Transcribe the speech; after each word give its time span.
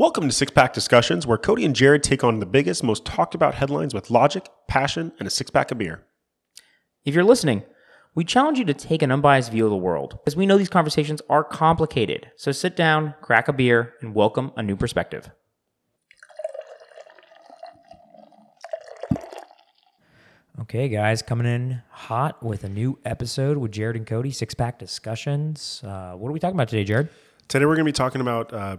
Welcome 0.00 0.26
to 0.30 0.34
Six 0.34 0.50
Pack 0.50 0.72
Discussions, 0.72 1.26
where 1.26 1.36
Cody 1.36 1.62
and 1.62 1.76
Jared 1.76 2.02
take 2.02 2.24
on 2.24 2.40
the 2.40 2.46
biggest, 2.46 2.82
most 2.82 3.04
talked 3.04 3.34
about 3.34 3.56
headlines 3.56 3.92
with 3.92 4.10
logic, 4.10 4.48
passion, 4.66 5.12
and 5.18 5.28
a 5.28 5.30
six 5.30 5.50
pack 5.50 5.70
of 5.70 5.76
beer. 5.76 6.02
If 7.04 7.14
you're 7.14 7.22
listening, 7.22 7.64
we 8.14 8.24
challenge 8.24 8.58
you 8.58 8.64
to 8.64 8.72
take 8.72 9.02
an 9.02 9.12
unbiased 9.12 9.52
view 9.52 9.66
of 9.66 9.70
the 9.70 9.76
world, 9.76 10.18
as 10.26 10.34
we 10.34 10.46
know 10.46 10.56
these 10.56 10.70
conversations 10.70 11.20
are 11.28 11.44
complicated. 11.44 12.30
So 12.36 12.50
sit 12.50 12.76
down, 12.76 13.12
crack 13.20 13.46
a 13.46 13.52
beer, 13.52 13.92
and 14.00 14.14
welcome 14.14 14.52
a 14.56 14.62
new 14.62 14.74
perspective. 14.74 15.30
Okay, 20.62 20.88
guys, 20.88 21.20
coming 21.20 21.46
in 21.46 21.82
hot 21.90 22.42
with 22.42 22.64
a 22.64 22.70
new 22.70 22.98
episode 23.04 23.58
with 23.58 23.72
Jared 23.72 23.96
and 23.96 24.06
Cody, 24.06 24.30
six 24.30 24.54
pack 24.54 24.78
discussions. 24.78 25.82
Uh, 25.84 26.12
what 26.12 26.30
are 26.30 26.32
we 26.32 26.40
talking 26.40 26.56
about 26.56 26.68
today, 26.68 26.84
Jared? 26.84 27.10
Today, 27.48 27.66
we're 27.66 27.74
going 27.74 27.84
to 27.84 27.92
be 27.92 27.92
talking 27.92 28.22
about 28.22 28.50
uh, 28.54 28.76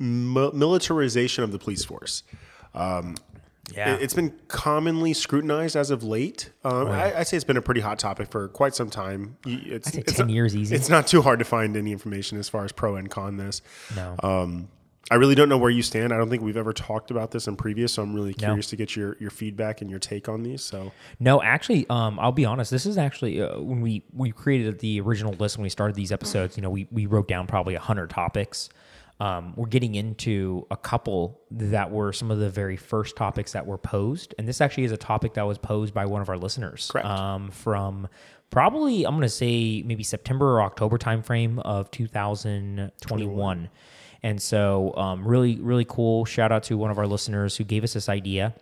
mi- 0.00 0.50
militarization 0.52 1.44
of 1.44 1.52
the 1.52 1.58
police 1.58 1.84
force. 1.84 2.22
Um, 2.74 3.16
Yeah. 3.72 3.94
it- 3.94 4.02
It's 4.02 4.14
been 4.14 4.32
commonly 4.48 5.12
scrutinized 5.12 5.76
as 5.76 5.90
of 5.92 6.02
late. 6.02 6.50
Um, 6.64 6.88
I, 6.88 7.18
I'd 7.20 7.28
say 7.28 7.36
it's 7.36 7.44
been 7.44 7.56
a 7.56 7.62
pretty 7.62 7.80
hot 7.82 8.00
topic 8.00 8.28
for 8.28 8.48
quite 8.48 8.74
some 8.74 8.90
time. 8.90 9.36
It's, 9.46 9.92
say 9.92 10.00
it's 10.00 10.14
10 10.14 10.26
not- 10.26 10.32
years 10.34 10.56
easy. 10.56 10.74
It's 10.74 10.88
not 10.88 11.06
too 11.06 11.22
hard 11.22 11.38
to 11.38 11.44
find 11.44 11.76
any 11.76 11.92
information 11.92 12.36
as 12.38 12.48
far 12.48 12.64
as 12.64 12.72
pro 12.72 12.96
and 12.96 13.08
con 13.08 13.36
this. 13.36 13.62
no. 13.94 14.16
Um, 14.24 14.68
I 15.12 15.16
really 15.16 15.34
don't 15.34 15.48
know 15.48 15.58
where 15.58 15.70
you 15.70 15.82
stand. 15.82 16.12
I 16.12 16.16
don't 16.18 16.30
think 16.30 16.40
we've 16.42 16.56
ever 16.56 16.72
talked 16.72 17.10
about 17.10 17.32
this 17.32 17.48
in 17.48 17.56
previous, 17.56 17.92
so 17.94 18.02
I'm 18.04 18.14
really 18.14 18.30
No. 18.40 18.46
curious 18.46 18.68
to 18.68 18.76
get 18.76 18.94
your, 18.94 19.16
your 19.18 19.30
feedback 19.30 19.80
and 19.80 19.90
your 19.90 19.98
take 19.98 20.28
on 20.28 20.44
these. 20.44 20.62
So 20.62 20.92
No, 21.18 21.42
actually, 21.42 21.84
um, 21.90 22.16
I'll 22.20 22.30
be 22.30 22.44
honest. 22.44 22.70
This 22.70 22.86
is 22.86 22.96
actually 22.96 23.42
uh, 23.42 23.58
when 23.60 23.80
we 23.80 24.04
we 24.12 24.30
created 24.30 24.78
the 24.78 25.00
original 25.00 25.32
list 25.34 25.56
when 25.58 25.64
we 25.64 25.68
started 25.68 25.96
these 25.96 26.12
episodes. 26.12 26.56
You 26.56 26.62
know, 26.62 26.70
we 26.70 26.86
we 26.92 27.06
wrote 27.06 27.26
down 27.26 27.48
probably 27.48 27.74
hundred 27.74 28.10
topics. 28.10 28.68
Um, 29.20 29.52
we're 29.54 29.66
getting 29.66 29.94
into 29.94 30.66
a 30.70 30.76
couple 30.76 31.40
that 31.50 31.90
were 31.90 32.12
some 32.12 32.30
of 32.30 32.38
the 32.38 32.48
very 32.48 32.78
first 32.78 33.16
topics 33.16 33.52
that 33.52 33.66
were 33.66 33.76
posed, 33.76 34.34
and 34.38 34.48
this 34.48 34.62
actually 34.62 34.84
is 34.84 34.92
a 34.92 34.96
topic 34.96 35.34
that 35.34 35.46
was 35.46 35.58
posed 35.58 35.92
by 35.92 36.06
one 36.06 36.22
of 36.22 36.30
our 36.30 36.38
listeners. 36.38 36.88
Correct. 36.90 37.06
Um, 37.06 37.50
from 37.50 38.08
probably 38.48 39.04
I'm 39.04 39.12
going 39.12 39.22
to 39.22 39.28
say 39.28 39.82
maybe 39.84 40.02
September 40.02 40.56
or 40.56 40.62
October 40.62 40.96
timeframe 40.98 41.58
of 41.60 41.90
2021. 41.90 43.68
And 44.22 44.40
so, 44.40 44.94
um, 44.96 45.26
really, 45.26 45.56
really 45.56 45.86
cool. 45.86 46.24
Shout 46.24 46.52
out 46.52 46.64
to 46.64 46.76
one 46.76 46.90
of 46.90 46.98
our 46.98 47.06
listeners 47.06 47.56
who 47.56 47.64
gave 47.64 47.84
us 47.84 47.94
this 47.94 48.08
idea. 48.08 48.54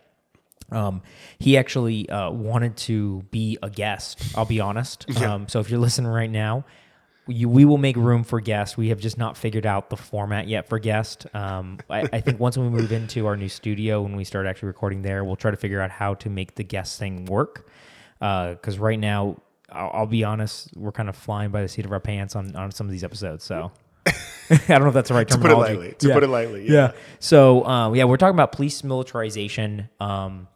Um, 0.71 1.01
he 1.39 1.57
actually 1.57 2.09
uh, 2.09 2.31
wanted 2.31 2.77
to 2.77 3.23
be 3.31 3.57
a 3.61 3.69
guest. 3.69 4.21
I'll 4.35 4.45
be 4.45 4.59
honest. 4.59 5.05
Um, 5.21 5.47
so 5.49 5.59
if 5.59 5.69
you're 5.69 5.79
listening 5.79 6.09
right 6.11 6.29
now, 6.29 6.65
you, 7.29 7.47
we 7.49 7.63
will 7.65 7.77
make 7.77 7.95
room 7.95 8.23
for 8.23 8.39
guests. 8.41 8.75
We 8.75 8.89
have 8.89 8.99
just 8.99 9.17
not 9.17 9.37
figured 9.37 9.65
out 9.65 9.89
the 9.89 9.97
format 9.97 10.47
yet 10.47 10.67
for 10.67 10.79
guests. 10.79 11.25
Um, 11.33 11.79
I, 11.89 12.01
I 12.11 12.21
think 12.21 12.39
once 12.39 12.57
we 12.57 12.67
move 12.69 12.91
into 12.91 13.25
our 13.27 13.37
new 13.37 13.49
studio, 13.49 14.01
when 14.01 14.15
we 14.15 14.23
start 14.23 14.45
actually 14.45 14.67
recording 14.67 15.01
there, 15.01 15.23
we'll 15.23 15.35
try 15.35 15.51
to 15.51 15.57
figure 15.57 15.79
out 15.81 15.91
how 15.91 16.15
to 16.15 16.29
make 16.29 16.55
the 16.55 16.63
guest 16.63 16.99
thing 16.99 17.25
work. 17.25 17.69
Because 18.19 18.77
right 18.77 18.99
now, 18.99 19.37
I'll, 19.71 19.91
I'll 19.93 20.05
be 20.07 20.23
honest, 20.23 20.75
we're 20.75 20.91
kind 20.91 21.07
of 21.09 21.15
flying 21.15 21.51
by 21.51 21.61
the 21.61 21.67
seat 21.67 21.85
of 21.85 21.91
our 21.91 21.99
pants 21.99 22.35
on, 22.35 22.55
on 22.55 22.71
some 22.71 22.87
of 22.87 22.91
these 22.91 23.03
episodes. 23.03 23.43
So 23.45 23.71
I 24.07 24.57
don't 24.67 24.81
know 24.81 24.87
if 24.87 24.93
that's 24.93 25.09
the 25.09 25.15
right 25.15 25.27
terminology. 25.27 25.73
to 25.75 25.77
put 25.77 25.83
it 25.83 25.87
lightly, 25.87 25.95
to 25.99 26.07
Yeah. 26.07 26.13
put 26.15 26.23
it 26.23 26.27
lightly, 26.29 26.67
Yeah. 26.69 26.91
So 27.19 27.65
uh, 27.65 27.93
yeah, 27.93 28.05
we're 28.05 28.17
talking 28.17 28.35
about 28.35 28.51
police 28.51 28.83
militarization. 28.83 29.89
Um, 29.99 30.47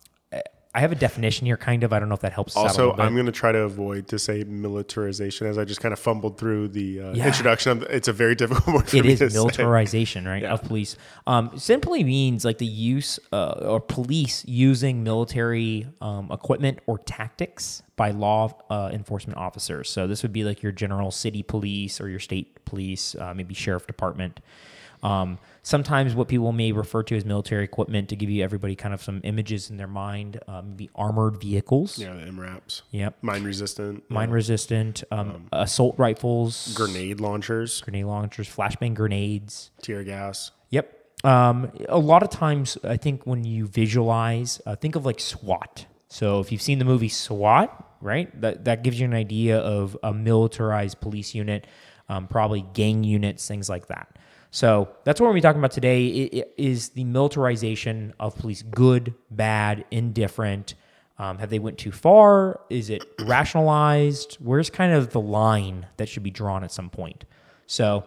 I 0.75 0.79
have 0.79 0.91
a 0.91 0.95
definition 0.95 1.45
here, 1.45 1.55
kind 1.55 1.83
of. 1.83 1.93
I 1.93 1.99
don't 1.99 2.09
know 2.09 2.15
if 2.15 2.21
that 2.21 2.33
helps. 2.33 2.57
us 2.57 2.57
out 2.57 2.63
a 2.63 2.67
Also. 2.89 3.01
I'm 3.01 3.13
going 3.13 3.27
to 3.27 3.31
try 3.31 3.51
to 3.51 3.59
avoid 3.59 4.07
to 4.07 4.17
say 4.17 4.43
militarization 4.43 5.45
as 5.45 5.57
I 5.59 5.65
just 5.65 5.81
kind 5.81 5.93
of 5.93 5.99
fumbled 5.99 6.39
through 6.39 6.69
the 6.69 6.99
uh, 6.99 7.13
Yeah. 7.13 7.27
introduction. 7.27 7.71
Of, 7.73 7.83
it's 7.83 8.07
a 8.07 8.13
very 8.13 8.33
difficult 8.43 8.75
word 8.75 8.89
for 8.89 8.97
it 8.97 9.05
me 9.05 9.11
is 9.11 9.19
to 9.19 9.25
say. 9.25 9.25
It 9.25 9.27
is 9.27 9.33
militarization, 9.35 10.27
right, 10.27 10.41
Yeah. 10.41 10.53
of 10.53 10.63
police. 10.63 10.97
Um, 11.27 11.51
simply 11.57 12.03
means 12.03 12.43
like 12.43 12.57
the 12.57 12.65
use 12.65 13.19
uh, 13.31 13.51
or 13.61 13.79
police 13.81 14.43
using 14.47 15.03
military 15.03 15.87
um, 16.01 16.29
equipment 16.31 16.79
or 16.87 16.97
tactics 16.97 17.83
by 17.95 18.09
law 18.09 18.51
uh, 18.71 18.89
enforcement 18.91 19.37
officers. 19.37 19.89
So 19.91 20.07
this 20.07 20.23
would 20.23 20.33
be 20.33 20.43
like 20.43 20.63
your 20.63 20.71
general 20.71 21.11
city 21.11 21.43
police 21.43 22.01
or 22.01 22.09
your 22.09 22.19
state 22.19 22.65
police, 22.65 23.13
uh, 23.15 23.33
maybe 23.35 23.53
sheriff 23.53 23.85
department. 23.85 24.39
Um, 25.03 25.37
sometimes 25.63 26.15
what 26.15 26.27
people 26.29 26.51
may 26.53 26.71
refer 26.71 27.03
to 27.03 27.15
as 27.17 27.25
military 27.25 27.63
equipment 27.63 28.07
to 28.09 28.15
give 28.15 28.29
you 28.29 28.43
everybody 28.43 28.75
kind 28.75 28.93
of 28.93 29.01
some 29.03 29.19
images 29.23 29.69
in 29.69 29.77
their 29.77 29.87
mind, 29.87 30.39
uh, 30.47 30.61
maybe 30.61 30.89
armored 30.95 31.39
vehicles. 31.41 31.99
Yeah, 31.99 32.13
the 32.13 32.21
MRAPs, 32.31 32.81
Yep. 32.91 33.17
mine 33.21 33.43
resistant, 33.43 34.03
Mine 34.09 34.29
resistant, 34.31 35.03
um, 35.11 35.47
assault 35.51 35.95
rifles, 35.97 36.73
grenade 36.73 37.19
launchers, 37.19 37.81
grenade 37.81 38.05
launchers, 38.05 38.47
flashbang 38.47 38.93
grenades. 38.95 39.71
tear 39.81 40.03
gas. 40.03 40.51
Yep. 40.69 40.99
Um, 41.25 41.71
a 41.87 41.99
lot 41.99 42.23
of 42.23 42.29
times, 42.29 42.77
I 42.83 42.97
think 42.97 43.25
when 43.25 43.43
you 43.43 43.67
visualize, 43.67 44.61
uh, 44.65 44.75
think 44.75 44.95
of 44.95 45.05
like 45.05 45.19
SWAT. 45.19 45.85
So 46.07 46.39
if 46.39 46.51
you've 46.51 46.61
seen 46.61 46.79
the 46.79 46.85
movie 46.85 47.09
SWAT, 47.09 47.69
right, 48.01 48.29
that 48.41 48.65
that 48.65 48.83
gives 48.83 48.99
you 48.99 49.05
an 49.05 49.13
idea 49.13 49.57
of 49.59 49.97
a 50.03 50.13
militarized 50.13 50.99
police 51.01 51.33
unit, 51.33 51.65
um, 52.09 52.27
probably 52.27 52.65
gang 52.73 53.03
units, 53.03 53.47
things 53.47 53.69
like 53.69 53.87
that. 53.87 54.17
So 54.55 54.87
that's 55.03 55.19
what 55.19 55.33
we're 55.33 55.39
talking 55.39 55.57
about 55.59 55.71
today. 55.71 56.29
i- 56.31 56.37
i- 56.41 56.45
Is 56.57 56.89
the 56.89 57.03
militarization 57.05 58.13
of 58.19 58.35
police 58.37 58.61
good, 58.61 59.15
bad, 59.31 59.83
indifferent? 59.89 60.75
Um, 61.17 61.39
have 61.39 61.49
they 61.49 61.57
went 61.57 61.79
too 61.79 61.91
far? 61.91 62.59
Is 62.69 62.91
it 62.91 63.03
rationalized? 63.21 64.35
Where's 64.35 64.69
kind 64.69 64.93
of 64.93 65.09
the 65.09 65.19
line 65.19 65.87
that 65.97 66.07
should 66.07 66.21
be 66.21 66.29
drawn 66.29 66.63
at 66.63 66.71
some 66.71 66.91
point? 66.91 67.25
So 67.65 68.03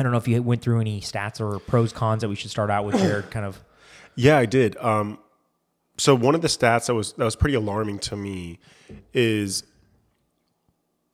I 0.00 0.02
don't 0.02 0.10
know 0.10 0.18
if 0.18 0.26
you 0.26 0.42
went 0.42 0.62
through 0.62 0.80
any 0.80 1.00
stats 1.00 1.40
or 1.40 1.60
pros 1.60 1.92
cons 1.92 2.22
that 2.22 2.28
we 2.28 2.34
should 2.34 2.50
start 2.50 2.70
out 2.70 2.84
with 2.84 2.96
Jared. 2.98 3.30
Kind 3.30 3.46
of. 3.46 3.60
Yeah, 4.16 4.36
I 4.36 4.46
did. 4.46 4.76
Um, 4.78 5.20
so 5.96 6.12
one 6.12 6.34
of 6.34 6.42
the 6.42 6.48
stats 6.48 6.86
that 6.88 6.94
was 6.94 7.12
that 7.12 7.24
was 7.24 7.36
pretty 7.36 7.54
alarming 7.54 8.00
to 8.00 8.16
me 8.16 8.58
is, 9.14 9.62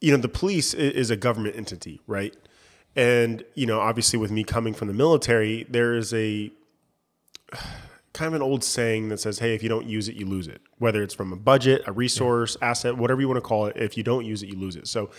you 0.01 0.11
know, 0.11 0.17
the 0.17 0.29
police 0.29 0.73
is 0.73 1.11
a 1.11 1.17
government 1.17 1.55
entity, 1.55 2.01
right? 2.07 2.35
And 2.97 3.45
you 3.55 3.67
know, 3.67 3.81
obviously, 3.81 4.19
with 4.19 4.31
me 4.31 4.45
coming 4.45 4.75
from 4.75 4.89
the 4.89 4.95
military, 4.95 5.67
there 5.69 5.95
is 5.95 6.13
a 6.15 6.51
kind 8.13 8.29
of 8.29 8.35
an 8.35 8.43
old 8.43 8.63
saying 8.63 9.09
that 9.09 9.19
says, 9.19 9.41
"Hey, 9.41 9.55
if 9.55 9.63
you 9.63 9.69
don't 9.69 9.87
use 9.87 10.09
it, 10.09 10.17
you 10.17 10.27
lose 10.27 10.47
it." 10.47 10.61
Whether 10.79 11.03
it's 11.03 11.15
from 11.15 11.33
a 11.33 11.37
budget, 11.37 11.83
a 11.87 11.93
resource, 11.93 12.57
asset, 12.63 12.97
whatever 12.97 13.21
you 13.21 13.29
want 13.29 13.39
to 13.39 13.49
call 13.49 13.67
it, 13.67 13.77
if 13.77 13.97
you 13.97 14.03
don't 14.03 14.25
use 14.25 14.43
it, 14.43 14.49
you 14.49 14.57
lose 14.57 14.77
it. 14.77 14.87
So. 14.89 15.11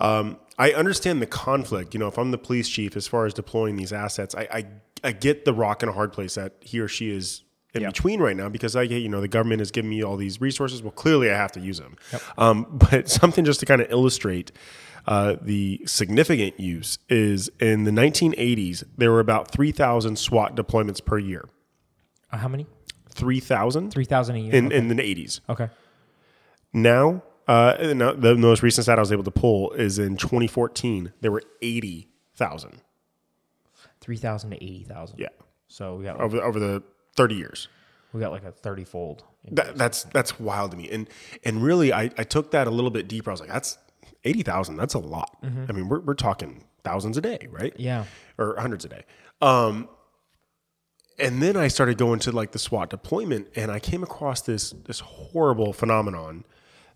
Um, 0.00 0.38
I 0.60 0.70
understand 0.74 1.20
the 1.20 1.26
conflict. 1.26 1.92
You 1.92 1.98
know, 1.98 2.06
if 2.06 2.18
I'm 2.18 2.30
the 2.30 2.38
police 2.38 2.68
chief, 2.68 2.96
as 2.96 3.08
far 3.08 3.26
as 3.26 3.34
deploying 3.34 3.74
these 3.74 3.92
assets, 3.92 4.32
I 4.32 4.48
I, 4.52 4.64
I 5.02 5.10
get 5.10 5.44
the 5.44 5.52
rock 5.52 5.82
and 5.82 5.90
a 5.90 5.92
hard 5.92 6.12
place 6.12 6.36
that 6.36 6.52
he 6.60 6.78
or 6.78 6.86
she 6.86 7.10
is 7.10 7.42
in 7.74 7.84
between 7.84 8.20
right 8.20 8.36
now 8.36 8.48
because 8.48 8.76
I 8.76 8.86
get, 8.86 9.02
you 9.02 9.08
know, 9.08 9.20
the 9.20 9.28
government 9.28 9.60
is 9.60 9.70
giving 9.70 9.90
me 9.90 10.02
all 10.02 10.16
these 10.16 10.40
resources. 10.40 10.82
Well, 10.82 10.92
clearly 10.92 11.30
I 11.30 11.36
have 11.36 11.52
to 11.52 11.60
use 11.60 11.78
them. 11.78 11.96
Um, 12.36 12.66
but 12.90 13.08
something 13.08 13.44
just 13.44 13.60
to 13.60 13.66
kind 13.66 13.80
of 13.80 13.90
illustrate 13.90 14.52
uh, 15.08 15.36
the 15.40 15.80
significant 15.86 16.60
use 16.60 16.98
is 17.08 17.50
in 17.60 17.84
the 17.84 17.90
1980s, 17.90 18.84
there 18.96 19.10
were 19.10 19.20
about 19.20 19.50
3,000 19.50 20.16
SWAT 20.18 20.54
deployments 20.54 21.04
per 21.04 21.18
year. 21.18 21.48
Uh, 22.30 22.36
how 22.36 22.48
many? 22.48 22.66
3,000 23.10 23.90
Three 23.90 24.04
thousand 24.04 24.36
a 24.36 24.38
year. 24.38 24.54
in, 24.54 24.66
okay. 24.66 24.76
in 24.76 24.88
the 24.88 24.94
80s. 24.94 25.40
okay. 25.48 25.68
Now, 26.72 27.22
uh, 27.48 27.74
no, 27.96 28.12
the 28.12 28.36
most 28.36 28.62
recent 28.62 28.84
stat 28.84 28.98
I 28.98 29.00
was 29.00 29.10
able 29.10 29.24
to 29.24 29.30
pull 29.30 29.72
is 29.72 29.98
in 29.98 30.16
2014, 30.18 31.12
there 31.22 31.32
were 31.32 31.42
80,000. 31.62 32.82
Three 34.00 34.16
thousand 34.18 34.50
to 34.50 34.56
eighty 34.56 34.84
thousand. 34.84 35.18
Yeah. 35.18 35.28
So 35.66 35.96
we 35.96 36.04
got 36.04 36.16
like, 36.18 36.24
Over, 36.26 36.42
over 36.42 36.60
the 36.60 36.82
30 37.16 37.34
years. 37.34 37.68
we 38.12 38.20
got 38.20 38.30
like 38.30 38.44
a 38.44 38.52
thirty 38.52 38.84
fold. 38.84 39.24
That, 39.50 39.76
that's 39.76 40.04
that's 40.04 40.38
wild 40.38 40.70
to 40.70 40.76
me. 40.76 40.88
And 40.90 41.08
and 41.44 41.62
really, 41.62 41.92
I, 41.92 42.04
I 42.16 42.22
took 42.24 42.52
that 42.52 42.66
a 42.66 42.70
little 42.70 42.90
bit 42.90 43.08
deeper. 43.08 43.30
I 43.30 43.32
was 43.32 43.40
like, 43.40 43.50
that's 43.50 43.76
eighty 44.24 44.42
thousand. 44.42 44.76
That's 44.76 44.94
a 44.94 44.98
lot. 44.98 45.36
I 45.42 45.72
mean, 45.72 45.88
we're 45.88 46.00
we're 46.00 46.14
talking 46.14 46.64
thousands 46.84 47.16
a 47.16 47.20
day, 47.20 47.48
right? 47.50 47.72
Yeah. 47.76 48.04
or 48.38 48.56
hundreds 48.58 48.84
a 48.84 48.88
day. 48.88 49.04
Um, 49.40 49.88
and 51.18 51.42
then 51.42 51.56
I 51.56 51.68
started 51.68 51.98
going 51.98 52.20
to 52.20 52.32
like 52.32 52.52
the 52.52 52.58
SWAT 52.58 52.90
deployment, 52.90 53.48
and 53.56 53.70
I 53.70 53.80
came 53.80 54.02
across 54.02 54.40
this 54.42 54.70
this 54.70 55.00
horrible 55.00 55.72
phenomenon 55.72 56.44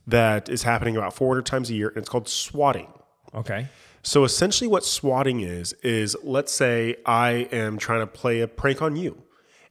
that 0.06 0.49
is 0.49 0.62
happening 0.64 0.97
about 0.97 1.14
400 1.14 1.44
times 1.47 1.70
a 1.70 1.75
year, 1.75 1.88
and 1.88 1.99
it's 1.99 2.08
called 2.08 2.29
swatting. 2.29 2.93
Okay. 3.35 3.69
So 4.02 4.25
essentially, 4.25 4.69
what 4.69 4.85
swatting 4.85 5.41
is 5.41 5.73
is 5.82 6.17
let's 6.23 6.52
say 6.52 6.97
I 7.06 7.49
am 7.52 7.79
trying 7.79 8.00
to 8.00 8.06
play 8.06 8.41
a 8.41 8.49
prank 8.49 8.82
on 8.82 8.97
you, 8.97 9.23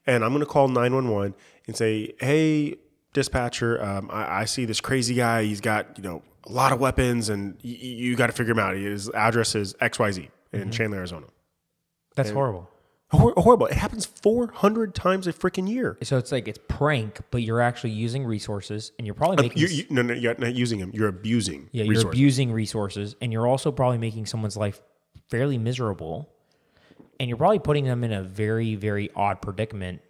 and 0.05 0.23
I'm 0.23 0.31
going 0.31 0.39
to 0.41 0.45
call 0.45 0.67
911 0.67 1.33
and 1.67 1.75
say, 1.77 2.13
"Hey, 2.19 2.75
dispatcher, 3.13 3.81
um, 3.83 4.09
I, 4.11 4.41
I 4.41 4.45
see 4.45 4.65
this 4.65 4.79
crazy 4.81 5.15
guy. 5.15 5.43
He's 5.43 5.61
got 5.61 5.97
you 5.97 6.03
know 6.03 6.23
a 6.47 6.51
lot 6.51 6.71
of 6.71 6.79
weapons, 6.79 7.29
and 7.29 7.53
y- 7.63 7.77
you 7.81 8.15
got 8.15 8.27
to 8.27 8.33
figure 8.33 8.51
him 8.51 8.59
out. 8.59 8.75
His 8.75 9.09
address 9.11 9.55
is 9.55 9.75
X 9.79 9.99
Y 9.99 10.11
Z 10.11 10.29
in 10.53 10.59
mm-hmm. 10.61 10.69
Chandler, 10.71 10.97
Arizona." 10.99 11.27
That's 12.15 12.31
horrible. 12.31 12.69
Hor- 13.11 13.33
horrible. 13.35 13.65
It 13.65 13.73
happens 13.73 14.05
400 14.05 14.95
times 14.95 15.27
a 15.27 15.33
freaking 15.33 15.67
year. 15.69 15.97
So 16.01 16.17
it's 16.17 16.31
like 16.31 16.47
it's 16.47 16.59
prank, 16.69 17.19
but 17.29 17.41
you're 17.41 17.59
actually 17.61 17.91
using 17.91 18.25
resources, 18.25 18.91
and 18.97 19.05
you're 19.05 19.13
probably 19.13 19.43
making 19.43 19.61
You, 19.61 19.67
you, 19.67 19.85
no, 19.89 20.01
no, 20.01 20.13
you're 20.13 20.35
not 20.37 20.55
using 20.55 20.79
them. 20.79 20.91
You're 20.93 21.09
abusing. 21.09 21.69
yeah, 21.73 21.83
you're 21.83 21.91
resources. 21.95 22.17
abusing 22.17 22.51
resources, 22.53 23.15
and 23.21 23.33
you're 23.33 23.47
also 23.47 23.71
probably 23.71 23.97
making 23.97 24.27
someone's 24.27 24.55
life 24.55 24.81
fairly 25.29 25.57
miserable. 25.57 26.29
and 27.19 27.27
you're 27.29 27.37
probably 27.37 27.59
putting 27.59 27.85
them 27.85 28.03
in 28.03 28.11
a 28.11 28.23
very, 28.23 28.75
very 28.75 29.09
odd 29.15 29.41
predicament. 29.41 30.01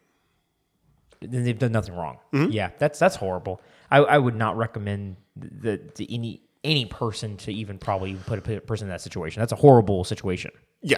Then 1.19 1.43
they've 1.43 1.57
done 1.59 1.71
nothing 1.71 1.95
wrong. 1.95 2.17
Mm-hmm. 2.33 2.51
Yeah, 2.51 2.69
that's 2.79 2.97
that's 2.97 3.15
horrible. 3.15 3.61
I, 3.91 3.97
I 3.99 4.17
would 4.17 4.35
not 4.35 4.57
recommend 4.57 5.17
the, 5.35 5.79
the 5.95 6.07
any 6.09 6.41
any 6.63 6.85
person 6.85 7.37
to 7.37 7.51
even 7.51 7.77
probably 7.79 8.13
put 8.15 8.37
a 8.47 8.61
person 8.61 8.85
in 8.87 8.89
that 8.91 9.01
situation. 9.01 9.39
That's 9.39 9.51
a 9.51 9.55
horrible 9.57 10.03
situation. 10.03 10.51
Yeah, 10.83 10.97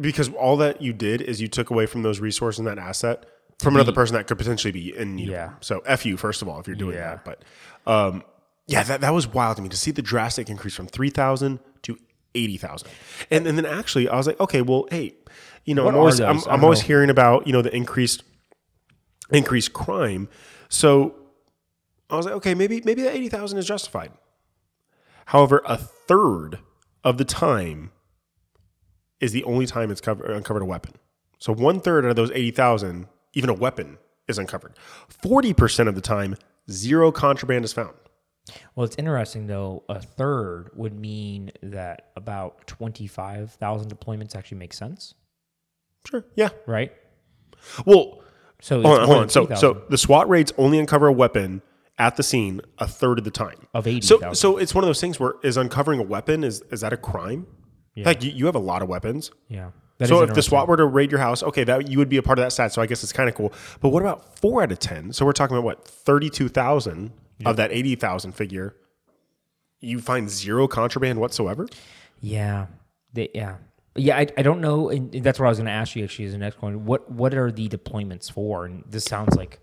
because 0.00 0.28
all 0.30 0.56
that 0.58 0.80
you 0.82 0.92
did 0.92 1.20
is 1.20 1.40
you 1.40 1.48
took 1.48 1.70
away 1.70 1.86
from 1.86 2.02
those 2.02 2.20
resources 2.20 2.58
and 2.60 2.68
that 2.68 2.78
asset 2.78 3.26
from 3.58 3.74
another 3.74 3.92
person 3.92 4.14
that 4.16 4.26
could 4.26 4.38
potentially 4.38 4.72
be 4.72 4.96
in 4.96 5.16
need. 5.16 5.28
Yeah. 5.28 5.50
So 5.60 5.80
f 5.84 6.06
you 6.06 6.16
first 6.16 6.42
of 6.42 6.48
all 6.48 6.58
if 6.60 6.66
you're 6.66 6.76
doing 6.76 6.96
Yeah. 6.96 7.16
that. 7.16 7.24
But 7.24 7.44
um, 7.86 8.22
yeah, 8.66 8.82
that, 8.84 9.00
that 9.02 9.12
was 9.12 9.26
wild 9.26 9.56
to 9.56 9.62
me 9.62 9.68
to 9.68 9.76
see 9.76 9.90
the 9.90 10.02
drastic 10.02 10.48
increase 10.48 10.74
from 10.74 10.86
three 10.86 11.10
thousand 11.10 11.58
to 11.82 11.98
eighty 12.34 12.56
thousand, 12.56 12.88
and 13.30 13.46
and 13.46 13.58
then 13.58 13.66
actually 13.66 14.08
I 14.08 14.16
was 14.16 14.26
like, 14.28 14.38
okay, 14.40 14.62
well, 14.62 14.86
hey, 14.90 15.14
you 15.64 15.74
know, 15.74 15.84
What 15.84 15.94
I'm 15.94 15.98
always 16.00 16.20
I'm. 16.20 16.38
I'm 16.48 16.62
always 16.64 16.80
know. 16.80 16.86
hearing 16.86 17.10
about 17.10 17.46
you 17.46 17.52
know 17.52 17.62
the 17.62 17.74
increased 17.74 18.22
increased 19.32 19.72
crime, 19.72 20.28
so 20.68 21.14
I 22.10 22.16
was 22.16 22.26
like, 22.26 22.34
okay, 22.36 22.54
maybe 22.54 22.80
maybe 22.84 23.02
that 23.02 23.14
eighty 23.14 23.28
thousand 23.28 23.58
is 23.58 23.66
justified. 23.66 24.12
However, 25.26 25.62
a 25.64 25.76
third 25.76 26.58
of 27.04 27.16
the 27.18 27.24
time 27.24 27.92
is 29.20 29.32
the 29.32 29.44
only 29.44 29.66
time 29.66 29.90
it's 29.90 30.00
covered, 30.00 30.30
uncovered 30.30 30.62
a 30.62 30.66
weapon. 30.66 30.94
So 31.38 31.52
one 31.54 31.80
third 31.80 32.04
out 32.04 32.10
of 32.10 32.16
those 32.16 32.30
80,000, 32.32 33.06
even 33.34 33.48
a 33.48 33.54
weapon 33.54 33.98
is 34.28 34.38
uncovered. 34.38 34.74
40% 35.22 35.88
of 35.88 35.94
the 35.94 36.00
time, 36.00 36.36
zero 36.70 37.12
contraband 37.12 37.64
is 37.64 37.72
found. 37.72 37.94
Well, 38.74 38.84
it's 38.84 38.96
interesting 38.96 39.46
though. 39.46 39.84
A 39.88 40.00
third 40.02 40.70
would 40.74 40.98
mean 40.98 41.52
that 41.62 42.10
about 42.16 42.66
twenty 42.66 43.06
five 43.06 43.52
thousand 43.52 43.94
deployments 43.96 44.34
actually 44.34 44.58
make 44.58 44.72
sense, 44.72 45.14
Sure. 46.06 46.24
Yeah. 46.34 46.48
right? 46.66 46.92
Well, 47.86 48.22
So 48.62 48.82
hold 48.82 48.98
on, 49.00 49.06
hold 49.06 49.18
on. 49.18 49.28
So, 49.28 49.46
so 49.54 49.82
the 49.90 49.98
SWAT 49.98 50.28
raids 50.28 50.52
only 50.58 50.78
uncover 50.78 51.06
a 51.06 51.12
weapon 51.12 51.62
at 52.00 52.16
the 52.16 52.22
scene 52.24 52.60
a 52.78 52.88
third 52.88 53.18
of 53.18 53.24
the 53.24 53.30
time. 53.30 53.66
of 53.74 53.86
eighty 53.86 54.00
So, 54.04 54.18
thousand. 54.18 54.34
so 54.36 54.56
it's 54.56 54.74
one 54.74 54.82
of 54.82 54.88
those 54.88 55.00
things 55.00 55.20
where 55.20 55.34
is 55.44 55.56
uncovering 55.56 56.00
a 56.00 56.02
weapon 56.02 56.42
is 56.42 56.62
is 56.72 56.80
that 56.80 56.92
a 56.92 56.96
crime? 56.96 57.46
Like 57.96 58.24
you, 58.24 58.30
you 58.30 58.46
have 58.46 58.54
a 58.54 58.60
lot 58.60 58.80
of 58.82 58.88
weapons. 58.88 59.30
yeah. 59.48 59.70
That 59.98 60.08
so 60.08 60.22
if 60.22 60.32
the. 60.32 60.40
SWAT 60.40 60.66
were 60.66 60.78
to 60.78 60.86
raid 60.86 61.10
your 61.10 61.20
house, 61.20 61.42
okay, 61.42 61.62
that 61.64 61.88
you 61.90 61.98
would 61.98 62.08
be 62.08 62.16
a 62.16 62.22
part 62.22 62.38
of 62.38 62.44
that 62.46 62.52
stat. 62.52 62.72
So 62.72 62.80
I 62.80 62.86
guess 62.86 63.02
it's 63.02 63.12
kind 63.12 63.28
of 63.28 63.34
cool. 63.34 63.52
But 63.82 63.90
what 63.90 64.00
about 64.00 64.38
four 64.38 64.62
out 64.62 64.72
of 64.72 64.78
ten? 64.78 65.12
So 65.12 65.26
we're 65.26 65.32
talking 65.32 65.54
about 65.54 65.64
what 65.66 65.86
thirty-two 65.86 66.48
thousand 66.48 67.12
of 67.44 67.56
that 67.56 67.70
eighty 67.70 67.94
thousand 67.96 68.32
figure. 68.32 68.74
You 69.80 70.00
find 70.00 70.30
zero 70.30 70.66
contraband 70.66 71.20
whatsoever. 71.20 71.66
Yeah. 72.22 72.66
They, 73.12 73.28
yeah. 73.34 73.56
Yeah, 73.96 74.16
I, 74.16 74.26
I 74.38 74.42
don't 74.42 74.60
know, 74.62 74.88
and 74.88 75.12
that's 75.12 75.38
what 75.38 75.44
I 75.46 75.48
was 75.50 75.58
going 75.58 75.66
to 75.66 75.72
ask 75.72 75.94
you. 75.96 76.04
Actually, 76.04 76.26
as 76.26 76.32
the 76.32 76.38
next 76.38 76.62
one, 76.62 76.86
what 76.86 77.10
what 77.10 77.34
are 77.34 77.50
the 77.52 77.68
deployments 77.68 78.30
for? 78.32 78.64
And 78.64 78.84
this 78.88 79.04
sounds 79.04 79.36
like 79.36 79.58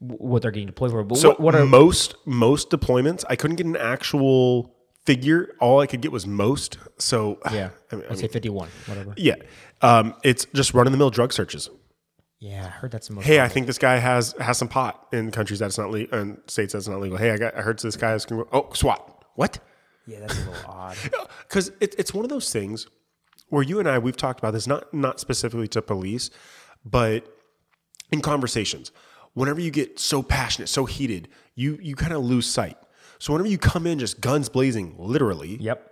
what 0.00 0.42
they're 0.42 0.50
getting 0.50 0.66
deployed 0.66 0.90
for. 0.90 1.02
But 1.04 1.18
So 1.18 1.30
what, 1.30 1.40
what 1.40 1.54
are 1.54 1.64
most 1.66 2.14
most 2.24 2.70
deployments? 2.70 3.24
I 3.28 3.36
couldn't 3.36 3.56
get 3.56 3.66
an 3.66 3.76
actual 3.76 4.74
figure. 5.04 5.54
All 5.60 5.80
I 5.80 5.86
could 5.86 6.00
get 6.00 6.12
was 6.12 6.26
most. 6.26 6.78
So 6.98 7.38
yeah? 7.52 7.70
I 7.90 7.96
mean, 7.96 8.04
I 8.04 8.08
let's 8.10 8.20
say 8.20 8.28
fifty 8.28 8.48
one, 8.48 8.68
whatever. 8.86 9.14
yeah, 9.16 9.34
um, 9.82 10.14
it's 10.22 10.46
just 10.54 10.74
run 10.74 10.86
of 10.86 10.92
the 10.92 10.98
mill 10.98 11.10
drug 11.10 11.32
searches. 11.32 11.70
Yeah, 12.40 12.66
I 12.66 12.68
heard 12.68 12.92
that's 12.92 13.08
the 13.08 13.14
most. 13.14 13.24
Hey, 13.24 13.40
I 13.40 13.48
think 13.48 13.66
this 13.66 13.78
guy 13.78 13.96
has 13.96 14.34
has 14.40 14.56
some 14.58 14.68
pot 14.68 15.08
in 15.12 15.32
countries 15.32 15.58
that's 15.58 15.76
not 15.76 15.90
legal, 15.90 16.18
in 16.18 16.38
states 16.46 16.72
that's 16.72 16.86
not 16.86 17.00
legal. 17.00 17.18
Hey, 17.18 17.32
I 17.32 17.36
got 17.36 17.56
I 17.56 17.62
heard 17.62 17.80
this 17.80 17.96
guy 17.96 18.10
has 18.10 18.26
oh 18.30 18.68
SWAT. 18.74 19.24
What? 19.34 19.58
yeah, 20.06 20.20
that's 20.20 20.36
a 20.36 20.50
little 20.50 20.54
odd. 20.68 20.96
because 21.48 21.70
it, 21.80 21.94
it's 21.98 22.14
one 22.14 22.24
of 22.24 22.28
those 22.30 22.52
things 22.52 22.86
where 23.48 23.62
you 23.62 23.78
and 23.78 23.88
I 23.88 23.98
we've 23.98 24.16
talked 24.16 24.38
about 24.38 24.52
this 24.52 24.66
not 24.68 24.94
not 24.94 25.18
specifically 25.18 25.66
to 25.68 25.82
police, 25.82 26.30
but 26.84 27.26
in 28.12 28.20
conversations. 28.20 28.92
Whenever 29.38 29.60
you 29.60 29.70
get 29.70 29.98
so 29.98 30.22
passionate, 30.22 30.68
so 30.68 30.84
heated, 30.84 31.28
you 31.54 31.78
you 31.80 31.94
kind 31.96 32.12
of 32.12 32.22
lose 32.24 32.46
sight. 32.46 32.76
So 33.18 33.32
whenever 33.32 33.48
you 33.48 33.58
come 33.58 33.86
in 33.86 33.98
just 33.98 34.20
guns 34.20 34.48
blazing, 34.48 34.94
literally, 34.98 35.56
Yep. 35.60 35.90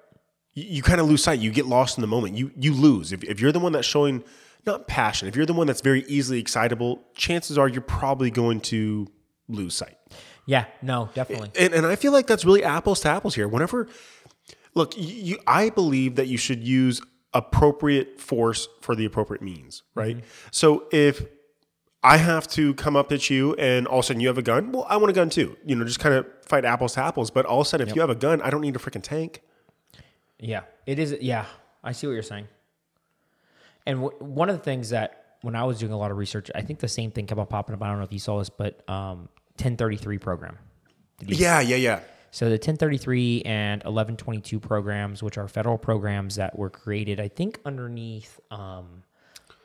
you, 0.55 0.65
you 0.65 0.83
kind 0.83 1.01
of 1.01 1.09
lose 1.09 1.23
sight. 1.23 1.39
You 1.41 1.51
get 1.51 1.67
lost 1.67 1.97
in 1.99 2.03
the 2.03 2.07
moment. 2.09 2.37
You 2.37 2.51
you 2.57 2.73
lose 2.73 3.13
if 3.13 3.25
if 3.25 3.41
you're 3.41 3.53
the 3.53 3.61
one 3.61 3.73
that's 3.73 3.87
showing 3.87 4.25
not 4.67 4.89
passion. 4.89 5.29
If 5.29 5.37
you're 5.37 5.47
the 5.47 5.53
one 5.53 5.67
that's 5.69 5.81
very 5.81 6.03
easily 6.09 6.41
excitable, 6.41 7.05
chances 7.15 7.57
are 7.57 7.69
you're 7.69 7.81
probably 7.83 8.31
going 8.31 8.61
to 8.63 9.07
lose 9.49 9.75
sight. 9.75 9.97
Yeah. 10.45 10.65
No, 10.83 11.09
definitely. 11.15 11.51
And, 11.59 11.73
and 11.73 11.87
I 11.87 11.97
feel 11.97 12.13
like 12.13 12.27
that's 12.27 12.45
really 12.45 12.65
apples 12.65 13.01
to 13.01 13.09
apples 13.09 13.35
here. 13.37 13.47
Whenever, 13.49 13.89
look, 14.75 14.97
you, 14.97 15.15
you, 15.29 15.39
I 15.47 15.71
believe 15.71 16.17
that 16.17 16.27
you 16.27 16.37
should 16.37 16.63
use 16.65 17.01
appropriate 17.33 18.19
force 18.21 18.69
for 18.81 18.95
the 18.97 19.05
appropriate 19.05 19.43
means, 19.43 19.83
right? 19.95 20.17
Mm-hmm. 20.17 20.27
So 20.51 20.87
if 20.91 21.23
I 22.03 22.19
have 22.19 22.47
to 22.49 22.75
come 22.75 22.95
up 22.95 23.11
at 23.11 23.31
you 23.31 23.55
and 23.55 23.87
all 23.87 23.99
of 23.99 24.05
a 24.05 24.07
sudden 24.07 24.21
you 24.21 24.29
have 24.29 24.39
a 24.39 24.43
gun, 24.43 24.71
well, 24.73 24.87
I 24.89 24.97
want 24.97 25.11
a 25.11 25.13
gun 25.13 25.29
too. 25.31 25.57
You 25.65 25.75
know, 25.75 25.85
just 25.85 25.99
kind 25.99 26.15
of 26.15 26.27
fight 26.43 26.65
apples 26.65 26.95
to 26.95 27.03
apples. 27.03 27.31
But 27.31 27.47
all 27.47 27.61
of 27.61 27.67
a 27.67 27.69
sudden, 27.71 27.89
if 27.89 27.95
you 27.95 28.01
have 28.01 28.11
a 28.11 28.15
gun, 28.15 28.41
I 28.43 28.51
don't 28.51 28.61
need 28.61 28.77
a 28.77 28.79
freaking 28.79 29.03
tank. 29.03 29.43
Yeah, 30.39 30.63
it 30.87 30.99
is. 30.99 31.17
Yeah, 31.21 31.47
I 31.83 31.93
see 31.93 32.07
what 32.07 32.13
you're 32.13 32.23
saying. 32.23 32.47
And 33.87 34.03
w- 34.03 34.17
one 34.19 34.49
of 34.51 34.57
the 34.57 34.63
things 34.63 34.91
that 34.91 35.37
when 35.43 35.57
I 35.57 35.65
was 35.65 35.79
doing 35.79 35.93
a 35.93 35.99
lot 35.99 36.11
of 36.11 36.17
research, 36.17 36.51
I 36.55 36.63
think 36.63 36.79
the 36.81 36.89
same 36.89 37.11
thing 37.11 37.27
kept 37.27 37.41
on 37.41 37.47
popping 37.47 37.75
up. 37.75 37.83
I 37.83 37.89
don't 37.89 37.99
know 37.99 38.05
if 38.05 38.13
you 38.13 38.19
saw 38.19 38.39
this, 38.39 38.51
but 38.51 38.89
um, 38.89 39.29
1033 39.59 40.19
program. 40.19 40.59
Yeah, 41.21 41.61
yeah, 41.61 41.77
yeah. 41.77 42.01
So 42.31 42.47
the 42.47 42.53
1033 42.53 43.43
and 43.47 43.83
1122 43.83 44.61
programs, 44.61 45.23
which 45.23 45.39
are 45.39 45.49
federal 45.49 45.79
programs 45.79 46.37
that 46.37 46.59
were 46.59 46.69
created, 46.69 47.19
I 47.19 47.29
think 47.29 47.61
underneath 47.65 48.39
um, 48.51 49.05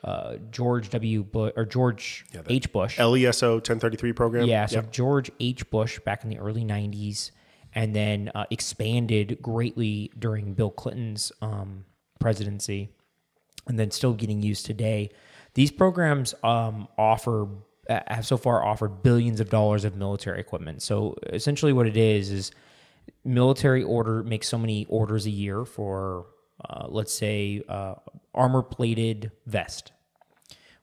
uh, 0.04 0.36
George 0.50 0.90
W. 0.90 1.22
Bush 1.22 1.52
or 1.56 1.64
George 1.64 2.24
H. 2.48 2.72
Bush. 2.72 2.98
LESO 2.98 3.54
1033 3.54 4.12
program. 4.12 4.46
Yeah, 4.46 4.66
so 4.66 4.76
Yep. 4.76 4.92
George 4.92 5.30
H. 5.40 5.70
Bush 5.70 5.98
back 6.00 6.24
in 6.24 6.30
the 6.30 6.38
early 6.38 6.64
90s, 6.64 7.30
and 7.74 7.94
then 7.94 8.30
uh, 8.34 8.44
expanded 8.50 9.38
greatly 9.40 10.10
during 10.18 10.54
Bill 10.54 10.70
Clinton's 10.70 11.32
um, 11.40 11.84
presidency, 12.18 12.90
and 13.68 13.78
then 13.78 13.90
still 13.90 14.12
getting 14.12 14.42
used 14.42 14.66
today. 14.66 15.10
These 15.54 15.70
programs 15.70 16.34
um, 16.42 16.88
offer 16.98 17.46
uh, 17.88 18.00
have 18.08 18.26
so 18.26 18.36
far 18.36 18.64
offered 18.64 19.02
billions 19.02 19.38
of 19.40 19.50
dollars 19.50 19.84
of 19.84 19.96
military 19.96 20.40
equipment. 20.40 20.82
So 20.82 21.16
essentially, 21.26 21.72
what 21.72 21.86
it 21.86 21.96
is 21.96 22.30
is 22.30 22.50
military 23.24 23.82
order 23.82 24.22
makes 24.22 24.48
so 24.48 24.58
many 24.58 24.86
orders 24.88 25.26
a 25.26 25.30
year 25.30 25.64
for, 25.64 26.26
uh, 26.68 26.86
let's 26.88 27.12
say, 27.12 27.62
uh, 27.68 27.94
armor 28.34 28.62
plated 28.62 29.30
vest. 29.46 29.91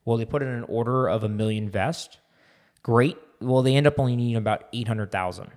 Well, 0.05 0.17
they 0.17 0.25
put 0.25 0.41
in 0.41 0.47
an 0.47 0.63
order 0.63 1.07
of 1.07 1.23
a 1.23 1.29
million 1.29 1.69
vest. 1.69 2.19
Great. 2.83 3.17
Well, 3.41 3.61
they 3.61 3.75
end 3.75 3.87
up 3.87 3.99
only 3.99 4.15
needing 4.15 4.35
about 4.35 4.65
800,000. 4.73 5.51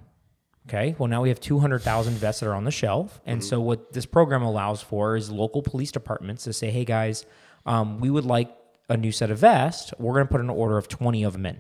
Okay. 0.69 0.95
Well, 0.99 1.09
now 1.09 1.23
we 1.23 1.29
have 1.29 1.41
200,000 1.41 2.15
vests 2.15 2.41
that 2.41 2.49
are 2.49 2.55
on 2.55 2.65
the 2.65 2.71
shelf. 2.71 3.21
And 3.27 3.43
so, 3.43 3.61
what 3.61 3.93
this 3.93 4.07
program 4.07 4.43
allows 4.43 4.81
for 4.81 5.17
is 5.17 5.31
local 5.31 5.63
police 5.63 5.91
departments 5.91 6.45
to 6.45 6.53
say, 6.53 6.71
hey, 6.71 6.85
guys, 6.85 7.27
um, 7.67 8.01
we 8.01 8.11
would 8.11 8.25
like 8.25 8.55
a 8.89 8.97
new 8.97 9.11
set 9.11 9.31
of 9.31 9.39
vests. 9.39 9.93
We're 9.99 10.13
going 10.13 10.27
to 10.27 10.31
put 10.31 10.41
an 10.41 10.51
order 10.51 10.79
of 10.79 10.87
20 10.87 11.25
of 11.25 11.33
them 11.33 11.47
in. 11.47 11.59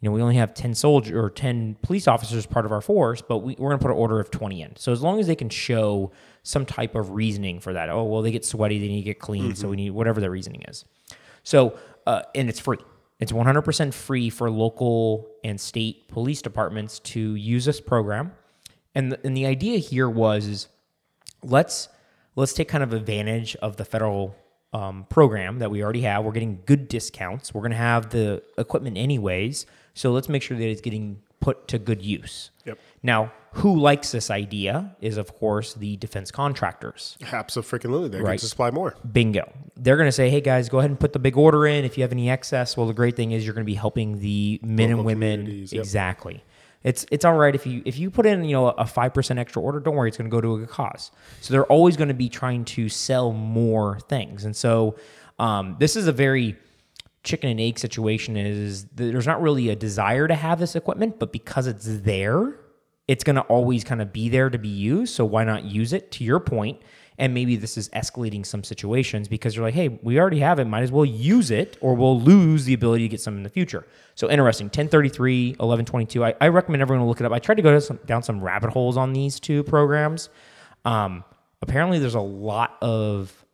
You 0.00 0.10
know, 0.10 0.12
we 0.12 0.20
only 0.20 0.36
have 0.36 0.52
10 0.52 0.74
soldiers 0.74 1.16
or 1.16 1.30
10 1.30 1.78
police 1.80 2.06
officers 2.06 2.44
part 2.44 2.66
of 2.66 2.72
our 2.72 2.82
force, 2.82 3.22
but 3.22 3.38
we, 3.38 3.56
we're 3.58 3.70
going 3.70 3.78
to 3.78 3.82
put 3.82 3.90
an 3.90 3.96
order 3.96 4.20
of 4.20 4.30
20 4.30 4.60
in. 4.60 4.76
So, 4.76 4.92
as 4.92 5.00
long 5.00 5.18
as 5.18 5.26
they 5.26 5.36
can 5.36 5.48
show 5.48 6.12
some 6.42 6.66
type 6.66 6.94
of 6.94 7.12
reasoning 7.12 7.60
for 7.60 7.72
that, 7.72 7.88
oh, 7.88 8.04
well, 8.04 8.20
they 8.20 8.30
get 8.30 8.44
sweaty, 8.44 8.78
they 8.78 8.88
need 8.88 9.00
to 9.00 9.06
get 9.06 9.18
clean. 9.18 9.54
So, 9.54 9.68
we 9.68 9.76
need 9.76 9.90
whatever 9.90 10.20
their 10.20 10.30
reasoning 10.30 10.64
is. 10.68 10.84
So, 11.42 11.78
uh, 12.06 12.22
and 12.34 12.48
it's 12.48 12.60
free. 12.60 12.78
It's 13.18 13.32
100% 13.32 13.94
free 13.94 14.30
for 14.30 14.50
local 14.50 15.28
and 15.42 15.60
state 15.60 16.08
police 16.08 16.42
departments 16.42 16.98
to 17.00 17.34
use 17.34 17.64
this 17.64 17.80
program. 17.80 18.32
And 18.94 19.12
the, 19.12 19.20
and 19.24 19.36
the 19.36 19.46
idea 19.46 19.78
here 19.78 20.08
was 20.08 20.46
is 20.46 20.68
let's 21.42 21.88
let's 22.34 22.52
take 22.52 22.68
kind 22.68 22.84
of 22.84 22.92
advantage 22.92 23.56
of 23.56 23.76
the 23.76 23.84
federal 23.84 24.36
um, 24.72 25.06
program 25.08 25.58
that 25.60 25.70
we 25.70 25.82
already 25.82 26.02
have. 26.02 26.24
We're 26.24 26.32
getting 26.32 26.62
good 26.66 26.88
discounts. 26.88 27.54
We're 27.54 27.62
going 27.62 27.70
to 27.70 27.78
have 27.78 28.10
the 28.10 28.42
equipment 28.58 28.98
anyways. 28.98 29.64
So 29.94 30.12
let's 30.12 30.28
make 30.28 30.42
sure 30.42 30.56
that 30.56 30.68
it's 30.68 30.82
getting 30.82 31.22
put 31.46 31.68
to 31.68 31.78
good 31.78 32.02
use. 32.02 32.50
Yep. 32.64 32.78
Now, 33.02 33.32
who 33.52 33.78
likes 33.78 34.10
this 34.10 34.28
idea 34.30 34.96
is, 35.00 35.16
of 35.16 35.28
course, 35.40 35.74
the 35.74 35.96
defense 35.96 36.30
contractors. 36.32 37.16
Absolutely. 37.32 37.70
Freaking 37.78 37.90
low. 37.92 38.08
They 38.08 38.20
Right. 38.20 38.40
can 38.40 38.48
supply 38.48 38.70
more. 38.72 38.96
Bingo. 39.12 39.44
They're 39.76 39.96
going 39.96 40.08
to 40.08 40.18
say, 40.20 40.28
hey 40.28 40.40
guys, 40.40 40.68
go 40.68 40.78
ahead 40.80 40.90
and 40.90 40.98
put 40.98 41.12
the 41.12 41.18
big 41.20 41.36
order 41.36 41.64
in. 41.66 41.84
If 41.84 41.96
you 41.96 42.02
have 42.02 42.10
any 42.12 42.28
excess, 42.28 42.76
well, 42.76 42.86
the 42.88 42.92
great 43.02 43.14
thing 43.14 43.30
is 43.30 43.44
you're 43.44 43.54
going 43.54 43.64
to 43.64 43.72
be 43.76 43.80
helping 43.86 44.18
the 44.18 44.58
men 44.62 44.88
Local 44.90 44.98
and 45.00 45.06
women. 45.06 45.46
yep. 45.70 45.72
Exactly. 45.80 46.42
It's 46.82 47.04
it's 47.10 47.24
all 47.24 47.34
right 47.34 47.54
if 47.54 47.64
you 47.66 47.82
if 47.84 47.98
you 47.98 48.10
put 48.10 48.26
in 48.26 48.44
you 48.44 48.52
know 48.56 48.68
a 48.68 48.86
five 48.86 49.12
percent 49.14 49.38
extra 49.38 49.60
order. 49.62 49.80
Don't 49.80 49.96
worry, 49.96 50.08
it's 50.08 50.16
going 50.18 50.30
to 50.30 50.36
go 50.36 50.40
to 50.40 50.54
a 50.54 50.58
good 50.60 50.68
cause. 50.68 51.10
So 51.40 51.52
they're 51.52 51.64
always 51.76 51.96
going 51.96 52.08
to 52.08 52.20
be 52.26 52.28
trying 52.28 52.64
to 52.76 52.88
sell 52.88 53.32
more 53.32 53.98
things, 54.08 54.44
and 54.44 54.54
so 54.54 54.94
um, 55.38 55.76
this 55.80 55.96
is 55.96 56.06
a 56.06 56.12
very 56.12 56.56
chicken 57.26 57.50
and 57.50 57.60
egg 57.60 57.78
situation. 57.78 58.36
Is 58.38 58.86
there's 58.94 59.26
not 59.26 59.42
really 59.42 59.68
a 59.68 59.76
desire 59.76 60.26
to 60.26 60.34
have 60.34 60.58
this 60.58 60.74
equipment, 60.74 61.18
but 61.18 61.32
because 61.32 61.66
it's 61.66 61.86
there, 61.86 62.54
it's 63.08 63.22
going 63.22 63.36
to 63.36 63.42
always 63.42 63.84
kind 63.84 64.00
of 64.00 64.12
be 64.12 64.28
there 64.30 64.48
to 64.48 64.58
be 64.58 64.68
used. 64.68 65.14
So 65.14 65.24
why 65.24 65.44
not 65.44 65.64
use 65.64 65.92
it? 65.92 66.10
To 66.12 66.24
your 66.24 66.40
point, 66.40 66.80
And 67.18 67.32
maybe 67.32 67.56
this 67.56 67.78
is 67.78 67.88
escalating 67.90 68.44
some 68.44 68.62
situations 68.62 69.26
because 69.28 69.56
you're 69.56 69.64
like, 69.64 69.74
hey, 69.74 69.88
we 70.02 70.18
already 70.20 70.40
have 70.40 70.58
it. 70.58 70.66
Might 70.66 70.82
as 70.82 70.92
well 70.92 71.04
use 71.04 71.50
it 71.50 71.78
or 71.80 71.94
we'll 71.94 72.20
lose 72.20 72.64
the 72.66 72.74
ability 72.74 73.04
to 73.04 73.08
get 73.08 73.20
some 73.20 73.36
in 73.36 73.42
the 73.42 73.48
future. 73.48 73.86
So 74.16 74.28
interesting. 74.28 74.66
1033, 74.66 75.50
1122. 75.52 76.24
I, 76.24 76.34
I 76.40 76.48
recommend 76.48 76.82
everyone 76.82 77.06
look 77.06 77.20
it 77.20 77.26
up. 77.26 77.32
I 77.32 77.38
tried 77.38 77.54
to 77.54 77.62
go 77.62 77.78
some, 77.78 77.98
down 78.06 78.22
some 78.22 78.42
rabbit 78.42 78.70
holes 78.70 78.96
on 78.96 79.12
these 79.14 79.40
two 79.40 79.62
programs. 79.62 80.28
Um, 80.84 81.24
apparently, 81.62 81.98
there's 81.98 82.14
a 82.14 82.20
lot 82.20 82.76
of 82.82 83.45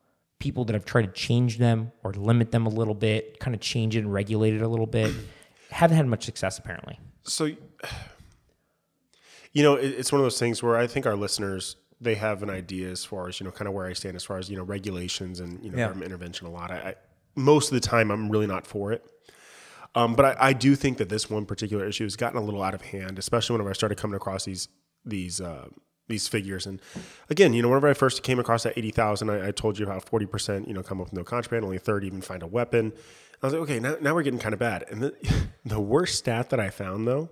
people 0.43 0.65
that 0.65 0.73
have 0.73 0.85
tried 0.85 1.03
to 1.03 1.13
change 1.13 1.59
them 1.59 1.93
or 2.03 2.13
limit 2.15 2.51
them 2.51 2.67
a 2.67 2.69
little 2.69 2.97
bit, 2.97 3.39
kind 3.39 3.55
of 3.55 3.61
change 3.61 3.95
it 3.95 4.01
and 4.01 4.13
regulate 4.13 4.53
it 4.55 4.61
a 4.61 4.67
little 4.67 4.89
bit. 4.89 5.15
Haven't 5.71 5.97
had 5.97 6.09
much 6.09 6.25
success, 6.25 6.59
apparently. 6.59 6.99
So, 7.23 7.45
you 9.53 9.63
know, 9.63 9.77
it, 9.77 9.87
it's 9.87 10.11
one 10.11 10.21
of 10.21 10.25
those 10.25 10.41
things 10.41 10.61
where 10.61 10.77
I 10.77 10.89
think 10.89 11.07
our 11.07 11.15
listeners 11.15 11.77
they 12.01 12.17
have 12.17 12.43
an 12.43 12.51
idea 12.51 12.91
as 12.91 13.05
far 13.05 13.29
as 13.29 13.39
you 13.39 13.45
know, 13.45 13.53
kind 13.53 13.69
of 13.69 13.75
where 13.75 13.87
I 13.87 13.93
stand 13.93 14.17
as 14.17 14.25
far 14.25 14.37
as 14.37 14.51
you 14.51 14.57
know 14.57 14.65
regulations 14.65 15.39
and 15.39 15.63
you 15.63 15.71
know 15.71 15.79
Yeah. 15.79 15.85
government 15.87 16.07
intervention. 16.07 16.49
A 16.49 16.51
lot. 16.51 16.73
I, 16.73 16.77
I 16.77 16.95
most 17.37 17.69
of 17.69 17.81
the 17.81 17.89
time 17.89 18.11
I'm 18.11 18.29
really 18.29 18.49
not 18.49 18.67
for 18.67 18.93
it. 18.93 19.05
Um, 19.95 20.17
but 20.17 20.25
I, 20.25 20.37
I 20.49 20.53
do 20.55 20.75
think 20.75 20.99
that 20.99 21.09
this 21.09 21.31
one 21.31 21.47
particular 21.47 21.87
issue 21.87 22.05
has 22.05 22.17
gotten 22.17 22.39
a 22.39 22.43
little 22.43 22.63
out 22.63 22.75
of 22.75 22.83
hand, 22.83 23.19
especially 23.19 23.55
whenever 23.55 23.71
I 23.71 23.75
started 23.75 23.97
coming 23.99 24.17
across 24.17 24.45
these 24.45 24.69
these 25.05 25.41
uh, 25.41 25.69
these 26.09 26.29
figures. 26.29 26.67
And 26.67 26.81
again, 27.31 27.53
you 27.55 27.63
know, 27.63 27.69
whenever 27.69 27.89
I 27.89 27.95
first 27.95 28.23
came 28.23 28.39
across 28.39 28.63
that 28.65 28.77
eighty 28.77 28.91
thousand, 28.91 29.31
I, 29.31 29.49
I 29.49 29.51
told 29.51 29.79
you 29.79 29.87
about 29.87 30.05
forty 30.05 30.27
percent, 30.27 30.69
you 30.69 30.75
know, 30.75 30.83
come 30.83 31.01
up 31.01 31.07
with 31.09 31.13
no 31.15 31.25
contraband, 31.25 31.65
only 31.65 31.79
thirty 31.79 32.07
even 32.07 32.21
find 32.23 32.43
a 32.43 32.47
weapon. 32.47 32.93
I 33.43 33.47
was 33.47 33.55
like, 33.55 33.63
okay, 33.63 33.81
now, 33.81 33.97
now 34.01 34.15
we're 34.15 34.23
getting 34.23 34.39
kind 34.39 34.53
of 34.53 34.61
bad. 34.61 34.85
And 34.89 35.03
the, 35.03 35.15
the 35.65 35.81
worst 35.81 36.17
stat 36.17 36.51
that 36.51 36.61
I 36.61 36.71
found 36.71 37.09
though, 37.09 37.29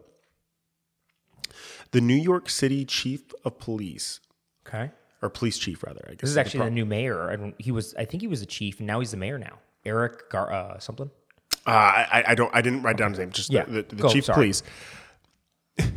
the 1.93 2.01
New 2.01 2.17
York 2.17 2.49
City 2.51 2.85
Chief 2.85 3.33
of 3.45 3.59
Police, 3.59 4.21
Okay. 4.67 4.91
or 5.23 5.31
police 5.31 5.59
chief 5.59 5.83
rather, 5.83 6.05
I 6.07 6.11
guess. 6.13 6.21
This 6.23 6.31
is 6.31 6.37
actually 6.37 6.65
the 6.67 6.71
new 6.71 6.85
mayor. 6.87 7.31
I 7.31 7.37
don't, 7.37 7.55
he 7.61 7.71
was, 7.73 7.95
I 7.97 8.05
think 8.05 8.21
he 8.23 8.27
was 8.29 8.43
a 8.43 8.47
chief, 8.47 8.79
and 8.79 8.87
now 8.87 9.01
he's 9.01 9.11
the 9.11 9.17
mayor 9.17 9.39
now. 9.39 9.59
Eric 9.85 10.31
Gar, 10.31 10.53
uh, 10.53 10.79
something. 10.79 11.11
Uh, 11.67 11.71
I, 11.71 12.25
I 12.29 12.35
don't. 12.35 12.55
I 12.55 12.61
didn't 12.63 12.83
write 12.83 12.97
down 12.97 13.11
his 13.11 13.19
name. 13.19 13.31
Just 13.31 13.51
Yeah. 13.53 13.65
the, 13.65 13.83
the, 13.83 13.97
the 13.97 14.03
Go, 14.03 14.09
chief 14.09 14.23
of 14.23 14.27
sorry. 14.27 14.37
police. 14.37 14.63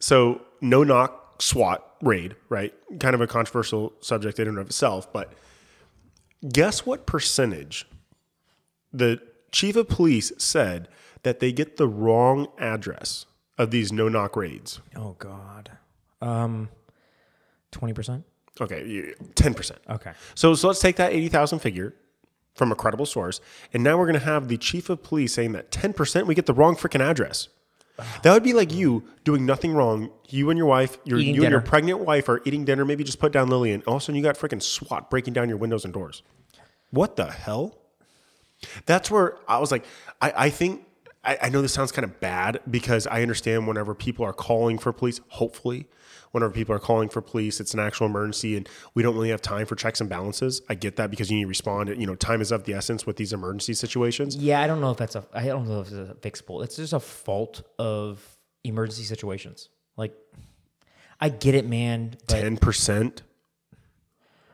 so 0.00 0.40
no 0.60 0.84
knock 0.84 1.40
SWAT 1.42 1.84
raid, 2.04 2.36
right? 2.48 2.72
Kind 3.00 3.14
of 3.14 3.20
a 3.20 3.26
controversial 3.26 3.92
subject 4.00 4.38
in 4.38 4.48
and 4.48 4.58
of 4.58 4.66
itself, 4.66 5.12
but 5.12 5.32
guess 6.52 6.84
what 6.84 7.06
percentage 7.06 7.86
the 8.92 9.20
chief 9.50 9.76
of 9.76 9.88
police 9.88 10.32
said 10.38 10.88
that 11.22 11.40
they 11.40 11.52
get 11.52 11.76
the 11.76 11.88
wrong 11.88 12.48
address 12.58 13.26
of 13.58 13.70
these 13.70 13.92
no 13.92 14.08
knock 14.08 14.36
raids? 14.36 14.80
Oh 14.94 15.16
God. 15.18 15.72
Um, 16.20 16.68
twenty 17.70 17.94
percent. 17.94 18.24
Okay, 18.60 19.14
ten 19.34 19.54
percent. 19.54 19.80
Okay. 19.88 20.12
So, 20.34 20.54
so 20.54 20.68
let's 20.68 20.80
take 20.80 20.96
that 20.96 21.12
80,000 21.12 21.58
figure 21.58 21.94
from 22.54 22.70
a 22.70 22.76
credible 22.76 23.06
source. 23.06 23.40
And 23.72 23.82
now 23.82 23.98
we're 23.98 24.06
going 24.06 24.18
to 24.18 24.24
have 24.24 24.48
the 24.48 24.56
chief 24.56 24.88
of 24.88 25.02
police 25.02 25.34
saying 25.34 25.52
that 25.52 25.70
10% 25.70 26.26
we 26.26 26.34
get 26.34 26.46
the 26.46 26.54
wrong 26.54 26.76
freaking 26.76 27.00
address. 27.00 27.48
That 28.22 28.32
would 28.32 28.42
be 28.42 28.52
like 28.52 28.72
you 28.72 29.04
doing 29.22 29.46
nothing 29.46 29.72
wrong. 29.72 30.10
You 30.28 30.50
and 30.50 30.58
your 30.58 30.66
wife, 30.66 30.98
your, 31.04 31.18
you 31.18 31.22
Eating 31.22 31.34
and 31.44 31.52
your 31.52 31.60
dinner. 31.60 31.70
pregnant 31.70 32.00
wife 32.00 32.28
are 32.28 32.40
eating 32.44 32.64
dinner, 32.64 32.84
maybe 32.84 33.04
just 33.04 33.20
put 33.20 33.32
down 33.32 33.48
Lily, 33.48 33.72
and 33.72 33.84
all 33.84 33.96
of 33.96 34.02
a 34.02 34.04
sudden 34.04 34.16
you 34.16 34.22
got 34.22 34.36
freaking 34.36 34.62
SWAT 34.62 35.10
breaking 35.10 35.32
down 35.32 35.48
your 35.48 35.58
windows 35.58 35.84
and 35.84 35.94
doors. 35.94 36.22
What 36.90 37.16
the 37.16 37.30
hell? 37.30 37.78
That's 38.86 39.10
where 39.10 39.36
I 39.46 39.58
was 39.58 39.70
like, 39.70 39.84
I, 40.20 40.32
I 40.36 40.50
think, 40.50 40.84
I, 41.22 41.38
I 41.42 41.48
know 41.50 41.62
this 41.62 41.72
sounds 41.72 41.92
kind 41.92 42.04
of 42.04 42.18
bad 42.20 42.60
because 42.68 43.06
I 43.06 43.22
understand 43.22 43.68
whenever 43.68 43.94
people 43.94 44.24
are 44.24 44.32
calling 44.32 44.78
for 44.78 44.92
police, 44.92 45.20
hopefully, 45.28 45.86
whenever 46.34 46.52
people 46.52 46.74
are 46.74 46.80
calling 46.80 47.08
for 47.08 47.20
police, 47.20 47.60
it's 47.60 47.74
an 47.74 47.80
actual 47.80 48.06
emergency 48.06 48.56
and 48.56 48.68
we 48.94 49.04
don't 49.04 49.14
really 49.14 49.30
have 49.30 49.40
time 49.40 49.64
for 49.66 49.76
checks 49.76 50.00
and 50.00 50.10
balances. 50.10 50.60
I 50.68 50.74
get 50.74 50.96
that 50.96 51.08
because 51.08 51.30
you 51.30 51.36
need 51.36 51.44
to 51.44 51.48
respond. 51.48 51.88
You 51.90 52.06
know, 52.08 52.16
time 52.16 52.40
is 52.40 52.50
of 52.50 52.64
the 52.64 52.74
essence 52.74 53.06
with 53.06 53.16
these 53.16 53.32
emergency 53.32 53.72
situations. 53.72 54.34
Yeah, 54.34 54.60
I 54.60 54.66
don't 54.66 54.80
know 54.80 54.90
if 54.90 54.96
that's 54.96 55.14
a. 55.14 55.24
I 55.32 55.46
don't 55.46 55.68
know 55.68 55.80
if 55.80 55.92
it's 55.92 55.94
a 55.94 56.14
fixable. 56.14 56.64
It's 56.64 56.74
just 56.76 56.92
a 56.92 56.98
fault 56.98 57.62
of 57.78 58.20
emergency 58.64 59.04
situations. 59.04 59.68
Like, 59.96 60.12
I 61.20 61.28
get 61.28 61.54
it, 61.54 61.68
man. 61.68 62.16
10%. 62.26 63.22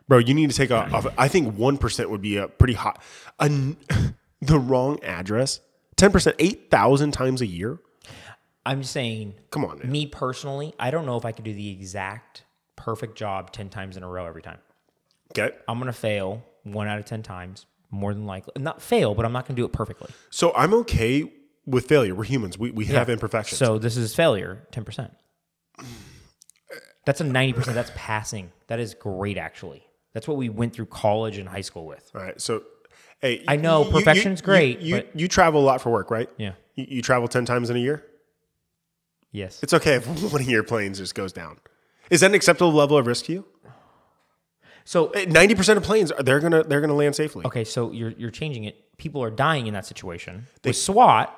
Bro, 0.07 0.19
you 0.19 0.35
need 0.35 0.51
to 0.51 0.57
take 0.57 0.71
a, 0.71 1.13
I 1.17 1.29
think 1.29 1.55
1% 1.55 2.11
would 2.11 2.21
be 2.21 2.37
a 2.37 2.49
pretty 2.49 2.75
hot, 2.75 3.01
a 3.39 3.49
the 4.43 4.59
wrong 4.59 5.03
address. 5.03 5.61
10%, 5.97 6.35
8,000 6.39 7.13
times 7.13 7.41
a 7.41 7.47
year? 7.47 7.79
I'm 8.67 8.83
saying. 8.85 9.35
Come 9.50 9.64
on, 9.64 9.79
man. 9.79 9.90
Me 9.90 10.07
personally, 10.07 10.75
I 10.79 10.90
don't 10.90 11.07
know 11.07 11.17
if 11.17 11.25
I 11.25 11.33
could 11.33 11.45
do 11.45 11.55
the 11.55 11.71
exact 11.71 12.45
perfect 12.76 13.17
job 13.17 13.52
ten 13.52 13.69
times 13.69 13.97
in 13.97 14.02
a 14.02 14.09
row 14.09 14.26
every 14.26 14.43
time. 14.43 14.59
Okay. 15.33 15.55
I'm 15.69 15.79
gonna 15.79 15.93
fail 15.93 16.45
one 16.64 16.88
out 16.88 16.99
of 16.99 17.05
ten 17.05 17.23
times, 17.23 17.67
more 17.90 18.12
than 18.14 18.26
likely. 18.26 18.52
Not 18.59 18.83
fail, 18.83 19.14
but 19.14 19.25
I'm 19.25 19.33
not 19.33 19.47
gonna 19.47 19.57
do 19.57 19.64
it 19.64 19.73
perfectly. 19.73 20.11
So 20.31 20.52
I'm 20.55 20.75
okay 20.75 21.31
with 21.67 21.87
failure. 21.87 22.14
We're 22.14 22.25
humans. 22.25 22.59
We, 22.59 22.71
we 22.71 22.85
have 22.87 23.09
imperfections. 23.09 23.59
So 23.59 23.79
this 23.79 23.97
is 23.97 24.14
failure, 24.14 24.67
ten 24.73 24.85
percent. 24.85 25.12
That's 27.07 27.21
a 27.21 27.25
ninety 27.25 27.52
percent. 27.52 27.75
That's 27.75 27.93
passing. 27.95 28.52
That 28.67 28.79
is 28.81 28.95
great, 28.95 29.38
actually. 29.38 29.83
That's 30.12 30.26
what 30.29 30.37
we 30.37 30.49
went 30.49 30.75
through 30.75 30.87
college 30.87 31.38
and 31.38 31.49
high 31.49 31.61
school 31.61 31.87
with. 31.87 32.11
All 32.14 32.21
right. 32.23 32.40
So, 32.40 32.64
hey, 33.21 33.45
I 33.47 33.57
know, 33.57 33.85
perfection's 33.85 34.43
great, 34.43 34.81
You, 34.81 34.97
you, 34.97 35.02
but- 35.02 35.19
you 35.21 35.29
travel 35.29 35.61
a 35.62 35.64
lot 35.64 35.81
for 35.81 35.90
work, 35.90 36.11
right? 36.11 36.29
Yeah. 36.37 36.52
You, 36.75 36.87
you 36.88 37.02
travel 37.02 37.29
10 37.29 37.45
times 37.45 37.71
in 37.71 37.76
a 37.76 37.79
year? 37.79 38.05
Yes. 39.33 39.63
It's 39.63 39.75
okay 39.75 39.95
if 39.95 40.07
one 40.33 40.43
of 40.43 40.49
your 40.49 40.63
planes 40.63 40.99
just 40.99 41.15
goes 41.15 41.33
down. 41.33 41.59
Is 42.11 42.21
that 42.21 42.27
an 42.27 42.35
acceptable 42.35 42.73
level 42.73 42.97
of 42.99 43.07
risk 43.07 43.27
to 43.27 43.33
you? 43.33 43.45
So 44.85 45.09
90% 45.09 45.77
of 45.77 45.83
planes, 45.85 46.11
they're 46.19 46.41
going 46.41 46.53
to 46.53 46.65
they're 46.65 46.81
gonna 46.81 46.95
land 46.95 47.15
safely. 47.15 47.45
okay, 47.45 47.65
so 47.65 47.93
you're 47.93 48.11
you're 48.11 48.31
changing 48.31 48.65
it. 48.65 48.97
People 48.97 49.23
are 49.23 49.31
dying 49.31 49.67
in 49.67 49.75
that 49.75 49.87
situation. 49.87 50.49
With 50.65 50.75
SWAT, 50.77 51.37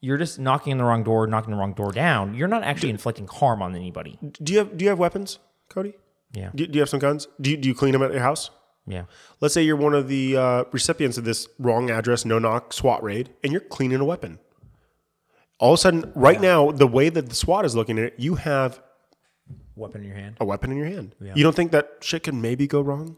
you're 0.00 0.18
just 0.18 0.38
knocking 0.38 0.72
on 0.72 0.78
the 0.78 0.84
wrong 0.84 1.02
door, 1.02 1.26
knocking 1.26 1.52
the 1.52 1.56
wrong 1.56 1.72
door 1.72 1.92
down. 1.92 2.34
You're 2.34 2.48
not 2.48 2.64
actually 2.64 2.90
inflicting 2.90 3.28
harm 3.28 3.62
on 3.62 3.74
anybody. 3.74 4.18
Do 4.20 4.52
you 4.52 4.58
have 4.58 4.76
do 4.76 4.84
you 4.84 4.90
have 4.90 4.98
weapons, 4.98 5.38
Cody? 5.70 5.94
Yeah. 6.32 6.50
Do, 6.54 6.66
do 6.66 6.74
you 6.74 6.80
have 6.80 6.88
some 6.88 7.00
guns? 7.00 7.28
Do 7.40 7.50
you, 7.50 7.56
do 7.56 7.68
you 7.68 7.74
clean 7.74 7.92
them 7.92 8.02
at 8.02 8.10
your 8.12 8.22
house? 8.22 8.50
Yeah. 8.86 9.04
Let's 9.40 9.54
say 9.54 9.62
you're 9.62 9.76
one 9.76 9.94
of 9.94 10.08
the 10.08 10.36
uh, 10.36 10.64
recipients 10.72 11.18
of 11.18 11.24
this 11.24 11.48
wrong 11.58 11.90
address, 11.90 12.24
no 12.24 12.38
knock 12.38 12.72
SWAT 12.72 13.02
raid, 13.02 13.30
and 13.44 13.52
you're 13.52 13.60
cleaning 13.60 14.00
a 14.00 14.04
weapon. 14.04 14.38
All 15.62 15.74
of 15.74 15.78
a 15.78 15.80
sudden, 15.80 16.10
right 16.16 16.40
now, 16.40 16.72
the 16.72 16.88
way 16.88 17.08
that 17.08 17.28
the 17.28 17.36
SWAT 17.36 17.64
is 17.64 17.76
looking 17.76 17.96
at 17.96 18.04
it, 18.06 18.14
you 18.18 18.34
have 18.34 18.82
Weapon 19.76 20.00
in 20.00 20.08
your 20.08 20.16
hand. 20.16 20.36
a 20.40 20.44
weapon 20.44 20.72
in 20.72 20.76
your 20.76 20.88
hand. 20.88 21.14
You 21.20 21.44
don't 21.44 21.54
think 21.54 21.70
that 21.70 21.98
shit 22.00 22.24
can 22.24 22.42
maybe 22.42 22.66
go 22.66 22.80
wrong? 22.80 23.16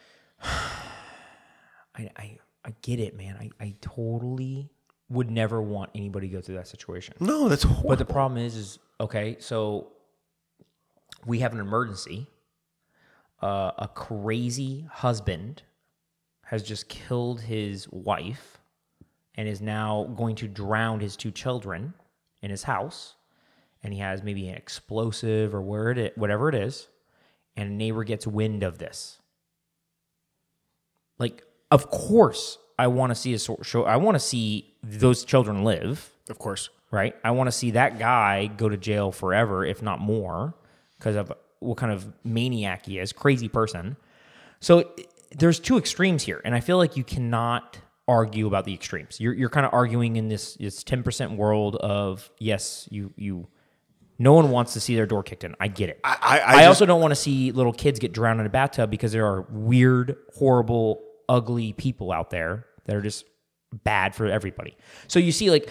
I, 0.42 2.10
I, 2.16 2.38
I 2.64 2.74
get 2.80 2.98
it, 2.98 3.14
man. 3.14 3.36
I, 3.38 3.50
I 3.62 3.74
totally 3.82 4.70
would 5.10 5.30
never 5.30 5.60
want 5.60 5.90
anybody 5.94 6.28
to 6.28 6.32
go 6.36 6.40
through 6.40 6.54
that 6.54 6.66
situation. 6.66 7.14
No, 7.20 7.46
that's 7.46 7.64
horrible. 7.64 7.90
But 7.90 7.98
the 7.98 8.06
problem 8.06 8.38
is, 8.42 8.56
is 8.56 8.78
okay. 8.98 9.36
So 9.38 9.88
we 11.26 11.40
have 11.40 11.52
an 11.52 11.60
emergency. 11.60 12.26
Uh, 13.42 13.72
a 13.76 13.88
crazy 13.94 14.88
husband 14.90 15.62
has 16.46 16.62
just 16.62 16.88
killed 16.88 17.42
his 17.42 17.86
wife 17.90 18.56
and 19.36 19.48
is 19.48 19.60
now 19.60 20.12
going 20.16 20.36
to 20.36 20.48
drown 20.48 21.00
his 21.00 21.16
two 21.16 21.30
children 21.30 21.94
in 22.42 22.50
his 22.50 22.62
house. 22.64 23.14
And 23.82 23.92
he 23.92 24.00
has 24.00 24.22
maybe 24.22 24.48
an 24.48 24.56
explosive 24.56 25.54
or 25.54 25.62
where 25.62 25.90
it, 25.90 26.16
whatever 26.18 26.48
it 26.48 26.54
is. 26.54 26.88
And 27.56 27.70
a 27.70 27.72
neighbor 27.72 28.04
gets 28.04 28.26
wind 28.26 28.62
of 28.62 28.78
this. 28.78 29.18
Like, 31.18 31.42
of 31.70 31.90
course, 31.90 32.58
I 32.78 32.88
want 32.88 33.10
to 33.10 33.14
see 33.14 33.32
a 33.34 33.38
sort 33.38 33.64
show. 33.64 33.84
I 33.84 33.96
want 33.96 34.16
to 34.16 34.20
see 34.20 34.74
those 34.82 35.24
children 35.24 35.64
live 35.64 36.12
of 36.28 36.38
course. 36.38 36.70
right? 36.90 37.14
I 37.24 37.30
want 37.32 37.48
to 37.48 37.52
see 37.52 37.72
that 37.72 37.98
guy 37.98 38.46
go 38.46 38.68
to 38.68 38.76
jail 38.76 39.12
forever, 39.12 39.64
if 39.64 39.82
not 39.82 40.00
more, 40.00 40.54
because 40.98 41.16
of 41.16 41.32
what 41.60 41.76
kind 41.76 41.92
of 41.92 42.12
maniac 42.24 42.86
he 42.86 42.98
is, 42.98 43.12
crazy 43.12 43.48
person. 43.48 43.96
So 44.60 44.90
there's 45.36 45.60
two 45.60 45.78
extremes 45.78 46.22
here, 46.22 46.40
and 46.44 46.54
I 46.54 46.60
feel 46.60 46.78
like 46.78 46.96
you 46.96 47.04
cannot 47.04 47.78
argue 48.08 48.46
about 48.46 48.64
the 48.64 48.74
extremes. 48.74 49.20
You're 49.20 49.34
you're 49.34 49.48
kind 49.50 49.66
of 49.66 49.74
arguing 49.74 50.16
in 50.16 50.28
this 50.28 50.54
this 50.54 50.82
ten 50.84 51.02
percent 51.02 51.32
world 51.32 51.76
of 51.76 52.30
yes, 52.38 52.88
you 52.90 53.12
you. 53.16 53.48
No 54.18 54.32
one 54.32 54.50
wants 54.50 54.72
to 54.72 54.80
see 54.80 54.94
their 54.96 55.04
door 55.04 55.22
kicked 55.22 55.44
in. 55.44 55.54
I 55.60 55.68
get 55.68 55.90
it. 55.90 56.00
I, 56.02 56.16
I, 56.22 56.38
I, 56.38 56.40
I, 56.40 56.52
just- 56.54 56.68
also 56.68 56.86
don't 56.86 57.02
want 57.02 57.10
to 57.10 57.16
see 57.16 57.52
little 57.52 57.72
kids 57.74 57.98
get 57.98 58.12
drowned 58.14 58.40
in 58.40 58.46
a 58.46 58.48
bathtub 58.48 58.90
because 58.90 59.12
there 59.12 59.26
are 59.26 59.42
weird, 59.50 60.16
horrible, 60.34 61.02
ugly 61.28 61.74
people 61.74 62.10
out 62.12 62.30
there 62.30 62.64
that 62.86 62.96
are 62.96 63.02
just 63.02 63.26
bad 63.84 64.14
for 64.14 64.24
everybody. 64.26 64.74
So 65.06 65.18
you 65.18 65.32
see, 65.32 65.50
like, 65.50 65.68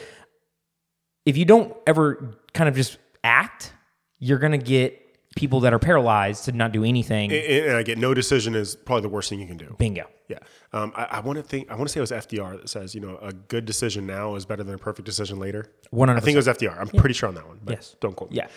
if 1.26 1.38
you 1.38 1.46
don't 1.46 1.76
ever 1.88 2.38
kind 2.54 2.70
of 2.70 2.76
just 2.76 3.00
act, 3.24 3.74
you're 4.20 4.38
gonna 4.38 4.60
get 4.60 5.02
people 5.36 5.60
that 5.60 5.74
are 5.74 5.80
paralyzed 5.80 6.46
to 6.46 6.52
not 6.54 6.72
do 6.72 6.84
anything. 6.84 7.32
and 7.32 7.66
and 7.68 7.76
I 7.76 7.84
get 7.84 7.98
no 7.98 8.14
decision 8.14 8.56
is 8.56 8.76
probably 8.76 9.02
the 9.04 9.10
worst 9.10 9.30
thing 9.30 9.40
you 9.40 9.48
can 9.48 9.58
do. 9.58 9.76
Bingo. 9.78 10.08
Yeah. 10.28 10.40
Um, 10.74 10.92
I, 10.96 11.04
I 11.04 11.20
want 11.20 11.38
to 11.38 11.44
think. 11.44 11.70
I 11.70 11.76
want 11.76 11.88
to 11.88 11.94
say 11.94 12.00
it 12.00 12.02
was 12.02 12.12
FDR 12.12 12.60
that 12.60 12.70
says, 12.70 12.96
you 12.96 13.02
know, 13.02 13.18
a 13.22 13.32
good 13.32 13.66
decision 13.66 14.08
now 14.08 14.36
is 14.36 14.46
better 14.46 14.64
than 14.64 14.74
a 14.74 14.78
perfect 14.78 15.06
decision 15.06 15.38
later. 15.38 15.72
One 15.92 16.10
I 16.10 16.20
think 16.20 16.34
it 16.34 16.38
was 16.38 16.48
FDR. 16.48 16.80
I'm 16.80 16.88
pretty 16.88 17.14
sure 17.14 17.30
on 17.30 17.36
that 17.36 17.48
one. 17.48 17.60
But 17.64 17.76
Yes. 17.76 17.96
Don't 18.00 18.16
quote 18.16 18.32
me. 18.32 18.38
Yeah. 18.38 18.48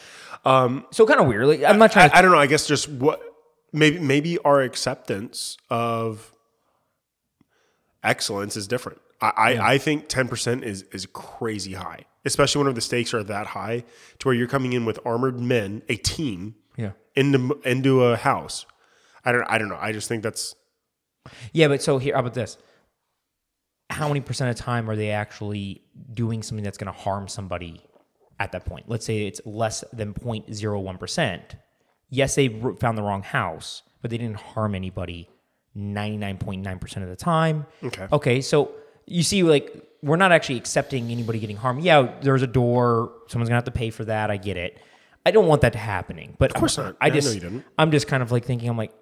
Um. 0.44 0.86
So 0.92 1.04
kind 1.06 1.20
of 1.20 1.26
weirly. 1.26 1.66
I'm 1.66 1.78
not 1.78 1.92
trying 1.92 2.10
I, 2.12 2.18
I 2.18 2.22
don't 2.22 2.30
know. 2.30 2.38
I 2.38 2.46
guess 2.46 2.66
just 2.66 2.88
what 2.88 3.20
maybe 3.72 3.98
maybe 3.98 4.38
our 4.38 4.62
acceptance 4.62 5.58
of 5.68 6.32
excellence 8.02 8.56
is 8.56 8.66
different. 8.66 9.00
I, 9.20 9.32
I, 9.36 9.72
I 9.74 9.78
think 9.78 10.08
ten 10.08 10.28
percent 10.28 10.64
is 10.64 10.82
is 10.92 11.06
crazy 11.06 11.74
high, 11.74 12.04
especially 12.24 12.60
whenever 12.60 12.74
the 12.76 12.80
stakes 12.80 13.12
are 13.14 13.22
that 13.24 13.48
high 13.48 13.84
to 14.20 14.28
where 14.28 14.34
you're 14.34 14.46
coming 14.48 14.72
in 14.72 14.84
with 14.84 15.00
armored 15.04 15.40
men, 15.40 15.82
a 15.88 15.96
team 15.96 16.54
Yeah. 16.54 16.67
Into 17.18 17.60
into 17.64 18.04
a 18.04 18.16
house. 18.16 18.64
I 19.24 19.32
don't 19.32 19.44
I 19.44 19.58
don't 19.58 19.68
know. 19.68 19.78
I 19.80 19.92
just 19.92 20.08
think 20.08 20.22
that's 20.22 20.54
Yeah, 21.52 21.68
but 21.68 21.82
so 21.82 21.98
here, 21.98 22.14
how 22.14 22.20
about 22.20 22.34
this? 22.34 22.56
How 23.90 24.08
many 24.08 24.20
percent 24.20 24.50
of 24.50 24.56
time 24.56 24.88
are 24.90 24.96
they 24.96 25.10
actually 25.10 25.82
doing 26.12 26.42
something 26.42 26.64
that's 26.64 26.78
going 26.78 26.92
to 26.92 26.98
harm 26.98 27.28
somebody 27.28 27.82
at 28.38 28.52
that 28.52 28.64
point? 28.64 28.88
Let's 28.88 29.04
say 29.04 29.26
it's 29.26 29.40
less 29.44 29.82
than 29.92 30.14
0.01%. 30.14 31.40
Yes, 32.10 32.34
they 32.34 32.48
found 32.48 32.98
the 32.98 33.02
wrong 33.02 33.22
house, 33.22 33.82
but 34.02 34.10
they 34.10 34.18
didn't 34.18 34.36
harm 34.36 34.74
anybody 34.74 35.28
99.9% 35.76 37.02
of 37.02 37.08
the 37.08 37.16
time. 37.16 37.66
Okay. 37.82 38.08
Okay, 38.12 38.40
so 38.40 38.72
you 39.06 39.22
see, 39.22 39.42
like, 39.42 39.74
we're 40.02 40.16
not 40.16 40.32
actually 40.32 40.56
accepting 40.56 41.10
anybody 41.10 41.38
getting 41.38 41.56
harmed. 41.56 41.82
Yeah, 41.82 42.14
there's 42.20 42.42
a 42.42 42.46
door. 42.46 43.12
Someone's 43.28 43.48
going 43.48 43.60
to 43.60 43.64
have 43.64 43.64
to 43.64 43.70
pay 43.70 43.90
for 43.90 44.04
that. 44.04 44.30
I 44.30 44.36
get 44.36 44.56
it. 44.56 44.80
I 45.28 45.30
don't 45.30 45.46
want 45.46 45.60
that 45.60 45.74
happening. 45.74 46.34
But 46.38 46.52
of 46.52 46.56
course 46.56 46.78
not. 46.78 46.96
I 47.02 47.08
Yeah, 47.08 47.12
I 47.12 47.14
know 47.14 47.14
just, 47.20 47.34
you 47.34 47.40
didn't. 47.40 47.64
I'm 47.76 47.90
just 47.90 48.08
kind 48.08 48.22
of 48.22 48.32
like 48.32 48.46
thinking, 48.46 48.66
I'm 48.70 48.78
like, 48.78 48.92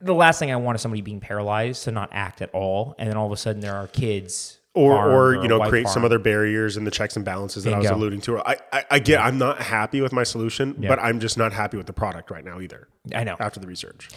the 0.00 0.14
last 0.14 0.38
thing 0.38 0.50
I 0.50 0.56
want 0.56 0.76
is 0.76 0.82
somebody 0.82 1.02
being 1.02 1.20
paralyzed 1.20 1.84
to 1.84 1.92
not 1.92 2.08
act 2.12 2.40
at 2.40 2.50
all, 2.54 2.94
and 2.98 3.08
then 3.08 3.18
all 3.18 3.26
of 3.26 3.32
a 3.32 3.36
sudden 3.36 3.60
there 3.60 3.76
are 3.76 3.86
kids, 3.86 4.58
or 4.72 4.96
harmed 4.96 5.14
or 5.14 5.42
you 5.42 5.48
know 5.48 5.60
create 5.60 5.88
some 5.88 6.06
other 6.06 6.18
barriers 6.18 6.78
in 6.78 6.84
the 6.84 6.90
checks 6.90 7.16
and 7.16 7.24
balances 7.24 7.64
that 7.64 7.74
I 7.74 7.78
was 7.78 7.90
alluding 7.90 8.22
to. 8.22 8.38
I, 8.38 8.56
I 8.72 8.84
I 8.92 8.98
get 8.98 9.20
I'm 9.20 9.36
not 9.36 9.60
happy 9.60 10.00
with 10.00 10.12
my 10.12 10.24
solution, 10.24 10.72
but 10.72 10.98
I'm 10.98 11.20
just 11.20 11.36
not 11.36 11.52
happy 11.52 11.76
with 11.76 11.86
the 11.86 11.92
product 11.92 12.30
right 12.30 12.44
now 12.44 12.60
either. 12.60 12.88
I 13.14 13.24
know 13.24 13.36
After 13.38 13.60
the 13.60 13.66
research, 13.66 14.08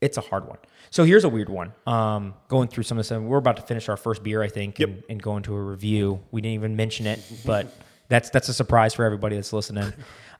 it's 0.00 0.18
a 0.18 0.20
hard 0.20 0.48
one. 0.48 0.58
So 0.90 1.04
here's 1.04 1.24
a 1.24 1.28
weird 1.28 1.48
one. 1.48 1.72
Um, 1.86 2.34
going 2.48 2.68
through 2.68 2.82
some 2.82 2.98
of 2.98 3.08
this, 3.08 3.16
we're 3.16 3.38
about 3.38 3.56
to 3.56 3.62
finish 3.62 3.88
our 3.88 3.96
first 3.96 4.24
beer, 4.24 4.42
I 4.42 4.48
think, 4.48 4.80
and, 4.80 5.04
and 5.08 5.22
go 5.22 5.36
into 5.36 5.54
a 5.54 5.62
review. 5.62 6.20
We 6.32 6.40
didn't 6.40 6.54
even 6.54 6.74
mention 6.74 7.06
it, 7.06 7.22
but 7.46 7.72
that's 8.08 8.28
that's 8.28 8.48
a 8.48 8.54
surprise 8.54 8.92
for 8.92 9.04
everybody 9.04 9.36
that's 9.36 9.52
listening. 9.52 9.92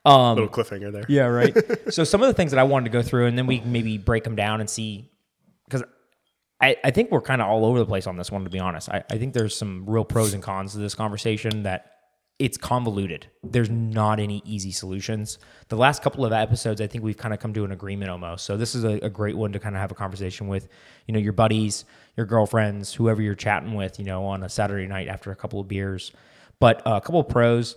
Um, 0.04 0.38
little 0.38 0.48
cliffhanger 0.48 0.92
there. 0.92 1.04
Yeah, 1.08 1.26
right. 1.26 1.54
so 1.92 2.04
some 2.04 2.22
of 2.22 2.28
the 2.28 2.34
things 2.34 2.52
that 2.52 2.58
I 2.58 2.62
wanted 2.62 2.84
to 2.84 2.90
go 2.90 3.02
through, 3.02 3.26
and 3.26 3.36
then 3.36 3.46
we 3.46 3.60
maybe 3.60 3.98
break 3.98 4.24
them 4.24 4.34
down 4.34 4.60
and 4.60 4.70
see, 4.70 5.10
because 5.66 5.82
I, 6.60 6.76
I 6.84 6.90
think 6.90 7.10
we're 7.10 7.20
kind 7.20 7.42
of 7.42 7.48
all 7.48 7.64
over 7.64 7.78
the 7.78 7.86
place 7.86 8.06
on 8.06 8.16
this 8.16 8.30
one, 8.30 8.44
to 8.44 8.50
be 8.50 8.58
honest. 8.58 8.88
I, 8.88 9.04
I 9.10 9.18
think 9.18 9.34
there's 9.34 9.54
some 9.54 9.84
real 9.86 10.04
pros 10.04 10.32
and 10.32 10.42
cons 10.42 10.72
to 10.72 10.78
this 10.78 10.94
conversation 10.94 11.64
that 11.64 11.90
it's 12.38 12.56
convoluted. 12.56 13.26
There's 13.42 13.68
not 13.68 14.18
any 14.18 14.42
easy 14.46 14.70
solutions. 14.70 15.38
The 15.68 15.76
last 15.76 16.02
couple 16.02 16.24
of 16.24 16.32
episodes, 16.32 16.80
I 16.80 16.86
think 16.86 17.04
we've 17.04 17.16
kind 17.16 17.34
of 17.34 17.40
come 17.40 17.52
to 17.52 17.66
an 17.66 17.72
agreement 17.72 18.10
almost. 18.10 18.46
So 18.46 18.56
this 18.56 18.74
is 18.74 18.82
a, 18.82 18.92
a 19.02 19.10
great 19.10 19.36
one 19.36 19.52
to 19.52 19.58
kind 19.58 19.76
of 19.76 19.80
have 19.82 19.90
a 19.90 19.94
conversation 19.94 20.48
with, 20.48 20.66
you 21.06 21.12
know, 21.12 21.20
your 21.20 21.34
buddies, 21.34 21.84
your 22.16 22.24
girlfriends, 22.24 22.94
whoever 22.94 23.20
you're 23.20 23.34
chatting 23.34 23.74
with, 23.74 23.98
you 23.98 24.06
know, 24.06 24.24
on 24.24 24.42
a 24.42 24.48
Saturday 24.48 24.86
night 24.86 25.08
after 25.08 25.30
a 25.30 25.36
couple 25.36 25.60
of 25.60 25.68
beers. 25.68 26.12
But 26.60 26.86
uh, 26.86 26.92
a 26.92 27.00
couple 27.02 27.20
of 27.20 27.28
pros, 27.28 27.76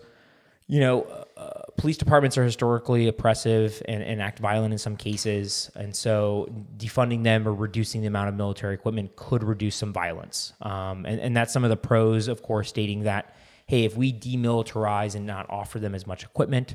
you 0.73 0.79
know, 0.79 1.03
uh, 1.37 1.61
police 1.77 1.97
departments 1.97 2.35
are 2.35 2.43
historically 2.43 3.07
oppressive 3.07 3.79
and, 3.87 4.01
and 4.01 4.19
act 4.19 4.39
violent 4.39 4.71
in 4.71 4.79
some 4.79 4.97
cases. 4.97 5.69
And 5.75 5.95
so 5.95 6.51
defunding 6.77 7.21
them 7.23 7.47
or 7.47 7.53
reducing 7.53 8.01
the 8.01 8.07
amount 8.07 8.29
of 8.29 8.33
military 8.33 8.73
equipment 8.73 9.15
could 9.15 9.43
reduce 9.43 9.75
some 9.75 9.93
violence. 9.93 10.53
Um, 10.63 11.05
and, 11.05 11.21
and 11.21 11.37
that's 11.37 11.53
some 11.53 11.63
of 11.63 11.69
the 11.69 11.77
pros, 11.77 12.27
of 12.27 12.41
course, 12.41 12.69
stating 12.69 13.03
that, 13.03 13.35
hey, 13.67 13.83
if 13.83 13.95
we 13.95 14.11
demilitarize 14.11 15.13
and 15.13 15.27
not 15.27 15.47
offer 15.47 15.77
them 15.77 15.93
as 15.93 16.07
much 16.07 16.23
equipment, 16.23 16.73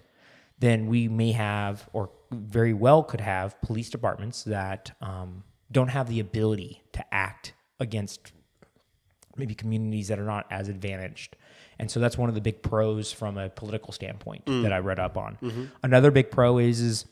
then 0.60 0.86
we 0.86 1.08
may 1.08 1.32
have, 1.32 1.88
or 1.92 2.10
very 2.30 2.74
well 2.74 3.02
could 3.02 3.20
have, 3.20 3.60
police 3.62 3.90
departments 3.90 4.44
that 4.44 4.92
um, 5.00 5.42
don't 5.72 5.88
have 5.88 6.08
the 6.08 6.20
ability 6.20 6.84
to 6.92 7.04
act 7.12 7.52
against 7.80 8.30
maybe 9.36 9.56
communities 9.56 10.06
that 10.06 10.20
are 10.20 10.24
not 10.24 10.46
as 10.52 10.68
advantaged. 10.68 11.34
And 11.78 11.90
so 11.90 12.00
that's 12.00 12.18
one 12.18 12.28
of 12.28 12.34
the 12.34 12.40
big 12.40 12.62
pros 12.62 13.12
from 13.12 13.38
a 13.38 13.48
political 13.48 13.92
standpoint 13.92 14.44
that 14.46 14.72
I 14.72 14.78
read 14.78 14.98
up 14.98 15.16
on. 15.16 15.38
Another 15.82 16.10
big 16.10 16.30
pro 16.30 16.58
is 16.58 16.80
is 16.80 17.04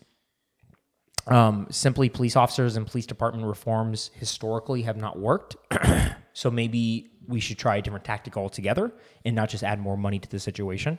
um, 1.28 1.66
simply 1.70 2.08
police 2.08 2.36
officers 2.36 2.76
and 2.76 2.86
police 2.86 3.06
department 3.06 3.46
reforms 3.46 4.10
historically 4.14 4.82
have 4.82 4.96
not 4.96 5.18
worked. 5.18 5.56
so 6.32 6.50
maybe 6.50 7.10
we 7.26 7.40
should 7.40 7.58
try 7.58 7.76
a 7.76 7.82
different 7.82 8.04
tactic 8.04 8.36
altogether 8.36 8.92
and 9.24 9.34
not 9.34 9.48
just 9.48 9.64
add 9.64 9.80
more 9.80 9.96
money 9.96 10.18
to 10.18 10.28
the 10.28 10.38
situation. 10.38 10.98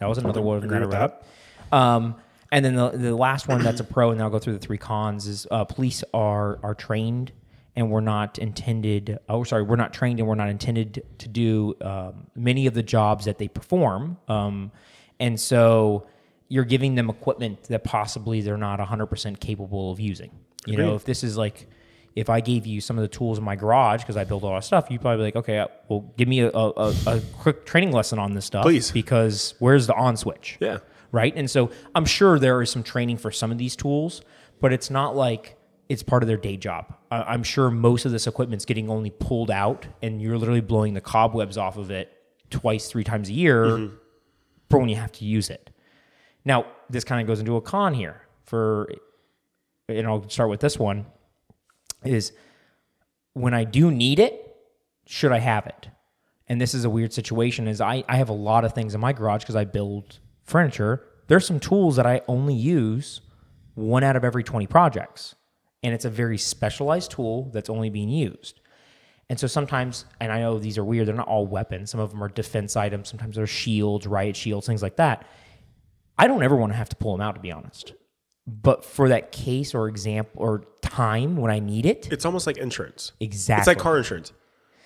That 0.00 0.08
was 0.08 0.18
another 0.18 0.42
one 0.42 0.66
that 0.66 0.74
I 0.74 0.84
read 0.84 0.94
up. 0.94 1.24
Um, 1.72 2.16
and 2.52 2.64
then 2.64 2.74
the, 2.74 2.90
the 2.90 3.16
last 3.16 3.48
one 3.48 3.62
that's 3.62 3.80
a 3.80 3.84
pro, 3.84 4.10
and 4.10 4.20
I'll 4.20 4.30
go 4.30 4.38
through 4.38 4.52
the 4.54 4.58
three 4.58 4.78
cons 4.78 5.26
is 5.26 5.46
uh, 5.50 5.64
police 5.64 6.04
are 6.12 6.58
are 6.62 6.74
trained 6.74 7.32
and 7.76 7.90
we're 7.90 8.00
not 8.00 8.38
intended. 8.38 9.18
Oh, 9.28 9.44
sorry, 9.44 9.62
we're 9.62 9.76
not 9.76 9.92
trained 9.92 10.18
and 10.20 10.28
we're 10.28 10.34
not 10.36 10.48
intended 10.48 11.04
to 11.18 11.28
do 11.28 11.74
um, 11.80 12.26
many 12.36 12.66
of 12.66 12.74
the 12.74 12.82
jobs 12.82 13.24
that 13.24 13.38
they 13.38 13.48
perform. 13.48 14.16
Um, 14.28 14.70
and 15.18 15.38
so 15.40 16.06
you're 16.48 16.64
giving 16.64 16.94
them 16.94 17.10
equipment 17.10 17.64
that 17.64 17.82
possibly 17.84 18.40
they're 18.40 18.56
not 18.56 18.78
100% 18.78 19.40
capable 19.40 19.90
of 19.90 19.98
using. 19.98 20.30
You 20.66 20.76
know, 20.78 20.94
if 20.94 21.04
this 21.04 21.22
is 21.24 21.36
like, 21.36 21.68
if 22.14 22.30
I 22.30 22.40
gave 22.40 22.64
you 22.64 22.80
some 22.80 22.96
of 22.96 23.02
the 23.02 23.08
tools 23.08 23.38
in 23.38 23.44
my 23.44 23.56
garage 23.56 24.00
because 24.02 24.16
I 24.16 24.24
build 24.24 24.44
a 24.44 24.46
lot 24.46 24.56
of 24.56 24.64
stuff, 24.64 24.86
you'd 24.88 25.00
probably 25.00 25.18
be 25.18 25.22
like, 25.24 25.36
okay, 25.36 25.58
uh, 25.58 25.66
well, 25.88 26.12
give 26.16 26.28
me 26.28 26.40
a, 26.40 26.50
a, 26.50 26.70
a, 26.70 26.94
a 27.06 27.20
quick 27.38 27.66
training 27.66 27.92
lesson 27.92 28.18
on 28.18 28.34
this 28.34 28.44
stuff, 28.46 28.62
Please. 28.62 28.90
because 28.92 29.54
where's 29.58 29.86
the 29.88 29.94
on 29.94 30.16
switch? 30.16 30.56
Yeah. 30.60 30.78
right? 31.12 31.34
And 31.36 31.50
so 31.50 31.70
I'm 31.94 32.04
sure 32.06 32.38
there 32.38 32.62
is 32.62 32.70
some 32.70 32.82
training 32.82 33.16
for 33.18 33.30
some 33.30 33.50
of 33.50 33.58
these 33.58 33.74
tools, 33.76 34.22
but 34.60 34.72
it's 34.72 34.90
not 34.90 35.16
like 35.16 35.56
it's 35.88 36.02
part 36.02 36.22
of 36.22 36.26
their 36.26 36.36
day 36.36 36.56
job. 36.56 36.94
I- 37.10 37.22
I'm 37.22 37.42
sure 37.42 37.70
most 37.70 38.04
of 38.04 38.12
this 38.12 38.26
equipment's 38.26 38.64
getting 38.64 38.90
only 38.90 39.10
pulled 39.10 39.50
out, 39.50 39.86
and 40.02 40.20
you're 40.20 40.38
literally 40.38 40.60
blowing 40.60 40.94
the 40.94 41.00
cobwebs 41.00 41.58
off 41.58 41.76
of 41.76 41.90
it 41.90 42.12
twice, 42.50 42.88
three 42.88 43.04
times 43.04 43.28
a 43.28 43.32
year 43.32 43.64
mm-hmm. 43.64 43.94
for 44.70 44.78
when 44.78 44.88
you 44.88 44.96
have 44.96 45.12
to 45.12 45.24
use 45.24 45.50
it. 45.50 45.70
Now, 46.44 46.66
this 46.90 47.04
kind 47.04 47.20
of 47.20 47.26
goes 47.26 47.40
into 47.40 47.56
a 47.56 47.60
con 47.60 47.94
here 47.94 48.22
for, 48.44 48.88
and 49.88 50.06
I'll 50.06 50.28
start 50.28 50.50
with 50.50 50.60
this 50.60 50.78
one, 50.78 51.06
is 52.04 52.32
when 53.32 53.54
I 53.54 53.64
do 53.64 53.90
need 53.90 54.18
it, 54.18 54.56
should 55.06 55.32
I 55.32 55.38
have 55.38 55.66
it? 55.66 55.88
And 56.48 56.60
this 56.60 56.74
is 56.74 56.84
a 56.84 56.90
weird 56.90 57.12
situation 57.12 57.66
is 57.66 57.80
I, 57.80 58.04
I 58.08 58.16
have 58.16 58.28
a 58.28 58.34
lot 58.34 58.64
of 58.64 58.74
things 58.74 58.94
in 58.94 59.00
my 59.00 59.12
garage 59.12 59.42
because 59.42 59.56
I 59.56 59.64
build 59.64 60.18
furniture. 60.44 61.02
There's 61.26 61.46
some 61.46 61.58
tools 61.58 61.96
that 61.96 62.06
I 62.06 62.20
only 62.28 62.54
use 62.54 63.22
one 63.74 64.04
out 64.04 64.14
of 64.16 64.24
every 64.24 64.44
20 64.44 64.66
projects. 64.66 65.34
And 65.84 65.94
it's 65.94 66.04
a 66.06 66.10
very 66.10 66.38
specialized 66.38 67.12
tool 67.12 67.50
that's 67.52 67.70
only 67.70 67.90
being 67.90 68.08
used. 68.08 68.60
And 69.30 69.38
so 69.38 69.46
sometimes, 69.46 70.04
and 70.20 70.32
I 70.32 70.40
know 70.40 70.58
these 70.58 70.76
are 70.78 70.84
weird, 70.84 71.06
they're 71.06 71.14
not 71.14 71.28
all 71.28 71.46
weapons. 71.46 71.90
Some 71.90 72.00
of 72.00 72.10
them 72.10 72.22
are 72.24 72.28
defense 72.28 72.76
items. 72.76 73.08
Sometimes 73.08 73.36
they're 73.36 73.46
shields, 73.46 74.06
riot 74.06 74.34
shields, 74.36 74.66
things 74.66 74.82
like 74.82 74.96
that. 74.96 75.26
I 76.18 76.26
don't 76.26 76.42
ever 76.42 76.56
want 76.56 76.72
to 76.72 76.76
have 76.76 76.88
to 76.88 76.96
pull 76.96 77.12
them 77.12 77.20
out, 77.20 77.34
to 77.36 77.40
be 77.40 77.52
honest. 77.52 77.92
But 78.46 78.84
for 78.84 79.08
that 79.08 79.32
case 79.32 79.74
or 79.74 79.88
example 79.88 80.42
or 80.42 80.64
time 80.82 81.36
when 81.36 81.50
I 81.50 81.58
need 81.60 81.86
it, 81.86 82.08
It's 82.12 82.24
almost 82.26 82.46
like 82.46 82.58
insurance. 82.58 83.12
exactly. 83.20 83.60
It's 83.60 83.66
like 83.68 83.78
car 83.78 83.96
insurance. 83.98 84.32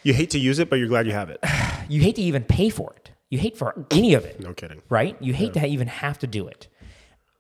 You 0.05 0.15
hate 0.15 0.31
to 0.31 0.39
use 0.39 0.59
it, 0.61 0.71
but 0.71 0.77
you're 0.77 0.87
glad 0.89 1.07
you 1.07 1.13
have 1.13 1.31
it. 1.31 1.41
you 1.89 2.01
hate 2.01 2.15
to 2.17 2.23
even 2.23 2.45
pay 2.45 2.71
for 2.71 2.93
it. 2.97 3.11
You 3.31 3.39
hate 3.39 3.57
for 3.59 3.87
any 3.91 4.15
of 4.15 4.25
it, 4.25 4.41
No 4.41 4.55
kidding. 4.55 4.81
right? 4.89 5.17
You 5.21 5.33
hate 5.35 5.55
to 5.55 5.67
even 5.67 5.89
have 5.89 6.19
to 6.21 6.27
do 6.27 6.47
it. 6.47 6.69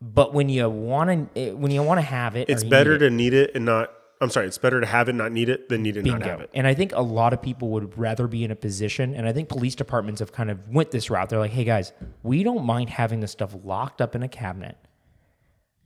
But 0.00 0.32
when 0.32 0.48
you 0.48 0.68
want 0.70 1.34
to, 1.34 1.40
eh, 1.40 1.52
when 1.52 1.70
you 1.72 1.82
want 1.82 1.98
to 1.98 2.06
have 2.06 2.37
it, 2.37 2.48
It's 2.48 2.62
better 2.64 2.92
need 2.92 3.02
it, 3.02 3.08
to 3.11 3.14
need 3.14 3.34
it 3.34 3.50
and 3.54 3.64
not. 3.64 3.92
I'm 4.20 4.30
sorry. 4.30 4.46
It's 4.46 4.58
better 4.58 4.80
to 4.80 4.87
have 4.87 5.08
it, 5.08 5.12
not 5.14 5.30
need 5.30 5.48
it, 5.48 5.68
than 5.68 5.82
need 5.82 5.96
it, 5.96 6.00
and 6.00 6.08
not 6.08 6.22
have 6.22 6.40
it. 6.40 6.50
And 6.52 6.66
I 6.66 6.74
think 6.74 6.92
a 6.92 7.00
lot 7.00 7.32
of 7.32 7.40
people 7.40 7.68
would 7.70 7.96
rather 7.96 8.26
be 8.26 8.42
in 8.42 8.50
a 8.50 8.56
position, 8.56 9.14
and 9.14 9.28
I 9.28 9.32
think 9.32 9.48
police 9.48 9.74
departments 9.76 10.18
have 10.20 10.32
kind 10.32 10.50
of 10.50 10.68
went 10.68 10.90
this 10.90 11.08
route. 11.08 11.28
They're 11.28 11.38
like, 11.38 11.52
"Hey 11.52 11.62
guys, 11.64 11.92
we 12.24 12.42
don't 12.42 12.64
mind 12.64 12.90
having 12.90 13.20
this 13.20 13.30
stuff 13.30 13.54
locked 13.62 14.00
up 14.00 14.16
in 14.16 14.22
a 14.24 14.28
cabinet, 14.28 14.76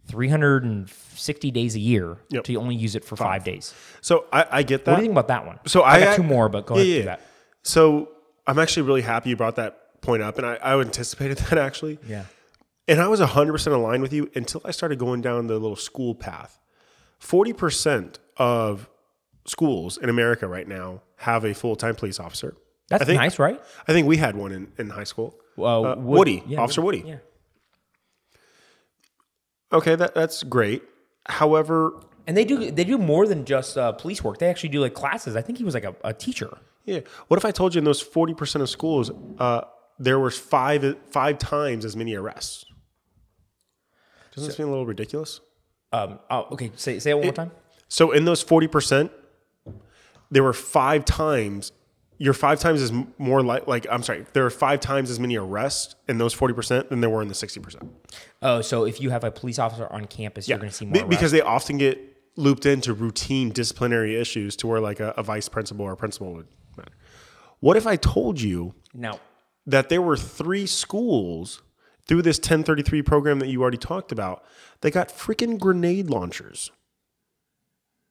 360 0.08 1.50
days 1.50 1.74
a 1.74 1.80
year, 1.80 2.18
Yep. 2.30 2.44
to 2.44 2.56
only 2.56 2.74
use 2.74 2.94
it 2.94 3.04
for 3.04 3.16
five, 3.16 3.44
days." 3.44 3.74
So 4.00 4.24
I, 4.32 4.46
I 4.50 4.62
get 4.62 4.84
that. 4.84 4.92
What 4.92 4.96
do 4.98 5.02
you 5.02 5.08
think 5.08 5.14
about 5.18 5.28
that 5.28 5.46
one? 5.46 5.58
So 5.66 5.82
I 5.82 5.94
I 5.96 6.00
got 6.00 6.16
two 6.16 6.22
more, 6.22 6.48
but 6.48 6.66
go 6.66 6.76
yeah, 6.76 6.82
ahead 6.82 6.96
yeah. 6.98 7.04
that. 7.04 7.20
So 7.62 8.08
I'm 8.46 8.58
actually 8.58 8.82
really 8.84 9.02
happy 9.02 9.30
you 9.30 9.36
brought 9.36 9.56
that 9.56 10.00
point 10.00 10.22
up, 10.22 10.38
and 10.38 10.46
I, 10.46 10.54
I 10.56 10.78
anticipated 10.80 11.38
that 11.50 11.58
actually. 11.58 11.98
Yeah. 12.06 12.24
And 12.88 13.00
I 13.00 13.08
was 13.08 13.20
100% 13.20 13.66
aligned 13.72 14.02
with 14.02 14.12
you 14.12 14.30
until 14.34 14.60
I 14.64 14.70
started 14.72 14.98
going 14.98 15.20
down 15.20 15.46
the 15.46 15.54
little 15.58 15.76
school 15.76 16.14
path. 16.14 16.58
40% 17.20 18.16
of 18.36 18.88
schools 19.46 19.96
in 19.98 20.08
America 20.08 20.46
right 20.48 20.66
now 20.66 21.02
have 21.16 21.44
a 21.44 21.54
full 21.54 21.76
time 21.76 21.94
police 21.94 22.18
officer. 22.18 22.56
That's 22.88 23.02
I 23.02 23.04
think, 23.06 23.20
nice, 23.20 23.38
right? 23.38 23.60
I 23.86 23.92
think 23.92 24.06
we 24.08 24.16
had 24.16 24.36
one 24.36 24.52
in, 24.52 24.72
in 24.78 24.90
high 24.90 25.04
school. 25.04 25.38
Well, 25.56 25.86
Uh, 25.86 25.94
Wood- 25.96 26.04
Woody, 26.18 26.42
yeah, 26.46 26.60
Officer 26.60 26.82
Woody. 26.82 27.04
Yeah. 27.06 27.16
Okay, 29.72 29.94
that, 29.94 30.14
that's 30.14 30.42
great. 30.42 30.82
However, 31.26 31.92
And 32.26 32.36
they 32.36 32.44
do 32.44 32.70
they 32.70 32.84
do 32.84 32.98
more 32.98 33.26
than 33.26 33.44
just 33.44 33.78
uh, 33.78 33.92
police 33.92 34.22
work. 34.24 34.38
They 34.38 34.48
actually 34.48 34.68
do 34.70 34.80
like 34.80 34.94
classes. 34.94 35.36
I 35.36 35.42
think 35.42 35.58
he 35.58 35.64
was 35.64 35.74
like 35.74 35.84
a, 35.84 35.94
a 36.04 36.12
teacher. 36.12 36.58
yeah. 36.84 37.00
What 37.28 37.36
if 37.38 37.44
I 37.44 37.52
told 37.52 37.74
you 37.74 37.78
in 37.78 37.84
those 37.84 38.02
40% 38.02 38.60
of 38.60 38.68
schools, 38.68 39.10
uh, 39.38 39.62
there 39.98 40.18
was 40.18 40.36
five 40.38 40.96
five 41.10 41.38
times 41.38 41.84
as 41.84 41.96
many 41.96 42.14
arrests? 42.14 42.64
Doesn't 44.34 44.48
this 44.48 44.56
seem 44.56 44.66
a 44.66 44.70
little 44.70 44.86
ridiculous? 44.86 45.40
Um, 45.92 46.18
oh, 46.30 46.48
okay. 46.52 46.72
Say 46.76 46.98
say 46.98 47.10
it 47.10 47.14
one 47.14 47.24
more 47.26 47.32
time. 47.34 47.50
So 47.88 48.12
in 48.12 48.24
those 48.24 48.42
40%, 48.42 49.10
there 50.30 50.42
were 50.42 50.54
five 50.54 51.04
times, 51.04 51.72
you're 52.16 52.32
five 52.32 52.58
times 52.58 52.80
as 52.80 52.90
more 53.18 53.42
like, 53.42 53.66
like, 53.66 53.86
I'm 53.90 54.02
sorry, 54.02 54.24
there 54.32 54.46
are 54.46 54.50
five 54.50 54.80
times 54.80 55.10
as 55.10 55.20
many 55.20 55.36
arrests 55.36 55.94
in 56.08 56.16
those 56.16 56.34
40% 56.34 56.88
than 56.88 57.02
there 57.02 57.10
were 57.10 57.20
in 57.20 57.28
the 57.28 57.34
60%. 57.34 57.90
Oh, 58.40 58.62
so 58.62 58.86
if 58.86 58.98
you 58.98 59.10
have 59.10 59.24
a 59.24 59.30
police 59.30 59.58
officer 59.58 59.86
on 59.92 60.06
campus, 60.06 60.48
you're 60.48 60.56
going 60.56 60.70
to 60.70 60.74
see 60.74 60.86
more 60.86 61.02
Be- 61.02 61.08
because 61.08 61.32
they 61.32 61.42
often 61.42 61.76
get 61.76 61.98
looped 62.36 62.64
into 62.64 62.94
routine 62.94 63.50
disciplinary 63.50 64.18
issues 64.18 64.56
to 64.56 64.66
where 64.66 64.80
like 64.80 65.00
a, 65.00 65.12
a 65.18 65.22
vice 65.22 65.50
principal 65.50 65.84
or 65.84 65.92
a 65.92 65.96
principal 65.96 66.32
would 66.32 66.46
matter. 66.78 66.92
What 67.60 67.76
if 67.76 67.86
I 67.86 67.96
told 67.96 68.40
you 68.40 68.74
now. 68.94 69.20
that 69.66 69.90
there 69.90 70.00
were 70.00 70.16
three 70.16 70.66
schools 70.66 71.62
through 72.06 72.22
this 72.22 72.38
1033 72.38 73.02
program 73.02 73.38
that 73.38 73.48
you 73.48 73.62
already 73.62 73.78
talked 73.78 74.12
about 74.12 74.44
they 74.80 74.90
got 74.90 75.08
freaking 75.08 75.58
grenade 75.58 76.10
launchers? 76.10 76.70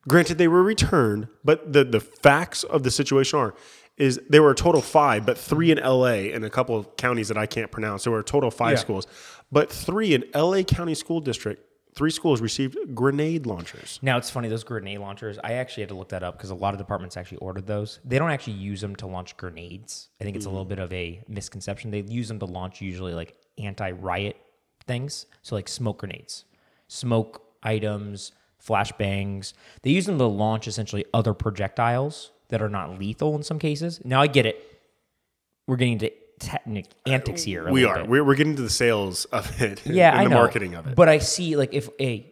Granted, 0.08 0.38
they 0.38 0.48
were 0.48 0.62
returned, 0.62 1.28
but 1.44 1.72
the, 1.72 1.84
the 1.84 2.00
facts 2.00 2.64
of 2.64 2.82
the 2.82 2.90
situation 2.90 3.38
are 3.38 3.54
is 3.98 4.20
there 4.28 4.42
were 4.42 4.50
a 4.50 4.54
total 4.54 4.80
of 4.80 4.86
five, 4.86 5.26
but 5.26 5.38
three 5.38 5.70
in 5.70 5.78
LA 5.78 6.32
and 6.32 6.44
a 6.44 6.50
couple 6.50 6.76
of 6.76 6.96
counties 6.96 7.28
that 7.28 7.36
I 7.36 7.46
can't 7.46 7.70
pronounce. 7.70 8.04
There 8.04 8.12
were 8.12 8.20
a 8.20 8.24
total 8.24 8.48
of 8.48 8.54
five 8.54 8.72
Yeah. 8.72 8.80
schools, 8.80 9.06
but 9.50 9.70
three 9.70 10.14
in 10.14 10.24
LA 10.34 10.62
County 10.62 10.94
School 10.94 11.20
District, 11.20 11.62
three 11.94 12.10
schools 12.10 12.40
received 12.40 12.76
grenade 12.94 13.46
launchers. 13.46 13.98
Now 14.02 14.16
it's 14.16 14.30
funny 14.30 14.48
those 14.48 14.64
grenade 14.64 14.98
launchers. 14.98 15.38
I 15.44 15.52
actually 15.54 15.82
had 15.82 15.90
to 15.90 15.94
look 15.94 16.08
that 16.08 16.22
up 16.22 16.36
because 16.36 16.50
a 16.50 16.54
lot 16.54 16.72
of 16.72 16.78
departments 16.78 17.16
actually 17.16 17.38
ordered 17.38 17.66
those. 17.66 18.00
They 18.04 18.18
don't 18.18 18.30
actually 18.30 18.54
use 18.54 18.80
them 18.80 18.96
to 18.96 19.06
launch 19.06 19.36
grenades. 19.36 20.08
I 20.20 20.24
think 20.24 20.36
it's 20.36 20.46
a 20.46 20.48
mm-hmm. 20.48 20.54
little 20.56 20.64
bit 20.64 20.78
of 20.78 20.92
a 20.92 21.22
misconception. 21.28 21.90
They 21.90 22.00
use 22.00 22.28
them 22.28 22.38
to 22.38 22.46
launch 22.46 22.80
usually 22.80 23.12
like 23.12 23.36
anti-riot 23.58 24.36
things, 24.86 25.26
so 25.42 25.54
like 25.54 25.68
smoke 25.68 25.98
grenades, 25.98 26.44
smoke 26.88 27.42
items, 27.62 28.32
flashbangs. 28.64 29.52
They 29.82 29.90
use 29.90 30.06
them 30.06 30.18
to 30.18 30.26
launch 30.26 30.66
essentially 30.66 31.04
other 31.12 31.34
projectiles 31.34 32.32
that 32.48 32.62
are 32.62 32.68
not 32.68 32.98
lethal 32.98 33.34
in 33.34 33.42
some 33.42 33.58
cases. 33.58 34.00
Now 34.04 34.20
I 34.20 34.26
get 34.26 34.46
it. 34.46 34.80
We're 35.66 35.76
getting 35.76 35.94
into 35.94 36.12
technic 36.38 36.86
antics 37.06 37.42
here. 37.42 37.70
We 37.70 37.84
are. 37.84 38.00
bit. 38.00 38.08
We're, 38.08 38.24
we're 38.24 38.34
getting 38.34 38.56
to 38.56 38.62
the 38.62 38.70
sales 38.70 39.24
of 39.26 39.60
it. 39.62 39.86
yeah, 39.86 40.10
and 40.10 40.20
I 40.20 40.24
the 40.24 40.30
know. 40.30 40.36
marketing 40.36 40.74
of 40.74 40.86
it. 40.86 40.96
But 40.96 41.08
I 41.08 41.18
see 41.18 41.56
like 41.56 41.72
if 41.72 41.88
a 42.00 42.28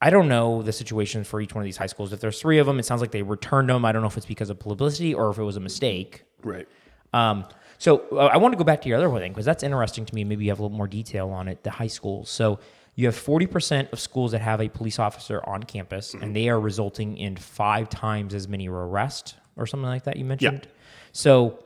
I 0.00 0.10
don't 0.10 0.26
know 0.26 0.62
the 0.62 0.72
situation 0.72 1.22
for 1.22 1.40
each 1.40 1.54
one 1.54 1.62
of 1.62 1.64
these 1.64 1.76
high 1.76 1.86
schools. 1.86 2.12
If 2.12 2.20
there's 2.20 2.40
three 2.40 2.58
of 2.58 2.66
them, 2.66 2.80
it 2.80 2.84
sounds 2.84 3.00
like 3.00 3.12
they 3.12 3.22
returned 3.22 3.68
them. 3.68 3.84
I 3.84 3.92
don't 3.92 4.02
know 4.02 4.08
if 4.08 4.16
it's 4.16 4.26
because 4.26 4.50
of 4.50 4.58
publicity 4.58 5.14
or 5.14 5.30
if 5.30 5.38
it 5.38 5.44
was 5.44 5.56
a 5.56 5.60
mistake. 5.60 6.24
right. 6.42 6.66
Um, 7.14 7.44
so 7.82 8.04
uh, 8.12 8.26
I 8.26 8.36
want 8.36 8.52
to 8.52 8.56
go 8.56 8.62
back 8.62 8.80
to 8.82 8.88
your 8.88 8.96
other 8.96 9.18
thing 9.18 9.32
because 9.32 9.44
that's 9.44 9.64
interesting 9.64 10.06
to 10.06 10.14
me. 10.14 10.22
Maybe 10.22 10.44
you 10.44 10.52
have 10.52 10.60
a 10.60 10.62
little 10.62 10.76
more 10.76 10.86
detail 10.86 11.30
on 11.30 11.48
it. 11.48 11.64
The 11.64 11.70
high 11.70 11.88
schools. 11.88 12.30
So 12.30 12.60
you 12.94 13.06
have 13.06 13.16
40% 13.16 13.92
of 13.92 13.98
schools 13.98 14.30
that 14.30 14.40
have 14.40 14.60
a 14.60 14.68
police 14.68 15.00
officer 15.00 15.42
on 15.48 15.64
campus, 15.64 16.14
and 16.14 16.36
they 16.36 16.48
are 16.48 16.60
resulting 16.60 17.16
in 17.16 17.34
five 17.34 17.88
times 17.88 18.34
as 18.34 18.46
many 18.46 18.68
arrests 18.68 19.34
or 19.56 19.66
something 19.66 19.88
like 19.88 20.04
that. 20.04 20.16
You 20.16 20.24
mentioned. 20.24 20.60
Yeah. 20.62 20.70
So 21.10 21.58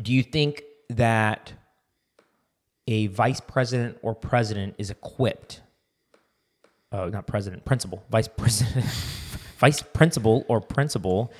do 0.00 0.12
you 0.12 0.22
think 0.22 0.62
that 0.90 1.54
a 2.86 3.08
vice 3.08 3.40
president 3.40 3.98
or 4.02 4.14
president 4.14 4.76
is 4.78 4.90
equipped? 4.90 5.60
Oh, 6.92 7.08
not 7.08 7.26
president, 7.26 7.64
principal, 7.64 8.04
vice 8.12 8.28
president, 8.28 8.86
vice 9.58 9.82
principal 9.82 10.44
or 10.46 10.60
principal. 10.60 11.32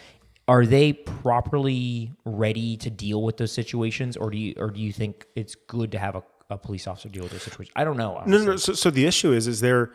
Are 0.50 0.66
they 0.66 0.92
properly 0.92 2.10
ready 2.24 2.76
to 2.78 2.90
deal 2.90 3.22
with 3.22 3.36
those 3.36 3.52
situations, 3.52 4.16
or 4.16 4.30
do 4.30 4.36
you, 4.38 4.54
or 4.58 4.70
do 4.70 4.80
you 4.80 4.92
think 4.92 5.26
it's 5.36 5.54
good 5.54 5.92
to 5.92 5.98
have 5.98 6.16
a, 6.16 6.22
a 6.50 6.58
police 6.58 6.88
officer 6.88 7.08
deal 7.08 7.22
with 7.22 7.30
those 7.32 7.44
situations? 7.44 7.72
I 7.76 7.84
don't 7.84 7.96
know. 7.96 8.14
No, 8.14 8.34
honestly. 8.34 8.46
no. 8.46 8.56
So, 8.56 8.72
so 8.72 8.90
the 8.90 9.06
issue 9.06 9.32
is, 9.32 9.46
is 9.46 9.60
they're 9.60 9.92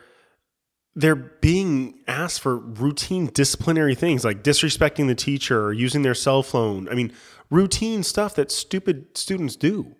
they're 0.94 1.14
being 1.14 2.00
asked 2.08 2.40
for 2.40 2.56
routine 2.56 3.26
disciplinary 3.26 3.94
things 3.94 4.24
like 4.24 4.42
disrespecting 4.42 5.08
the 5.08 5.14
teacher 5.14 5.62
or 5.66 5.72
using 5.74 6.00
their 6.00 6.14
cell 6.14 6.42
phone. 6.42 6.88
I 6.88 6.94
mean, 6.94 7.12
routine 7.50 8.02
stuff 8.02 8.34
that 8.36 8.50
stupid 8.50 8.96
students 9.14 9.56
do. 9.56 9.94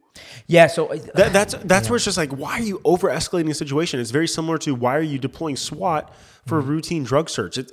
Yeah. 0.47 0.69
So 0.69 0.91
I- 0.91 0.99
That, 1.17 1.33
that's 1.35 1.55
that's 1.65 1.91
where 1.91 1.97
it's 1.97 2.07
just 2.07 2.17
like, 2.17 2.31
why 2.33 2.53
are 2.61 2.63
you 2.63 2.81
over 2.87 3.11
escalating 3.11 3.51
a 3.51 3.55
situation? 3.55 4.01
It's 4.01 4.11
very 4.11 4.27
similar 4.29 4.57
to 4.59 4.75
why 4.75 4.97
are 4.97 5.03
you 5.03 5.19
deploying 5.19 5.57
SWAT 5.57 6.11
for 6.47 6.57
a 6.57 6.63
routine 6.63 7.05
drug 7.05 7.29
search? 7.29 7.59
It's 7.59 7.73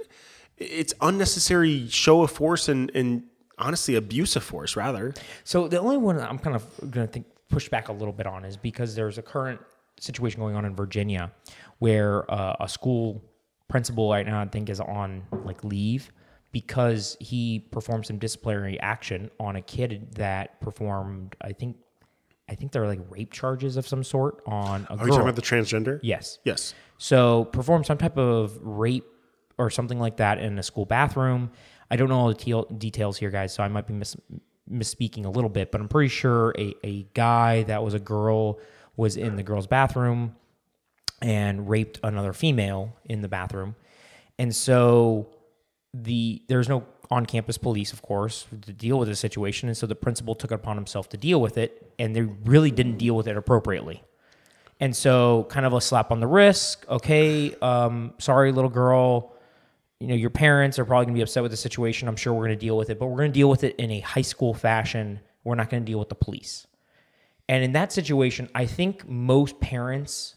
it's 0.58 0.94
unnecessary 1.02 1.88
show 1.90 2.22
of 2.24 2.32
force 2.32 2.70
and 2.70 2.92
and 2.96 3.24
honestly 3.58 3.96
abuse 3.96 4.36
of 4.36 4.44
force 4.44 4.76
rather. 4.76 5.14
So 5.44 5.68
the 5.68 5.80
only 5.80 5.98
one 5.98 6.20
I'm 6.20 6.40
kind 6.40 6.56
of 6.56 6.66
going 6.92 7.06
to 7.08 7.12
think 7.12 7.28
push 7.50 7.70
back 7.70 7.90
a 7.90 7.94
little 7.94 8.14
bit 8.14 8.26
on 8.26 8.46
is 8.46 8.58
because 8.58 8.96
there's 8.96 9.18
a 9.18 9.22
current 9.22 9.60
situation 10.00 10.40
going 10.40 10.56
on 10.56 10.66
in 10.66 10.76
Virginia 10.76 11.32
where 11.80 12.30
uh, 12.32 12.56
a 12.60 12.68
school 12.68 13.24
principal 13.68 14.10
right 14.12 14.26
now 14.26 14.42
I 14.42 14.46
think 14.48 14.70
is 14.70 14.80
on 14.80 15.24
like 15.44 15.64
leave 15.64 16.12
because 16.52 17.16
he 17.20 17.60
performed 17.72 18.06
some 18.06 18.18
disciplinary 18.18 18.80
action 18.80 19.30
on 19.40 19.56
a 19.56 19.62
kid 19.62 20.14
that 20.16 20.60
performed 20.62 21.36
I 21.42 21.52
think 21.54 21.78
I 22.50 22.56
think 22.56 22.72
there 22.72 22.84
are 22.84 22.88
like 22.88 23.00
rape 23.10 23.32
charges 23.32 23.78
of 23.78 23.88
some 23.88 24.04
sort 24.04 24.42
on 24.46 24.86
a 24.90 24.94
Are 24.94 24.98
girl. 24.98 25.06
you 25.08 25.12
talking 25.14 25.22
about 25.30 25.36
the 25.36 25.42
transgender? 25.42 26.00
yes. 26.04 26.40
Yes. 26.44 26.74
So 26.98 27.46
perform 27.46 27.84
some 27.84 27.98
type 27.98 28.18
of 28.18 28.58
rape 28.62 29.06
or 29.58 29.70
something 29.70 30.00
like 30.00 30.18
that 30.18 30.40
in 30.40 30.58
a 30.60 30.64
school 30.64 30.86
bathroom. 30.86 31.52
I 31.90 31.96
don't 31.96 32.10
know 32.10 32.20
all 32.20 32.28
the 32.30 32.34
te- 32.34 32.76
details 32.78 33.18
here, 33.18 33.30
guys, 33.30 33.54
so 33.54 33.64
I 33.64 33.68
might 33.68 33.88
be 33.88 33.94
mis- 33.94 34.18
misspeaking 34.72 35.26
a 35.26 35.30
little 35.30 35.50
bit, 35.50 35.72
but 35.72 35.82
I'm 35.82 35.88
pretty 35.88 36.10
sure 36.10 36.54
a, 36.58 36.76
a 36.84 37.04
guy 37.14 37.64
that 37.64 37.84
was 37.84 37.94
a 37.94 38.00
girl 38.00 38.60
was 38.96 39.18
in 39.18 39.36
the 39.36 39.44
girl's 39.44 39.68
bathroom 39.68 40.36
and 41.22 41.70
raped 41.70 42.00
another 42.04 42.34
female 42.34 42.96
in 43.06 43.22
the 43.22 43.28
bathroom. 43.28 43.76
And 44.40 44.56
so 44.56 45.28
the 45.94 46.42
there's 46.48 46.68
no 46.68 46.86
on-campus 47.12 47.58
police, 47.58 47.94
of 47.94 48.02
course, 48.02 48.48
to 48.62 48.74
deal 48.74 48.98
with 48.98 49.08
the 49.08 49.16
situation, 49.16 49.70
and 49.70 49.78
so 49.78 49.86
the 49.86 49.96
principal 49.96 50.34
took 50.34 50.52
it 50.52 50.56
upon 50.56 50.76
himself 50.76 51.10
to 51.10 51.18
deal 51.18 51.40
with 51.40 51.58
it, 51.58 51.94
and 52.00 52.16
they 52.16 52.22
really 52.22 52.72
didn't 52.72 52.98
deal 52.98 53.16
with 53.16 53.28
it 53.28 53.38
appropriately. 53.38 54.02
And 54.80 54.96
so, 54.96 55.46
kind 55.50 55.66
of 55.66 55.74
a 55.74 55.82
slap 55.82 56.12
on 56.12 56.20
the 56.20 56.28
wrist. 56.28 56.86
Okay, 56.90 57.54
um, 57.62 58.14
sorry, 58.18 58.52
little 58.52 58.70
girl. 58.70 59.36
You 60.04 60.10
know, 60.10 60.16
your 60.16 60.32
parents 60.32 60.78
are 60.80 60.84
probably 60.84 61.06
going 61.06 61.14
to 61.14 61.20
be 61.20 61.22
upset 61.22 61.44
with 61.44 61.52
the 61.54 61.58
situation. 61.58 62.10
I'm 62.10 62.18
sure 62.18 62.34
we're 62.34 62.48
going 62.48 62.60
to 62.60 62.66
deal 62.66 62.76
with 62.76 62.90
it, 62.90 63.00
but 63.00 63.08
we're 63.08 63.20
going 63.20 63.32
to 63.32 63.40
deal 63.40 63.50
with 63.50 63.64
it 63.64 63.74
in 63.78 63.90
a 63.90 64.02
high 64.02 64.22
school 64.22 64.54
fashion. 64.54 65.22
We're 65.46 65.56
not 65.56 65.70
going 65.70 65.82
to 65.82 65.90
deal 65.90 65.98
with 65.98 66.10
the 66.10 66.16
police. 66.16 66.68
And 67.48 67.64
in 67.64 67.72
that 67.72 67.94
situation, 67.94 68.50
I 68.54 68.66
think 68.66 69.08
most 69.08 69.62
parents, 69.62 70.36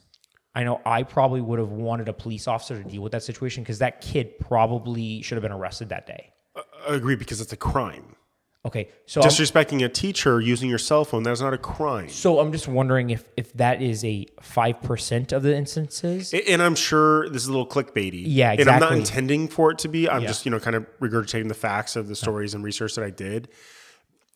I 0.55 0.63
know 0.63 0.81
I 0.87 1.03
probably 1.03 1.41
would 1.41 1.59
have 1.59 1.73
wanted 1.73 2.09
a 2.09 2.13
police 2.13 2.47
officer 2.47 2.81
to 2.81 2.89
deal 2.89 3.03
with 3.03 3.11
that 3.11 3.25
situation 3.25 3.65
because 3.65 3.81
that 3.81 4.01
kid 4.01 4.39
probably 4.39 5.21
should 5.23 5.35
have 5.35 5.43
been 5.43 5.51
arrested 5.51 5.89
that 5.89 6.07
day. 6.07 6.33
I 6.89 6.95
agree 6.95 7.17
because 7.17 7.41
it's 7.41 7.53
a 7.53 7.57
crime. 7.57 8.15
Okay, 8.67 8.89
so 9.07 9.23
I'm, 9.23 9.29
Disrespecting 9.29 9.85
a 9.85 9.89
teacher 9.89 10.41
using 10.41 10.69
your 10.69 10.79
cell 10.79 11.05
phone, 11.05 11.23
that's 11.23 11.41
not 11.41 11.55
a 11.55 11.59
crime. 11.59 12.09
so 12.09 12.41
I'm 12.41 12.51
just 12.51 12.67
wondering 12.67 13.11
if 13.11 13.25
if 13.37 13.53
that 13.55 13.81
is 13.81 14.05
a 14.05 14.27
five 14.43 14.83
percent 14.83 15.31
of 15.33 15.45
the 15.45 15.57
instances. 15.57 16.35
And 16.35 16.61
I'm 16.61 16.75
sure 16.75 17.29
this 17.29 17.43
is 17.43 17.49
a 17.49 17.53
little 17.53 17.67
clickbaity. 17.67 18.25
Yeah, 18.27 18.53
exactly. 18.53 18.61
And 18.61 18.71
I'm 18.71 18.81
not 18.91 18.99
intending 18.99 19.47
for 19.47 19.71
it 19.71 19.79
to 19.79 19.89
be. 19.89 20.09
I'm 20.11 20.23
Yeah. 20.23 20.29
just, 20.29 20.45
you 20.45 20.51
know, 20.51 20.59
kind 20.59 20.75
of 20.75 20.85
regurgitating 21.01 21.47
the 21.47 21.55
facts 21.55 21.95
of 21.95 22.09
the 22.09 22.17
stories 22.17 22.55
and 22.55 22.65
research 22.65 22.97
that 22.97 23.05
I 23.05 23.11
did. 23.11 23.49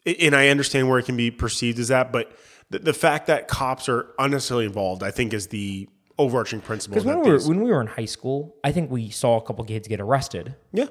And 0.06 0.34
I 0.36 0.48
understand 0.48 0.88
where 0.88 0.98
it 1.00 1.04
can 1.06 1.16
be 1.16 1.30
perceived 1.32 1.78
as 1.80 1.88
that, 1.88 2.10
but 2.12 2.32
the, 2.70 2.78
the 2.78 2.92
fact 2.94 3.26
that 3.26 3.48
cops 3.48 3.88
are 3.88 4.14
unnecessarily 4.18 4.64
involved, 4.66 5.02
I 5.02 5.10
think, 5.10 5.34
is 5.34 5.48
the 5.48 5.88
overarching 6.18 6.60
principle. 6.60 6.94
Because 6.94 7.04
when 7.06 7.20
we 7.20 7.30
were 7.30 7.40
when 7.48 7.60
we 7.64 7.70
were 7.70 7.80
in 7.80 7.88
high 7.88 8.04
school, 8.06 8.54
I 8.62 8.70
think 8.70 8.90
we 8.90 9.10
saw 9.10 9.36
a 9.38 9.42
couple 9.42 9.64
kids 9.64 9.88
get 9.88 10.00
arrested, 10.00 10.54
yeah, 10.72 10.86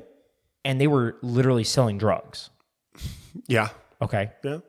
and 0.65 0.79
they 0.81 0.87
were 0.87 1.17
literally 1.21 1.63
selling 1.63 1.97
drugs. 1.97 2.49
Yeah, 3.47 3.69
Okay, 4.01 4.31
yeah. 4.43 4.59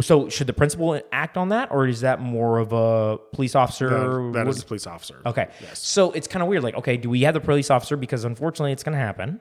so 0.00 0.28
should 0.28 0.46
the 0.46 0.52
principal 0.52 1.00
act 1.12 1.36
on 1.36 1.48
that, 1.50 1.70
or 1.70 1.86
is 1.86 2.00
that 2.02 2.20
more 2.20 2.58
of 2.58 2.72
a 2.72 3.18
police 3.32 3.54
officer? 3.54 3.88
That, 3.90 4.32
that 4.34 4.48
is 4.48 4.62
a 4.62 4.66
police 4.66 4.86
officer. 4.86 5.20
okay. 5.26 5.48
Yes. 5.60 5.80
So 5.80 6.12
it's 6.12 6.26
kind 6.28 6.42
of 6.42 6.48
weird. 6.48 6.62
Like, 6.62 6.76
okay, 6.76 6.96
do 6.96 7.10
we 7.10 7.22
have 7.22 7.34
the 7.34 7.40
police 7.40 7.70
officer 7.70 7.96
because 7.96 8.24
unfortunately 8.24 8.72
it's 8.72 8.82
going 8.82 8.94
to 8.94 8.98
happen, 9.04 9.40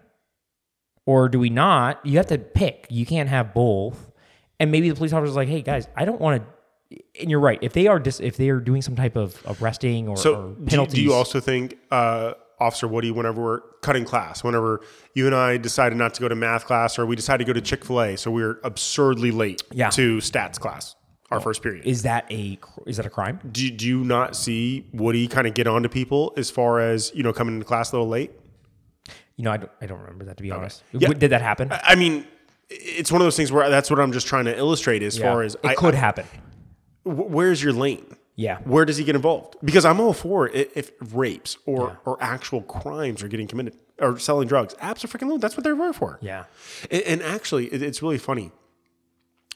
or 1.06 1.30
do 1.30 1.40
we 1.40 1.50
not? 1.50 2.06
You 2.06 2.18
have 2.18 2.28
to 2.28 2.38
pick. 2.38 2.88
You 2.90 3.06
can't 3.06 3.30
have 3.30 3.54
both. 3.54 4.12
And 4.60 4.72
maybe 4.72 4.90
the 4.90 4.96
police 4.96 5.14
officer 5.14 5.30
is 5.32 5.36
like, 5.36 5.48
hey 5.48 5.62
guys, 5.62 5.88
I 5.96 6.06
don't 6.06 6.22
want 6.22 6.44
to. 6.44 6.48
And 7.22 7.32
you're 7.32 7.40
right. 7.40 7.58
If 7.62 7.74
they 7.74 7.88
are 7.88 8.00
dis- 8.00 8.20
if 8.20 8.36
they 8.38 8.50
are 8.50 8.60
doing 8.60 8.82
some 8.82 8.96
type 8.96 9.16
of 9.16 9.42
arresting 9.62 10.08
or, 10.10 10.18
So, 10.18 10.34
or 10.36 10.50
do, 10.50 10.66
penalties, 10.66 10.96
do 10.96 11.02
you 11.02 11.14
also 11.14 11.40
think, 11.40 11.78
uh, 11.90 12.34
Officer 12.62 12.88
Woody, 12.88 13.12
whenever 13.12 13.42
we're 13.42 13.60
cutting 13.82 14.06
class, 14.06 14.44
whenever 14.44 14.82
you 15.16 15.26
and 15.26 15.36
I 15.36 15.58
decided 15.58 15.98
not 15.98 16.14
to 16.14 16.22
go 16.22 16.28
to 16.28 16.36
math 16.36 16.66
class 16.66 16.98
or 17.00 17.06
we 17.06 17.16
decided 17.16 17.46
to 17.46 17.50
go 17.50 17.54
to 17.54 17.62
Chick 17.62 17.84
fil 17.84 18.02
A, 18.02 18.16
so 18.18 18.30
we 18.32 18.44
were 18.44 18.60
absurdly 18.64 19.32
late 19.32 19.64
Yeah. 19.72 19.90
to 19.90 20.18
stats 20.20 20.60
class, 20.60 20.96
our 21.32 21.40
first 21.40 21.64
period. 21.64 21.86
is 21.86 22.04
that 22.04 22.32
a 22.32 22.60
is 22.86 22.98
that 22.98 23.06
a 23.06 23.10
crime? 23.10 23.40
do, 23.52 23.70
do 23.72 23.88
you 23.88 24.04
not 24.04 24.36
see 24.36 24.86
Woody 24.94 25.28
kind 25.28 25.48
of 25.48 25.54
get 25.56 25.66
on 25.68 25.82
to 25.84 25.90
people 25.90 26.34
as 26.38 26.50
far 26.52 26.80
as, 26.80 27.12
you 27.16 27.24
know, 27.24 27.34
coming 27.34 27.56
into 27.56 27.66
class 27.66 27.92
a 27.92 27.96
little 27.96 28.08
late? 28.08 28.32
You 29.38 29.46
know, 29.46 29.52
I 29.52 29.58
don't, 29.58 29.72
I 29.82 29.86
don't 29.88 30.00
remember 30.00 30.26
that 30.26 30.38
to 30.38 30.44
be 30.44 30.52
honest. 30.52 30.84
Yeah. 30.92 31.10
Did 31.10 31.32
that 31.32 31.42
happen? 31.42 31.70
I 31.72 31.96
mean, 31.96 32.28
it's 32.70 33.12
one 33.12 33.22
of 33.22 33.26
those 33.26 33.36
things 33.38 33.52
where 33.52 33.70
that's 33.72 33.90
what 33.90 34.00
I'm 34.00 34.12
just 34.12 34.28
trying 34.28 34.46
to 34.46 34.56
illustrate 34.56 35.02
as 35.02 35.18
far 35.18 35.42
as 35.42 35.56
it 35.56 35.62
I, 35.66 35.74
could 35.74 35.96
I- 35.96 35.98
happen. 35.98 36.26
where's 37.04 37.64
your 37.64 37.74
lane? 37.74 38.06
Yeah. 38.36 38.60
where 38.64 38.86
does 38.86 38.98
he 38.98 39.04
get 39.04 39.16
involved? 39.16 39.56
Because 39.64 39.86
I'm 39.86 40.00
all 40.00 40.14
for 40.14 40.48
it 40.48 40.72
if 40.76 40.92
rapes 41.14 41.58
or 41.66 42.00
or 42.06 42.18
actual 42.22 42.62
crimes 42.62 43.22
are 43.22 43.28
getting 43.28 43.48
committed 43.48 43.76
or 44.00 44.18
selling 44.18 44.48
drugs. 44.48 44.74
Absolutely, 44.82 45.20
freaking 45.20 45.30
loan. 45.30 45.40
that's 45.40 45.56
what 45.56 45.64
they're 45.64 45.76
there 45.76 45.94
for. 45.94 46.18
Yeah. 46.22 46.46
And, 46.90 47.04
and 47.04 47.22
actually, 47.22 47.68
it, 47.68 47.82
it's 47.82 48.02
really 48.02 48.18
funny. 48.18 48.52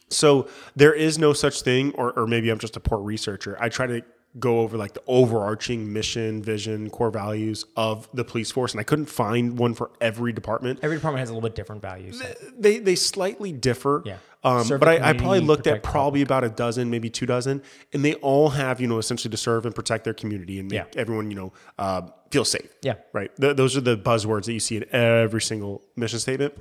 So 0.10 0.48
there 0.76 0.94
is 0.94 1.18
no 1.18 1.34
such 1.34 1.62
thing, 1.64 1.92
or, 1.96 2.12
or 2.14 2.28
maybe 2.28 2.50
I'm 2.50 2.60
just 2.60 2.76
a 2.78 2.80
poor 2.80 3.00
researcher. 3.00 3.58
I 3.60 3.70
try 3.70 3.88
to 3.88 4.02
go 4.40 4.60
over 4.60 4.78
like 4.78 4.94
the 4.94 5.02
overarching 5.08 5.92
mission, 5.94 6.44
vision, 6.44 6.90
core 6.90 7.12
values 7.12 7.66
of 7.76 8.08
the 8.14 8.24
police 8.24 8.52
force, 8.52 8.72
and 8.74 8.80
I 8.80 8.84
couldn't 8.84 9.06
find 9.06 9.58
one 9.58 9.74
for 9.74 9.92
every 10.02 10.34
department. 10.34 10.80
Every 10.84 10.98
department 10.98 11.20
has 11.22 11.30
a 11.30 11.34
little 11.34 11.48
bit 11.48 11.56
different 11.56 11.82
values. 11.82 12.22
They 12.58 12.80
they 12.80 12.96
slightly 12.96 13.52
differ. 13.52 14.04
Yeah. 14.06 14.18
Um, 14.44 14.68
but 14.68 14.88
I, 14.88 15.10
I 15.10 15.14
probably 15.14 15.40
looked 15.40 15.66
at 15.66 15.82
probably 15.82 16.22
about 16.22 16.44
a 16.44 16.50
dozen, 16.50 16.92
maybe 16.92 17.10
two 17.10 17.26
dozen, 17.26 17.64
and 17.94 18.06
they 18.06 18.14
all 18.16 18.50
have 18.50 18.80
you 18.80 18.88
know 18.88 19.00
essentially 19.00 19.32
to 19.32 19.38
serve 19.38 19.66
and 19.66 19.74
protect 19.74 20.04
their 20.04 20.14
community 20.14 20.60
and 20.60 20.70
make 20.70 20.78
Yeah. 20.96 21.02
everyone 21.02 21.32
you 21.32 21.36
know 21.36 21.54
uh, 21.80 22.04
feel 22.30 22.46
safe. 22.46 22.70
Yeah. 22.84 22.96
Right. 23.14 23.36
Th- 23.40 23.56
those 23.56 23.76
are 23.76 23.82
the 23.82 23.98
buzzwords 23.98 24.46
that 24.46 24.54
you 24.54 24.60
see 24.60 24.78
in 24.78 24.86
every 24.94 25.42
single 25.42 25.82
mission 25.96 26.20
statement, 26.20 26.54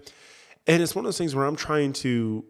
and 0.67 0.83
it's 0.83 0.95
one 0.95 1.05
of 1.05 1.09
those 1.09 1.19
things 1.19 1.35
where 1.35 1.45
I'm 1.45 1.57
trying 1.57 1.93
to 1.95 2.45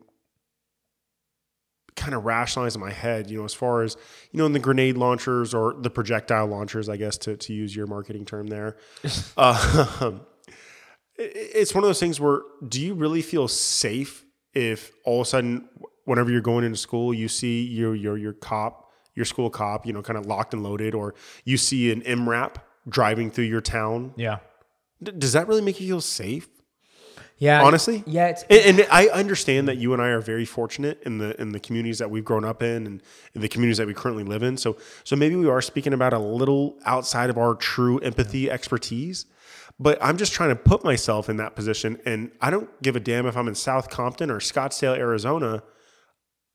kind 1.96 2.14
of 2.14 2.24
rationalize 2.24 2.74
in 2.74 2.80
my 2.80 2.90
head, 2.92 3.30
you 3.30 3.38
know, 3.38 3.44
as 3.44 3.54
far 3.54 3.82
as 3.82 3.96
you 4.32 4.38
know, 4.38 4.46
in 4.46 4.52
the 4.52 4.58
grenade 4.58 4.96
launchers 4.96 5.54
or 5.54 5.74
the 5.74 5.90
projectile 5.90 6.46
launchers, 6.46 6.88
I 6.88 6.96
guess 6.96 7.16
to 7.18 7.36
to 7.36 7.52
use 7.52 7.74
your 7.74 7.86
marketing 7.86 8.24
term 8.24 8.48
there. 8.48 8.76
uh, 9.36 10.12
it's 11.16 11.74
one 11.74 11.84
of 11.84 11.88
those 11.88 12.00
things 12.00 12.20
where 12.20 12.42
do 12.66 12.80
you 12.80 12.94
really 12.94 13.22
feel 13.22 13.46
safe 13.48 14.24
if 14.52 14.90
all 15.04 15.20
of 15.20 15.26
a 15.26 15.30
sudden 15.30 15.68
whenever 16.04 16.30
you're 16.30 16.40
going 16.40 16.64
into 16.64 16.76
school 16.76 17.14
you 17.14 17.28
see 17.28 17.62
your 17.64 17.94
your 17.94 18.18
your 18.18 18.32
cop 18.32 18.90
your 19.14 19.24
school 19.24 19.48
cop 19.48 19.86
you 19.86 19.92
know 19.92 20.02
kind 20.02 20.18
of 20.18 20.26
locked 20.26 20.52
and 20.54 20.62
loaded 20.62 20.94
or 20.94 21.14
you 21.44 21.56
see 21.56 21.92
an 21.92 22.00
MRAP 22.02 22.56
driving 22.88 23.30
through 23.30 23.44
your 23.44 23.60
town 23.60 24.12
Yeah. 24.16 24.38
D- 25.02 25.12
does 25.16 25.32
that 25.34 25.46
really 25.48 25.62
make 25.62 25.80
you 25.80 25.86
feel 25.86 26.00
safe 26.00 26.48
Yeah. 27.38 27.62
honestly 27.62 28.04
Yeah. 28.06 28.28
It's 28.28 28.44
and, 28.48 28.80
and 28.80 28.88
I 28.90 29.08
understand 29.08 29.68
that 29.68 29.76
you 29.76 29.92
and 29.92 30.00
I 30.00 30.08
are 30.08 30.20
very 30.20 30.44
fortunate 30.44 31.02
in 31.04 31.18
the 31.18 31.40
in 31.40 31.52
the 31.52 31.60
communities 31.60 31.98
that 31.98 32.10
we've 32.10 32.24
grown 32.24 32.44
up 32.44 32.62
in 32.62 32.86
and 32.86 33.02
in 33.34 33.40
the 33.40 33.48
communities 33.48 33.78
that 33.78 33.86
we 33.86 33.94
currently 33.94 34.24
live 34.24 34.42
in. 34.42 34.56
So 34.56 34.76
so 35.02 35.16
maybe 35.16 35.36
we 35.36 35.48
are 35.48 35.60
speaking 35.60 35.92
about 35.92 36.12
a 36.12 36.18
little 36.18 36.78
outside 36.84 37.30
of 37.30 37.38
our 37.38 37.54
true 37.54 37.98
empathy 37.98 38.50
expertise. 38.50 39.26
But 39.78 39.98
I'm 40.00 40.16
just 40.16 40.32
trying 40.32 40.50
to 40.50 40.56
put 40.56 40.84
myself 40.84 41.28
in 41.28 41.36
that 41.38 41.56
position, 41.56 42.00
and 42.06 42.30
I 42.40 42.50
don't 42.50 42.70
give 42.80 42.94
a 42.94 43.00
damn 43.00 43.26
if 43.26 43.36
I'm 43.36 43.48
in 43.48 43.56
South 43.56 43.90
Compton 43.90 44.30
or 44.30 44.38
Scottsdale, 44.38 44.96
Arizona. 44.96 45.64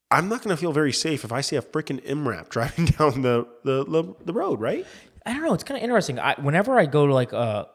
I'm 0.10 0.30
not 0.30 0.42
going 0.42 0.56
to 0.56 0.58
feel 0.58 0.72
very 0.72 0.94
safe 0.94 1.24
if 1.26 1.32
I 1.32 1.42
see 1.42 1.56
a 1.58 1.62
freaking 1.62 2.02
MRAP 2.06 2.50
driving 2.56 2.86
down 2.86 3.22
the, 3.22 3.46
the 3.64 3.84
the 3.84 4.16
the 4.24 4.34
road, 4.34 4.62
right? 4.62 4.86
I 5.26 5.34
don't 5.34 5.44
know. 5.44 5.54
It's 5.54 5.66
kind 5.66 5.78
of 5.78 5.84
interesting. 5.84 6.18
I, 6.18 6.36
whenever 6.40 6.80
I 6.80 6.86
go 6.86 7.06
to 7.08 7.14
like, 7.14 7.34
uh, 7.34 7.66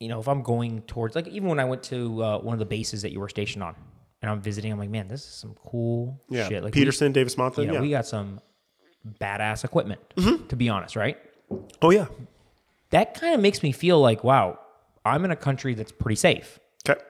you 0.00 0.08
know, 0.08 0.18
if 0.18 0.26
I'm 0.28 0.42
going 0.42 0.82
towards 0.82 1.14
like, 1.14 1.28
even 1.28 1.48
when 1.48 1.60
I 1.60 1.64
went 1.66 1.82
to 1.84 2.22
uh, 2.24 2.38
one 2.40 2.54
of 2.54 2.58
the 2.58 2.64
bases 2.66 3.02
that 3.02 3.12
you 3.12 3.20
were 3.20 3.28
stationed 3.28 3.62
on, 3.62 3.76
and 4.22 4.30
I'm 4.30 4.40
visiting, 4.40 4.72
I'm 4.72 4.78
like, 4.78 4.90
man, 4.90 5.06
this 5.08 5.20
is 5.20 5.28
some 5.30 5.54
cool 5.64 6.20
Yeah, 6.28 6.48
shit. 6.48 6.64
Like 6.64 6.72
Peterson, 6.74 7.12
Davis 7.12 7.36
we, 7.36 7.42
Monthan, 7.42 7.58
you 7.58 7.66
know, 7.66 7.72
yeah. 7.74 7.80
we 7.80 7.90
got 7.90 8.06
some 8.06 8.40
badass 9.20 9.64
equipment. 9.64 10.00
To 10.48 10.56
be 10.56 10.68
honest, 10.68 10.96
right? 10.96 11.16
oh 11.82 11.90
yeah, 11.90 12.06
That 12.90 13.14
kind 13.14 13.34
of 13.34 13.40
makes 13.40 13.62
me 13.62 13.72
feel 13.72 14.00
like, 14.00 14.22
wow, 14.24 14.58
I'm 15.04 15.24
in 15.24 15.30
a 15.30 15.36
country 15.36 15.74
that's 15.74 15.92
pretty 15.92 16.16
safe. 16.16 16.58
okay, 16.88 17.00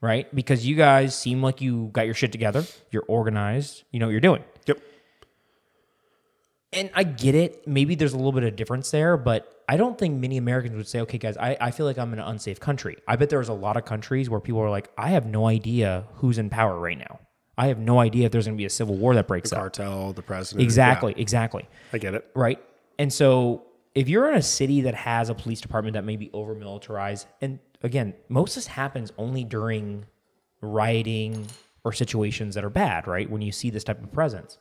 right? 0.00 0.32
Because 0.34 0.66
you 0.66 0.74
guys 0.76 1.16
seem 1.16 1.42
like 1.42 1.60
you 1.60 1.90
got 1.92 2.06
your 2.06 2.14
shit 2.14 2.32
together. 2.32 2.64
You're 2.90 3.04
organized. 3.08 3.84
You 3.92 4.00
know 4.00 4.06
what 4.06 4.12
you're 4.12 4.20
doing. 4.20 4.44
yep, 4.66 4.78
And 6.72 6.90
I 6.94 7.04
get 7.04 7.34
it. 7.34 7.66
Maybe 7.66 7.94
there's 7.94 8.12
a 8.12 8.16
little 8.16 8.32
bit 8.32 8.44
of 8.44 8.56
difference 8.56 8.90
there, 8.90 9.16
but 9.16 9.55
I 9.68 9.76
don't 9.76 9.98
think 9.98 10.20
many 10.20 10.36
Americans 10.36 10.76
would 10.76 10.86
say, 10.86 11.00
okay, 11.00 11.18
guys, 11.18 11.36
I, 11.36 11.56
I 11.60 11.70
feel 11.72 11.86
like 11.86 11.98
I'm 11.98 12.12
in 12.12 12.20
an 12.20 12.26
unsafe 12.26 12.60
country. 12.60 12.96
I 13.08 13.16
bet 13.16 13.30
there's 13.30 13.48
a 13.48 13.54
lot 13.54 13.76
of 13.76 13.84
countries 13.84 14.30
where 14.30 14.40
people 14.40 14.60
are 14.60 14.70
like, 14.70 14.90
I 14.96 15.08
have 15.08 15.26
no 15.26 15.46
idea 15.46 16.04
who's 16.14 16.38
in 16.38 16.50
power 16.50 16.78
right 16.78 16.98
now. 16.98 17.18
I 17.58 17.68
have 17.68 17.78
no 17.78 17.98
idea 17.98 18.26
if 18.26 18.32
there's 18.32 18.46
going 18.46 18.56
to 18.56 18.60
be 18.60 18.66
a 18.66 18.70
civil 18.70 18.96
war 18.96 19.14
that 19.14 19.26
breaks 19.26 19.52
out. 19.52 19.58
cartel, 19.58 20.12
the 20.12 20.22
president, 20.22 20.62
Exactly, 20.62 21.14
exactly. 21.16 21.66
I 21.92 21.98
get 21.98 22.14
it. 22.14 22.30
Right. 22.34 22.62
And 22.98 23.12
so 23.12 23.64
if 23.94 24.08
you're 24.08 24.30
in 24.30 24.36
a 24.36 24.42
city 24.42 24.82
that 24.82 24.94
has 24.94 25.30
a 25.30 25.34
police 25.34 25.60
department 25.60 25.94
that 25.94 26.04
may 26.04 26.16
be 26.16 26.30
over 26.32 26.54
militarized, 26.54 27.26
and 27.40 27.58
again, 27.82 28.14
most 28.28 28.50
of 28.50 28.56
this 28.56 28.66
happens 28.66 29.10
only 29.16 29.42
during 29.42 30.04
rioting 30.60 31.46
or 31.82 31.92
situations 31.92 32.54
that 32.54 32.64
are 32.64 32.70
bad, 32.70 33.06
right? 33.06 33.28
When 33.28 33.40
you 33.42 33.52
see 33.52 33.70
this 33.70 33.84
type 33.84 34.02
of 34.02 34.12
presence. 34.12 34.58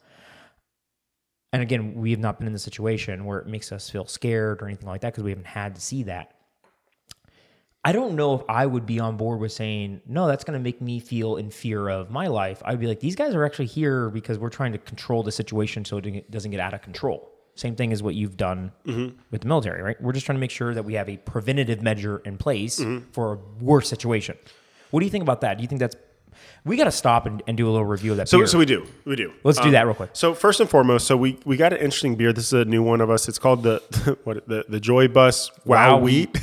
And 1.55 1.61
again, 1.61 1.93
we 1.95 2.11
have 2.11 2.19
not 2.19 2.37
been 2.37 2.47
in 2.47 2.51
the 2.53 2.59
situation 2.59 3.23
where 3.23 3.39
it 3.39 3.47
makes 3.47 3.71
us 3.71 3.89
feel 3.89 4.05
scared 4.05 4.61
or 4.61 4.65
anything 4.65 4.89
like 4.89 4.99
that 4.99 5.13
because 5.13 5.23
we 5.23 5.31
haven't 5.31 5.47
had 5.47 5.75
to 5.75 5.79
see 5.79 6.03
that. 6.03 6.33
I 7.81 7.93
don't 7.93 8.17
know 8.17 8.35
if 8.35 8.41
I 8.49 8.65
would 8.65 8.85
be 8.85 8.99
on 8.99 9.15
board 9.15 9.39
with 9.39 9.53
saying, 9.53 10.01
no, 10.05 10.27
that's 10.27 10.43
going 10.43 10.59
to 10.59 10.61
make 10.61 10.81
me 10.81 10.99
feel 10.99 11.37
in 11.37 11.49
fear 11.49 11.87
of 11.87 12.11
my 12.11 12.27
life. 12.27 12.61
I'd 12.65 12.81
be 12.81 12.87
like, 12.87 12.99
these 12.99 13.15
guys 13.15 13.33
are 13.33 13.45
actually 13.45 13.67
here 13.67 14.09
because 14.09 14.37
we're 14.37 14.49
trying 14.49 14.73
to 14.73 14.77
control 14.79 15.23
the 15.23 15.31
situation 15.31 15.85
so 15.85 15.95
it 15.99 16.29
doesn't 16.29 16.51
get 16.51 16.59
out 16.59 16.73
of 16.73 16.81
control. 16.81 17.31
Same 17.55 17.77
thing 17.77 17.93
as 17.93 18.03
what 18.03 18.15
you've 18.15 18.35
done 18.35 18.73
mm-hmm. 18.85 19.17
with 19.31 19.43
the 19.43 19.47
military, 19.47 19.81
right? 19.81 20.01
We're 20.01 20.11
just 20.11 20.25
trying 20.25 20.35
to 20.35 20.41
make 20.41 20.51
sure 20.51 20.73
that 20.73 20.83
we 20.83 20.95
have 20.95 21.07
a 21.07 21.15
preventative 21.15 21.81
measure 21.81 22.17
in 22.25 22.37
place 22.37 22.81
mm-hmm. 22.81 23.09
for 23.13 23.35
a 23.35 23.63
worse 23.63 23.87
situation. 23.87 24.37
What 24.91 24.99
do 24.99 25.05
you 25.05 25.09
think 25.09 25.21
about 25.21 25.39
that? 25.39 25.57
Do 25.57 25.61
you 25.61 25.69
think 25.69 25.79
that's. 25.79 25.95
We 26.63 26.77
got 26.77 26.85
to 26.85 26.91
stop 26.91 27.25
and, 27.25 27.41
and 27.47 27.55
do 27.57 27.67
a 27.67 27.71
little 27.71 27.85
review 27.85 28.11
of 28.11 28.17
that. 28.17 28.27
So, 28.29 28.39
beer. 28.39 28.47
so 28.47 28.57
we 28.57 28.65
do, 28.65 28.85
we 29.05 29.15
do. 29.15 29.33
Let's 29.43 29.59
do 29.59 29.65
Um, 29.65 29.71
that 29.73 29.85
real 29.85 29.93
quick. 29.95 30.11
So 30.13 30.33
first 30.33 30.59
and 30.59 30.69
foremost, 30.69 31.05
so 31.07 31.15
we 31.17 31.37
we 31.45 31.57
got 31.57 31.73
an 31.73 31.79
interesting 31.79 32.15
beer. 32.15 32.33
This 32.33 32.47
is 32.47 32.53
a 32.53 32.65
new 32.65 32.81
one 32.83 33.01
of 33.01 33.09
us. 33.09 33.27
It's 33.27 33.39
called 33.39 33.63
the 33.63 33.79
what 34.23 34.47
the 34.47 34.65
the 34.67 34.79
Joy 34.79 35.07
Bus 35.07 35.51
Wow, 35.65 35.97
Wow 35.97 36.03
Wheat. 36.03 36.37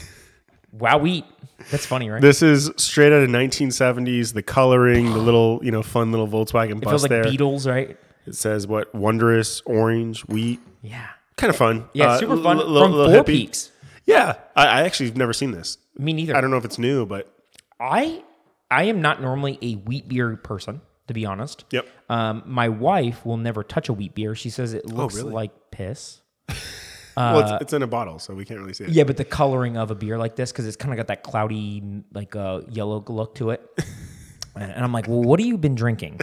Wow, 0.72 0.98
wheat. 0.98 1.24
That's 1.70 1.86
funny, 1.86 2.10
right? 2.10 2.20
This 2.22 2.42
is 2.42 2.70
straight 2.76 3.12
out 3.12 3.22
of 3.22 3.28
1970s. 3.30 4.32
The 4.32 4.42
coloring, 4.42 5.06
the 5.12 5.18
little 5.18 5.60
you 5.62 5.70
know 5.70 5.82
fun 5.82 6.10
little 6.10 6.28
Volkswagen 6.28 6.72
it 6.78 6.80
bus 6.82 6.90
feels 6.90 7.02
like 7.02 7.10
there. 7.10 7.24
Beatles, 7.24 7.66
right? 7.70 7.96
It 8.26 8.34
says 8.36 8.66
what 8.66 8.94
wondrous 8.94 9.60
orange 9.66 10.22
wheat. 10.22 10.60
Yeah. 10.82 11.08
Kind 11.36 11.50
of 11.50 11.56
fun. 11.56 11.88
Yeah, 11.92 12.10
Uh, 12.12 12.18
super 12.18 12.32
l- 12.34 12.42
fun. 12.42 12.58
l- 12.58 12.64
From 12.82 12.92
little 12.92 13.12
Four 13.12 13.22
hippie. 13.24 13.26
Peaks. 13.26 13.70
Yeah, 14.06 14.34
I, 14.56 14.66
I 14.66 14.82
actually 14.82 15.06
have 15.06 15.16
never 15.16 15.32
seen 15.32 15.50
this. 15.52 15.78
Me 15.98 16.12
neither. 16.12 16.36
I 16.36 16.40
don't 16.40 16.50
know 16.50 16.56
if 16.56 16.64
it's 16.64 16.78
new, 16.78 17.06
but 17.06 17.32
I 17.80 18.22
I 18.72 18.84
am 18.84 19.02
not 19.02 19.20
normally 19.20 19.58
a 19.60 19.74
wheat 19.74 20.08
beer 20.08 20.36
person, 20.36 20.80
to 21.06 21.14
be 21.14 21.26
honest. 21.26 21.64
Yep. 21.70 21.86
Um, 22.08 22.42
my 22.46 22.70
wife 22.70 23.24
will 23.26 23.36
never 23.36 23.62
touch 23.62 23.88
a 23.88 23.92
wheat 23.92 24.14
beer. 24.14 24.34
She 24.34 24.50
says 24.50 24.72
it 24.72 24.86
looks 24.86 25.14
really? 25.16 25.32
like 25.32 25.70
piss. 25.70 26.22
well, 27.16 27.40
it's, 27.40 27.62
it's 27.64 27.72
in 27.74 27.82
a 27.82 27.86
bottle, 27.86 28.18
so 28.18 28.34
we 28.34 28.44
can't 28.46 28.60
really 28.60 28.72
see 28.72 28.84
it. 28.84 28.90
Uh, 28.90 28.92
Yeah, 28.92 29.04
but 29.04 29.18
the 29.18 29.24
coloring 29.24 29.76
of 29.76 29.90
a 29.90 29.94
beer 29.94 30.18
like 30.18 30.36
this, 30.36 30.52
because 30.52 30.66
it's 30.66 30.76
kind 30.76 30.92
of 30.92 30.96
got 30.96 31.08
that 31.08 31.22
cloudy, 31.22 31.82
like 32.14 32.34
uh, 32.34 32.62
yellow 32.70 33.04
look 33.08 33.34
to 33.36 33.50
it. 33.50 33.62
and 34.56 34.84
I'm 34.84 34.92
like, 34.92 35.06
well, 35.06 35.22
what 35.22 35.38
have 35.38 35.46
you 35.46 35.58
been 35.58 35.74
drinking 35.74 36.20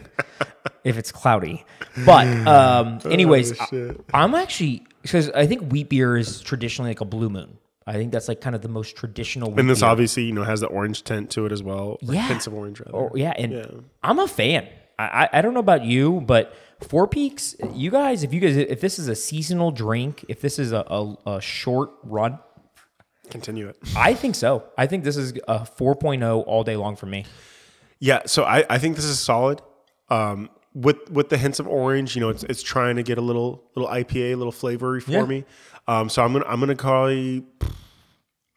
if 0.83 0.97
it's 0.97 1.11
cloudy? 1.11 1.65
But 2.03 2.27
um, 2.47 2.99
anyways, 3.05 3.59
I, 3.59 3.95
I'm 4.13 4.33
actually 4.33 4.85
because 5.01 5.29
I 5.31 5.45
think 5.47 5.71
wheat 5.71 5.89
beer 5.89 6.17
is 6.17 6.41
traditionally 6.41 6.91
like 6.91 7.01
a 7.01 7.05
blue 7.05 7.29
moon. 7.29 7.57
I 7.87 7.93
think 7.93 8.11
that's 8.11 8.27
like 8.27 8.41
kind 8.41 8.55
of 8.55 8.61
the 8.61 8.67
most 8.69 8.95
traditional. 8.95 9.57
And 9.59 9.69
this 9.69 9.79
beer. 9.79 9.89
obviously 9.89 10.23
you 10.23 10.33
know 10.33 10.43
has 10.43 10.59
the 10.59 10.67
orange 10.67 11.03
tint 11.03 11.31
to 11.31 11.45
it 11.45 11.51
as 11.51 11.63
well. 11.63 11.97
Yeah. 12.01 12.27
hints 12.27 12.45
of 12.47 12.53
orange. 12.53 12.79
Rather. 12.79 12.91
Or 12.91 13.11
yeah, 13.15 13.33
and 13.37 13.85
I'm 14.03 14.19
a 14.19 14.27
fan. 14.27 14.67
I, 14.99 15.29
I 15.31 15.41
don't 15.41 15.53
know 15.53 15.61
about 15.61 15.85
you, 15.85 16.19
but 16.21 16.53
Four 16.81 17.07
Peaks, 17.07 17.55
you 17.73 17.89
guys, 17.89 18.21
if 18.23 18.33
you 18.33 18.41
guys, 18.41 18.57
if 18.57 18.81
this 18.81 18.99
is 18.99 19.07
a 19.07 19.15
seasonal 19.15 19.71
drink, 19.71 20.25
if 20.27 20.41
this 20.41 20.59
is 20.59 20.73
a, 20.73 20.83
a, 20.89 21.15
a 21.37 21.41
short 21.41 21.91
run, 22.03 22.39
Continue 23.29 23.67
it. 23.69 23.77
I 23.95 24.13
think 24.15 24.33
so. 24.35 24.63
I 24.77 24.87
think 24.87 25.03
this 25.03 25.15
is 25.15 25.33
a 25.47 25.59
4.0 25.59 26.43
all 26.47 26.63
day 26.63 26.75
long 26.75 26.95
for 26.95 27.05
me. 27.05 27.25
Yeah, 27.99 28.21
so 28.25 28.43
I, 28.43 28.65
I 28.69 28.79
think 28.79 28.95
this 28.95 29.05
is 29.05 29.19
solid. 29.19 29.61
Um, 30.09 30.49
with 30.73 31.09
with 31.11 31.29
the 31.29 31.37
hints 31.37 31.59
of 31.59 31.67
orange, 31.67 32.15
you 32.15 32.21
know, 32.21 32.29
it's 32.29 32.43
it's 32.43 32.63
trying 32.63 32.95
to 32.95 33.03
get 33.03 33.17
a 33.17 33.21
little 33.21 33.63
little 33.75 33.89
IPA, 33.91 34.33
a 34.33 34.35
little 34.35 34.51
flavory 34.51 34.99
for 35.01 35.11
Yeah. 35.11 35.25
me. 35.25 35.45
Um, 35.87 36.09
so 36.09 36.23
I'm 36.23 36.33
gonna 36.33 36.45
I'm 36.45 36.59
gonna 36.59 36.75
call 36.75 37.11
you. 37.11 37.45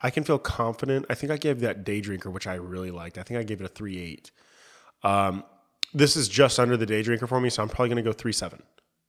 I 0.01 0.11
can 0.11 0.25
feel 0.25 0.39
confident. 0.39 1.07
I 1.09 1.15
think 1.15 1.31
I 1.33 1.37
gave 1.37 1.61
that 1.61 1.85
day 1.85 2.01
drinker, 2.01 2.31
which 2.31 2.47
I 2.47 2.55
really 2.55 2.91
liked. 2.91 3.19
I 3.19 3.23
think 3.23 3.39
I 3.39 3.43
gave 3.43 3.61
it 3.61 3.65
a 3.65 3.69
three 3.69 3.99
eight. 3.99 4.31
Um, 5.03 5.45
this 5.95 6.17
is 6.17 6.29
just 6.29 6.59
under 6.59 6.77
the 6.77 6.87
day 6.87 7.03
drinker 7.03 7.27
for 7.27 7.41
me, 7.41 7.51
so 7.51 7.63
I'm 7.63 7.69
probably 7.69 7.89
gonna 7.91 8.03
go 8.03 8.13
three 8.13 8.33
seven. 8.33 8.63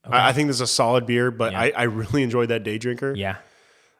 I, 0.05 0.29
I 0.29 0.33
think 0.33 0.47
this 0.47 0.57
is 0.57 0.61
a 0.61 0.67
solid 0.67 1.05
beer, 1.05 1.31
but 1.31 1.55
I, 1.55 1.71
I 1.75 1.83
really 1.83 2.23
enjoyed 2.23 2.49
that 2.49 2.63
day 2.63 2.77
drinker. 2.77 3.13
Yeah. 3.15 3.37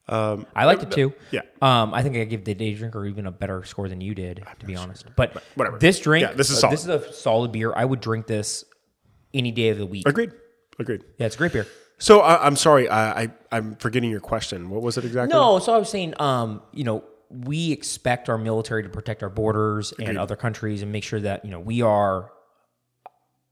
Um, 0.10 0.46
I 0.54 0.66
liked 0.66 0.84
it 0.84 0.92
too. 0.92 1.14
yeah. 1.32 1.42
Um, 1.62 1.94
I 1.94 2.04
think 2.04 2.18
I 2.18 2.26
give 2.26 2.44
the 2.44 2.54
day 2.54 2.74
drinker 2.74 3.06
even 3.06 3.26
a 3.26 3.32
better 3.32 3.64
score 3.64 3.88
than 3.88 4.02
you 4.02 4.14
did, 4.14 4.44
to 4.60 4.66
be 4.66 4.76
honest. 4.76 5.06
But 5.16 5.42
whatever. 5.56 5.80
This 5.80 6.00
drink, 6.02 6.28
Yeah, 6.28 6.34
this 6.34 6.50
is 6.50 6.62
uh, 6.62 6.70
this 6.70 6.82
is 6.82 6.90
a 6.90 7.14
solid 7.14 7.54
beer. 7.54 7.72
I 7.74 7.86
would 7.86 8.02
drink 8.02 8.28
this 8.28 8.66
any 9.34 9.52
day 9.52 9.70
of 9.70 9.78
the 9.78 9.86
week. 9.86 10.06
Agreed. 10.06 10.34
Agreed. 10.78 11.06
Yeah, 11.18 11.28
it's 11.28 11.36
a 11.36 11.38
great 11.38 11.54
beer. 11.54 11.68
So 12.04 12.20
I, 12.20 12.46
I'm 12.46 12.58
sorry, 12.58 12.90
I, 12.90 13.24
I 13.24 13.32
I'm 13.50 13.76
forgetting 13.78 14.10
your 14.10 14.20
question. 14.20 14.70
What 14.70 14.82
was 14.82 14.98
it 14.98 15.06
exactly? 15.06 15.34
No, 15.34 15.60
so 15.60 15.74
I 15.74 15.78
was 15.78 15.90
saying, 15.90 16.14
um, 16.20 16.62
you 16.74 16.84
know, 16.84 17.06
we 17.30 17.72
expect 17.72 18.28
our 18.28 18.38
military 18.38 18.84
to 18.84 18.90
protect 18.90 19.24
our 19.24 19.30
borders 19.30 19.94
and 19.98 20.18
other 20.18 20.36
countries 20.36 20.82
and 20.82 20.92
make 20.92 21.06
sure 21.06 21.22
that 21.22 21.46
you 21.46 21.52
know 21.52 21.62
we 21.62 21.82
are 21.82 22.30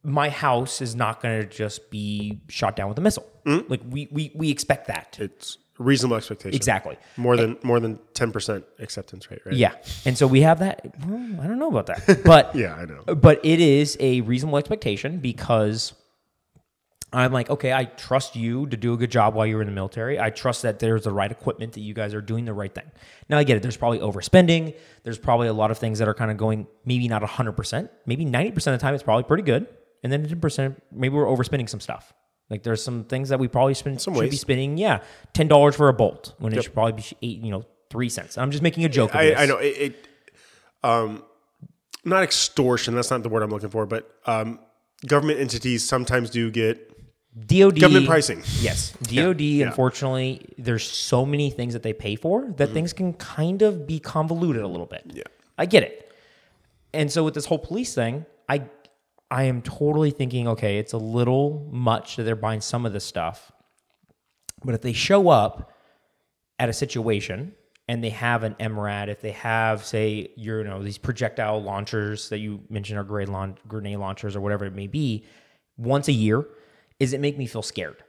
my 0.04 0.28
house 0.30 0.82
is 0.82 0.96
not 0.96 1.22
going 1.22 1.42
to 1.42 1.48
just 1.48 1.90
be 1.92 2.42
shot 2.50 2.76
down 2.76 2.90
with 2.90 2.98
a 2.98 3.02
missile. 3.02 3.26
Like 3.46 3.82
we 3.90 4.10
we 4.12 4.34
we 4.36 4.52
expect 4.52 4.88
that. 4.88 5.18
It's 5.22 5.58
a 5.80 5.84
reasonable 5.84 6.18
expectation. 6.18 6.54
Exactly. 6.54 6.98
More 7.16 7.38
than 7.38 7.58
more 7.64 7.80
than 7.80 8.00
ten 8.14 8.34
percent 8.34 8.66
acceptance 8.80 9.32
rate, 9.32 9.40
right? 9.46 9.56
Yeah. 9.56 9.76
And 10.04 10.18
so 10.18 10.28
we 10.28 10.42
have 10.42 10.60
that. 10.60 10.94
well, 11.08 11.42
I 11.42 11.48
don't 11.48 11.58
know 11.58 11.70
about 11.70 11.86
that. 11.86 12.24
But 12.26 12.54
Yeah, 12.56 12.76
I 12.76 12.84
know. 12.84 13.16
but 13.16 13.40
it 13.46 13.62
is 13.62 13.96
a 14.02 14.20
reasonable 14.22 14.58
expectation 14.58 15.20
because 15.20 15.94
I'm 17.14 17.34
like, 17.34 17.50
okay, 17.50 17.74
I 17.74 17.86
trust 17.86 18.36
you 18.36 18.68
to 18.68 18.78
do 18.78 18.94
a 18.94 18.98
good 18.98 19.12
job 19.12 19.34
while 19.34 19.46
you're 19.46 19.62
in 19.62 19.68
the 19.68 19.74
military. 19.74 20.20
I 20.20 20.30
trust 20.30 20.62
that 20.62 20.80
there's 20.80 21.04
the 21.04 21.12
right 21.12 21.32
equipment 21.32 21.74
that 21.74 21.82
you 21.82 21.94
guys 21.94 22.14
are 22.14 22.22
doing 22.22 22.46
the 22.46 22.54
right 22.54 22.74
thing. 22.74 22.90
Now 23.28 23.38
I 23.38 23.44
get 23.44 23.58
it. 23.58 23.64
There's 23.64 23.76
probably 23.76 24.00
overspending. 24.00 24.76
There's 25.04 25.18
probably 25.18 25.48
a 25.48 25.54
lot 25.54 25.72
of 25.72 25.78
things 25.78 26.00
that 26.00 26.08
are 26.08 26.14
kind 26.14 26.32
of 26.32 26.38
going 26.38 26.68
maybe 26.86 27.08
not 27.10 27.22
100%, 27.22 27.90
maybe 28.06 28.26
90% 28.26 28.56
of 28.56 28.64
the 28.64 28.78
time 28.78 28.94
it's 28.94 29.04
probably 29.04 29.24
pretty 29.24 29.44
good. 29.44 29.68
And 30.04 30.12
then 30.12 30.26
10% 30.26 30.76
maybe 30.92 31.14
we're 31.14 31.26
overspending 31.26 31.68
some 31.68 31.82
stuff. 31.82 32.14
Like 32.52 32.64
there's 32.64 32.84
some 32.84 33.06
things 33.06 33.30
that 33.30 33.40
we 33.40 33.48
probably 33.48 33.74
spend 33.74 34.02
Some 34.02 34.14
should 34.14 34.30
be 34.30 34.36
spending, 34.36 34.78
yeah, 34.78 35.04
ten 35.34 35.48
dollars 35.48 35.74
for 35.78 35.88
a 35.88 35.94
bolt 35.94 36.34
when 36.38 36.52
it 36.52 36.62
should 36.62 36.74
probably 36.74 36.92
be 36.92 37.04
eight, 37.22 37.42
you 37.42 37.50
know, 37.50 37.64
three 37.90 38.10
cents. 38.10 38.38
I'm 38.38 38.52
just 38.52 38.62
making 38.62 38.84
a 38.84 38.90
joke. 38.90 39.12
Of 39.12 39.16
I. 39.16 39.34
I 39.36 39.46
know 39.46 39.56
it, 39.56 39.68
it. 39.68 40.08
Um, 40.84 41.24
not 42.04 42.24
extortion. 42.24 42.94
That's 42.94 43.10
not 43.10 43.24
the 43.24 43.30
word 43.30 43.42
I'm 43.42 43.52
looking 43.52 43.70
for. 43.70 43.86
But 43.86 44.14
um, 44.26 44.60
government 45.08 45.40
entities 45.40 45.88
sometimes 45.88 46.30
do 46.30 46.52
get 46.52 46.91
DoD 47.48 47.80
government 47.80 48.08
pricing. 48.08 48.44
Yes, 48.60 48.92
DoD. 49.04 49.42
Unfortunately, 49.42 50.46
there's 50.58 50.90
so 50.90 51.26
many 51.26 51.50
things 51.50 51.74
that 51.74 51.84
they 51.84 51.94
pay 51.94 52.16
for 52.16 52.52
that 52.58 52.72
things 52.72 52.92
can 52.92 53.14
kind 53.14 53.62
of 53.62 53.88
be 53.88 54.00
convoluted 54.00 54.64
a 54.64 54.68
little 54.68 54.86
bit. 54.86 55.08
Mm-hmm. 55.08 55.18
Yeah. 55.18 55.24
I 55.58 55.66
get 55.66 55.84
it. 55.84 56.12
And 56.94 57.12
so 57.12 57.24
with 57.24 57.34
this 57.34 57.46
whole 57.46 57.60
police 57.60 57.96
thing, 57.96 58.26
I 58.50 58.64
I 59.30 59.44
am 59.44 59.62
totally 59.62 60.12
thinking, 60.12 60.50
okay, 60.50 60.78
it's 60.78 60.92
a 60.92 60.98
little 60.98 61.70
much 61.72 62.18
that 62.18 62.24
they're 62.24 62.36
buying 62.36 62.60
some 62.60 62.86
of 62.86 62.92
this 62.92 63.06
stuff. 63.06 63.52
But 64.64 64.76
if 64.76 64.82
they 64.82 64.94
show 64.94 65.30
up 65.30 65.72
at 66.60 66.68
a 66.68 66.74
situation 66.74 67.54
and 67.88 68.04
they 68.04 68.10
have 68.10 68.44
an 68.44 68.56
MRAP, 68.60 69.08
if 69.08 69.22
they 69.22 69.32
have, 69.32 69.86
say, 69.86 70.32
you 70.36 70.64
know, 70.66 70.84
these 70.84 70.98
projectile 70.98 71.64
launchers 71.64 72.28
that 72.30 72.40
you 72.40 72.60
mentioned 72.70 73.00
are 73.00 73.04
grenade 73.04 73.98
launchers 74.00 74.36
or 74.36 74.42
whatever 74.42 74.66
it 74.66 74.76
may 74.76 74.88
be, 74.88 75.26
once 75.78 76.10
a 76.10 76.14
year, 76.14 76.46
is 77.02 77.14
it 77.14 77.20
make 77.20 77.36
me 77.36 77.48
feel 77.48 77.64
scared? 77.64 78.04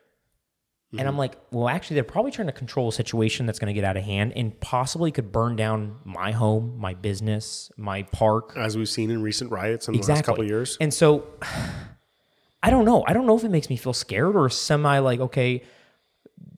And 0.92 1.00
I'm 1.00 1.12
mm-hmm. 1.12 1.20
like, 1.20 1.38
well, 1.50 1.70
actually, 1.70 1.94
they're 1.94 2.04
probably 2.04 2.30
trying 2.30 2.48
to 2.48 2.52
control 2.52 2.88
a 2.88 2.92
situation 2.92 3.46
that's 3.46 3.58
going 3.58 3.68
to 3.68 3.72
get 3.72 3.82
out 3.82 3.96
of 3.96 4.04
hand 4.04 4.34
and 4.36 4.60
possibly 4.60 5.10
could 5.10 5.32
burn 5.32 5.56
down 5.56 5.96
my 6.04 6.32
home, 6.32 6.76
my 6.78 6.92
business, 6.92 7.72
my 7.78 8.02
park. 8.02 8.52
as 8.56 8.76
we've 8.76 8.90
seen 8.90 9.10
in 9.10 9.22
recent 9.22 9.50
riots 9.50 9.88
in 9.88 9.94
the 9.94 10.02
last 10.02 10.24
couple 10.24 10.42
of 10.42 10.50
years. 10.50 10.76
And 10.82 10.92
so 10.92 11.26
I 12.62 12.68
don't 12.68 12.84
know. 12.84 13.02
I 13.06 13.14
don't 13.14 13.24
know 13.24 13.34
if 13.34 13.42
it 13.42 13.50
makes 13.50 13.70
me 13.70 13.76
feel 13.78 13.94
scared 13.94 14.36
or 14.36 14.50
semi 14.50 14.98
like, 14.98 15.20
okay, 15.20 15.62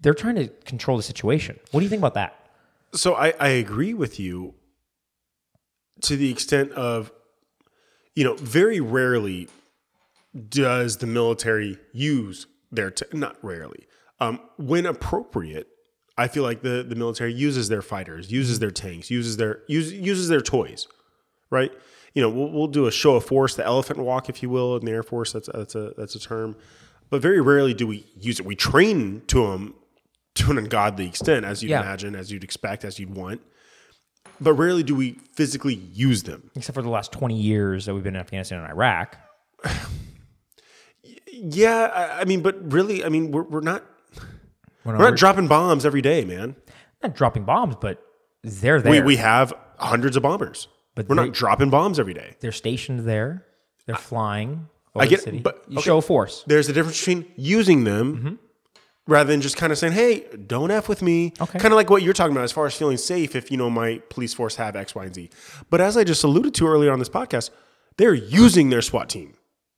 they're 0.00 0.14
trying 0.14 0.34
to 0.34 0.48
control 0.64 0.96
the 0.96 1.04
situation. 1.04 1.60
What 1.70 1.80
do 1.80 1.84
you 1.84 1.90
think 1.90 2.00
about 2.00 2.14
that? 2.14 2.34
So 2.92 3.14
I, 3.14 3.34
I 3.38 3.48
agree 3.50 3.94
with 3.94 4.18
you 4.18 4.54
to 6.02 6.16
the 6.16 6.28
extent 6.32 6.72
of, 6.72 7.12
you 8.16 8.24
know, 8.24 8.34
very 8.34 8.80
rarely 8.80 9.48
does 10.48 10.98
the 10.98 11.06
military 11.06 11.78
use 11.92 12.46
their, 12.72 12.90
t- 12.90 13.04
not 13.12 13.36
rarely, 13.42 13.86
um, 14.20 14.40
when 14.56 14.86
appropriate, 14.86 15.68
I 16.16 16.28
feel 16.28 16.42
like 16.42 16.62
the, 16.62 16.84
the 16.88 16.94
military 16.94 17.32
uses 17.32 17.68
their 17.68 17.82
fighters, 17.82 18.30
uses 18.30 18.58
their 18.58 18.70
tanks, 18.70 19.10
uses 19.10 19.36
their, 19.36 19.62
use, 19.68 19.92
uses 19.92 20.28
their 20.28 20.40
toys, 20.40 20.86
right? 21.50 21.72
You 22.14 22.22
know, 22.22 22.30
we'll, 22.30 22.50
we'll 22.50 22.66
do 22.68 22.86
a 22.86 22.92
show 22.92 23.16
of 23.16 23.24
force, 23.24 23.56
the 23.56 23.64
elephant 23.64 23.98
walk, 23.98 24.28
if 24.28 24.42
you 24.42 24.48
will, 24.48 24.76
in 24.76 24.84
the 24.84 24.92
Air 24.92 25.02
Force. 25.02 25.32
That's, 25.32 25.48
that's 25.52 25.74
a, 25.74 25.92
that's 25.96 26.14
a 26.14 26.20
term. 26.20 26.54
But 27.10 27.20
very 27.22 27.40
rarely 27.40 27.74
do 27.74 27.86
we 27.88 28.06
use 28.18 28.38
it. 28.38 28.46
We 28.46 28.54
train 28.56 29.22
to 29.26 29.46
them 29.48 29.74
to 30.36 30.50
an 30.52 30.58
ungodly 30.58 31.06
extent, 31.06 31.44
as 31.44 31.62
you'd 31.62 31.70
Yeah. 31.70 31.82
imagine, 31.82 32.14
as 32.14 32.30
you'd 32.30 32.44
expect, 32.44 32.84
as 32.84 32.98
you'd 33.00 33.14
want. 33.14 33.40
But 34.40 34.54
rarely 34.54 34.82
do 34.84 34.94
we 34.94 35.12
physically 35.32 35.74
use 35.74 36.22
them. 36.24 36.50
Except 36.56 36.74
for 36.74 36.82
the 36.82 36.88
last 36.88 37.12
20 37.12 37.36
years 37.36 37.86
that 37.86 37.94
we've 37.94 38.02
been 38.04 38.14
in 38.16 38.20
Afghanistan 38.20 38.60
and 38.60 38.68
Iraq. 38.68 39.16
Yeah, 41.42 41.90
I, 41.94 42.20
I 42.20 42.24
mean, 42.24 42.42
but 42.42 42.72
really, 42.72 43.04
I 43.04 43.08
mean, 43.08 43.30
we're, 43.30 43.42
we're 43.42 43.60
not 43.60 43.84
We're 44.84 44.96
we're 44.98 45.10
not 45.10 45.16
dropping 45.16 45.48
bombs 45.48 45.84
every 45.86 46.02
day, 46.02 46.24
man. 46.24 46.56
not 47.02 47.14
dropping 47.14 47.44
bombs, 47.44 47.76
but 47.80 48.02
they're 48.42 48.80
there. 48.80 48.92
We 48.92 49.00
we 49.00 49.16
have 49.16 49.52
hundreds 49.78 50.16
of 50.16 50.22
bombers, 50.22 50.68
But 50.94 51.08
we're 51.08 51.14
not 51.16 51.32
dropping 51.32 51.70
bombs 51.70 51.98
every 51.98 52.14
day. 52.14 52.36
they're 52.40 52.52
stationed 52.52 53.00
there. 53.00 53.44
They're 53.86 53.96
flying 53.96 54.68
over 54.94 55.04
I 55.04 55.06
get 55.08 55.16
the 55.20 55.22
city. 55.24 55.36
it, 55.38 55.42
but- 55.42 55.64
you 55.68 55.78
okay. 55.78 55.84
show 55.84 56.00
force. 56.00 56.44
There's 56.46 56.68
a 56.68 56.72
difference 56.72 56.98
between 57.00 57.26
using 57.36 57.84
them 57.84 58.16
Mm-hmm. 58.16 58.34
rather 59.06 59.30
than 59.32 59.40
just 59.40 59.56
kind 59.56 59.72
of 59.72 59.78
saying, 59.78 59.92
"Hey, 59.94 60.26
don't 60.46 60.70
f 60.70 60.88
with 60.88 61.02
me." 61.02 61.32
Okay. 61.40 61.58
Kind 61.58 61.72
of 61.72 61.76
like 61.76 61.90
what 61.90 62.02
you're 62.02 62.14
talking 62.14 62.32
about 62.32 62.44
as 62.44 62.52
far 62.52 62.66
as 62.66 62.74
feeling 62.74 62.96
safe 62.96 63.34
if 63.36 63.50
you 63.50 63.56
know 63.56 63.68
my 63.70 64.00
police 64.10 64.32
force 64.34 64.56
have 64.56 64.76
X, 64.76 64.94
Y, 64.94 65.04
and 65.04 65.14
Z. 65.14 65.30
But 65.70 65.80
as 65.80 65.96
I 65.96 66.04
just 66.04 66.22
alluded 66.24 66.54
to 66.54 66.66
earlier 66.66 66.92
on 66.92 66.98
this 66.98 67.08
podcast, 67.10 67.50
they're 67.96 68.14
using 68.14 68.70
their 68.70 68.82
SWAT 68.82 69.08
team. 69.08 69.34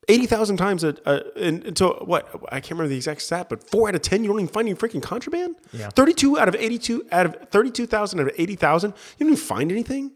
80,000 0.08 0.56
times 0.56 0.84
a, 0.84 0.94
a, 1.04 1.22
until 1.48 1.94
what 2.04 2.28
I 2.52 2.60
can't 2.60 2.72
remember 2.72 2.88
the 2.88 2.96
exact 2.96 3.22
stat, 3.22 3.48
but 3.48 3.68
four 3.68 3.88
out 3.88 3.94
of 3.94 4.02
10, 4.02 4.22
you 4.22 4.28
don't 4.28 4.38
even 4.40 4.52
find 4.52 4.68
any 4.68 4.76
freaking 4.76 5.02
contraband. 5.02 5.56
Yeah. 5.72 5.88
32 5.90 6.38
out 6.38 6.48
of 6.48 6.54
82 6.54 7.06
out 7.10 7.26
of 7.26 7.48
32,000 7.50 8.20
out 8.20 8.28
of 8.28 8.32
80,000, 8.38 8.90
you 8.90 8.94
don't 9.26 9.32
even 9.32 9.36
find 9.44 9.72
anything. 9.72 10.12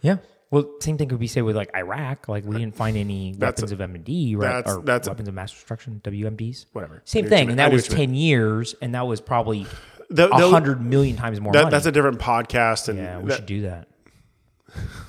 Yeah. 0.00 0.18
Well, 0.50 0.70
same 0.80 0.98
thing 0.98 1.08
could 1.08 1.18
be 1.18 1.26
said 1.28 1.44
with 1.44 1.56
like 1.56 1.70
Iraq. 1.74 2.28
Like 2.28 2.44
we 2.44 2.56
didn't 2.58 2.76
find 2.76 2.96
any 2.96 3.34
weapons 3.38 3.72
of 3.72 3.80
M&D, 3.80 4.36
right? 4.36 4.46
that's- 4.48 4.76
or 4.76 4.82
that's- 4.82 5.08
weapons 5.08 5.28
of 5.28 5.34
mass 5.34 5.50
destruction, 5.50 6.00
WMDs. 6.04 6.66
Whatever. 6.72 7.02
Same 7.04 7.24
I 7.24 7.28
know 7.28 7.30
what 7.34 7.38
thing. 7.38 7.50
And 7.50 7.58
that 7.58 7.72
was 7.72 7.88
what 7.88 7.92
you 7.92 7.98
mean. 7.98 8.08
10 8.10 8.14
years, 8.16 8.74
and 8.82 8.94
that 8.94 9.06
was 9.06 9.20
probably 9.20 9.66
a 10.16 10.48
hundred 10.50 10.82
million 10.82 11.16
times 11.16 11.40
more 11.40 11.52
That, 11.54 11.70
that's 11.70 11.86
a 11.86 11.92
different 11.92 12.18
podcast. 12.18 12.88
And 12.90 12.98
yeah, 12.98 13.18
we 13.18 13.28
that- 13.30 13.36
should 13.36 13.46
do 13.46 13.62
that. 13.62 13.88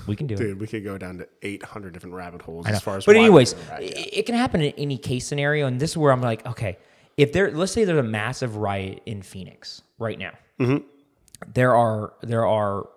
We 0.08 0.15
can 0.15 0.28
do 0.28 0.36
it. 0.36 0.38
dude, 0.38 0.60
we 0.60 0.67
could 0.67 0.84
go 0.84 0.97
down 0.97 1.17
to 1.19 1.28
800 1.41 1.93
different 1.93 2.15
rabbit 2.15 2.41
holes 2.41 2.65
as 2.67 2.82
far 2.82 2.97
as 2.97 3.06
but 3.06 3.15
anyways, 3.15 3.54
it, 3.80 4.10
it 4.19 4.26
can 4.26 4.36
happen 4.36 4.62
in 4.62 4.73
any 4.78 4.97
case 4.97 5.26
scenario, 5.26 5.67
and 5.67 5.80
this 5.80 5.91
is 5.91 5.97
where 5.97 6.12
I'm 6.12 6.21
like, 6.21 6.45
okay, 6.45 6.78
if 7.17 7.32
there, 7.32 7.52
let's 7.52 7.71
say 7.71 7.86
there's 7.86 7.99
a 7.99 8.04
massive 8.04 8.56
riot 8.58 9.02
in 9.06 9.21
Phoenix 9.21 9.82
right 9.97 10.17
now, 10.19 10.32
Mm-hmm. 10.60 10.86
there 11.54 11.76
are 11.76 12.13
there 12.21 12.45
are, 12.45 12.88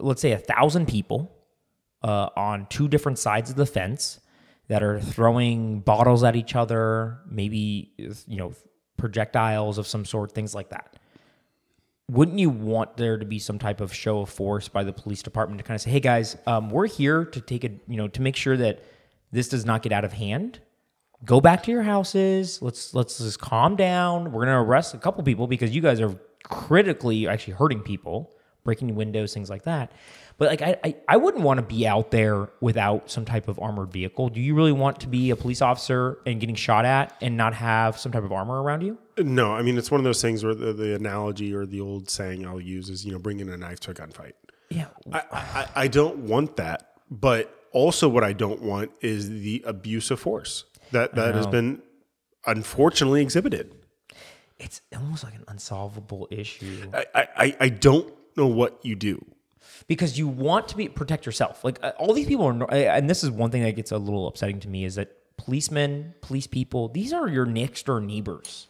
let's 0.00 0.20
say 0.20 0.32
a 0.32 0.38
thousand 0.38 0.86
people 0.88 1.32
uh, 2.02 2.28
on 2.36 2.66
two 2.70 2.88
different 2.88 3.18
sides 3.18 3.50
of 3.50 3.56
the 3.56 3.66
fence 3.66 4.20
that 4.68 4.82
are 4.82 5.00
throwing 5.00 5.80
bottles 5.80 6.24
at 6.24 6.34
each 6.36 6.56
other, 6.56 7.18
maybe 7.28 7.92
you 7.98 8.36
know 8.36 8.52
projectiles 8.96 9.78
of 9.78 9.86
some 9.86 10.04
sort, 10.04 10.32
things 10.32 10.54
like 10.54 10.70
that 10.70 10.96
wouldn't 12.08 12.38
you 12.38 12.50
want 12.50 12.96
there 12.96 13.18
to 13.18 13.24
be 13.24 13.38
some 13.38 13.58
type 13.58 13.80
of 13.80 13.92
show 13.92 14.20
of 14.20 14.28
force 14.28 14.68
by 14.68 14.84
the 14.84 14.92
police 14.92 15.22
department 15.22 15.58
to 15.58 15.64
kind 15.64 15.74
of 15.74 15.80
say, 15.80 15.90
"Hey 15.90 16.00
guys, 16.00 16.36
um, 16.46 16.70
we're 16.70 16.86
here 16.86 17.24
to 17.24 17.40
take 17.40 17.64
it, 17.64 17.82
you 17.88 17.96
know, 17.96 18.08
to 18.08 18.22
make 18.22 18.36
sure 18.36 18.56
that 18.56 18.82
this 19.32 19.48
does 19.48 19.64
not 19.64 19.82
get 19.82 19.92
out 19.92 20.04
of 20.04 20.12
hand. 20.12 20.60
Go 21.24 21.40
back 21.40 21.64
to 21.64 21.72
your 21.72 21.82
houses. 21.82 22.62
Let's 22.62 22.94
let's 22.94 23.18
just 23.18 23.40
calm 23.40 23.74
down. 23.74 24.30
We're 24.30 24.44
gonna 24.44 24.62
arrest 24.62 24.94
a 24.94 24.98
couple 24.98 25.24
people 25.24 25.46
because 25.48 25.74
you 25.74 25.82
guys 25.82 26.00
are 26.00 26.14
critically 26.44 27.26
actually 27.26 27.54
hurting 27.54 27.80
people, 27.80 28.30
breaking 28.62 28.94
windows, 28.94 29.34
things 29.34 29.50
like 29.50 29.64
that." 29.64 29.90
But 30.38 30.48
like, 30.48 30.62
I 30.62 30.76
I, 30.84 30.96
I 31.08 31.16
wouldn't 31.16 31.42
want 31.42 31.58
to 31.58 31.66
be 31.66 31.88
out 31.88 32.12
there 32.12 32.50
without 32.60 33.10
some 33.10 33.24
type 33.24 33.48
of 33.48 33.58
armored 33.58 33.90
vehicle. 33.90 34.28
Do 34.28 34.40
you 34.40 34.54
really 34.54 34.72
want 34.72 35.00
to 35.00 35.08
be 35.08 35.30
a 35.30 35.36
police 35.36 35.60
officer 35.60 36.18
and 36.24 36.38
getting 36.38 36.54
shot 36.54 36.84
at 36.84 37.16
and 37.20 37.36
not 37.36 37.54
have 37.54 37.98
some 37.98 38.12
type 38.12 38.22
of 38.22 38.30
armor 38.30 38.62
around 38.62 38.82
you? 38.82 38.98
No, 39.18 39.52
I 39.52 39.62
mean, 39.62 39.78
it's 39.78 39.90
one 39.90 39.98
of 40.00 40.04
those 40.04 40.20
things 40.20 40.44
where 40.44 40.54
the, 40.54 40.72
the 40.72 40.94
analogy 40.94 41.54
or 41.54 41.64
the 41.66 41.80
old 41.80 42.10
saying 42.10 42.46
I'll 42.46 42.60
use 42.60 42.90
is, 42.90 43.04
you 43.04 43.12
know, 43.12 43.18
bringing 43.18 43.48
a 43.48 43.56
knife 43.56 43.80
to 43.80 43.90
a 43.92 43.94
gunfight. 43.94 44.32
Yeah, 44.68 44.86
I, 45.12 45.22
I, 45.32 45.68
I 45.84 45.88
don't 45.88 46.18
want 46.18 46.56
that. 46.56 46.92
But 47.10 47.54
also, 47.72 48.08
what 48.08 48.24
I 48.24 48.32
don't 48.32 48.60
want 48.62 48.90
is 49.00 49.30
the 49.30 49.62
abuse 49.66 50.10
of 50.10 50.20
force 50.20 50.64
that, 50.92 51.14
that 51.14 51.34
has 51.34 51.46
been 51.46 51.82
unfortunately 52.46 53.22
exhibited. 53.22 53.74
it's 54.58 54.80
almost 54.94 55.24
like 55.24 55.34
an 55.34 55.44
unsolvable 55.48 56.28
issue. 56.30 56.90
I, 56.92 57.28
I, 57.36 57.56
I- 57.60 57.68
don't 57.68 58.12
know 58.36 58.46
what 58.46 58.78
you 58.84 58.96
do. 58.96 59.24
because 59.86 60.18
you 60.18 60.26
want 60.28 60.68
to 60.68 60.76
be 60.76 60.88
protect 60.88 61.24
yourself. 61.26 61.64
Like 61.64 61.78
uh, 61.82 61.92
all 61.98 62.12
these 62.12 62.26
people 62.26 62.46
are, 62.46 62.70
and 62.74 63.08
this 63.08 63.22
is 63.24 63.30
one 63.30 63.50
thing 63.50 63.62
that 63.62 63.72
gets 63.76 63.92
a 63.92 63.98
little 63.98 64.26
upsetting 64.28 64.60
to 64.60 64.68
me 64.68 64.84
is 64.84 64.96
that 64.96 65.12
policemen, 65.36 66.14
police 66.20 66.46
people, 66.46 66.88
these 66.88 67.12
are 67.12 67.28
your 67.28 67.46
next 67.46 67.86
door 67.86 68.00
neighbors. 68.00 68.66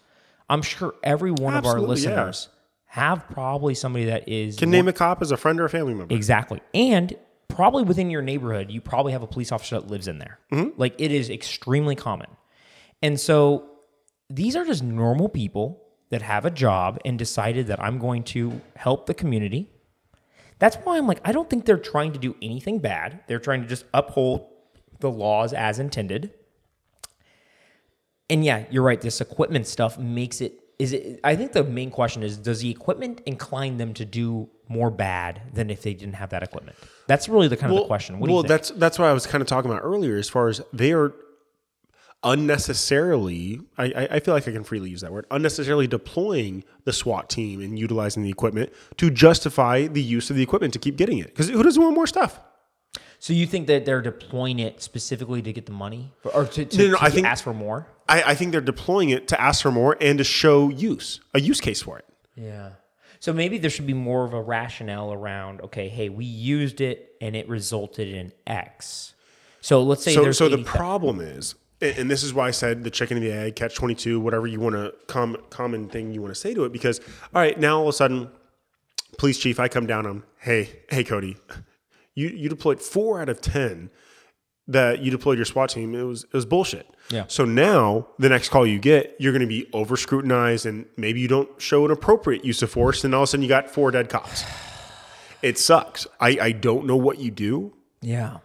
I'm 0.49 0.63
sure 0.63 0.95
every 1.03 1.31
one 1.31 1.55
of 1.57 1.67
our 1.67 1.73
Absolutely, 1.73 2.03
yeah. 2.03 2.09
listeners 2.11 2.49
have 2.87 3.29
probably 3.29 3.75
somebody 3.75 4.07
that 4.07 4.29
is 4.29 4.57
Can 4.57 4.71
name 4.71 4.89
a 4.89 4.93
cop 4.93 5.21
as 5.21 5.31
a 5.31 5.37
friend 5.37 5.61
or 5.61 5.65
a 5.65 5.71
family 5.71 5.95
member. 5.95 6.15
exactly, 6.15 6.61
and 6.73 7.15
probably 7.49 7.83
within 7.83 8.11
your 8.11 8.23
neighborhood, 8.23 8.71
you 8.71 8.81
probably 8.81 9.13
have 9.13 9.23
a 9.23 9.27
police 9.27 9.53
officer 9.53 9.81
that 9.81 9.89
lives 9.89 10.09
in 10.09 10.19
there. 10.19 10.39
Mm-hmm. 10.53 10.81
Like 10.81 10.95
it 10.99 11.11
is 11.13 11.29
extremely 11.31 11.95
common, 11.97 12.29
and 13.03 13.19
so 13.19 13.69
these 14.31 14.57
are 14.57 14.65
just 14.65 14.83
normal 14.83 15.29
people 15.29 15.83
that 16.11 16.23
have 16.23 16.45
a 16.45 16.51
job 16.51 16.99
and 17.05 17.19
decided 17.19 17.67
that 17.67 17.83
I'm 17.83 17.99
going 17.99 18.23
to 18.25 18.61
help 18.77 19.07
the 19.07 19.15
community. 19.15 19.69
That's 20.59 20.77
why 20.77 20.97
I'm 20.97 21.07
like, 21.07 21.21
I 21.25 21.33
don't 21.33 21.51
think 21.51 21.65
they're 21.67 21.77
trying 21.77 22.13
to 22.13 22.19
do 22.19 22.35
anything 22.41 22.79
bad. 22.79 23.21
They're 23.27 23.41
trying 23.41 23.63
to 23.63 23.69
just 23.69 23.85
uphold 23.93 24.47
the 25.01 25.11
laws 25.11 25.53
as 25.53 25.79
intended. 25.79 26.33
And 28.29 28.45
yeah, 28.45 28.65
you're 28.71 28.83
right. 28.83 29.01
This 29.01 29.21
equipment 29.21 29.67
stuff 29.67 29.99
makes 29.99 30.41
it. 30.41 30.61
Is 30.79 30.93
it? 30.93 31.21
I 31.25 31.37
think 31.37 31.53
the 31.53 31.65
main 31.65 31.91
question 31.91 32.23
is: 32.23 32.37
Does 32.37 32.61
the 32.61 32.71
equipment 32.71 33.23
incline 33.27 33.77
them 33.77 33.95
to 33.95 34.05
do 34.05 34.49
more 34.69 34.91
bad 34.91 35.43
than 35.55 35.71
if 35.71 35.83
they 35.83 35.95
didn't 35.95 36.15
have 36.15 36.31
that 36.31 36.43
equipment? 36.43 36.77
That's 37.07 37.29
really 37.29 37.49
the 37.49 37.57
kind 37.57 37.73
of 37.73 37.81
the 37.81 37.87
question. 37.87 38.19
What 38.19 38.31
well, 38.31 38.43
that's 38.43 38.71
that's 38.71 38.99
what 38.99 39.07
I 39.07 39.13
was 39.13 39.27
kind 39.27 39.43
of 39.43 39.49
talking 39.49 39.71
about 39.71 39.83
earlier. 39.83 40.17
As 40.17 40.29
far 40.29 40.49
as 40.49 40.61
they 40.73 40.93
are 40.93 41.15
unnecessarily, 42.25 43.61
I, 43.79 43.85
I 43.85 44.09
I 44.13 44.21
feel 44.21 44.35
like 44.35 44.49
I 44.49 44.53
can 44.53 44.65
freely 44.65 44.91
use 44.91 45.01
that 45.01 45.13
word, 45.13 45.27
unnecessarily 45.31 45.87
deploying 45.87 46.65
the 46.85 46.93
SWAT 46.93 47.31
team 47.31 47.61
and 47.61 47.79
utilizing 47.79 48.23
the 48.23 48.31
equipment 48.31 48.73
to 48.99 49.11
justify 49.11 49.87
the 49.87 50.03
use 50.03 50.31
of 50.31 50.37
the 50.37 50.43
equipment 50.43 50.73
to 50.75 50.79
keep 50.79 50.97
getting 50.97 51.19
it. 51.19 51.29
Because 51.29 51.49
who 51.49 51.63
doesn't 51.63 51.83
want 51.83 51.95
more 51.95 52.07
stuff? 52.07 52.41
So 53.27 53.33
you 53.33 53.45
think 53.49 53.67
that 53.67 53.85
they're 53.85 54.03
deploying 54.03 54.61
it 54.61 54.81
specifically 54.81 55.43
to 55.43 55.53
get 55.53 55.67
the 55.67 55.73
money, 55.73 56.13
or 56.33 56.45
to, 56.45 56.65
to, 56.65 56.79
No, 56.79 56.87
no, 56.93 56.97
to 56.99 57.03
I 57.03 57.11
think- 57.11 57.27
ask 57.27 57.43
for 57.43 57.53
more? 57.53 57.89
I, 58.09 58.23
I 58.23 58.35
think 58.37 58.53
they're 58.53 58.61
deploying 58.61 59.11
it 59.11 59.27
to 59.27 59.41
ask 59.41 59.63
for 59.63 59.73
more 59.73 59.97
and 60.01 60.17
to 60.19 60.23
show 60.23 60.69
use, 60.69 61.21
a 61.35 61.41
use 61.41 61.61
case 61.61 61.83
for 61.83 61.99
it. 61.99 62.05
Yeah. 62.37 62.75
So 63.19 63.33
maybe 63.33 63.59
there 63.59 63.69
should 63.69 63.89
be 63.89 63.95
more 63.95 64.25
of 64.25 64.33
a 64.33 64.41
rationale 64.41 65.13
around. 65.13 65.61
Okay, 65.63 65.89
hey, 65.89 66.09
we 66.09 66.25
used 66.25 66.81
it 66.81 67.17
and 67.21 67.35
it 67.35 67.49
resulted 67.49 68.07
in 68.07 68.33
X. 68.47 69.15
So 69.61 69.83
let's 69.83 70.05
say 70.05 70.15
So, 70.15 70.23
there's 70.23 70.39
so 70.39 70.49
the 70.49 70.63
problem 70.63 71.21
is, 71.21 71.57
and 71.81 72.09
this 72.09 72.23
is 72.23 72.33
why 72.33 72.47
I 72.47 72.53
said 72.53 72.85
the 72.85 72.91
chicken 72.93 73.17
and 73.17 73.27
the 73.27 73.33
egg, 73.33 73.57
catch 73.57 73.75
22, 73.75 74.21
whatever 74.21 74.47
you 74.47 74.61
want 74.61 74.77
to, 74.77 74.95
com, 75.09 75.37
common 75.51 75.89
thing 75.89 76.13
you 76.13 76.23
want 76.23 76.33
to 76.33 76.41
say 76.41 76.55
to 76.55 76.63
it, 76.63 76.73
because, 76.73 77.01
all 77.35 77.43
right, 77.43 77.59
now 77.59 77.79
all 77.79 77.89
of 77.89 77.89
a 77.89 77.93
sudden, 77.93 78.31
police 79.19 79.37
chief, 79.39 79.59
I 79.59 79.67
come 79.67 79.87
down 79.87 80.07
on, 80.07 80.23
hey, 80.39 80.71
hey, 80.91 81.03
Cody, 81.03 81.37
you, 82.17 82.29
you 82.29 82.49
deployed 82.49 82.83
four 82.83 83.21
out 83.21 83.29
of 83.29 83.41
10 83.41 83.91
that 84.67 84.99
you 85.01 85.13
deployed 85.13 85.39
your 85.39 85.45
SWAT 85.45 85.71
team. 85.71 85.95
It 85.95 86.03
was, 86.03 86.25
it 86.25 86.33
was 86.33 86.45
bullshit. 86.45 86.89
Yeah. 87.11 87.27
So 87.29 87.45
now 87.45 88.09
the 88.19 88.29
next 88.29 88.49
call 88.49 88.67
you 88.67 88.81
get, 88.81 89.15
you're 89.21 89.33
going 89.33 89.43
to 89.43 89.47
be 89.47 89.69
over 89.73 89.97
scrutinized 89.97 90.67
and 90.67 90.87
maybe 90.97 91.21
you 91.21 91.29
don't 91.29 91.49
show 91.63 91.85
an 91.85 91.93
appropriate 91.93 92.45
use 92.45 92.63
of 92.63 92.71
force. 92.73 93.05
And 93.05 93.15
all 93.15 93.23
of 93.23 93.25
a 93.25 93.27
sudden 93.29 93.43
you 93.43 93.49
got 93.49 93.71
four 93.71 93.93
dead 93.93 94.09
cops. 94.09 94.45
It 95.43 95.59
sucks. 95.59 96.07
I, 96.19 96.39
I 96.41 96.53
don't 96.53 96.87
know 96.87 96.97
what 96.97 97.19
you 97.19 97.31
do. 97.31 97.75
Yeah. 98.01 98.39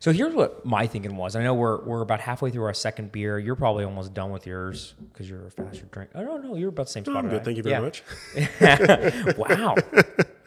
So 0.00 0.10
here's 0.10 0.34
what 0.34 0.64
my 0.64 0.86
thinking 0.86 1.16
was. 1.16 1.36
I 1.36 1.42
know 1.42 1.52
we're 1.54 1.84
we're 1.84 2.00
about 2.00 2.18
halfway 2.20 2.50
through 2.50 2.64
our 2.64 2.74
second 2.74 3.12
beer. 3.12 3.38
You're 3.38 3.54
probably 3.56 3.84
almost 3.84 4.14
done 4.14 4.30
with 4.30 4.46
yours 4.46 4.94
because 5.12 5.28
you're 5.28 5.46
a 5.46 5.50
faster 5.50 5.84
drink. 5.92 6.10
I 6.14 6.22
don't 6.22 6.42
know. 6.42 6.56
You're 6.56 6.70
about 6.70 6.86
the 6.86 6.92
same 6.92 7.04
spot. 7.04 7.16
I'm 7.18 7.28
good. 7.28 7.44
Thank 7.44 7.58
you 7.58 7.62
very 7.62 7.74
Yeah. 7.74 7.80
much. 7.80 9.36
wow. 9.38 9.74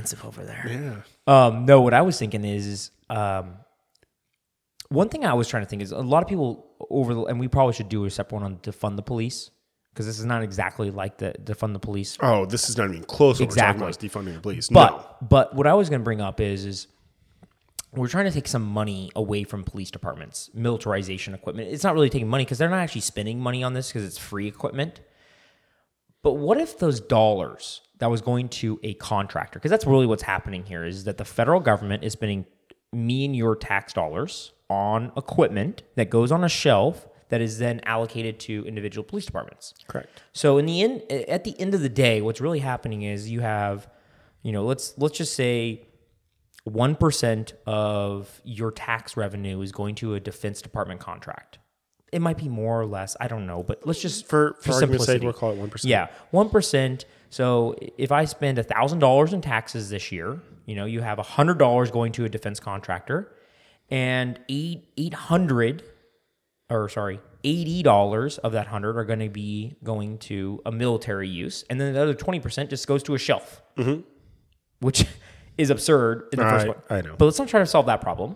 Defensive 0.00 0.24
over 0.24 0.44
there. 0.44 1.02
Yeah. 1.26 1.46
Um, 1.46 1.66
no, 1.66 1.80
what 1.80 1.94
I 1.94 2.02
was 2.02 2.18
thinking 2.18 2.44
is, 2.44 2.66
is 2.66 2.90
um, 3.08 3.54
one 4.88 5.08
thing 5.08 5.24
I 5.24 5.34
was 5.34 5.48
trying 5.48 5.62
to 5.62 5.68
think 5.68 5.82
is 5.82 5.92
a 5.92 5.98
lot 5.98 6.22
of 6.22 6.28
people 6.28 6.66
over, 6.90 7.14
the, 7.14 7.22
and 7.24 7.38
we 7.38 7.48
probably 7.48 7.74
should 7.74 7.88
do 7.88 8.04
a 8.04 8.10
separate 8.10 8.38
one 8.40 8.44
on 8.44 8.56
defund 8.58 8.96
the 8.96 9.02
police 9.02 9.50
because 9.92 10.06
this 10.06 10.18
is 10.18 10.24
not 10.24 10.42
exactly 10.42 10.90
like 10.90 11.18
the 11.18 11.34
defund 11.44 11.72
the 11.72 11.78
police. 11.78 12.16
Oh, 12.20 12.46
this 12.46 12.68
is 12.68 12.76
not 12.76 12.90
even 12.90 13.04
close. 13.04 13.38
What 13.40 13.44
Exactly. 13.46 13.82
we're 13.84 13.92
talking 13.92 14.12
about 14.12 14.24
is 14.24 14.30
defunding 14.30 14.34
the 14.34 14.40
police. 14.40 14.68
But 14.68 14.90
no. 14.90 15.26
but 15.28 15.54
what 15.54 15.66
I 15.66 15.74
was 15.74 15.88
going 15.88 16.00
to 16.00 16.04
bring 16.04 16.20
up 16.20 16.40
is 16.40 16.64
is 16.64 16.86
we're 17.92 18.08
trying 18.08 18.26
to 18.26 18.30
take 18.30 18.46
some 18.46 18.62
money 18.62 19.10
away 19.16 19.42
from 19.44 19.64
police 19.64 19.90
departments, 19.90 20.48
militarization 20.54 21.34
equipment. 21.34 21.68
It's 21.68 21.82
not 21.82 21.94
really 21.94 22.08
taking 22.08 22.28
money 22.28 22.44
because 22.44 22.58
they're 22.58 22.70
not 22.70 22.78
actually 22.78 23.00
spending 23.00 23.40
money 23.40 23.62
on 23.64 23.74
this 23.74 23.88
because 23.88 24.04
it's 24.04 24.18
free 24.18 24.46
equipment. 24.46 25.00
But 26.22 26.34
what 26.34 26.58
if 26.58 26.78
those 26.78 27.00
dollars 27.00 27.80
that 27.98 28.10
was 28.10 28.20
going 28.20 28.48
to 28.48 28.78
a 28.82 28.94
contractor? 28.94 29.58
Because 29.58 29.70
that's 29.70 29.86
really 29.86 30.06
what's 30.06 30.22
happening 30.22 30.64
here 30.64 30.84
is 30.84 31.04
that 31.04 31.18
the 31.18 31.24
federal 31.24 31.60
government 31.60 32.04
is 32.04 32.12
spending 32.12 32.46
me 32.92 33.24
and 33.24 33.34
your 33.34 33.56
tax 33.56 33.92
dollars 33.92 34.52
on 34.68 35.12
equipment 35.16 35.82
that 35.96 36.10
goes 36.10 36.30
on 36.30 36.44
a 36.44 36.48
shelf 36.48 37.06
that 37.30 37.40
is 37.40 37.58
then 37.58 37.80
allocated 37.84 38.38
to 38.40 38.64
individual 38.66 39.04
police 39.04 39.24
departments. 39.24 39.74
Correct. 39.88 40.08
So 40.32 40.58
in 40.58 40.66
the 40.66 40.82
end, 40.82 41.02
at 41.10 41.44
the 41.44 41.58
end 41.58 41.74
of 41.74 41.80
the 41.80 41.88
day, 41.88 42.20
what's 42.20 42.40
really 42.40 42.58
happening 42.58 43.02
is 43.02 43.30
you 43.30 43.40
have, 43.40 43.88
you 44.42 44.52
know, 44.52 44.64
let's 44.64 44.94
let's 44.98 45.16
just 45.16 45.34
say 45.34 45.86
one 46.64 46.96
percent 46.96 47.54
of 47.66 48.40
your 48.44 48.70
tax 48.72 49.16
revenue 49.16 49.60
is 49.60 49.72
going 49.72 49.94
to 49.96 50.14
a 50.14 50.20
Defense 50.20 50.60
Department 50.60 51.00
contract. 51.00 51.58
It 52.12 52.20
might 52.20 52.38
be 52.38 52.48
more 52.48 52.80
or 52.80 52.86
less, 52.86 53.16
I 53.20 53.28
don't 53.28 53.46
know, 53.46 53.62
but 53.62 53.86
let's 53.86 54.00
just 54.02 54.26
For, 54.26 54.56
for, 54.60 54.72
sake, 54.72 54.80
simplicity. 54.80 55.24
we'll 55.24 55.32
call 55.32 55.52
it 55.52 55.58
1%. 55.58 55.82
Yeah, 55.84 56.08
one 56.32 56.48
percent. 56.48 57.04
So 57.30 57.76
if 57.96 58.10
I 58.10 58.24
spend 58.24 58.58
thousand 58.66 58.98
dollars 58.98 59.32
in 59.32 59.40
taxes 59.40 59.90
this 59.90 60.10
year, 60.10 60.40
you 60.66 60.74
know, 60.74 60.84
you 60.84 61.00
have 61.00 61.18
hundred 61.18 61.58
dollars 61.58 61.90
going 61.90 62.12
to 62.12 62.24
a 62.24 62.28
defense 62.28 62.58
contractor, 62.58 63.32
and 63.88 64.40
eight 64.48 64.88
eight 64.96 65.14
hundred, 65.14 65.84
or 66.68 66.88
sorry, 66.88 67.20
eighty 67.44 67.84
dollars 67.84 68.38
of 68.38 68.52
that 68.52 68.66
hundred 68.66 68.96
are 68.96 69.04
going 69.04 69.20
to 69.20 69.28
be 69.28 69.76
going 69.84 70.18
to 70.18 70.60
a 70.66 70.72
military 70.72 71.28
use, 71.28 71.64
and 71.70 71.80
then 71.80 71.94
the 71.94 72.02
other 72.02 72.14
twenty 72.14 72.40
percent 72.40 72.70
just 72.70 72.88
goes 72.88 73.04
to 73.04 73.14
a 73.14 73.18
shelf, 73.18 73.62
mm-hmm. 73.76 74.00
which 74.80 75.06
is 75.56 75.70
absurd 75.70 76.28
in 76.32 76.40
the 76.40 76.44
first 76.44 76.66
one. 76.66 76.76
I 76.90 77.00
know. 77.02 77.14
But 77.16 77.26
let's 77.26 77.38
not 77.38 77.46
try 77.46 77.60
to 77.60 77.66
solve 77.66 77.86
that 77.86 78.00
problem. 78.00 78.34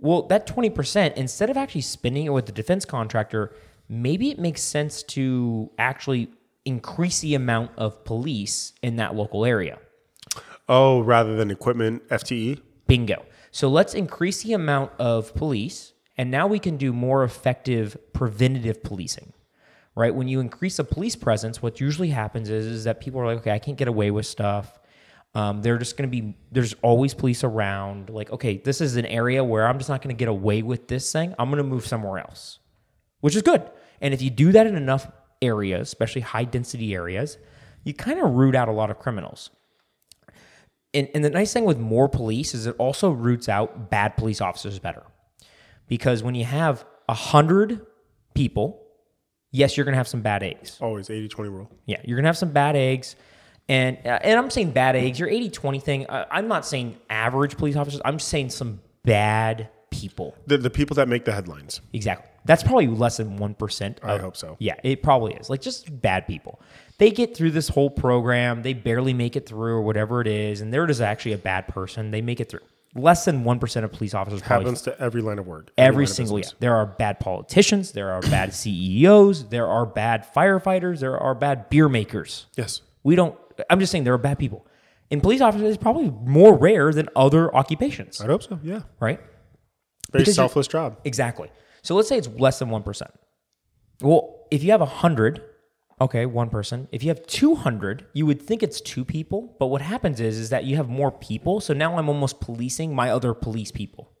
Well, 0.00 0.22
that 0.28 0.46
20%, 0.46 1.14
instead 1.14 1.50
of 1.50 1.56
actually 1.56 1.80
spending 1.80 2.26
it 2.26 2.30
with 2.30 2.46
the 2.46 2.52
defense 2.52 2.84
contractor, 2.84 3.54
maybe 3.88 4.30
it 4.30 4.38
makes 4.38 4.62
sense 4.62 5.02
to 5.04 5.70
actually 5.78 6.28
increase 6.64 7.20
the 7.20 7.34
amount 7.34 7.70
of 7.76 8.04
police 8.04 8.72
in 8.82 8.96
that 8.96 9.14
local 9.14 9.44
area. 9.44 9.78
Oh, 10.68 11.00
rather 11.00 11.36
than 11.36 11.50
equipment? 11.50 12.06
FTE? 12.08 12.60
Bingo. 12.86 13.24
So 13.52 13.68
let's 13.68 13.94
increase 13.94 14.42
the 14.42 14.52
amount 14.52 14.92
of 14.98 15.34
police, 15.34 15.92
and 16.18 16.30
now 16.30 16.46
we 16.46 16.58
can 16.58 16.76
do 16.76 16.92
more 16.92 17.24
effective 17.24 17.96
preventative 18.12 18.82
policing. 18.82 19.32
Right? 19.94 20.14
When 20.14 20.28
you 20.28 20.40
increase 20.40 20.78
a 20.78 20.84
police 20.84 21.16
presence, 21.16 21.62
what 21.62 21.80
usually 21.80 22.10
happens 22.10 22.50
is, 22.50 22.66
is 22.66 22.84
that 22.84 23.00
people 23.00 23.18
are 23.18 23.26
like, 23.26 23.38
okay, 23.38 23.52
I 23.52 23.58
can't 23.58 23.78
get 23.78 23.88
away 23.88 24.10
with 24.10 24.26
stuff. 24.26 24.78
Um, 25.36 25.60
they're 25.60 25.78
just 25.78 25.96
going 25.96 26.10
to 26.10 26.22
be, 26.22 26.34
there's 26.50 26.74
always 26.82 27.12
police 27.12 27.44
around. 27.44 28.08
Like, 28.08 28.30
okay, 28.30 28.56
this 28.56 28.80
is 28.80 28.96
an 28.96 29.06
area 29.06 29.44
where 29.44 29.66
I'm 29.66 29.78
just 29.78 29.90
not 29.90 30.00
going 30.02 30.14
to 30.14 30.18
get 30.18 30.28
away 30.28 30.62
with 30.62 30.88
this 30.88 31.12
thing. 31.12 31.34
I'm 31.38 31.50
going 31.50 31.62
to 31.62 31.68
move 31.68 31.86
somewhere 31.86 32.18
else, 32.18 32.58
which 33.20 33.36
is 33.36 33.42
good. 33.42 33.62
And 34.00 34.14
if 34.14 34.22
you 34.22 34.30
do 34.30 34.52
that 34.52 34.66
in 34.66 34.76
enough 34.76 35.10
areas, 35.42 35.88
especially 35.88 36.22
high 36.22 36.44
density 36.44 36.94
areas, 36.94 37.36
you 37.84 37.92
kind 37.92 38.18
of 38.18 38.30
root 38.30 38.54
out 38.54 38.68
a 38.68 38.72
lot 38.72 38.90
of 38.90 38.98
criminals 38.98 39.50
and, 40.96 41.08
and 41.14 41.22
the 41.22 41.30
nice 41.30 41.52
thing 41.52 41.66
with 41.66 41.78
more 41.78 42.08
police 42.08 42.54
is 42.54 42.66
it 42.66 42.74
also 42.78 43.10
roots 43.10 43.50
out 43.50 43.90
bad 43.90 44.16
police 44.16 44.40
officers 44.40 44.78
better. 44.78 45.02
Because 45.88 46.22
when 46.22 46.34
you 46.34 46.46
have 46.46 46.86
a 47.06 47.14
hundred 47.14 47.84
people, 48.34 48.82
yes, 49.52 49.76
you're 49.76 49.84
gonna 49.84 49.98
have 49.98 50.08
some 50.08 50.22
bad 50.22 50.42
eggs. 50.42 50.78
Always 50.80 51.10
80 51.10 51.28
20 51.28 51.50
rule. 51.50 51.70
Yeah, 51.84 52.00
you're 52.04 52.16
gonna 52.16 52.28
have 52.28 52.38
some 52.38 52.50
bad 52.50 52.76
eggs. 52.76 53.14
And 53.68 53.98
uh, 54.04 54.18
and 54.22 54.38
I'm 54.38 54.50
saying 54.50 54.70
bad 54.72 54.94
eggs. 54.96 55.18
Your 55.18 55.28
80-20 55.28 55.82
thing. 55.82 56.06
Uh, 56.06 56.26
I'm 56.30 56.46
not 56.48 56.64
saying 56.64 56.98
average 57.10 57.56
police 57.56 57.76
officers. 57.76 58.00
I'm 58.04 58.18
just 58.18 58.28
saying 58.28 58.50
some 58.50 58.80
bad 59.04 59.68
people. 59.90 60.36
The, 60.46 60.58
the 60.58 60.70
people 60.70 60.94
that 60.96 61.08
make 61.08 61.24
the 61.24 61.32
headlines. 61.32 61.80
Exactly. 61.92 62.30
That's 62.44 62.62
probably 62.62 62.86
less 62.86 63.16
than 63.16 63.38
one 63.38 63.54
percent. 63.54 63.98
I 64.04 64.18
hope 64.18 64.36
so. 64.36 64.56
Yeah, 64.60 64.76
it 64.84 65.02
probably 65.02 65.34
is. 65.34 65.50
Like 65.50 65.60
just 65.60 66.00
bad 66.00 66.28
people. 66.28 66.60
They 66.98 67.10
get 67.10 67.36
through 67.36 67.50
this 67.50 67.68
whole 67.68 67.90
program, 67.90 68.62
they 68.62 68.72
barely 68.72 69.12
make 69.12 69.34
it 69.36 69.46
through 69.46 69.74
or 69.74 69.82
whatever 69.82 70.20
it 70.20 70.28
is, 70.28 70.60
and 70.60 70.72
they're 70.72 70.86
just 70.86 71.00
actually 71.00 71.32
a 71.32 71.38
bad 71.38 71.66
person. 71.66 72.12
They 72.12 72.22
make 72.22 72.38
it 72.40 72.48
through. 72.48 72.60
Less 72.94 73.24
than 73.24 73.42
one 73.42 73.58
percent 73.58 73.84
of 73.84 73.92
police 73.92 74.14
officers 74.14 74.42
probably 74.42 74.66
Happens 74.66 74.82
to 74.82 74.98
every 75.00 75.22
line 75.22 75.40
of 75.40 75.46
work. 75.48 75.72
every 75.76 76.04
of 76.04 76.10
single 76.10 76.38
year. 76.38 76.48
There 76.60 76.76
are 76.76 76.86
bad 76.86 77.18
politicians, 77.18 77.92
there 77.92 78.12
are 78.12 78.20
bad 78.22 78.54
CEOs, 78.54 79.48
there 79.48 79.66
are 79.66 79.84
bad 79.84 80.32
firefighters, 80.32 81.00
there 81.00 81.18
are 81.18 81.34
bad 81.34 81.68
beer 81.68 81.88
makers. 81.88 82.46
Yes. 82.56 82.80
We 83.02 83.16
don't 83.16 83.36
I'm 83.70 83.80
just 83.80 83.92
saying 83.92 84.04
there 84.04 84.14
are 84.14 84.18
bad 84.18 84.38
people. 84.38 84.66
And 85.10 85.22
police 85.22 85.40
officers 85.40 85.70
is 85.70 85.76
probably 85.76 86.10
more 86.10 86.56
rare 86.56 86.92
than 86.92 87.08
other 87.14 87.54
occupations, 87.54 88.20
I'd 88.20 88.28
hope 88.28 88.42
so. 88.42 88.58
Yeah. 88.62 88.82
right? 88.98 89.20
Very 90.10 90.22
Because 90.22 90.34
selfless 90.34 90.66
job. 90.66 90.98
Exactly. 91.04 91.50
So 91.82 91.94
let's 91.94 92.08
say 92.08 92.18
it's 92.18 92.28
less 92.28 92.58
than 92.58 92.68
1%. 92.68 93.02
Well, 94.00 94.46
if 94.50 94.62
you 94.62 94.72
have 94.72 94.80
100, 94.80 95.42
okay, 96.00 96.26
one 96.26 96.50
person. 96.50 96.88
If 96.92 97.02
you 97.02 97.08
have 97.08 97.24
200, 97.26 98.06
you 98.12 98.26
would 98.26 98.42
think 98.42 98.62
it's 98.62 98.80
two 98.80 99.04
people, 99.04 99.56
but 99.58 99.66
what 99.66 99.82
happens 99.82 100.20
is 100.20 100.38
is 100.38 100.50
that 100.50 100.64
you 100.64 100.76
have 100.76 100.88
more 100.88 101.10
people, 101.12 101.60
so 101.60 101.72
now 101.72 101.96
I'm 101.96 102.08
almost 102.08 102.40
policing 102.40 102.94
my 102.94 103.10
other 103.10 103.34
police 103.34 103.70
people. 103.70 104.12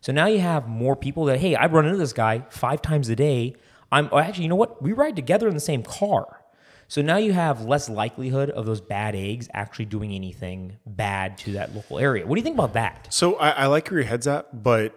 So 0.00 0.12
now 0.12 0.26
you 0.26 0.40
have 0.40 0.68
more 0.68 0.96
people 0.96 1.24
that 1.26 1.40
hey, 1.40 1.54
I 1.54 1.66
run 1.66 1.84
into 1.84 1.98
this 1.98 2.12
guy 2.12 2.44
5 2.50 2.82
times 2.82 3.08
a 3.08 3.16
day. 3.16 3.54
I'm 3.92 4.08
oh, 4.10 4.18
actually, 4.18 4.44
you 4.44 4.48
know 4.48 4.56
what? 4.56 4.82
We 4.82 4.92
ride 4.92 5.16
together 5.16 5.48
in 5.48 5.54
the 5.54 5.60
same 5.60 5.82
car. 5.82 6.42
So 6.88 7.02
now 7.02 7.16
you 7.16 7.32
have 7.32 7.62
less 7.64 7.88
likelihood 7.88 8.50
of 8.50 8.64
those 8.66 8.80
bad 8.80 9.14
eggs 9.16 9.48
actually 9.52 9.86
doing 9.86 10.12
anything 10.12 10.76
bad 10.86 11.36
to 11.38 11.52
that 11.52 11.74
local 11.74 11.98
area. 11.98 12.26
What 12.26 12.36
do 12.36 12.40
you 12.40 12.44
think 12.44 12.56
about 12.56 12.74
that? 12.74 13.08
So 13.10 13.34
I, 13.36 13.50
I 13.50 13.66
like 13.66 13.88
where 13.90 14.00
your 14.00 14.08
head's 14.08 14.26
at, 14.26 14.62
but 14.62 14.94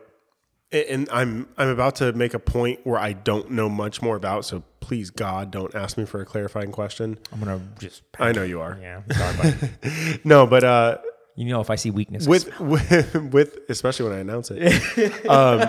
and 0.72 1.10
I'm 1.12 1.48
I'm 1.58 1.70
about 1.70 1.96
to 1.96 2.14
make 2.14 2.36
a 2.36 2.40
point 2.40 2.82
where 2.84 3.00
I 3.00 3.14
don't 3.14 3.50
know 3.52 3.70
much 3.70 4.04
more 4.04 4.16
about. 4.16 4.46
So 4.46 4.64
please, 4.82 5.10
God, 5.10 5.50
don't 5.50 5.74
ask 5.74 5.98
me 5.98 6.06
for 6.06 6.22
a 6.22 6.26
clarifying 6.26 6.72
question. 6.72 7.18
I'm 7.34 7.40
going 7.40 7.60
to 7.60 7.66
just 7.80 8.04
I 8.20 8.32
know 8.34 8.44
you 8.44 8.62
are. 8.62 8.78
yeah, 8.80 9.02
sorry. 9.12 10.20
No, 10.24 10.46
but 10.46 10.64
uh, 10.64 10.98
You 11.36 11.46
know, 11.46 11.62
if 11.62 11.72
I 11.72 11.76
see 11.76 11.90
weakness, 11.90 12.28
with 12.28 12.60
with, 12.60 13.16
with 13.34 13.58
especially 13.68 14.10
when 14.10 14.18
I 14.18 14.22
announce 14.22 14.52
it, 14.52 15.26
um, 15.30 15.68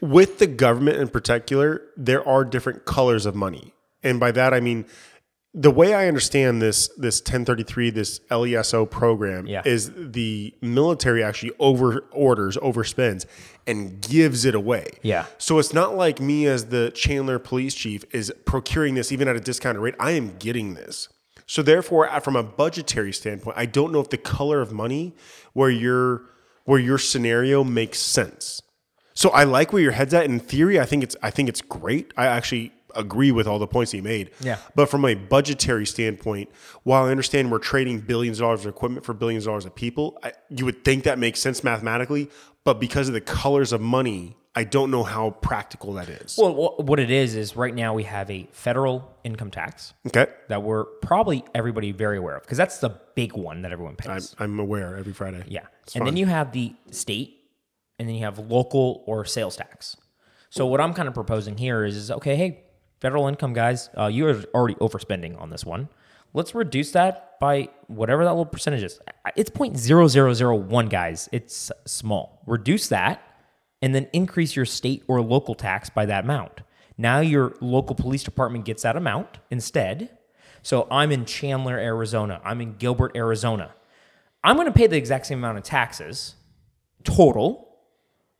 with 0.00 0.38
the 0.38 0.46
government 0.46 0.98
in 0.98 1.08
particular, 1.08 1.82
there 1.96 2.26
are 2.26 2.44
different 2.44 2.84
colors 2.84 3.26
of 3.26 3.34
money, 3.34 3.74
and 4.04 4.20
by 4.20 4.30
that 4.32 4.54
I 4.54 4.60
mean 4.60 4.84
the 5.54 5.70
way 5.70 5.92
I 5.92 6.08
understand 6.08 6.62
this 6.62 6.88
this 6.96 7.20
1033 7.20 7.90
this 7.90 8.20
LESO 8.30 8.86
program 8.90 9.46
Yeah. 9.46 9.62
is 9.66 9.90
the 9.94 10.54
military 10.62 11.22
actually 11.22 11.52
over 11.58 12.04
orders 12.10 12.56
overspends 12.56 13.26
and 13.66 14.00
gives 14.00 14.44
it 14.46 14.54
away. 14.54 14.86
Yeah. 15.02 15.26
So 15.38 15.58
it's 15.58 15.74
not 15.74 15.94
like 15.94 16.20
me 16.20 16.46
as 16.46 16.66
the 16.66 16.90
Chandler 16.94 17.38
police 17.38 17.74
chief 17.74 18.04
is 18.12 18.32
procuring 18.46 18.94
this 18.94 19.12
even 19.12 19.28
at 19.28 19.36
a 19.36 19.40
discounted 19.40 19.82
rate. 19.82 19.94
I 20.00 20.12
am 20.12 20.36
getting 20.38 20.74
this. 20.74 21.08
So 21.46 21.60
therefore, 21.60 22.08
uh, 22.08 22.20
from 22.20 22.34
a 22.36 22.42
budgetary 22.42 23.12
standpoint, 23.12 23.58
I 23.58 23.66
don't 23.66 23.92
know 23.92 24.00
if 24.00 24.08
the 24.08 24.16
color 24.16 24.62
of 24.62 24.72
money 24.72 25.14
where 25.52 25.68
your 25.70 26.22
where 26.64 26.78
your 26.78 26.96
scenario 26.96 27.62
makes 27.62 27.98
sense. 27.98 28.62
So 29.14 29.28
I 29.30 29.44
like 29.44 29.72
where 29.74 29.82
your 29.82 29.92
head's 29.92 30.14
at. 30.14 30.24
In 30.24 30.40
theory, 30.40 30.80
I 30.80 30.86
think 30.86 31.02
it's 31.02 31.16
I 31.22 31.30
think 31.30 31.50
it's 31.50 31.60
great. 31.60 32.14
I 32.16 32.26
actually 32.26 32.72
agree 32.94 33.32
with 33.32 33.46
all 33.46 33.58
the 33.58 33.66
points 33.66 33.92
he 33.92 34.00
made. 34.00 34.30
Yeah. 34.40 34.58
But 34.74 34.88
from 34.88 35.04
a 35.04 35.14
budgetary 35.14 35.86
standpoint, 35.86 36.50
while 36.82 37.04
I 37.04 37.10
understand 37.10 37.50
we're 37.50 37.58
trading 37.58 38.00
billions 38.00 38.38
of 38.38 38.44
dollars 38.44 38.60
of 38.60 38.66
equipment 38.66 39.04
for 39.04 39.14
billions 39.14 39.46
of 39.46 39.50
dollars 39.50 39.64
of 39.64 39.74
people, 39.74 40.18
I, 40.22 40.32
you 40.48 40.64
would 40.64 40.84
think 40.84 41.04
that 41.04 41.18
makes 41.18 41.40
sense 41.40 41.62
mathematically. 41.62 42.30
But 42.64 42.80
because 42.80 43.08
of 43.08 43.14
the 43.14 43.20
colors 43.20 43.72
of 43.72 43.80
money, 43.80 44.36
I 44.54 44.64
don't 44.64 44.90
know 44.90 45.02
how 45.02 45.30
practical 45.30 45.94
that 45.94 46.08
is. 46.08 46.36
well, 46.36 46.76
what 46.78 47.00
it 47.00 47.10
is 47.10 47.34
is 47.34 47.56
right 47.56 47.74
now 47.74 47.94
we 47.94 48.04
have 48.04 48.30
a 48.30 48.48
federal 48.52 49.10
income 49.24 49.50
tax 49.50 49.94
okay. 50.06 50.26
that 50.48 50.62
we're 50.62 50.84
probably 50.84 51.42
everybody 51.54 51.92
very 51.92 52.18
aware 52.18 52.36
of 52.36 52.42
because 52.42 52.58
that's 52.58 52.78
the 52.78 52.90
big 53.14 53.32
one 53.32 53.62
that 53.62 53.72
everyone 53.72 53.96
pays. 53.96 54.36
I'm, 54.38 54.52
I'm 54.52 54.60
aware 54.60 54.96
every 54.96 55.14
Friday. 55.14 55.42
Yeah. 55.48 55.62
It's 55.84 55.94
and 55.94 56.02
fun. 56.02 56.06
then 56.06 56.16
you 56.18 56.26
have 56.26 56.52
the 56.52 56.74
state, 56.90 57.38
and 57.98 58.08
then 58.08 58.14
you 58.14 58.24
have 58.24 58.38
local 58.38 59.02
or 59.06 59.24
sales 59.24 59.56
tax. 59.56 59.96
So 60.50 60.66
what 60.66 60.82
I'm 60.82 60.92
kind 60.92 61.08
of 61.08 61.14
proposing 61.14 61.56
here 61.56 61.82
is, 61.82 61.96
is 61.96 62.10
okay, 62.10 62.36
hey, 62.36 62.64
federal 63.02 63.26
income 63.26 63.52
guys, 63.52 63.90
uh, 63.98 64.06
you 64.06 64.28
are 64.28 64.40
already 64.54 64.76
overspending 64.76 65.38
on 65.40 65.50
this 65.50 65.66
one. 65.66 65.88
Let's 66.34 66.54
reduce 66.54 66.92
that 66.92 67.38
by 67.40 67.68
whatever 67.88 68.22
that 68.24 68.30
little 68.30 68.46
percentage 68.46 68.84
is. 68.84 69.00
It's 69.34 69.50
0.0001, 69.50 70.88
guys. 70.88 71.28
It's 71.32 71.72
small. 71.84 72.40
Reduce 72.46 72.88
that 72.88 73.20
and 73.82 73.92
then 73.92 74.06
increase 74.12 74.54
your 74.54 74.64
state 74.64 75.02
or 75.08 75.20
local 75.20 75.56
tax 75.56 75.90
by 75.90 76.06
that 76.06 76.24
amount. 76.24 76.60
Now 76.96 77.18
your 77.18 77.56
local 77.60 77.96
police 77.96 78.22
department 78.22 78.64
gets 78.64 78.84
that 78.84 78.96
amount 78.96 79.38
instead. 79.50 80.16
So 80.62 80.86
I'm 80.88 81.10
in 81.10 81.24
Chandler, 81.24 81.76
Arizona. 81.76 82.40
I'm 82.44 82.60
in 82.60 82.76
Gilbert, 82.76 83.16
Arizona. 83.16 83.74
I'm 84.44 84.54
going 84.54 84.68
to 84.68 84.72
pay 84.72 84.86
the 84.86 84.96
exact 84.96 85.26
same 85.26 85.38
amount 85.38 85.58
of 85.58 85.64
taxes 85.64 86.36
total, 87.02 87.78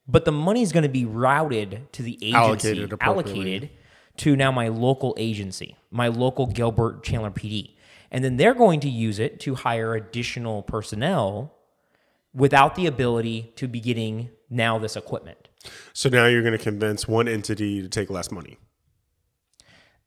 but 0.07 0.25
the 0.25 0.33
money 0.33 0.63
is 0.63 0.71
going 0.71 0.85
to 0.85 0.89
be 0.89 1.05
routed 1.05 1.93
to 1.95 2.03
the 2.03 2.15
agency, 2.23 2.35
Allocated 2.37 2.95
allocated 3.01 3.71
to 4.19 4.37
now 4.37 4.51
my 4.53 4.69
local 4.69 5.15
agency, 5.19 5.77
my 5.91 6.09
local 6.09 6.47
Gilbert 6.47 7.03
Chandler 7.03 7.31
PD. 7.31 7.75
And 8.11 8.23
then 8.23 8.37
they're 8.37 8.55
going 8.55 8.81
to 8.81 8.89
use 8.91 9.19
it 9.19 9.41
to 9.41 9.55
hire 9.55 9.95
additional 9.95 10.63
personnel 10.63 11.55
without 12.35 12.75
the 12.75 12.87
ability 12.87 13.53
to 13.57 13.67
be 13.67 13.81
getting 13.81 14.31
now 14.51 14.79
this 14.79 14.97
equipment. 14.97 15.49
So 15.93 16.09
now 16.09 16.27
you're 16.27 16.43
going 16.43 16.57
to 16.57 16.63
convince 16.63 17.09
one 17.09 17.29
entity 17.29 17.81
to 17.83 17.89
take 17.89 18.11
less 18.11 18.31
money. 18.31 18.59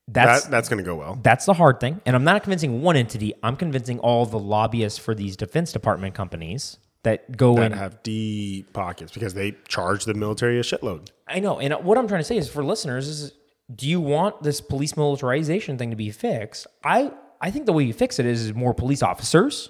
That's 0.07 0.43
That 0.43 0.51
that's 0.51 0.69
going 0.69 0.77
to 0.77 0.83
go 0.83 0.95
well. 0.95 1.19
That's 1.23 1.45
the 1.45 1.53
hard 1.53 1.79
thing. 1.79 1.99
And 2.05 2.15
I'm 2.15 2.23
not 2.23 2.43
convincing 2.43 2.81
one 2.83 2.95
entity, 2.95 3.33
I'm 3.41 3.55
convincing 3.55 3.99
all 3.99 4.25
the 4.25 4.37
lobbyists 4.39 4.99
for 4.99 5.15
these 5.15 5.35
Defense 5.35 5.71
Department 5.71 6.13
companies 6.13 6.77
that 7.03 7.35
go 7.35 7.55
That 7.55 7.71
in. 7.71 7.77
have 7.77 8.03
deep 8.03 8.71
pockets 8.73 9.11
because 9.11 9.33
they 9.33 9.55
charge 9.67 10.05
the 10.05 10.13
military 10.13 10.59
a 10.59 10.63
shitload. 10.63 11.09
I 11.27 11.39
know. 11.39 11.59
And 11.59 11.73
what 11.83 11.97
I'm 11.97 12.07
trying 12.07 12.19
to 12.19 12.25
say 12.25 12.37
is 12.37 12.49
for 12.49 12.63
listeners 12.63 13.07
is 13.07 13.31
do 13.73 13.87
you 13.87 13.99
want 13.99 14.43
this 14.43 14.61
police 14.61 14.95
militarization 14.95 15.77
thing 15.77 15.89
to 15.89 15.95
be 15.95 16.11
fixed? 16.11 16.67
I 16.83 17.11
I 17.41 17.51
think 17.51 17.65
the 17.65 17.73
way 17.73 17.83
you 17.83 17.93
fix 17.93 18.19
it 18.19 18.25
is 18.25 18.53
more 18.53 18.73
police 18.73 19.01
officers 19.03 19.69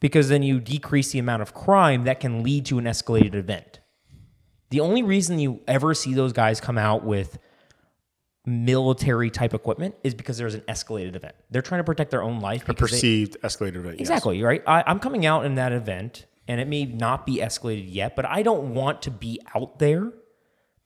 because 0.00 0.28
then 0.28 0.42
you 0.42 0.60
decrease 0.60 1.10
the 1.12 1.18
amount 1.18 1.42
of 1.42 1.54
crime 1.54 2.04
that 2.04 2.20
can 2.20 2.42
lead 2.42 2.66
to 2.66 2.78
an 2.78 2.84
escalated 2.84 3.34
event. 3.34 3.80
The 4.70 4.80
only 4.80 5.02
reason 5.02 5.38
you 5.38 5.60
ever 5.66 5.94
see 5.94 6.14
those 6.14 6.32
guys 6.32 6.60
come 6.60 6.76
out 6.78 7.04
with 7.04 7.38
military 8.44 9.30
type 9.30 9.54
equipment 9.54 9.94
is 10.04 10.14
because 10.14 10.38
there's 10.38 10.54
an 10.54 10.60
escalated 10.62 11.16
event. 11.16 11.34
They're 11.50 11.62
trying 11.62 11.80
to 11.80 11.84
protect 11.84 12.10
their 12.10 12.22
own 12.22 12.40
life 12.40 12.64
they- 12.64 12.74
Perceived 12.74 13.36
escalated 13.42 13.76
event. 13.76 13.94
yes. 13.98 14.00
Exactly, 14.08 14.42
right? 14.42 14.62
I, 14.66 14.84
I'm 14.86 15.00
coming 15.00 15.26
out 15.26 15.44
in 15.44 15.56
that 15.56 15.72
event, 15.72 16.26
and 16.46 16.60
it 16.60 16.68
may 16.68 16.84
not 16.84 17.26
be 17.26 17.38
escalated 17.38 17.86
yet, 17.88 18.14
but 18.14 18.24
I 18.24 18.42
don't 18.42 18.74
want 18.74 19.02
to 19.02 19.10
be 19.10 19.40
out 19.54 19.78
there 19.80 20.12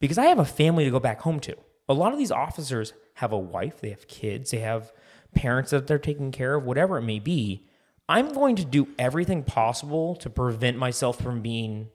because 0.00 0.16
I 0.18 0.26
have 0.26 0.38
a 0.38 0.44
family 0.44 0.84
to 0.84 0.90
go 0.90 1.00
back 1.00 1.20
home 1.20 1.38
to. 1.40 1.54
A 1.90 1.94
lot 1.94 2.12
of 2.12 2.18
these 2.18 2.30
officers 2.30 2.92
have 3.14 3.32
a 3.32 3.38
wife, 3.38 3.80
they 3.80 3.90
have 3.90 4.06
kids, 4.06 4.52
they 4.52 4.60
have 4.60 4.92
parents 5.34 5.72
that 5.72 5.86
they're 5.86 5.98
taking 5.98 6.30
care 6.30 6.54
of, 6.54 6.64
whatever 6.64 6.96
it 6.98 7.02
may 7.02 7.18
be. 7.18 7.66
I'm 8.08 8.32
going 8.32 8.56
to 8.56 8.64
do 8.64 8.88
everything 8.98 9.42
possible 9.42 10.14
to 10.16 10.30
prevent 10.30 10.78
myself 10.78 11.20
from 11.20 11.42
being 11.42 11.88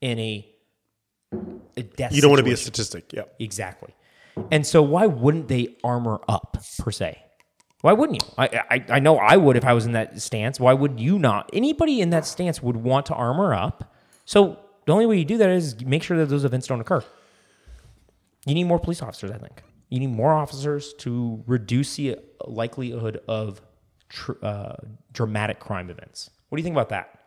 in 0.00 0.18
a, 0.18 0.48
a 1.76 1.82
death. 1.82 2.12
You 2.12 2.20
don't 2.20 2.30
want 2.30 2.40
to 2.40 2.44
be 2.44 2.52
a 2.52 2.56
statistic. 2.56 3.12
Yeah. 3.12 3.22
Exactly. 3.38 3.94
And 4.50 4.66
so 4.66 4.82
why 4.82 5.06
wouldn't 5.06 5.48
they 5.48 5.76
armor 5.82 6.20
up 6.28 6.58
per 6.78 6.90
se? 6.90 7.18
Why 7.80 7.92
wouldn't 7.92 8.22
you? 8.22 8.28
I, 8.36 8.62
I 8.70 8.84
I 8.96 8.98
know 8.98 9.18
I 9.18 9.36
would 9.36 9.56
if 9.56 9.64
I 9.64 9.72
was 9.72 9.86
in 9.86 9.92
that 9.92 10.20
stance. 10.20 10.58
Why 10.58 10.72
would 10.72 10.98
you 10.98 11.16
not? 11.18 11.48
Anybody 11.52 12.00
in 12.00 12.10
that 12.10 12.26
stance 12.26 12.60
would 12.60 12.76
want 12.76 13.06
to 13.06 13.14
armor 13.14 13.54
up. 13.54 13.94
So 14.24 14.58
the 14.86 14.92
only 14.92 15.06
way 15.06 15.16
you 15.18 15.24
do 15.24 15.38
that 15.38 15.50
is 15.50 15.80
make 15.84 16.02
sure 16.02 16.16
that 16.18 16.26
those 16.26 16.44
events 16.44 16.66
don't 16.66 16.80
occur. 16.80 17.04
You 18.46 18.54
need 18.54 18.64
more 18.64 18.78
police 18.78 19.02
officers, 19.02 19.30
I 19.30 19.38
think. 19.38 19.62
You 19.88 20.00
need 20.00 20.10
more 20.10 20.32
officers 20.32 20.92
to 20.98 21.42
reduce 21.46 21.96
the 21.96 22.16
likelihood 22.46 23.20
of 23.26 23.60
tr- 24.08 24.32
uh, 24.42 24.76
dramatic 25.12 25.60
crime 25.60 25.90
events. 25.90 26.30
What 26.48 26.56
do 26.56 26.60
you 26.60 26.64
think 26.64 26.74
about 26.74 26.90
that? 26.90 27.18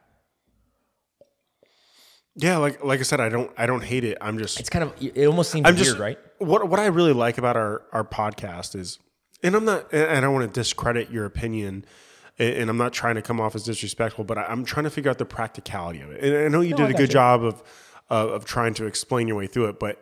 Yeah, 2.36 2.58
like 2.58 2.84
like 2.84 3.00
I 3.00 3.04
said, 3.04 3.20
I 3.20 3.30
don't 3.30 3.52
I 3.58 3.66
don't 3.66 3.84
hate 3.84 4.04
it. 4.04 4.18
I'm 4.22 4.38
just 4.38 4.60
It's 4.60 4.70
kind 4.70 4.84
of 4.84 4.94
it 5.02 5.28
almost 5.28 5.52
seems 5.52 5.68
I'm 5.68 5.76
weird, 5.76 5.86
just 5.86 6.00
right? 6.00 6.18
What 6.38 6.68
what 6.70 6.80
I 6.80 6.86
really 6.86 7.14
like 7.14 7.38
about 7.38 7.58
our 7.58 7.82
our 7.92 8.04
podcast 8.06 8.76
is, 8.76 9.00
and 9.44 9.54
I'm 9.54 9.66
not, 9.66 9.92
and 9.92 10.18
I 10.18 10.22
don't 10.22 10.34
want 10.34 10.48
to 10.52 10.60
discredit 10.60 11.12
your 11.12 11.26
opinion, 11.26 11.84
and 12.40 12.70
I'm 12.70 12.78
not 12.78 12.94
trying 12.94 13.16
to 13.16 13.22
come 13.22 13.42
off 13.42 13.54
as 13.54 13.64
disrespectful, 13.64 14.24
but 14.24 14.38
I'm 14.38 14.64
trying 14.64 14.86
to 14.86 14.90
figure 14.90 15.12
out 15.12 15.18
the 15.18 15.26
practicality 15.26 16.00
of 16.00 16.12
it. 16.12 16.24
And 16.24 16.46
I 16.46 16.48
know 16.48 16.62
you 16.62 16.76
did 16.76 16.86
I 16.88 16.92
a 16.92 16.94
good 16.94 17.02
you. 17.10 17.14
job 17.14 17.44
of 17.44 17.62
of 18.10 18.30
of 18.30 18.46
trying 18.46 18.76
to 18.76 18.86
explain 18.86 19.28
your 19.28 19.38
way 19.38 19.48
through 19.48 19.68
it, 19.70 19.80
but. 19.80 20.02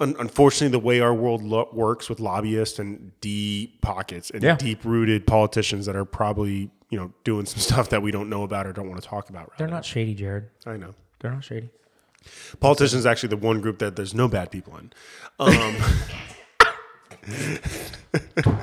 Un- 0.00 0.16
unfortunately, 0.18 0.68
the 0.76 0.84
way 0.84 1.00
our 1.00 1.14
world 1.14 1.42
lo- 1.42 1.68
works 1.72 2.08
with 2.08 2.18
lobbyists 2.18 2.78
and 2.80 3.12
deep 3.20 3.80
pockets 3.80 4.30
and 4.30 4.42
Yeah. 4.42 4.56
deep-rooted 4.56 5.24
politicians 5.26 5.86
that 5.86 5.94
are 5.94 6.04
probably, 6.04 6.70
you 6.90 6.98
know, 6.98 7.12
doing 7.22 7.46
some 7.46 7.58
stuff 7.70 7.90
that 7.90 8.02
we 8.02 8.10
don't 8.10 8.28
know 8.28 8.42
about 8.42 8.66
or 8.66 8.72
don't 8.72 8.88
want 8.88 9.00
to 9.00 9.08
talk 9.08 9.30
about. 9.30 9.50
Right 9.50 9.58
They're 9.58 9.68
not 9.68 9.84
shady, 9.84 10.14
Jared. 10.14 10.48
I 10.66 10.76
know. 10.76 10.94
They're 11.20 11.30
not 11.30 11.44
shady. 11.44 11.70
Politicians 12.58 13.06
actually 13.06 13.28
the 13.28 13.36
one 13.36 13.60
group 13.60 13.78
that 13.78 13.96
there's 13.96 14.14
no 14.14 14.26
bad 14.28 14.50
people 14.50 14.76
in. 14.78 14.92
Um, 15.38 15.76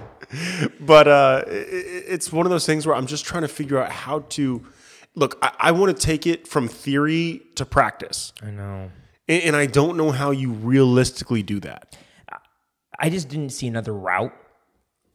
but 0.79 1.07
uh, 1.07 1.43
i- 1.47 1.49
i- 1.49 2.05
it's 2.07 2.31
one 2.31 2.45
of 2.45 2.49
those 2.51 2.65
things 2.65 2.85
where 2.85 2.95
I'm 2.95 3.07
just 3.07 3.25
trying 3.25 3.41
to 3.43 3.47
figure 3.47 3.77
out 3.81 3.91
how 3.91 4.19
to 4.29 4.65
look. 5.15 5.37
I, 5.41 5.51
I 5.59 5.71
want 5.71 5.95
to 5.95 6.01
take 6.05 6.25
it 6.27 6.47
from 6.47 6.67
theory 6.67 7.41
to 7.55 7.65
practice, 7.65 8.33
I 8.41 8.51
know. 8.51 8.91
And, 9.31 9.43
and 9.43 9.55
I 9.55 9.65
don't 9.65 9.97
know 9.97 10.11
how 10.11 10.31
you 10.31 10.51
realistically 10.51 11.41
do 11.43 11.59
that. 11.61 11.97
I 12.99 13.09
just 13.09 13.29
didn't 13.29 13.49
see 13.49 13.67
another 13.67 13.93
route, 13.93 14.33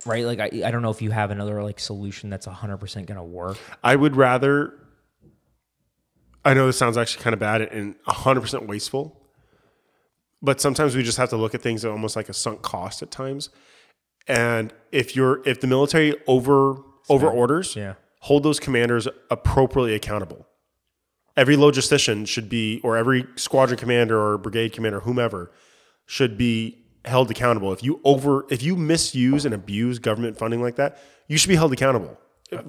right? 0.04 0.24
Like 0.24 0.40
I, 0.40 0.50
I 0.64 0.70
don't 0.70 0.82
know 0.82 0.90
if 0.90 1.00
you 1.02 1.10
have 1.12 1.30
another 1.30 1.62
like 1.62 1.78
solution 1.78 2.30
that's 2.30 2.46
hundred 2.46 2.78
percent 2.78 3.06
gonna 3.06 3.22
work. 3.24 3.58
I 3.84 3.94
would 3.94 4.16
rather. 4.16 4.74
I 6.44 6.54
know 6.54 6.66
this 6.66 6.78
sounds 6.78 6.96
actually 6.96 7.22
kind 7.24 7.34
of 7.34 7.40
bad 7.40 7.60
and 7.60 7.96
100% 8.04 8.68
wasteful, 8.68 9.20
but 10.40 10.60
sometimes 10.60 10.94
we 10.94 11.02
just 11.02 11.18
have 11.18 11.28
to 11.30 11.36
look 11.36 11.56
at 11.56 11.62
things 11.62 11.84
at 11.84 11.90
almost 11.90 12.14
like 12.14 12.28
a 12.28 12.32
sunk 12.32 12.62
cost 12.62 13.02
at 13.02 13.10
times. 13.10 13.50
And 14.28 14.72
if 14.92 15.16
you're 15.16 15.42
if 15.46 15.60
the 15.60 15.66
military 15.66 16.14
over 16.26 16.76
over 17.08 17.28
orders, 17.28 17.74
Yeah. 17.76 17.94
hold 18.20 18.42
those 18.42 18.58
commanders 18.60 19.06
appropriately 19.30 19.94
accountable. 19.94 20.46
Every 21.36 21.56
logistician 21.56 22.26
should 22.26 22.48
be, 22.48 22.80
or 22.82 22.96
every 22.96 23.26
squadron 23.36 23.78
commander 23.78 24.18
or 24.18 24.38
brigade 24.38 24.72
commander, 24.72 25.00
whomever, 25.00 25.52
should 26.06 26.38
be 26.38 26.78
held 27.04 27.30
accountable. 27.30 27.72
If 27.72 27.82
you 27.82 28.00
over, 28.04 28.46
if 28.50 28.62
you 28.62 28.74
misuse 28.76 29.44
and 29.44 29.54
abuse 29.54 29.98
government 29.98 30.38
funding 30.38 30.62
like 30.62 30.76
that, 30.76 30.98
you 31.28 31.36
should 31.36 31.48
be 31.48 31.56
held 31.56 31.72
accountable 31.72 32.18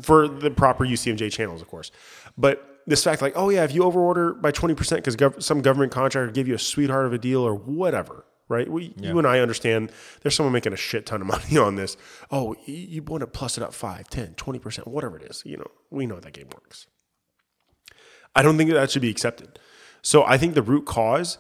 for 0.01 0.27
the 0.27 0.49
proper 0.51 0.85
UCMJ 0.85 1.31
channels, 1.31 1.61
of 1.61 1.67
course. 1.67 1.91
But 2.37 2.81
this 2.87 3.03
fact, 3.03 3.21
like, 3.21 3.33
oh 3.35 3.49
yeah, 3.49 3.63
if 3.63 3.73
you 3.73 3.81
overorder 3.83 4.39
by 4.41 4.51
twenty 4.51 4.75
percent 4.75 5.01
because 5.03 5.15
gov- 5.15 5.41
some 5.41 5.61
government 5.61 5.91
contractor 5.91 6.31
gave 6.31 6.47
you 6.47 6.55
a 6.55 6.59
sweetheart 6.59 7.05
of 7.05 7.13
a 7.13 7.17
deal 7.17 7.41
or 7.41 7.53
whatever, 7.53 8.25
right? 8.49 8.67
We, 8.69 8.93
You 9.01 9.17
and 9.17 9.27
I 9.27 9.39
understand 9.39 9.91
there's 10.21 10.35
someone 10.35 10.53
making 10.53 10.73
a 10.73 10.77
shit 10.77 11.05
ton 11.05 11.21
of 11.21 11.27
money 11.35 11.57
on 11.57 11.75
this. 11.75 11.95
Oh, 12.31 12.55
you 12.65 13.01
want 13.03 13.21
to 13.21 13.27
plus 13.27 13.57
it 13.57 13.63
up 13.63 13.73
5, 13.73 14.09
10, 14.09 14.35
20%, 14.35 14.87
whatever 14.87 15.17
it 15.17 15.23
is. 15.29 15.43
You 15.45 15.57
know, 15.57 15.67
we 15.89 16.05
know 16.05 16.19
that 16.19 16.33
game 16.33 16.47
works. 16.53 16.87
I 18.37 18.43
don't 18.43 18.57
think 18.57 18.69
that, 18.69 18.75
that 18.75 18.91
should 18.91 19.01
be 19.01 19.09
accepted. 19.09 19.59
So 20.01 20.23
I 20.23 20.37
think 20.37 20.53
the 20.53 20.61
root 20.61 20.85
cause 20.85 21.37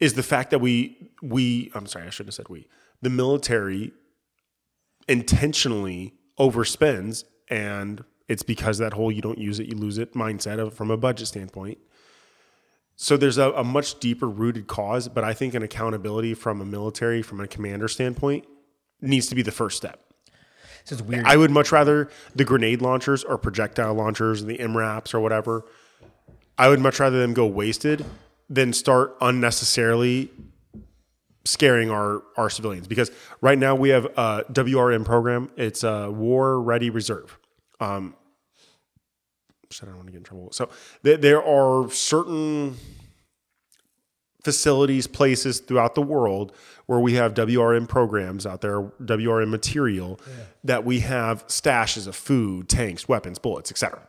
is 0.00 0.14
the 0.14 0.22
fact 0.22 0.50
that 0.50 0.60
we 0.60 1.10
we 1.22 1.70
I'm 1.74 1.86
sorry, 1.86 2.06
I 2.06 2.10
shouldn't 2.10 2.28
have 2.28 2.34
said 2.34 2.48
we. 2.48 2.66
The 3.02 3.10
military 3.10 3.92
intentionally 5.08 6.14
overspends 6.38 7.24
and 7.48 8.04
it's 8.28 8.42
because 8.42 8.78
that 8.78 8.92
whole 8.92 9.10
you 9.10 9.22
don't 9.22 9.38
use 9.38 9.58
it, 9.58 9.66
you 9.66 9.76
lose 9.76 9.98
it 9.98 10.14
mindset 10.14 10.58
of 10.58 10.74
from 10.74 10.90
a 10.90 10.96
budget 10.96 11.28
standpoint. 11.28 11.78
So 12.96 13.16
there's 13.16 13.38
a, 13.38 13.50
a 13.52 13.64
much 13.64 13.98
deeper 13.98 14.28
rooted 14.28 14.66
cause, 14.66 15.08
but 15.08 15.24
I 15.24 15.32
think 15.32 15.54
an 15.54 15.62
accountability 15.62 16.34
from 16.34 16.60
a 16.60 16.64
military, 16.64 17.22
from 17.22 17.40
a 17.40 17.46
commander 17.46 17.88
standpoint, 17.88 18.44
needs 19.00 19.26
to 19.28 19.34
be 19.34 19.42
the 19.42 19.50
first 19.50 19.76
step. 19.78 20.00
So 20.84 20.94
it's 20.94 21.02
weird. 21.02 21.24
I 21.24 21.36
would 21.36 21.50
much 21.50 21.72
rather 21.72 22.10
the 22.34 22.44
grenade 22.44 22.82
launchers 22.82 23.24
or 23.24 23.38
projectile 23.38 23.94
launchers, 23.94 24.42
and 24.42 24.50
the 24.50 24.58
MRAPs 24.58 25.14
or 25.14 25.20
whatever. 25.20 25.64
I 26.60 26.68
would 26.68 26.78
much 26.78 27.00
rather 27.00 27.18
them 27.18 27.32
go 27.32 27.46
wasted 27.46 28.04
than 28.50 28.74
start 28.74 29.16
unnecessarily 29.22 30.28
scaring 31.46 31.90
our 31.90 32.22
our 32.36 32.50
civilians. 32.50 32.86
Because 32.86 33.10
right 33.40 33.58
now 33.58 33.74
we 33.74 33.88
have 33.88 34.04
a 34.04 34.44
WRM 34.52 35.06
program. 35.06 35.50
It's 35.56 35.84
a 35.84 36.10
War 36.10 36.60
Ready 36.60 36.90
Reserve. 36.90 37.38
Um, 37.80 38.14
shit, 39.70 39.84
I 39.84 39.86
don't 39.86 39.96
want 39.96 40.08
to 40.08 40.12
get 40.12 40.18
in 40.18 40.24
trouble. 40.24 40.52
So 40.52 40.68
there, 41.02 41.16
there 41.16 41.42
are 41.42 41.90
certain 41.90 42.76
facilities, 44.44 45.06
places 45.06 45.60
throughout 45.60 45.94
the 45.94 46.02
world 46.02 46.52
where 46.84 47.00
we 47.00 47.14
have 47.14 47.32
WRM 47.32 47.88
programs 47.88 48.44
out 48.44 48.60
there, 48.60 48.82
WRM 48.82 49.48
material 49.48 50.20
that 50.64 50.84
we 50.84 51.00
have 51.00 51.46
stashes 51.46 52.06
of 52.06 52.14
food, 52.14 52.68
tanks, 52.68 53.08
weapons, 53.08 53.38
bullets, 53.38 53.70
etc. 53.70 54.06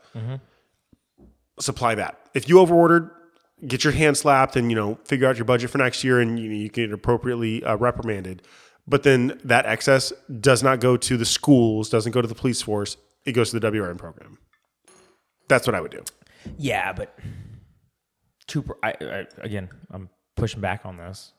Supply 1.61 1.95
that. 1.95 2.19
If 2.33 2.49
you 2.49 2.59
overordered, 2.59 3.09
get 3.67 3.83
your 3.83 3.93
hand 3.93 4.17
slapped 4.17 4.55
and 4.55 4.69
you 4.69 4.75
know 4.75 4.95
figure 5.05 5.27
out 5.27 5.37
your 5.37 5.45
budget 5.45 5.69
for 5.69 5.77
next 5.77 6.03
year, 6.03 6.19
and 6.19 6.39
you, 6.39 6.49
you 6.49 6.69
get 6.69 6.91
appropriately 6.91 7.63
uh, 7.63 7.75
reprimanded. 7.77 8.41
But 8.87 9.03
then 9.03 9.39
that 9.43 9.65
excess 9.65 10.11
does 10.39 10.63
not 10.63 10.79
go 10.79 10.97
to 10.97 11.17
the 11.17 11.25
schools, 11.25 11.89
doesn't 11.89 12.11
go 12.11 12.21
to 12.21 12.27
the 12.27 12.35
police 12.35 12.61
force. 12.61 12.97
It 13.25 13.33
goes 13.33 13.51
to 13.51 13.59
the 13.59 13.71
WRM 13.71 13.97
program. 13.97 14.39
That's 15.47 15.67
what 15.67 15.75
I 15.75 15.81
would 15.81 15.91
do. 15.91 16.03
Yeah, 16.57 16.91
but 16.93 17.17
two. 18.47 18.63
per- 18.63 18.77
I, 18.81 18.95
I, 18.99 19.25
again, 19.41 19.69
I'm 19.91 20.09
pushing 20.35 20.61
back 20.61 20.85
on 20.85 20.97
this. 20.97 21.33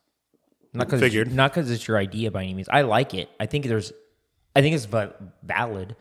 Not 0.72 0.86
because 0.86 1.00
Figured. 1.00 1.32
not 1.32 1.52
because 1.52 1.70
it's 1.70 1.86
your 1.86 1.98
idea 1.98 2.30
by 2.30 2.44
any 2.44 2.54
means. 2.54 2.68
I 2.70 2.82
like 2.82 3.14
it. 3.14 3.28
I 3.40 3.46
think 3.46 3.66
there's. 3.66 3.92
I 4.54 4.60
think 4.60 4.74
it's 4.74 4.86
valid. 5.42 5.96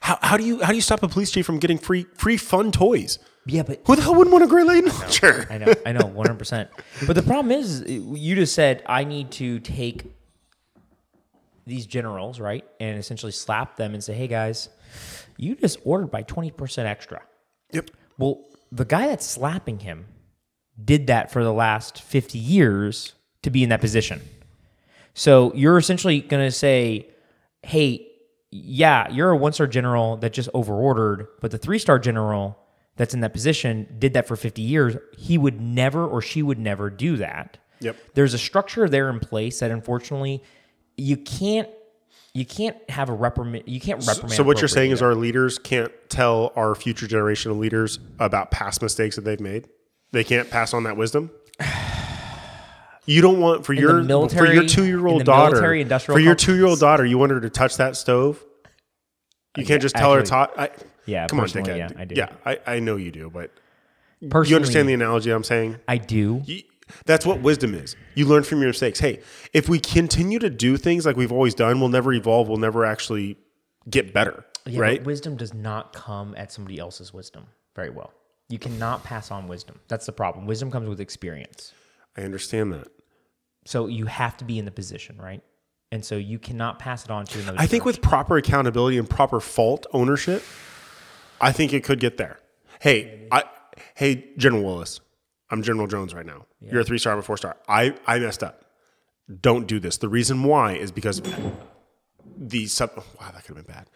How, 0.00 0.18
how 0.22 0.36
do 0.36 0.44
you 0.44 0.62
how 0.62 0.68
do 0.68 0.76
you 0.76 0.80
stop 0.80 1.02
a 1.02 1.08
police 1.08 1.30
chief 1.30 1.44
from 1.44 1.58
getting 1.58 1.78
free 1.78 2.06
free 2.14 2.36
fun 2.36 2.70
toys? 2.70 3.18
Yeah, 3.46 3.62
but 3.62 3.82
Who 3.86 3.96
the 3.96 4.02
hell 4.02 4.14
wouldn't 4.14 4.32
want 4.32 4.44
a 4.44 4.46
grenade 4.46 4.84
launcher? 4.84 5.46
I 5.50 5.58
know, 5.58 5.74
I 5.84 5.92
know, 5.92 6.06
one 6.06 6.26
hundred 6.26 6.38
percent. 6.38 6.70
But 7.06 7.14
the 7.14 7.22
problem 7.22 7.52
is, 7.52 7.84
you 7.86 8.34
just 8.34 8.54
said 8.54 8.82
I 8.86 9.04
need 9.04 9.30
to 9.32 9.60
take 9.60 10.04
these 11.66 11.86
generals, 11.86 12.40
right, 12.40 12.64
and 12.80 12.98
essentially 12.98 13.32
slap 13.32 13.76
them 13.76 13.92
and 13.94 14.02
say, 14.02 14.14
"Hey 14.14 14.28
guys, 14.28 14.70
you 15.36 15.54
just 15.56 15.78
ordered 15.84 16.10
by 16.10 16.22
twenty 16.22 16.50
percent 16.50 16.88
extra." 16.88 17.22
Yep. 17.72 17.90
Well, 18.18 18.44
the 18.72 18.84
guy 18.84 19.08
that's 19.08 19.26
slapping 19.26 19.80
him 19.80 20.06
did 20.82 21.06
that 21.08 21.30
for 21.30 21.44
the 21.44 21.52
last 21.52 22.02
50 22.02 22.38
years 22.38 23.14
to 23.42 23.50
be 23.50 23.62
in 23.62 23.68
that 23.68 23.80
position. 23.80 24.20
So 25.14 25.52
you're 25.54 25.78
essentially 25.78 26.20
going 26.20 26.44
to 26.44 26.50
say, 26.50 27.08
hey, 27.62 28.08
yeah, 28.50 29.10
you're 29.10 29.30
a 29.30 29.36
one 29.36 29.52
star 29.52 29.66
general 29.66 30.16
that 30.18 30.32
just 30.32 30.48
overordered, 30.54 31.28
but 31.40 31.50
the 31.50 31.58
three 31.58 31.78
star 31.78 31.98
general 31.98 32.58
that's 32.96 33.14
in 33.14 33.20
that 33.20 33.32
position 33.32 33.96
did 33.98 34.14
that 34.14 34.26
for 34.26 34.36
50 34.36 34.62
years. 34.62 34.96
He 35.16 35.38
would 35.38 35.60
never 35.60 36.06
or 36.06 36.22
she 36.22 36.42
would 36.42 36.58
never 36.58 36.90
do 36.90 37.16
that. 37.16 37.58
Yep. 37.80 37.96
There's 38.14 38.34
a 38.34 38.38
structure 38.38 38.88
there 38.88 39.10
in 39.10 39.20
place 39.20 39.60
that 39.60 39.70
unfortunately 39.70 40.42
you 40.96 41.16
can't. 41.16 41.68
You 42.36 42.44
can't 42.44 42.76
have 42.90 43.10
a 43.10 43.12
reprimand. 43.12 43.62
You 43.66 43.80
can't 43.80 44.04
reprimand. 44.04 44.32
So 44.32 44.42
what 44.42 44.60
you're 44.60 44.66
saying 44.66 44.90
is 44.90 45.00
our 45.00 45.14
leaders 45.14 45.56
can't 45.56 45.92
tell 46.08 46.52
our 46.56 46.74
future 46.74 47.06
generation 47.06 47.52
of 47.52 47.58
leaders 47.58 48.00
about 48.18 48.50
past 48.50 48.82
mistakes 48.82 49.14
that 49.14 49.22
they've 49.22 49.38
made. 49.38 49.68
They 50.10 50.24
can't 50.24 50.50
pass 50.50 50.74
on 50.74 50.82
that 50.82 50.96
wisdom. 50.96 51.30
You 53.06 53.20
don't 53.20 53.38
want 53.38 53.66
for 53.66 53.74
the 53.74 53.82
your 53.82 54.28
for 54.30 54.46
your 54.46 54.64
two-year-old 54.64 55.24
daughter 55.24 55.60
military 55.60 55.84
for 55.84 56.18
your 56.18 56.34
two 56.34 56.54
year 56.54 56.64
old 56.64 56.80
daughter. 56.80 57.04
You 57.04 57.18
want 57.18 57.32
her 57.32 57.40
to 57.40 57.50
touch 57.50 57.76
that 57.76 57.96
stove. 57.96 58.42
You 59.58 59.64
uh, 59.64 59.66
can't 59.66 59.82
just 59.82 59.94
tell 59.94 60.14
her 60.14 60.20
actually- 60.20 60.68
to. 60.68 60.84
Yeah, 61.06 61.26
come 61.26 61.40
on, 61.40 61.46
dickhead. 61.46 61.76
yeah, 61.76 61.88
I 61.96 62.04
do. 62.04 62.14
Yeah, 62.14 62.32
I, 62.46 62.58
I 62.66 62.78
know 62.80 62.96
you 62.96 63.10
do, 63.10 63.30
but 63.30 63.50
Personally, 64.30 64.50
you 64.50 64.56
understand 64.56 64.88
the 64.88 64.94
analogy 64.94 65.30
I'm 65.30 65.44
saying. 65.44 65.78
I 65.86 65.98
do. 65.98 66.42
You- 66.46 66.62
That's 67.06 67.24
what 67.26 67.40
wisdom 67.40 67.74
is. 67.74 67.96
You 68.14 68.26
learn 68.26 68.42
from 68.42 68.58
your 68.60 68.68
mistakes. 68.68 69.00
Hey, 69.00 69.20
if 69.52 69.68
we 69.68 69.78
continue 69.80 70.38
to 70.38 70.50
do 70.50 70.76
things 70.76 71.04
like 71.06 71.16
we've 71.16 71.32
always 71.32 71.54
done, 71.54 71.80
we'll 71.80 71.88
never 71.88 72.12
evolve. 72.12 72.48
We'll 72.48 72.58
never 72.58 72.84
actually 72.84 73.36
get 73.88 74.12
better. 74.14 74.44
Yeah, 74.66 74.80
right? 74.80 74.98
But 75.00 75.06
wisdom 75.06 75.36
does 75.36 75.52
not 75.52 75.92
come 75.92 76.34
at 76.38 76.52
somebody 76.52 76.78
else's 76.78 77.12
wisdom 77.12 77.46
very 77.76 77.90
well. 77.90 78.12
You 78.48 78.58
cannot 78.58 79.04
pass 79.04 79.30
on 79.30 79.48
wisdom. 79.48 79.80
That's 79.88 80.06
the 80.06 80.12
problem. 80.12 80.46
Wisdom 80.46 80.70
comes 80.70 80.88
with 80.88 81.00
experience. 81.00 81.72
I 82.16 82.22
understand 82.22 82.72
that. 82.72 82.88
So 83.66 83.86
you 83.86 84.06
have 84.06 84.36
to 84.38 84.44
be 84.44 84.58
in 84.58 84.64
the 84.66 84.70
position, 84.70 85.16
right? 85.18 85.42
And 85.90 86.04
so 86.04 86.16
you 86.16 86.38
cannot 86.38 86.78
pass 86.78 87.04
it 87.04 87.10
on 87.10 87.24
to 87.26 87.40
another. 87.40 87.56
I 87.58 87.66
think 87.66 87.84
with 87.84 88.02
proper 88.02 88.36
accountability 88.36 88.98
and 88.98 89.08
proper 89.08 89.40
fault 89.40 89.86
ownership, 89.92 90.42
I 91.44 91.52
think 91.52 91.74
it 91.74 91.84
could 91.84 92.00
get 92.00 92.16
there. 92.16 92.38
Hey, 92.80 93.28
I, 93.30 93.44
hey, 93.94 94.30
General 94.38 94.64
Willis, 94.64 95.00
I'm 95.50 95.62
General 95.62 95.86
Jones 95.86 96.14
right 96.14 96.24
now. 96.24 96.46
You're 96.62 96.80
a 96.80 96.84
three 96.84 96.96
star, 96.96 97.12
I'm 97.12 97.18
a 97.18 97.22
four 97.22 97.36
star. 97.36 97.56
I, 97.68 97.94
I 98.06 98.18
messed 98.18 98.42
up. 98.42 98.64
Don't 99.42 99.66
do 99.66 99.78
this. 99.78 99.98
The 99.98 100.08
reason 100.08 100.42
why 100.42 100.72
is 100.72 100.90
because 100.90 101.20
the 102.38 102.66
sub. 102.66 102.92
Oh, 102.96 103.04
wow, 103.20 103.30
that 103.32 103.44
could 103.44 103.56
have 103.56 103.66
been 103.66 103.74
bad. 103.74 103.90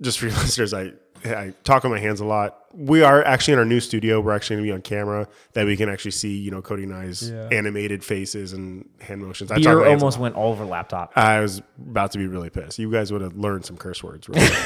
Just 0.00 0.18
for 0.18 0.26
your 0.26 0.34
listeners, 0.38 0.72
I 0.72 0.92
I 1.24 1.52
talk 1.64 1.84
on 1.84 1.90
my 1.90 1.98
hands 1.98 2.20
a 2.20 2.24
lot. 2.24 2.58
We 2.72 3.02
are 3.02 3.22
actually 3.24 3.54
in 3.54 3.58
our 3.58 3.64
new 3.64 3.80
studio. 3.80 4.20
We're 4.20 4.34
actually 4.34 4.56
going 4.56 4.66
to 4.66 4.70
be 4.70 4.74
on 4.74 4.82
camera 4.82 5.28
that 5.52 5.66
we 5.66 5.76
can 5.76 5.88
actually 5.88 6.12
see, 6.12 6.36
you 6.36 6.50
know, 6.50 6.62
Cody 6.62 6.84
and 6.84 6.94
I's 6.94 7.30
animated 7.30 8.04
faces 8.04 8.52
and 8.52 8.88
hand 9.00 9.22
motions. 9.22 9.50
I 9.50 9.56
beer 9.56 9.76
my 9.76 9.88
hands 9.88 10.02
a 10.02 10.04
almost 10.04 10.18
went 10.18 10.34
all 10.34 10.52
over 10.52 10.64
laptop. 10.64 11.12
I 11.16 11.40
was 11.40 11.60
about 11.78 12.12
to 12.12 12.18
be 12.18 12.26
really 12.26 12.50
pissed. 12.50 12.78
You 12.78 12.90
guys 12.90 13.12
would 13.12 13.22
have 13.22 13.36
learned 13.36 13.66
some 13.66 13.76
curse 13.76 14.02
words. 14.02 14.28
Really. 14.28 14.48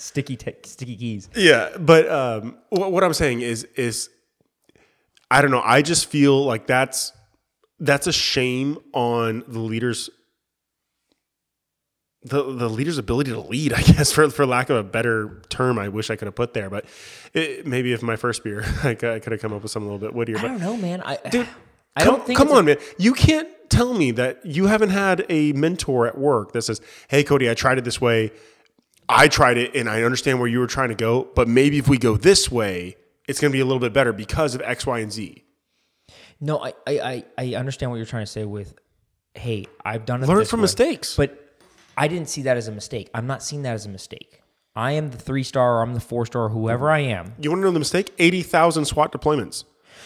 Sticky, 0.00 0.38
sticky 0.64 0.96
keys. 0.96 1.28
yeah, 1.36 1.76
but 1.78 2.08
um, 2.10 2.56
what, 2.70 2.90
what 2.90 3.04
I'm 3.04 3.12
saying 3.14 3.42
is, 3.42 3.64
is 3.76 4.08
I 5.30 5.42
don't 5.42 5.50
know. 5.50 5.60
I 5.62 5.82
just 5.82 6.06
feel 6.06 6.42
like 6.44 6.66
that's 6.66 7.12
that's 7.78 8.06
a 8.06 8.12
shame 8.12 8.78
on 8.94 9.44
the 9.46 9.58
leaders. 9.58 10.08
The, 12.22 12.42
the 12.42 12.68
leader's 12.68 12.98
ability 12.98 13.30
to 13.30 13.40
lead, 13.40 13.72
I 13.72 13.80
guess, 13.82 14.12
for, 14.12 14.28
for 14.28 14.44
lack 14.44 14.68
of 14.68 14.76
a 14.76 14.82
better 14.82 15.40
term, 15.48 15.78
I 15.78 15.88
wish 15.88 16.10
I 16.10 16.16
could 16.16 16.26
have 16.26 16.34
put 16.34 16.52
there. 16.52 16.68
But 16.68 16.84
it, 17.32 17.66
maybe 17.66 17.92
if 17.94 18.02
my 18.02 18.16
first 18.16 18.44
beer, 18.44 18.62
I 18.84 18.94
could, 18.94 19.10
I 19.10 19.18
could 19.20 19.32
have 19.32 19.40
come 19.40 19.52
up 19.54 19.62
with 19.62 19.72
something 19.72 19.88
a 19.88 19.92
little 19.92 20.06
bit 20.08 20.14
wittier. 20.14 20.36
I 20.38 20.42
But 20.42 20.48
don't 20.48 20.60
know, 20.60 20.76
man. 20.76 21.02
I, 21.02 21.16
Dude, 21.30 21.48
I 21.96 22.04
come, 22.04 22.14
don't 22.16 22.26
think. 22.26 22.36
come 22.38 22.48
it's 22.48 22.54
a- 22.54 22.58
on, 22.58 22.64
man. 22.66 22.76
You 22.98 23.14
can't 23.14 23.48
tell 23.70 23.94
me 23.94 24.10
that 24.12 24.44
you 24.44 24.66
haven't 24.66 24.90
had 24.90 25.24
a 25.30 25.52
mentor 25.52 26.06
at 26.06 26.18
work 26.18 26.52
that 26.52 26.62
says, 26.62 26.80
"Hey, 27.08 27.22
Cody, 27.24 27.48
I 27.48 27.54
tried 27.54 27.78
it 27.78 27.84
this 27.84 28.00
way. 28.00 28.32
I 29.10 29.28
tried 29.28 29.58
it, 29.58 29.74
and 29.74 29.88
I 29.88 30.02
understand 30.02 30.38
where 30.38 30.48
you 30.48 30.58
were 30.60 30.66
trying 30.66 30.88
to 30.90 30.94
go. 30.94 31.28
But 31.34 31.48
maybe 31.48 31.78
if 31.78 31.88
we 31.88 31.98
go 31.98 32.16
this 32.16 32.50
way, 32.50 32.96
it's 33.28 33.40
going 33.40 33.50
to 33.50 33.56
be 33.56 33.60
a 33.60 33.64
little 33.64 33.80
bit 33.80 33.92
better 33.92 34.12
because 34.12 34.54
of 34.54 34.62
X, 34.62 34.86
Y, 34.86 34.98
and 35.00 35.12
Z." 35.12 35.44
No, 36.40 36.58
I, 36.58 36.72
I, 36.86 37.00
I, 37.00 37.24
I 37.38 37.54
understand 37.54 37.90
what 37.90 37.98
you're 37.98 38.06
trying 38.06 38.24
to 38.24 38.30
say. 38.30 38.44
With, 38.44 38.74
hey, 39.34 39.66
I've 39.84 40.06
done 40.06 40.22
it. 40.22 40.28
Learn 40.28 40.38
this 40.38 40.50
from 40.50 40.60
way. 40.60 40.64
mistakes. 40.64 41.16
But 41.16 41.58
I 41.96 42.08
didn't 42.08 42.28
see 42.28 42.42
that 42.42 42.56
as 42.56 42.68
a 42.68 42.72
mistake. 42.72 43.10
I'm 43.14 43.26
not 43.26 43.42
seeing 43.42 43.62
that 43.62 43.74
as 43.74 43.84
a 43.86 43.90
mistake. 43.90 44.40
I 44.74 44.92
am 44.92 45.10
the 45.10 45.18
three 45.18 45.42
star, 45.42 45.78
or 45.78 45.82
I'm 45.82 45.94
the 45.94 46.00
four 46.00 46.24
star, 46.26 46.48
whoever 46.48 46.90
I 46.90 47.00
am. 47.00 47.34
You 47.40 47.50
want 47.50 47.60
to 47.60 47.64
know 47.64 47.72
the 47.72 47.78
mistake? 47.78 48.14
Eighty 48.18 48.42
thousand 48.42 48.84
SWAT 48.86 49.12
deployments. 49.12 49.64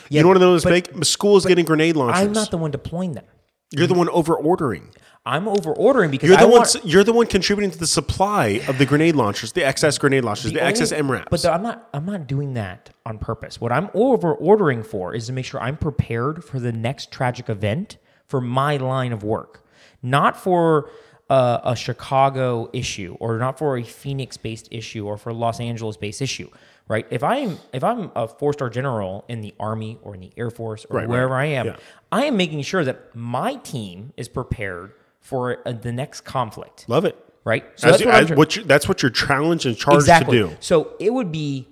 Yeah, 0.09 0.19
you 0.19 0.23
don't 0.23 0.29
want 0.31 0.37
to 0.37 0.41
know 0.41 0.59
the 0.59 0.71
mistake? 0.71 0.93
The 0.93 1.05
school 1.05 1.37
is 1.37 1.47
getting 1.47 1.65
grenade 1.65 1.97
launchers. 1.97 2.23
I'm 2.23 2.33
not 2.33 2.51
the 2.51 2.59
one 2.59 2.71
deploying 2.71 3.13
them. 3.13 3.25
you're 3.71 3.87
the 3.87 3.95
one 3.95 4.09
over 4.09 4.35
ordering. 4.35 4.91
I'm 5.27 5.49
over 5.49 5.72
ordering 5.72 6.11
because 6.11 6.29
You're 6.29 6.37
the 6.37 6.43
I 6.43 6.47
one. 6.47 6.59
want 6.59 6.77
You're 6.85 7.05
the 7.05 7.12
one 7.14 7.27
contributing 7.27 7.70
to 7.70 7.79
the 7.79 7.87
supply 7.87 8.61
of 8.68 8.77
the 8.77 8.85
grenade 8.85 9.16
launchers, 9.16 9.53
the 9.53 9.64
excess 9.64 9.97
grenade 9.97 10.22
launchers, 10.25 10.53
the, 10.53 10.62
excess 10.62 10.93
only- 10.93 11.18
MRAPs. 11.18 11.29
But 11.31 11.41
the- 11.43 11.53
I'm 11.53 11.62
not. 11.62 11.89
I'm 11.95 12.05
not 12.05 12.27
doing 12.27 12.55
that 12.55 12.91
on 13.07 13.18
purpose. 13.18 13.59
What 13.61 13.72
I'm 13.72 13.89
over 13.95 14.35
ordering 14.35 14.83
for 14.83 15.14
is 15.14 15.27
to 15.29 15.33
make 15.33 15.47
sure 15.47 15.61
I'm 15.62 15.79
prepared 15.79 16.45
for 16.45 16.61
the 16.61 16.72
next 16.72 17.11
tragic 17.11 17.49
event 17.49 17.97
for 18.27 18.41
my 18.43 18.77
line 18.77 19.12
of 19.12 19.22
work, 19.25 19.64
not 20.03 20.37
for 20.37 20.91
uh, 21.31 21.59
a 21.64 21.75
Chicago 21.75 22.68
issue 22.75 23.16
or 23.18 23.39
not 23.39 23.59
for 23.59 23.79
a 23.79 23.83
Phoenix 23.83 24.37
based 24.37 24.68
issue 24.70 25.07
or 25.07 25.16
for 25.16 25.31
a 25.31 25.35
Los 25.35 25.59
Angeles 25.59 25.97
based 25.97 26.20
issue. 26.20 26.51
Right? 26.87 27.07
If 27.09 27.22
I'm 27.25 27.57
if 27.72 27.83
I'm 27.83 28.12
a 28.14 28.29
four 28.29 28.53
star 28.53 28.68
general 28.68 29.25
in 29.29 29.41
the 29.41 29.55
Army 29.59 29.99
or 30.03 30.14
in 30.14 30.20
the 30.20 30.33
Air 30.37 30.51
Force 30.51 30.85
or 30.91 30.99
Right, 30.99 31.01
right. 31.05 31.09
wherever 31.09 31.35
I 31.35 31.47
am, 31.47 31.64
Yeah. 31.68 31.77
I 32.12 32.25
am 32.27 32.37
making 32.37 32.61
sure 32.61 32.85
that 32.85 33.16
my 33.16 33.55
team 33.55 34.12
is 34.18 34.29
prepared 34.29 34.93
for 35.25 35.66
uh, 35.66 35.72
the 35.72 35.91
next 35.91 36.20
conflict. 36.20 36.85
Love 36.87 37.05
it. 37.07 37.16
Right? 37.45 37.64
So 37.77 37.89
As- 37.89 37.99
that's 37.99 38.05
what 38.07 38.14
as- 38.31 38.37
what 38.39 38.57
you- 38.57 38.64
that's 38.64 38.87
what 38.89 39.03
you're 39.03 39.11
challenged 39.11 39.66
and 39.66 39.77
charged 39.77 40.03
exactly. 40.03 40.39
to 40.39 40.49
do. 40.51 40.57
So 40.61 40.95
it 41.01 41.12
would 41.12 41.33
be 41.33 41.66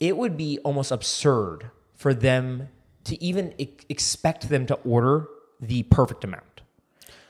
it 0.00 0.16
would 0.16 0.36
be 0.36 0.58
almost 0.64 0.90
absurd 0.90 1.70
for 1.94 2.12
them 2.14 2.68
to 3.04 3.22
even 3.22 3.52
e- 3.58 3.68
expect 3.88 4.48
them 4.48 4.66
to 4.66 4.74
order 4.84 5.26
the 5.60 5.82
perfect 5.84 6.24
amount. 6.24 6.62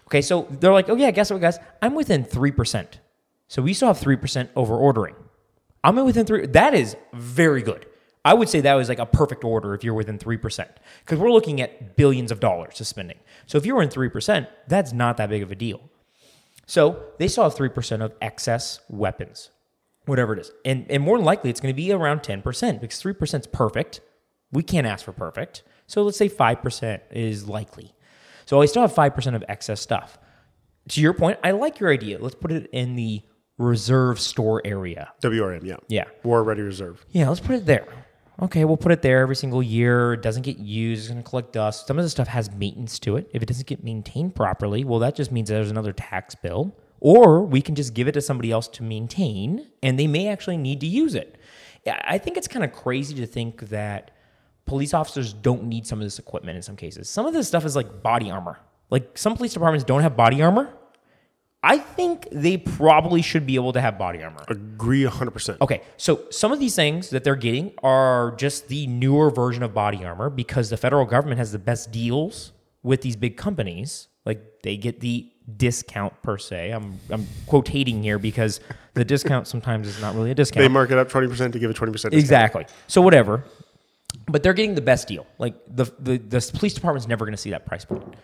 Okay, 0.07 0.23
so 0.23 0.47
they're 0.51 0.73
like, 0.73 0.89
oh 0.91 0.95
yeah, 0.95 1.11
guess 1.11 1.31
what, 1.31 1.41
guys? 1.41 1.59
I'm 1.81 1.95
within 1.95 2.23
three 2.25 2.53
percent. 2.53 3.01
So 3.49 3.61
we 3.63 3.73
still 3.75 3.89
have 3.89 3.99
three 3.99 4.17
percent 4.17 4.51
over 4.57 4.75
ordering. 4.77 5.15
I'm 5.85 5.97
within 6.05 6.25
three. 6.27 6.47
That 6.47 6.75
is 6.75 6.97
very 7.15 7.63
good. 7.63 7.87
I 8.25 8.35
would 8.35 8.49
say 8.49 8.61
that 8.61 8.75
was 8.75 8.89
like 8.89 9.01
a 9.01 9.07
perfect 9.07 9.43
order 9.45 9.75
if 9.75 9.83
you're 9.83 9.95
within 9.95 10.19
three 10.19 10.37
percent, 10.37 10.71
because 11.05 11.19
we're 11.19 11.33
looking 11.33 11.61
at 11.61 11.97
billions 11.97 12.31
of 12.31 12.41
dollars 12.41 12.81
of 12.81 12.87
spending. 12.87 13.19
So 13.47 13.59
if 13.59 13.67
you're 13.67 13.83
in 13.83 13.91
three 13.91 14.09
percent, 14.09 14.49
that's 14.69 14.93
not 14.93 15.17
that 15.17 15.29
big 15.29 15.43
of 15.43 15.51
a 15.51 15.57
deal. 15.57 15.81
So 16.67 17.05
they 17.19 17.29
still 17.29 17.45
have 17.45 17.55
three 17.55 17.69
percent 17.69 18.03
of 18.03 18.13
excess 18.21 18.81
weapons, 18.89 19.51
whatever 20.07 20.35
it 20.35 20.39
is, 20.39 20.53
and 20.65 20.87
and 20.89 21.03
more 21.03 21.19
than 21.19 21.25
likely 21.25 21.51
it's 21.51 21.61
going 21.61 21.75
to 21.75 21.77
be 21.77 21.93
around 21.93 22.23
ten 22.23 22.43
percent 22.43 22.81
because 22.81 22.99
three 22.99 23.15
percent 23.15 23.45
is 23.45 23.49
perfect. 23.49 24.01
We 24.53 24.63
can't 24.63 24.87
ask 24.87 25.05
for 25.05 25.13
perfect. 25.13 25.65
So 25.89 26.03
let's 26.03 26.17
say 26.17 26.29
five 26.29 26.63
percent 26.63 27.03
is 27.11 27.49
likely. 27.49 27.93
So 28.47 28.63
I 28.63 28.67
still 28.67 28.83
have 28.83 28.95
five 28.95 29.15
percent 29.15 29.35
of 29.35 29.45
excess 29.49 29.81
stuff. 29.81 30.19
To 30.91 31.01
your 31.01 31.13
point, 31.13 31.39
I 31.43 31.53
like 31.53 31.81
your 31.81 31.91
idea. 31.93 32.19
Let's 32.21 32.35
put 32.35 32.53
it 32.53 32.69
in 32.73 32.97
the 32.97 33.23
reserve 33.59 34.19
store 34.19 34.63
area. 34.65 35.13
WRM, 35.23 35.65
yeah. 35.65 35.77
Yeah. 35.89 36.05
War 36.25 36.43
Ready 36.43 36.63
Reserve. 36.63 37.05
Yeah, 37.11 37.29
let's 37.29 37.41
put 37.41 37.57
it 37.57 37.67
there. 37.67 37.87
Okay, 38.43 38.65
we'll 38.65 38.77
put 38.77 38.91
it 38.91 39.03
there 39.03 39.21
every 39.21 39.37
single 39.37 39.63
year. 39.63 40.15
It 40.15 40.23
doesn't 40.23 40.43
get 40.43 40.59
used. 40.59 41.03
It's 41.03 41.13
going 41.13 41.23
to 41.23 41.29
collect 41.29 41.53
dust. 41.53 41.87
Some 41.87 41.97
of 41.97 42.05
the 42.05 42.11
stuff 42.11 42.27
has 42.27 42.51
maintenance 42.51 42.99
to 42.99 43.17
it. 43.17 43.31
If 43.33 43.41
it 43.41 43.47
doesn't 43.47 43.69
get 43.69 43.85
maintained 43.85 44.35
properly, 44.35 44.83
well, 44.83 44.99
that 44.99 45.15
just 45.15 45.31
means 45.31 45.49
there's 45.49 45.71
another 45.71 45.93
tax 45.93 46.35
bill. 46.35 46.77
Or 46.99 47.43
we 47.43 47.63
can 47.63 47.77
just 47.77 47.95
give 47.95 48.09
it 48.09 48.13
to 48.13 48.21
somebody 48.21 48.51
else 48.51 48.67
to 48.69 48.83
maintain, 48.83 49.69
and 49.81 49.97
they 49.97 50.09
may 50.09 50.27
actually 50.27 50.57
need 50.57 50.81
to 50.81 50.89
use 50.89 51.15
it. 51.15 51.39
I 51.87 52.19
think 52.19 52.37
it's 52.37 52.49
kind 52.49 52.65
of 52.65 52.73
crazy 52.73 53.15
to 53.15 53.27
think 53.27 53.69
that 53.69 54.11
police 54.67 54.93
officers 54.93 55.33
don't 55.33 55.65
need 55.65 55.87
some 55.87 56.01
of 56.01 56.05
this 56.05 56.19
equipment 56.19 56.57
in 56.57 56.63
some 56.63 56.77
cases. 56.77 57.09
Some 57.09 57.27
of 57.27 57.35
this 57.35 57.47
stuff 57.47 57.65
is 57.65 57.77
like 57.77 58.03
body 58.03 58.29
armor. 58.29 58.59
Like 58.91 59.17
some 59.17 59.37
police 59.37 59.53
departments 59.53 59.85
don't 59.85 60.03
have 60.03 60.17
body 60.17 60.43
armor. 60.43 60.73
I 61.63 61.79
think 61.79 62.27
they 62.33 62.57
probably 62.57 63.23
should 63.23 63.47
be 63.47 63.55
able 63.55 63.73
to 63.75 63.81
have 63.81 63.97
body 63.97 64.23
armor. 64.23 64.45
Agree 64.49 65.05
100%. 65.05 65.61
Okay, 65.61 65.83
so 65.97 66.23
some 66.31 66.51
of 66.51 66.59
these 66.59 66.75
things 66.75 67.11
that 67.11 67.23
they're 67.23 67.37
getting 67.37 67.73
are 67.85 68.35
just 68.37 68.67
the 68.67 68.89
newer 68.89 69.31
version 69.31 69.63
of 69.63 69.73
body 69.73 70.05
armor 70.05 70.29
because 70.29 70.71
the 70.71 70.77
federal 70.77 71.05
government 71.05 71.39
has 71.39 71.53
the 71.53 71.61
best 71.61 71.93
deals 71.93 72.53
with 72.83 73.03
these 73.03 73.15
big 73.15 73.37
companies. 73.37 74.09
Like 74.27 74.63
they 74.63 74.77
get 74.77 75.01
the 75.01 75.31
discount 75.57 76.21
per 76.23 76.37
se. 76.37 76.71
I'm 76.71 76.99
I'm 77.11 77.27
quotating 77.47 78.03
here 78.03 78.19
because 78.19 78.61
the 78.95 79.05
discount 79.05 79.47
sometimes 79.47 79.87
is 79.87 80.01
not 80.01 80.15
really 80.17 80.33
a 80.33 80.35
discount. 80.35 80.63
They 80.63 80.69
mark 80.69 80.91
it 80.91 80.99
up 80.99 81.09
20% 81.11 81.53
to 81.53 81.59
give 81.59 81.71
a 81.71 81.75
20% 81.75 81.93
discount. 81.93 82.15
Exactly. 82.15 82.67
So 82.89 83.03
whatever. 83.03 83.45
But 84.27 84.43
they're 84.43 84.53
getting 84.53 84.75
the 84.75 84.83
best 84.83 85.09
deal. 85.09 85.27
Like 85.39 85.55
the 85.69 85.85
the, 85.99 86.19
the 86.19 86.51
police 86.55 86.75
department's 86.75 87.07
never 87.07 87.25
going 87.25 87.35
to 87.35 87.41
see 87.41 87.51
that 87.51 87.67
price 87.67 87.85
point. 87.85 88.15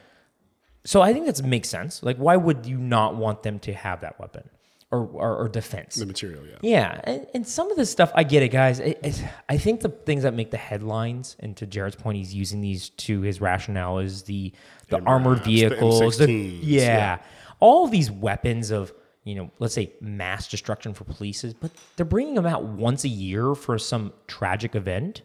So 0.84 1.02
I 1.02 1.12
think 1.12 1.26
that 1.26 1.42
makes 1.44 1.68
sense. 1.68 2.02
Like 2.02 2.16
why 2.16 2.36
would 2.36 2.66
you 2.66 2.78
not 2.78 3.16
want 3.16 3.42
them 3.42 3.58
to 3.60 3.72
have 3.72 4.00
that 4.00 4.18
weapon 4.18 4.48
or 4.90 5.00
or, 5.00 5.36
or 5.36 5.48
defense? 5.48 5.96
The 5.96 6.06
material, 6.06 6.42
yeah. 6.46 6.56
Yeah, 6.62 7.00
and, 7.04 7.26
and 7.34 7.46
some 7.46 7.70
of 7.70 7.76
this 7.76 7.90
stuff, 7.90 8.10
I 8.14 8.24
get 8.24 8.42
it, 8.42 8.48
guys. 8.48 8.78
It, 8.80 8.98
it, 9.02 9.24
I 9.48 9.58
think 9.58 9.80
the 9.80 9.90
things 9.90 10.22
that 10.22 10.34
make 10.34 10.50
the 10.50 10.56
headlines, 10.56 11.36
and 11.40 11.56
to 11.58 11.66
Jared's 11.66 11.96
point, 11.96 12.16
he's 12.18 12.34
using 12.34 12.60
these 12.60 12.90
to 12.90 13.20
his 13.20 13.40
rationale 13.40 13.98
is 13.98 14.22
the 14.22 14.52
the 14.88 15.00
armored 15.02 15.38
MRAPs, 15.38 15.44
the 15.44 15.50
vehicles, 15.68 16.18
the- 16.18 16.26
M16s, 16.26 16.60
yeah, 16.62 16.82
yeah. 16.86 17.18
all 17.60 17.86
these 17.88 18.10
weapons 18.10 18.70
of 18.70 18.92
you 19.24 19.34
know, 19.34 19.50
let's 19.58 19.74
say 19.74 19.92
mass 20.00 20.48
destruction 20.48 20.94
for 20.94 21.04
polices, 21.04 21.54
but 21.58 21.70
they're 21.96 22.06
bringing 22.06 22.34
them 22.34 22.46
out 22.46 22.64
once 22.64 23.04
a 23.04 23.08
year 23.08 23.54
for 23.54 23.76
some 23.78 24.10
tragic 24.26 24.74
event. 24.74 25.20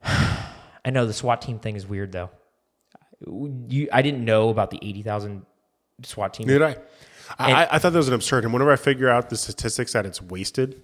I 0.04 0.90
know 0.90 1.04
the 1.04 1.12
SWAT 1.12 1.42
team 1.42 1.58
thing 1.58 1.74
is 1.74 1.88
weird 1.88 2.12
though. 2.12 2.30
You, 3.26 3.88
I 3.92 4.02
didn't 4.02 4.24
know 4.24 4.48
about 4.48 4.70
the 4.70 4.78
eighty 4.82 5.02
thousand 5.02 5.44
SWAT 6.02 6.34
team. 6.34 6.46
Neither 6.46 6.58
did 6.58 6.78
I. 6.78 6.82
I, 7.38 7.68
I 7.72 7.78
thought 7.78 7.92
that 7.92 7.98
was 7.98 8.08
an 8.08 8.14
absurd. 8.14 8.44
And 8.44 8.52
whenever 8.52 8.72
I 8.72 8.76
figure 8.76 9.08
out 9.08 9.28
the 9.28 9.36
statistics 9.36 9.92
that 9.92 10.06
it's 10.06 10.22
wasted, 10.22 10.80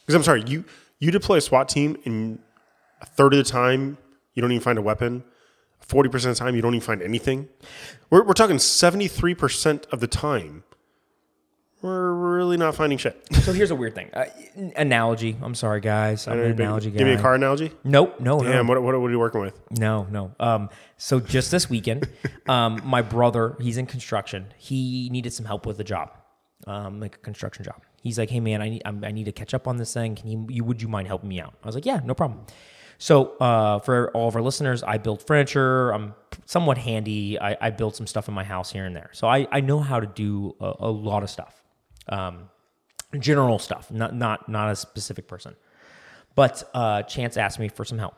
because 0.00 0.14
I'm 0.14 0.22
sorry, 0.22 0.44
you 0.46 0.64
you 0.98 1.10
deploy 1.10 1.36
a 1.36 1.40
SWAT 1.40 1.68
team 1.68 1.96
and 2.04 2.38
a 3.00 3.06
third 3.06 3.32
of 3.32 3.38
the 3.38 3.50
time 3.50 3.98
you 4.34 4.42
don't 4.42 4.52
even 4.52 4.62
find 4.62 4.78
a 4.78 4.82
weapon. 4.82 5.24
Forty 5.80 6.08
percent 6.08 6.32
of 6.32 6.38
the 6.38 6.44
time 6.44 6.54
you 6.54 6.62
don't 6.62 6.74
even 6.74 6.86
find 6.86 7.02
anything. 7.02 7.48
We're 8.10 8.22
we're 8.22 8.34
talking 8.34 8.58
seventy 8.58 9.08
three 9.08 9.34
percent 9.34 9.86
of 9.90 10.00
the 10.00 10.06
time. 10.06 10.64
We're 11.82 12.12
really 12.12 12.56
not 12.56 12.74
finding 12.74 12.98
shit. 12.98 13.26
So 13.40 13.54
here's 13.54 13.70
a 13.70 13.74
weird 13.74 13.94
thing. 13.94 14.10
Uh, 14.12 14.26
analogy. 14.76 15.34
I'm 15.40 15.54
sorry, 15.54 15.80
guys. 15.80 16.28
I'm 16.28 16.38
an 16.38 16.50
analogy 16.50 16.90
guy. 16.90 16.98
Give 16.98 17.06
me 17.06 17.14
a 17.14 17.20
car 17.20 17.34
analogy. 17.34 17.72
Nope. 17.84 18.20
No. 18.20 18.38
No. 18.38 18.52
Damn, 18.52 18.66
what, 18.66 18.80
what, 18.82 19.00
what 19.00 19.06
are 19.06 19.10
you 19.10 19.18
working 19.18 19.40
with? 19.40 19.58
No, 19.78 20.06
no. 20.10 20.32
Um, 20.38 20.68
so 20.98 21.20
just 21.20 21.50
this 21.50 21.70
weekend, 21.70 22.06
um, 22.48 22.82
my 22.84 23.00
brother, 23.00 23.56
he's 23.58 23.78
in 23.78 23.86
construction. 23.86 24.52
He 24.58 25.08
needed 25.10 25.32
some 25.32 25.46
help 25.46 25.64
with 25.64 25.80
a 25.80 25.84
job, 25.84 26.10
um, 26.66 27.00
like 27.00 27.14
a 27.14 27.18
construction 27.20 27.64
job. 27.64 27.82
He's 28.02 28.18
like, 28.18 28.28
"Hey, 28.28 28.40
man, 28.40 28.60
I 28.60 28.68
need 28.68 28.82
I'm, 28.84 29.02
I 29.02 29.10
need 29.10 29.24
to 29.24 29.32
catch 29.32 29.54
up 29.54 29.66
on 29.66 29.78
this 29.78 29.94
thing. 29.94 30.16
Can 30.16 30.28
you, 30.28 30.46
you 30.50 30.64
would 30.64 30.82
you 30.82 30.88
mind 30.88 31.08
helping 31.08 31.30
me 31.30 31.40
out?" 31.40 31.54
I 31.62 31.66
was 31.66 31.74
like, 31.74 31.86
"Yeah, 31.86 32.00
no 32.04 32.12
problem." 32.12 32.44
So 32.98 33.36
uh, 33.38 33.78
for 33.78 34.10
all 34.12 34.28
of 34.28 34.36
our 34.36 34.42
listeners, 34.42 34.82
I 34.82 34.98
build 34.98 35.26
furniture. 35.26 35.90
I'm 35.92 36.12
somewhat 36.44 36.76
handy. 36.76 37.40
I, 37.40 37.56
I 37.58 37.70
build 37.70 37.96
some 37.96 38.06
stuff 38.06 38.28
in 38.28 38.34
my 38.34 38.44
house 38.44 38.70
here 38.70 38.84
and 38.84 38.94
there. 38.94 39.08
So 39.14 39.26
I, 39.26 39.46
I 39.50 39.60
know 39.62 39.80
how 39.80 39.98
to 40.00 40.06
do 40.06 40.54
a, 40.60 40.74
a 40.80 40.90
lot 40.90 41.22
of 41.22 41.30
stuff, 41.30 41.59
um, 42.08 42.48
general 43.18 43.58
stuff, 43.58 43.90
not 43.90 44.14
not 44.14 44.48
not 44.48 44.70
a 44.70 44.76
specific 44.76 45.26
person. 45.28 45.54
But 46.34 46.68
uh, 46.74 47.02
Chance 47.02 47.36
asked 47.36 47.58
me 47.58 47.68
for 47.68 47.84
some 47.84 47.98
help. 47.98 48.14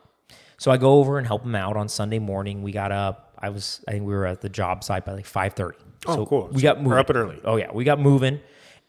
So 0.58 0.70
I 0.70 0.76
go 0.76 0.98
over 1.00 1.18
and 1.18 1.26
help 1.26 1.44
him 1.44 1.54
out 1.54 1.76
on 1.76 1.88
Sunday 1.88 2.18
morning. 2.18 2.62
We 2.62 2.72
got 2.72 2.92
up. 2.92 3.34
I 3.38 3.48
was 3.48 3.82
I 3.88 3.92
think 3.92 4.04
we 4.04 4.12
were 4.14 4.26
at 4.26 4.40
the 4.40 4.48
job 4.48 4.84
site 4.84 5.04
by 5.04 5.12
like 5.12 5.26
five 5.26 5.54
thirty. 5.54 5.78
Oh, 6.06 6.14
so 6.16 6.26
cool. 6.26 6.48
We 6.52 6.60
So 6.60 6.62
got 6.62 6.76
we're 6.78 6.82
moving. 6.84 6.98
up 6.98 7.10
and 7.10 7.18
early. 7.18 7.40
Oh 7.44 7.56
yeah, 7.56 7.70
we 7.72 7.84
got 7.84 7.98
moving, 7.98 8.40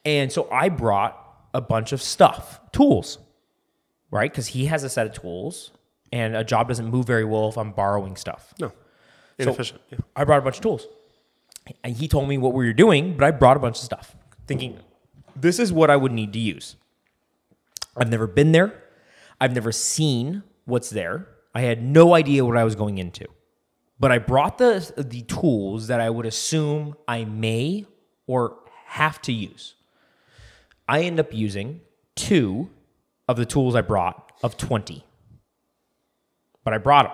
and 0.06 0.32
so 0.32 0.48
I 0.52 0.70
brought 0.70 1.20
a 1.54 1.62
bunch 1.62 1.91
of 1.91 2.02
stuff, 2.02 2.60
tools, 2.72 3.18
right? 4.12 4.30
Because 4.32 4.48
he 4.48 4.66
has 4.66 4.84
a 4.84 4.89
set 4.89 5.08
of 5.08 5.14
tools, 5.14 5.72
and 6.12 6.36
a 6.36 6.44
job 6.44 6.68
doesn't 6.68 6.88
move 6.88 7.06
very 7.08 7.26
well 7.26 7.50
if 7.50 7.58
I'm 7.58 7.72
borrowing 7.72 8.16
stuff. 8.16 8.54
No, 8.60 8.72
inefficient. 9.39 9.82
yeah. 9.91 10.00
I 10.16 10.24
brought 10.26 10.39
a 10.39 10.41
bunch 10.41 10.58
of 10.58 10.62
tools. 10.64 10.88
And 11.84 11.96
he 11.96 12.08
told 12.10 12.28
me 12.28 12.38
what 12.38 12.52
we 12.54 12.66
were 12.66 12.74
doing, 12.74 13.16
but 13.16 13.24
I 13.26 13.32
brought 13.32 13.56
a 13.56 13.60
bunch 13.62 13.78
of 13.78 13.84
stuff, 13.86 14.16
thinking 14.58 14.80
this 15.36 15.60
is 15.60 15.74
what 15.74 15.89
I 15.89 15.95
would 15.95 16.12
need 16.12 16.34
to 16.34 16.39
use. 16.39 16.76
I've 17.97 18.10
never 18.10 18.28
been 18.28 18.51
there. 18.51 18.84
I've 19.39 19.54
never 19.54 19.72
seen 19.72 20.43
what's 20.66 20.89
there. 20.89 21.28
I 21.54 21.62
had 21.62 21.84
no 21.84 22.14
idea 22.14 22.45
what 22.45 22.58
I 22.58 22.64
was 22.64 22.76
going 22.76 22.97
into. 22.97 23.26
But 23.99 24.12
I 24.12 24.18
brought 24.18 24.58
the 24.58 24.93
the 24.97 25.22
tools 25.24 25.88
that 25.88 25.99
I 25.99 26.10
would 26.10 26.26
assume 26.26 26.95
I 27.08 27.26
may 27.26 27.86
or 28.28 28.58
have 28.86 29.22
to 29.24 29.32
use. 29.32 29.76
I 30.88 31.01
end 31.01 31.20
up 31.20 31.34
using 31.34 31.82
two 32.16 32.70
of 33.28 33.38
the 33.38 33.45
tools 33.45 33.76
I 33.76 33.82
brought 33.82 34.32
of 34.43 34.58
20 34.58 35.04
but 36.64 36.74
I 36.74 36.78
brought 36.78 37.06
them. 37.06 37.14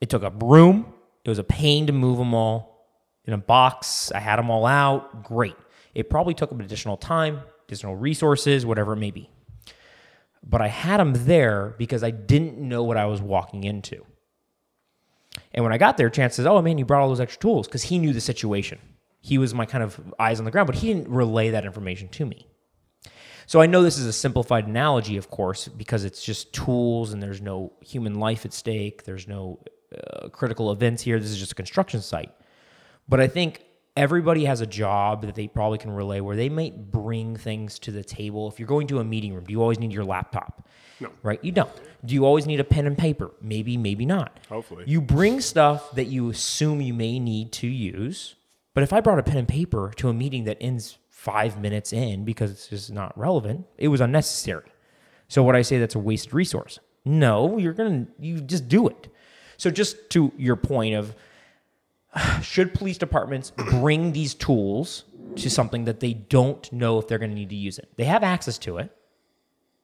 It 0.00 0.08
took 0.08 0.22
up 0.22 0.42
room. 0.42 0.92
It 1.24 1.28
was 1.28 1.38
a 1.38 1.44
pain 1.44 1.86
to 1.86 1.92
move 1.92 2.18
them 2.18 2.34
all 2.34 2.86
in 3.24 3.34
a 3.34 3.38
box. 3.38 4.10
I 4.12 4.20
had 4.20 4.36
them 4.38 4.50
all 4.50 4.64
out. 4.66 5.24
Great. 5.24 5.56
It 5.98 6.08
probably 6.08 6.32
took 6.32 6.52
up 6.52 6.60
additional 6.60 6.96
time, 6.96 7.40
additional 7.66 7.96
resources, 7.96 8.64
whatever 8.64 8.92
it 8.92 8.98
may 8.98 9.10
be. 9.10 9.28
But 10.44 10.60
I 10.60 10.68
had 10.68 11.00
them 11.00 11.12
there 11.12 11.74
because 11.76 12.04
I 12.04 12.12
didn't 12.12 12.56
know 12.56 12.84
what 12.84 12.96
I 12.96 13.06
was 13.06 13.20
walking 13.20 13.64
into. 13.64 14.06
And 15.52 15.64
when 15.64 15.72
I 15.72 15.78
got 15.78 15.96
there, 15.96 16.08
Chance 16.08 16.36
says, 16.36 16.46
Oh, 16.46 16.62
man, 16.62 16.78
you 16.78 16.84
brought 16.84 17.02
all 17.02 17.08
those 17.08 17.18
extra 17.18 17.40
tools 17.40 17.66
because 17.66 17.82
he 17.82 17.98
knew 17.98 18.12
the 18.12 18.20
situation. 18.20 18.78
He 19.20 19.38
was 19.38 19.54
my 19.54 19.66
kind 19.66 19.82
of 19.82 20.00
eyes 20.20 20.38
on 20.38 20.44
the 20.44 20.52
ground, 20.52 20.68
but 20.68 20.76
he 20.76 20.86
didn't 20.86 21.08
relay 21.08 21.50
that 21.50 21.64
information 21.64 22.06
to 22.10 22.24
me. 22.24 22.46
So 23.46 23.60
I 23.60 23.66
know 23.66 23.82
this 23.82 23.98
is 23.98 24.06
a 24.06 24.12
simplified 24.12 24.68
analogy, 24.68 25.16
of 25.16 25.30
course, 25.30 25.66
because 25.66 26.04
it's 26.04 26.22
just 26.22 26.52
tools 26.52 27.12
and 27.12 27.20
there's 27.20 27.40
no 27.40 27.72
human 27.80 28.20
life 28.20 28.44
at 28.44 28.52
stake. 28.52 29.02
There's 29.02 29.26
no 29.26 29.64
uh, 29.92 30.28
critical 30.28 30.70
events 30.70 31.02
here. 31.02 31.18
This 31.18 31.32
is 31.32 31.40
just 31.40 31.52
a 31.52 31.56
construction 31.56 32.02
site. 32.02 32.30
But 33.08 33.18
I 33.18 33.26
think 33.26 33.64
everybody 33.98 34.44
has 34.44 34.60
a 34.60 34.66
job 34.66 35.22
that 35.22 35.34
they 35.34 35.48
probably 35.48 35.76
can 35.76 35.90
relay 35.90 36.20
where 36.20 36.36
they 36.36 36.48
might 36.48 36.92
bring 36.92 37.34
things 37.36 37.80
to 37.80 37.90
the 37.90 38.04
table. 38.04 38.48
If 38.48 38.60
you're 38.60 38.68
going 38.68 38.86
to 38.86 39.00
a 39.00 39.04
meeting 39.04 39.34
room, 39.34 39.44
do 39.44 39.52
you 39.52 39.60
always 39.60 39.80
need 39.80 39.92
your 39.92 40.04
laptop? 40.04 40.66
No. 41.00 41.10
Right? 41.24 41.42
You 41.42 41.50
don't. 41.50 41.70
Do 42.04 42.14
you 42.14 42.24
always 42.24 42.46
need 42.46 42.60
a 42.60 42.64
pen 42.64 42.86
and 42.86 42.96
paper? 42.96 43.32
Maybe, 43.42 43.76
maybe 43.76 44.06
not. 44.06 44.38
Hopefully. 44.48 44.84
You 44.86 45.00
bring 45.00 45.40
stuff 45.40 45.90
that 45.96 46.06
you 46.06 46.30
assume 46.30 46.80
you 46.80 46.94
may 46.94 47.18
need 47.18 47.50
to 47.54 47.66
use. 47.66 48.36
But 48.72 48.84
if 48.84 48.92
I 48.92 49.00
brought 49.00 49.18
a 49.18 49.24
pen 49.24 49.36
and 49.36 49.48
paper 49.48 49.92
to 49.96 50.08
a 50.08 50.14
meeting 50.14 50.44
that 50.44 50.58
ends 50.60 50.98
five 51.10 51.60
minutes 51.60 51.92
in 51.92 52.24
because 52.24 52.52
it's 52.52 52.68
just 52.68 52.92
not 52.92 53.18
relevant, 53.18 53.66
it 53.76 53.88
was 53.88 54.00
unnecessary. 54.00 54.70
So 55.26 55.42
would 55.42 55.56
I 55.56 55.62
say 55.62 55.78
that's 55.78 55.96
a 55.96 55.98
wasted 55.98 56.32
resource? 56.32 56.78
No, 57.04 57.58
you're 57.58 57.72
gonna 57.72 58.06
you 58.20 58.40
just 58.40 58.68
do 58.68 58.86
it. 58.86 59.08
So 59.56 59.70
just 59.70 60.10
to 60.10 60.32
your 60.36 60.54
point 60.54 60.94
of 60.94 61.16
should 62.42 62.74
police 62.74 62.98
departments 62.98 63.50
bring 63.50 64.12
these 64.12 64.34
tools 64.34 65.04
to 65.36 65.50
something 65.50 65.84
that 65.84 66.00
they 66.00 66.14
don't 66.14 66.70
know 66.72 66.98
if 66.98 67.08
they're 67.08 67.18
going 67.18 67.30
to 67.30 67.34
need 67.36 67.50
to 67.50 67.56
use 67.56 67.78
it? 67.78 67.88
They 67.96 68.04
have 68.04 68.22
access 68.22 68.58
to 68.58 68.78
it. 68.78 68.90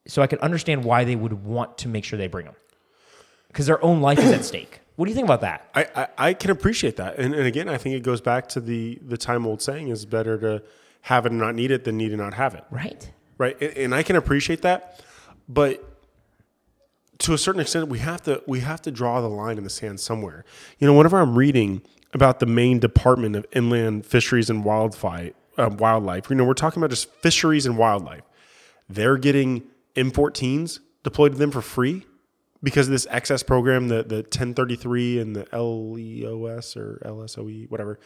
so 0.07 0.21
I 0.21 0.27
can 0.27 0.39
understand 0.39 0.83
why 0.83 1.03
they 1.03 1.15
would 1.15 1.33
want 1.33 1.77
to 1.79 1.87
make 1.87 2.03
sure 2.03 2.17
they 2.17 2.27
bring 2.27 2.45
them 2.45 2.55
because 3.47 3.65
their 3.65 3.83
own 3.83 4.01
life 4.01 4.19
is 4.19 4.31
at 4.31 4.45
stake. 4.45 4.81
What 4.95 5.05
do 5.05 5.11
you 5.11 5.15
think 5.15 5.27
about 5.27 5.41
that? 5.41 5.69
I, 5.73 5.87
I, 5.95 6.07
I 6.29 6.33
can 6.33 6.51
appreciate 6.51 6.97
that. 6.97 7.17
And, 7.17 7.33
and 7.33 7.45
again, 7.45 7.67
I 7.67 7.77
think 7.77 7.95
it 7.95 8.03
goes 8.03 8.21
back 8.21 8.47
to 8.49 8.59
the, 8.61 8.99
the 9.01 9.17
time 9.17 9.45
old 9.45 9.61
saying 9.61 9.89
is 9.89 10.05
better 10.05 10.37
to 10.39 10.63
have 11.01 11.25
it 11.25 11.31
and 11.31 11.39
not 11.39 11.55
need 11.55 11.71
it 11.71 11.83
than 11.83 11.97
need 11.97 12.09
to 12.09 12.17
not 12.17 12.33
have 12.33 12.53
it. 12.55 12.63
Right. 12.71 13.11
Right. 13.37 13.59
And, 13.61 13.77
and 13.77 13.95
I 13.95 14.03
can 14.03 14.15
appreciate 14.15 14.61
that. 14.61 15.03
But 15.49 15.83
to 17.19 17.33
a 17.33 17.37
certain 17.37 17.61
extent, 17.61 17.87
we 17.87 17.99
have 17.99 18.21
to 18.23 18.41
we 18.47 18.59
have 18.61 18.81
to 18.83 18.91
draw 18.91 19.21
the 19.21 19.29
line 19.29 19.57
in 19.57 19.63
the 19.63 19.69
sand 19.69 19.99
somewhere. 19.99 20.43
You 20.79 20.87
know, 20.87 20.93
whenever 20.93 21.19
I'm 21.19 21.35
reading 21.37 21.81
about 22.13 22.39
the 22.39 22.45
Maine 22.45 22.79
Department 22.79 23.35
of 23.35 23.45
Inland 23.51 24.05
Fisheries 24.05 24.49
and 24.49 24.63
Wildlife, 24.63 25.33
uh, 25.57 25.69
wildlife, 25.77 26.29
you 26.29 26.35
know, 26.35 26.45
we're 26.45 26.53
talking 26.53 26.81
about 26.81 26.89
just 26.89 27.09
fisheries 27.15 27.65
and 27.65 27.77
wildlife. 27.77 28.23
They're 28.89 29.17
getting 29.17 29.63
M14s 29.95 30.79
deployed 31.03 31.33
to 31.33 31.37
them 31.37 31.51
for 31.51 31.61
free 31.61 32.05
because 32.61 32.87
of 32.87 32.91
this 32.91 33.07
excess 33.09 33.43
program, 33.43 33.87
the 33.87 34.03
the 34.03 34.17
1033 34.17 35.19
and 35.19 35.35
the 35.35 35.47
LEOS 35.57 36.75
or 36.75 37.01
LSOE, 37.05 37.69
whatever. 37.69 37.99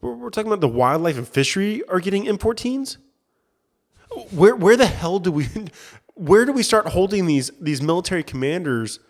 We're, 0.00 0.14
we're 0.14 0.30
talking 0.30 0.48
about 0.48 0.60
the 0.60 0.68
wildlife 0.68 1.16
and 1.16 1.26
fishery 1.26 1.82
are 1.88 1.98
getting 1.98 2.26
M14s. 2.26 2.98
Where 4.30 4.54
where 4.54 4.76
the 4.76 4.86
hell 4.86 5.18
do 5.18 5.32
we 5.32 5.48
where 6.14 6.44
do 6.44 6.52
we 6.52 6.62
start 6.62 6.88
holding 6.88 7.26
these 7.26 7.50
these 7.60 7.82
military 7.82 8.22
commanders 8.22 9.00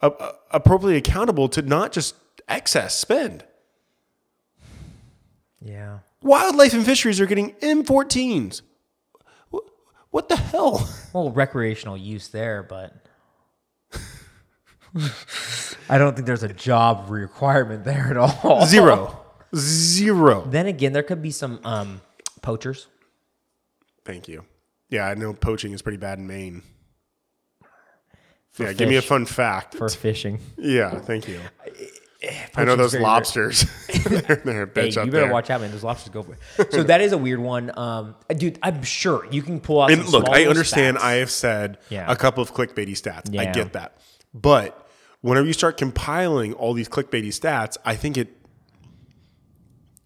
appropriately 0.00 0.96
accountable 0.96 1.48
to 1.48 1.62
not 1.62 1.92
just 1.92 2.14
excess 2.48 2.96
spend? 2.96 3.44
Yeah. 5.60 5.98
Wildlife 6.22 6.72
and 6.72 6.84
fisheries 6.84 7.20
are 7.20 7.26
getting 7.26 7.52
M14s. 7.54 8.62
What 10.10 10.28
the 10.28 10.36
hell? 10.36 10.88
Well, 11.14 11.30
recreational 11.30 11.96
use 11.96 12.28
there, 12.28 12.62
but 12.62 12.94
I 15.88 15.96
don't 15.96 16.14
think 16.14 16.26
there's 16.26 16.42
a 16.42 16.52
job 16.52 17.08
requirement 17.08 17.84
there 17.84 18.08
at 18.10 18.18
all. 18.18 18.66
Zero. 18.66 19.18
Zero. 19.56 20.44
Then 20.46 20.66
again, 20.66 20.92
there 20.92 21.02
could 21.02 21.22
be 21.22 21.30
some 21.30 21.60
um, 21.64 22.02
poachers. 22.42 22.88
Thank 24.04 24.28
you. 24.28 24.44
Yeah, 24.90 25.06
I 25.06 25.14
know 25.14 25.32
poaching 25.32 25.72
is 25.72 25.80
pretty 25.80 25.96
bad 25.96 26.18
in 26.18 26.26
Maine. 26.26 26.62
yeah, 28.58 28.74
give 28.74 28.90
me 28.90 28.96
a 28.96 29.02
fun 29.02 29.24
fact. 29.24 29.74
for 29.76 29.88
fishing. 29.88 30.40
yeah, 30.58 30.98
thank 31.00 31.26
you. 31.26 31.40
I 32.56 32.64
know 32.64 32.74
those 32.74 32.96
lobsters. 32.96 33.64
they're, 34.04 34.36
they're 34.44 34.62
a 34.64 34.70
Hey, 34.74 34.88
you 34.88 34.92
better 34.94 35.10
there. 35.10 35.32
watch 35.32 35.50
out, 35.50 35.60
man. 35.60 35.70
Those 35.70 35.84
lobsters 35.84 36.12
go 36.12 36.22
for 36.24 36.36
it. 36.58 36.72
So 36.72 36.82
that 36.82 37.00
is 37.00 37.12
a 37.12 37.18
weird 37.18 37.38
one, 37.38 37.70
um, 37.78 38.16
dude. 38.36 38.58
I'm 38.62 38.82
sure 38.82 39.26
you 39.30 39.40
can 39.42 39.60
pull 39.60 39.80
out. 39.82 39.92
And 39.92 40.04
some 40.04 40.22
look, 40.24 40.28
I 40.28 40.46
understand. 40.46 40.96
stats. 40.96 41.02
I 41.02 41.12
have 41.14 41.30
said 41.30 41.78
Yeah. 41.90 42.10
a 42.10 42.16
couple 42.16 42.42
of 42.42 42.52
clickbaity 42.52 42.90
stats. 43.00 43.36
I 43.38 43.52
get 43.52 43.72
that, 43.74 43.98
but 44.34 44.88
whenever 45.20 45.46
you 45.46 45.52
start 45.52 45.76
compiling 45.76 46.52
all 46.54 46.74
these 46.74 46.88
clickbaity 46.88 47.28
stats, 47.28 47.76
I 47.84 47.94
think 47.94 48.16
it 48.16 48.28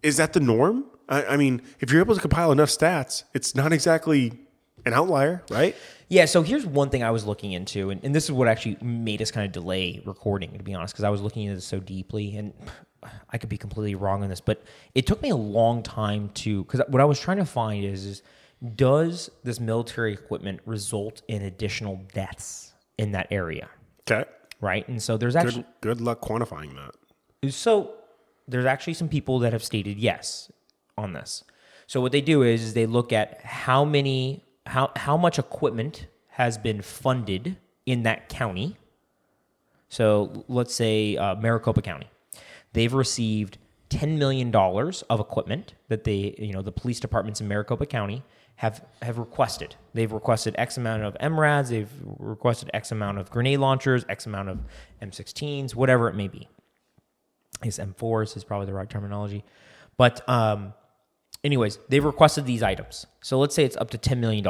is 0.03 0.17
that 0.17 0.33
the 0.33 0.39
norm. 0.39 0.85
I, 1.09 1.25
I 1.25 1.37
mean, 1.37 1.61
if 1.79 1.91
you're 1.91 2.01
able 2.01 2.15
to 2.15 2.21
compile 2.21 2.51
enough 2.51 2.69
stats, 2.69 3.23
it's 3.33 3.55
not 3.55 3.73
exactly 3.73 4.39
an 4.85 4.93
outlier, 4.93 5.43
right? 5.49 5.75
Yeah, 6.09 6.25
so 6.25 6.43
here's 6.43 6.65
one 6.65 6.89
thing 6.89 7.03
I 7.03 7.11
was 7.11 7.25
looking 7.25 7.53
into, 7.53 7.89
and, 7.89 8.03
and 8.03 8.13
this 8.13 8.25
is 8.25 8.31
what 8.31 8.47
actually 8.47 8.77
made 8.81 9.21
us 9.21 9.31
kind 9.31 9.45
of 9.45 9.51
delay 9.51 10.01
recording, 10.05 10.57
to 10.57 10.63
be 10.63 10.73
honest, 10.73 10.93
because 10.93 11.05
I 11.05 11.09
was 11.09 11.21
looking 11.21 11.43
into 11.43 11.55
this 11.55 11.65
so 11.65 11.79
deeply, 11.79 12.35
and 12.37 12.53
I 13.31 13.37
could 13.37 13.49
be 13.49 13.57
completely 13.57 13.95
wrong 13.95 14.23
on 14.23 14.29
this, 14.29 14.41
but 14.41 14.63
it 14.95 15.07
took 15.07 15.21
me 15.21 15.29
a 15.29 15.35
long 15.35 15.83
time 15.83 16.29
to, 16.35 16.63
because 16.63 16.81
what 16.87 17.01
I 17.01 17.05
was 17.05 17.19
trying 17.19 17.37
to 17.37 17.45
find 17.45 17.83
is, 17.83 18.05
is 18.05 18.21
does 18.75 19.29
this 19.43 19.59
military 19.59 20.13
equipment 20.13 20.61
result 20.65 21.21
in 21.27 21.41
additional 21.41 22.01
deaths 22.13 22.73
in 22.97 23.11
that 23.11 23.27
area, 23.31 23.67
Okay. 24.09 24.29
right? 24.61 24.87
And 24.87 25.01
so 25.01 25.17
there's 25.17 25.35
actually, 25.35 25.63
Good, 25.81 25.97
good 25.97 26.01
luck 26.01 26.21
quantifying 26.21 26.75
that. 26.75 27.51
so 27.53 27.95
there's 28.47 28.65
actually 28.65 28.93
some 28.93 29.09
people 29.09 29.39
that 29.39 29.51
have 29.53 29.63
stated 29.63 29.97
yes 29.97 30.51
on 30.97 31.13
this. 31.13 31.43
So 31.87 31.99
what 32.01 32.11
they 32.11 32.21
do 32.21 32.43
is, 32.43 32.61
is 32.61 32.73
they 32.73 32.85
look 32.85 33.11
at 33.11 33.41
how 33.43 33.83
many 33.83 34.42
how 34.65 34.91
how 34.95 35.17
much 35.17 35.39
equipment 35.39 36.07
has 36.29 36.57
been 36.57 36.81
funded 36.81 37.57
in 37.85 38.03
that 38.03 38.29
county. 38.29 38.77
So 39.89 40.45
let's 40.47 40.73
say 40.73 41.17
uh, 41.17 41.35
Maricopa 41.35 41.81
County, 41.81 42.07
they've 42.73 42.93
received 42.93 43.57
ten 43.89 44.17
million 44.17 44.51
dollars 44.51 45.03
of 45.03 45.19
equipment 45.19 45.73
that 45.89 46.03
they 46.03 46.35
you 46.37 46.53
know 46.53 46.61
the 46.61 46.71
police 46.71 46.99
departments 46.99 47.41
in 47.41 47.47
Maricopa 47.47 47.85
County 47.85 48.23
have 48.55 48.83
have 49.01 49.17
requested. 49.17 49.75
They've 49.93 50.11
requested 50.11 50.55
X 50.57 50.77
amount 50.77 51.03
of 51.03 51.15
MRAPs, 51.15 51.69
they've 51.69 51.91
requested 52.17 52.69
X 52.73 52.91
amount 52.91 53.17
of 53.17 53.29
grenade 53.29 53.59
launchers, 53.59 54.05
X 54.09 54.25
amount 54.25 54.49
of 54.49 54.59
M16s, 55.01 55.75
whatever 55.75 56.09
it 56.09 56.15
may 56.15 56.27
be. 56.27 56.47
I 57.61 57.65
guess 57.65 57.79
M4s 57.79 58.35
is 58.35 58.43
probably 58.43 58.65
the 58.65 58.73
right 58.73 58.89
terminology. 58.89 59.43
But 59.97 60.27
um, 60.27 60.73
anyways, 61.43 61.79
they've 61.89 62.03
requested 62.03 62.45
these 62.45 62.63
items. 62.63 63.05
So 63.21 63.39
let's 63.39 63.55
say 63.55 63.63
it's 63.63 63.77
up 63.77 63.89
to 63.91 63.97
$10 63.97 64.17
million. 64.19 64.45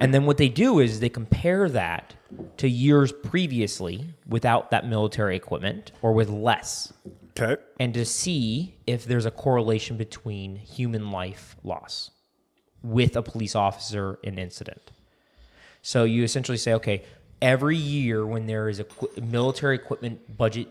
And 0.00 0.14
then 0.14 0.24
what 0.24 0.38
they 0.38 0.48
do 0.48 0.78
is 0.78 1.00
they 1.00 1.08
compare 1.08 1.68
that 1.68 2.14
to 2.58 2.68
years 2.68 3.12
previously 3.12 4.06
without 4.26 4.70
that 4.70 4.86
military 4.86 5.36
equipment 5.36 5.92
or 6.02 6.12
with 6.12 6.28
less 6.30 6.92
Okay. 7.38 7.60
and 7.78 7.92
to 7.92 8.06
see 8.06 8.76
if 8.86 9.04
there's 9.04 9.26
a 9.26 9.30
correlation 9.30 9.98
between 9.98 10.56
human 10.56 11.10
life 11.10 11.54
loss 11.62 12.10
with 12.82 13.14
a 13.16 13.22
police 13.22 13.54
officer 13.54 14.18
in 14.22 14.38
incident. 14.38 14.90
So 15.82 16.04
you 16.04 16.22
essentially 16.24 16.56
say, 16.56 16.72
okay, 16.74 17.04
every 17.42 17.76
year 17.76 18.24
when 18.24 18.46
there 18.46 18.70
is 18.70 18.80
a 18.80 18.84
qu- 18.84 19.10
military 19.20 19.74
equipment 19.74 20.38
budget 20.38 20.68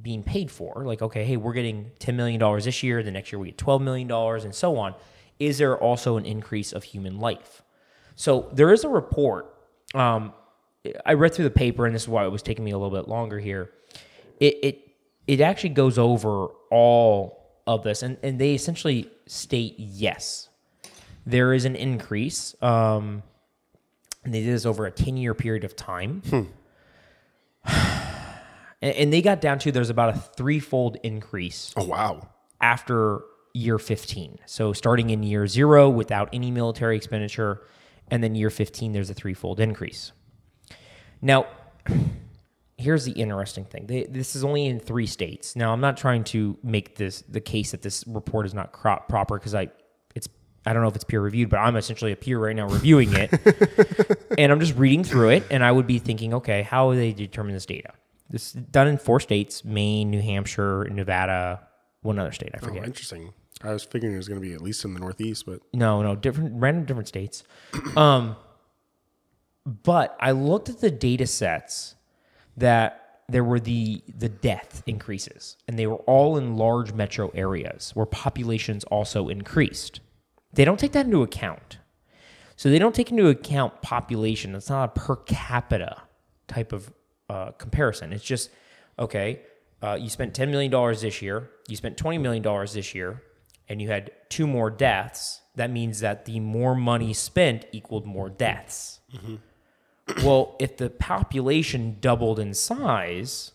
being 0.00 0.22
paid 0.22 0.50
for, 0.50 0.84
like, 0.84 1.02
okay, 1.02 1.24
hey, 1.24 1.36
we're 1.36 1.52
getting 1.52 1.90
$10 2.00 2.14
million 2.14 2.60
this 2.62 2.82
year, 2.82 3.02
the 3.02 3.10
next 3.10 3.32
year 3.32 3.38
we 3.38 3.48
get 3.48 3.58
$12 3.58 3.82
million, 3.82 4.10
and 4.10 4.54
so 4.54 4.76
on, 4.78 4.94
is 5.38 5.58
there 5.58 5.76
also 5.76 6.16
an 6.16 6.24
increase 6.26 6.72
of 6.72 6.84
human 6.84 7.18
life? 7.18 7.62
So 8.14 8.50
there 8.52 8.72
is 8.72 8.84
a 8.84 8.88
report. 8.88 9.54
Um, 9.94 10.34
I 11.04 11.14
read 11.14 11.34
through 11.34 11.44
the 11.44 11.50
paper, 11.50 11.86
and 11.86 11.94
this 11.94 12.02
is 12.02 12.08
why 12.08 12.24
it 12.24 12.28
was 12.28 12.42
taking 12.42 12.64
me 12.64 12.70
a 12.70 12.78
little 12.78 12.96
bit 12.96 13.08
longer 13.08 13.38
here. 13.38 13.70
It 14.38 14.58
it 14.62 14.88
it 15.26 15.40
actually 15.40 15.70
goes 15.70 15.98
over 15.98 16.48
all 16.70 17.62
of 17.66 17.82
this, 17.82 18.02
and 18.02 18.16
and 18.22 18.38
they 18.38 18.54
essentially 18.54 19.10
state 19.26 19.74
yes, 19.78 20.48
there 21.26 21.52
is 21.52 21.64
an 21.64 21.76
increase. 21.76 22.54
Um, 22.62 23.22
and 24.22 24.34
they 24.34 24.42
did 24.42 24.52
this 24.52 24.66
over 24.66 24.86
a 24.86 24.90
ten 24.90 25.16
year 25.16 25.34
period 25.34 25.64
of 25.64 25.76
time. 25.76 26.22
And, 28.82 28.94
and 28.94 29.12
they 29.12 29.22
got 29.22 29.40
down 29.40 29.58
to 29.60 29.72
there's 29.72 29.90
about 29.90 30.14
a 30.14 30.18
threefold 30.18 30.96
increase 31.02 31.72
Oh 31.76 31.84
wow. 31.84 32.28
after 32.60 33.22
year 33.52 33.78
15. 33.78 34.38
So 34.46 34.72
starting 34.72 35.10
in 35.10 35.22
year 35.22 35.46
zero 35.46 35.88
without 35.90 36.28
any 36.32 36.50
military 36.50 36.96
expenditure, 36.96 37.62
and 38.10 38.22
then 38.22 38.34
year 38.34 38.50
15, 38.50 38.92
there's 38.92 39.10
a 39.10 39.14
threefold 39.14 39.58
increase. 39.60 40.12
Now, 41.22 41.46
here's 42.78 43.04
the 43.04 43.12
interesting 43.12 43.64
thing. 43.64 43.86
They, 43.86 44.04
this 44.04 44.34
is 44.36 44.44
only 44.44 44.66
in 44.66 44.80
three 44.80 45.06
states. 45.06 45.54
Now, 45.56 45.72
I'm 45.72 45.80
not 45.80 45.96
trying 45.96 46.24
to 46.24 46.56
make 46.62 46.96
this 46.96 47.22
the 47.28 47.40
case 47.40 47.72
that 47.72 47.82
this 47.82 48.04
report 48.06 48.46
is 48.46 48.54
not 48.54 48.72
proper 48.72 49.38
because 49.38 49.54
I, 49.54 49.68
it's 50.14 50.28
I 50.64 50.72
don't 50.72 50.82
know 50.82 50.88
if 50.88 50.94
it's 50.94 51.04
peer 51.04 51.20
reviewed, 51.20 51.50
but 51.50 51.58
I'm 51.58 51.76
essentially 51.76 52.12
a 52.12 52.16
peer 52.16 52.38
right 52.38 52.54
now 52.54 52.68
reviewing 52.68 53.10
it, 53.14 53.30
and 54.38 54.52
I'm 54.52 54.60
just 54.60 54.76
reading 54.76 55.04
through 55.04 55.30
it, 55.30 55.44
and 55.50 55.64
I 55.64 55.72
would 55.72 55.86
be 55.86 55.98
thinking, 55.98 56.34
okay, 56.34 56.62
how 56.62 56.88
would 56.88 56.98
they 56.98 57.12
determine 57.12 57.54
this 57.54 57.66
data? 57.66 57.92
This 58.30 58.46
is 58.46 58.52
done 58.62 58.86
in 58.88 58.96
four 58.98 59.20
states: 59.20 59.64
Maine, 59.64 60.10
New 60.10 60.20
Hampshire, 60.22 60.84
Nevada, 60.90 61.66
one 62.02 62.18
other 62.18 62.32
state 62.32 62.50
I 62.54 62.58
Oh, 62.62 62.66
forget. 62.66 62.84
interesting. 62.84 63.32
I 63.62 63.72
was 63.72 63.82
figuring 63.82 64.14
it 64.14 64.18
was 64.18 64.28
going 64.28 64.40
to 64.40 64.46
be 64.46 64.54
at 64.54 64.62
least 64.62 64.84
in 64.86 64.94
the 64.94 65.00
Northeast, 65.00 65.44
but 65.44 65.60
No, 65.74 66.02
no, 66.02 66.16
different 66.16 66.54
random 66.60 66.84
different 66.84 67.08
states. 67.08 67.42
Um, 67.96 68.36
but 69.66 70.16
I 70.20 70.30
looked 70.30 70.68
at 70.68 70.80
the 70.80 70.90
data 70.90 71.26
sets 71.26 71.94
that 72.56 72.96
there 73.28 73.44
were 73.44 73.60
the 73.60 74.02
the 74.16 74.28
death 74.28 74.82
increases, 74.86 75.56
and 75.68 75.78
they 75.78 75.86
were 75.86 75.96
all 76.06 76.36
in 76.36 76.56
large 76.56 76.92
metro 76.92 77.30
areas 77.34 77.90
where 77.94 78.06
populations 78.06 78.84
also 78.84 79.28
increased. 79.28 80.00
They 80.52 80.64
don't 80.64 80.80
take 80.80 80.92
that 80.92 81.06
into 81.06 81.22
account. 81.22 81.78
So 82.56 82.68
they 82.68 82.78
don't 82.78 82.94
take 82.94 83.10
into 83.10 83.28
account 83.28 83.80
population. 83.82 84.54
It's 84.54 84.68
not 84.68 84.84
a 84.96 85.00
per 85.00 85.16
capita 85.16 86.02
type 86.48 86.72
of 86.72 86.92
uh, 87.30 87.50
comparison. 87.52 88.12
It's 88.12 88.24
just 88.24 88.50
okay. 88.98 89.40
Uh, 89.82 89.96
you 90.00 90.10
spent 90.10 90.34
ten 90.34 90.50
million 90.50 90.70
dollars 90.70 91.00
this 91.00 91.22
year. 91.22 91.50
You 91.68 91.76
spent 91.76 91.96
twenty 91.96 92.18
million 92.18 92.42
dollars 92.42 92.72
this 92.74 92.94
year, 92.94 93.22
and 93.68 93.80
you 93.80 93.88
had 93.88 94.10
two 94.28 94.46
more 94.46 94.70
deaths. 94.70 95.40
That 95.54 95.70
means 95.70 96.00
that 96.00 96.24
the 96.24 96.40
more 96.40 96.74
money 96.74 97.12
spent 97.14 97.66
equaled 97.72 98.06
more 98.06 98.28
deaths. 98.28 99.00
Well, 100.24 100.56
if 100.58 100.76
the 100.76 100.90
population 100.90 101.98
doubled 102.00 102.38
in 102.40 102.52
size, 102.54 103.52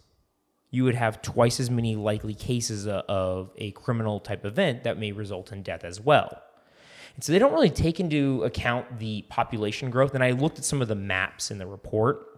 you 0.71 0.83
would 0.85 0.95
have 0.95 1.21
twice 1.21 1.59
as 1.59 1.69
many 1.69 1.95
likely 1.95 2.33
cases 2.33 2.87
of 2.87 3.51
a 3.57 3.71
criminal 3.71 4.19
type 4.19 4.45
event 4.45 4.83
that 4.83 4.97
may 4.97 5.11
result 5.11 5.51
in 5.51 5.63
death 5.63 5.83
as 5.83 5.99
well. 5.99 6.41
And 7.15 7.23
so 7.23 7.31
they 7.31 7.39
don't 7.39 7.53
really 7.53 7.69
take 7.69 7.99
into 7.99 8.43
account 8.43 8.99
the 8.99 9.23
population 9.29 9.89
growth. 9.89 10.13
And 10.15 10.23
I 10.23 10.31
looked 10.31 10.57
at 10.59 10.65
some 10.65 10.81
of 10.81 10.87
the 10.87 10.95
maps 10.95 11.51
in 11.51 11.57
the 11.57 11.67
report, 11.67 12.34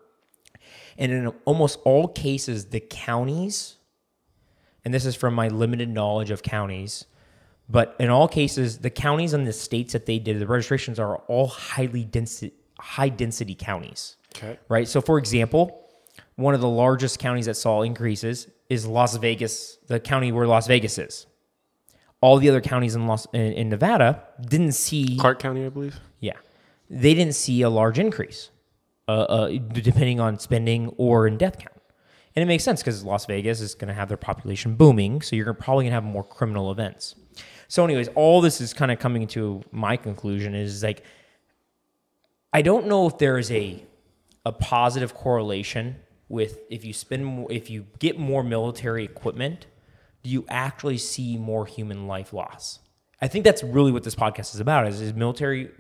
and 0.98 1.12
in 1.12 1.28
almost 1.46 1.80
all 1.84 2.08
cases, 2.08 2.66
the 2.66 2.80
counties, 2.80 3.76
and 4.84 4.94
this 4.94 5.06
is 5.06 5.16
from 5.16 5.34
my 5.34 5.48
limited 5.48 5.90
knowledge 5.90 6.32
of 6.32 6.42
counties, 6.44 7.06
but 7.70 7.96
in 8.00 8.10
all 8.10 8.28
cases, 8.28 8.80
the 8.80 8.90
counties 8.90 9.34
and 9.34 9.46
the 9.46 9.54
states 9.54 9.94
that 9.94 10.06
they 10.06 10.20
did 10.20 10.40
the 10.40 10.48
registrations 10.48 11.00
are 11.00 11.18
all 11.28 11.48
highly 11.48 12.06
density, 12.06 12.54
high 12.80 13.10
density 13.10 13.56
counties. 13.56 14.16
Okay. 14.36 14.58
Right. 14.70 14.88
So, 14.88 15.02
for 15.02 15.18
example, 15.18 15.84
one 16.36 16.54
of 16.54 16.62
the 16.62 16.70
largest 16.70 17.20
counties 17.20 17.48
that 17.48 17.56
saw 17.56 17.82
increases 17.82 18.48
is 18.70 18.86
Las 18.86 19.16
Vegas, 19.18 19.78
the 19.88 20.00
county 20.00 20.32
where 20.32 20.48
Las 20.48 20.68
Vegas 20.68 20.98
is. 20.98 21.26
All 22.22 22.38
the 22.38 22.50
other 22.50 22.62
counties 22.62 22.96
in 22.96 23.06
Las 23.08 23.28
in, 23.34 23.54
in 23.54 23.70
Nevada 23.70 24.24
didn't 24.42 24.72
see 24.72 25.18
Clark 25.20 25.40
County, 25.40 25.66
I 25.66 25.70
believe. 25.70 26.00
yeah, 26.20 26.34
they 26.90 27.14
didn't 27.14 27.36
see 27.36 27.62
a 27.62 27.70
large 27.70 28.00
increase, 28.00 28.50
uh, 29.08 29.12
uh, 29.12 29.48
depending 29.72 30.20
on 30.20 30.40
spending 30.40 30.90
or 30.98 31.28
in 31.28 31.38
death 31.38 31.58
count. 31.60 31.74
And 32.36 32.44
it 32.44 32.46
makes 32.46 32.64
sense 32.64 32.82
because 32.82 33.04
Las 33.04 33.26
Vegas 33.26 33.62
is 33.62 33.74
going 33.74 33.88
to 33.88 33.94
have 33.94 34.10
their 34.10 34.18
population 34.18 34.76
booming, 34.76 35.22
so 35.22 35.36
you're 35.36 35.54
probably 35.54 35.86
going 35.86 35.92
to 35.92 35.96
have 35.96 36.04
more 36.04 36.24
criminal 36.24 36.72
events. 36.72 37.16
So, 37.68 37.84
anyways, 37.84 38.10
all 38.10 38.42
this 38.42 38.62
is 38.62 38.74
kind 38.74 38.92
of 38.92 39.00
coming 39.00 39.28
to 39.28 39.64
my 39.72 39.98
conclusion 39.98 40.54
is 40.54 40.84
like, 40.84 41.04
I 42.54 42.62
don't 42.62 42.88
know 42.88 43.08
if 43.08 43.18
there 43.18 43.38
is 43.38 43.52
a 43.52 43.84
a 44.46 44.52
positive 44.52 45.14
correlation 45.14 45.98
with 46.30 46.60
if 46.70 46.86
you 46.86 46.94
spend 46.94 47.48
if 47.50 47.70
you 47.70 47.88
get 48.00 48.18
more 48.18 48.44
military 48.44 49.04
equipment, 49.04 49.66
do 50.24 50.30
you 50.30 50.46
actually 50.48 50.98
see 50.98 51.38
more 51.38 51.66
human 51.66 52.08
life 52.08 52.34
loss? 52.34 52.80
I 53.22 53.28
think 53.28 53.44
that's 53.44 53.64
really 53.64 53.92
what 53.92 54.04
this 54.04 54.16
podcast 54.16 54.54
is 54.54 54.60
about 54.60 54.88
is, 54.88 55.02
is 55.02 55.14
military 55.14 55.72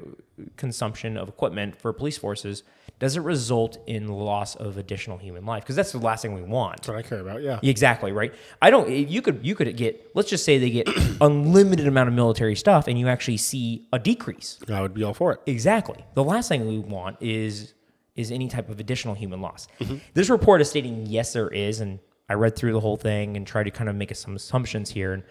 consumption 0.55 1.17
of 1.17 1.29
equipment 1.29 1.79
for 1.79 1.93
police 1.93 2.17
forces 2.17 2.63
does 2.99 3.15
it 3.15 3.21
result 3.21 3.77
in 3.87 4.07
loss 4.07 4.55
of 4.55 4.77
additional 4.77 5.17
human 5.17 5.45
life 5.45 5.63
because 5.63 5.75
that's 5.75 5.91
the 5.91 5.99
last 5.99 6.21
thing 6.23 6.33
we 6.33 6.41
want 6.41 6.77
That's 6.77 6.87
what 6.87 6.97
I 6.97 7.01
care 7.03 7.19
about. 7.19 7.41
Yeah. 7.43 7.59
exactly 7.61 8.11
right 8.11 8.33
i 8.61 8.69
don't 8.69 8.89
you 8.89 9.21
could 9.21 9.39
you 9.45 9.53
could 9.55 9.75
get 9.77 10.09
let's 10.15 10.29
just 10.29 10.43
say 10.43 10.57
they 10.57 10.69
get 10.69 10.87
unlimited 11.21 11.87
amount 11.87 12.09
of 12.09 12.15
military 12.15 12.55
stuff 12.55 12.87
and 12.87 12.97
you 12.99 13.07
actually 13.07 13.37
see 13.37 13.87
a 13.93 13.99
decrease 13.99 14.59
I 14.71 14.81
would 14.81 14.93
be 14.93 15.03
all 15.03 15.13
for 15.13 15.33
it. 15.33 15.39
Exactly. 15.45 16.03
The 16.13 16.23
last 16.23 16.49
thing 16.49 16.67
we 16.67 16.77
want 16.79 17.17
is 17.21 17.73
is 18.15 18.31
any 18.31 18.47
type 18.47 18.69
of 18.69 18.79
additional 18.79 19.13
human 19.13 19.41
loss. 19.41 19.67
This 20.13 20.29
report 20.29 20.59
is 20.61 20.69
stating 20.69 21.05
yes, 21.05 21.33
there 21.33 21.49
is, 21.49 21.79
and 21.81 21.99
I 22.27 22.33
read 22.33 22.55
through 22.55 22.73
the 22.73 22.79
whole 22.79 22.97
thing 22.97 23.37
and 23.37 23.45
tried 23.45 23.63
to 23.63 23.71
kind 23.71 23.89
of 23.89 23.95
make 23.95 24.13
some 24.15 24.35
assumptions 24.35 24.89
here. 24.89 25.13
And 25.13 25.23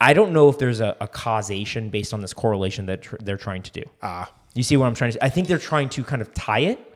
I 0.00 0.12
don't 0.14 0.32
know 0.32 0.48
if 0.48 0.58
there's 0.58 0.80
a, 0.80 0.96
a 1.00 1.08
causation 1.08 1.90
based 1.90 2.14
on 2.14 2.20
this 2.20 2.32
correlation 2.32 2.86
that 2.86 3.02
tr- 3.02 3.16
they're 3.20 3.36
trying 3.36 3.62
to 3.62 3.70
do. 3.72 3.82
Ah. 4.02 4.32
You 4.54 4.62
see 4.62 4.76
what 4.76 4.86
I'm 4.86 4.94
trying 4.94 5.12
to? 5.12 5.24
I 5.24 5.28
think 5.30 5.48
they're 5.48 5.58
trying 5.58 5.88
to 5.90 6.04
kind 6.04 6.22
of 6.22 6.32
tie 6.34 6.60
it 6.60 6.91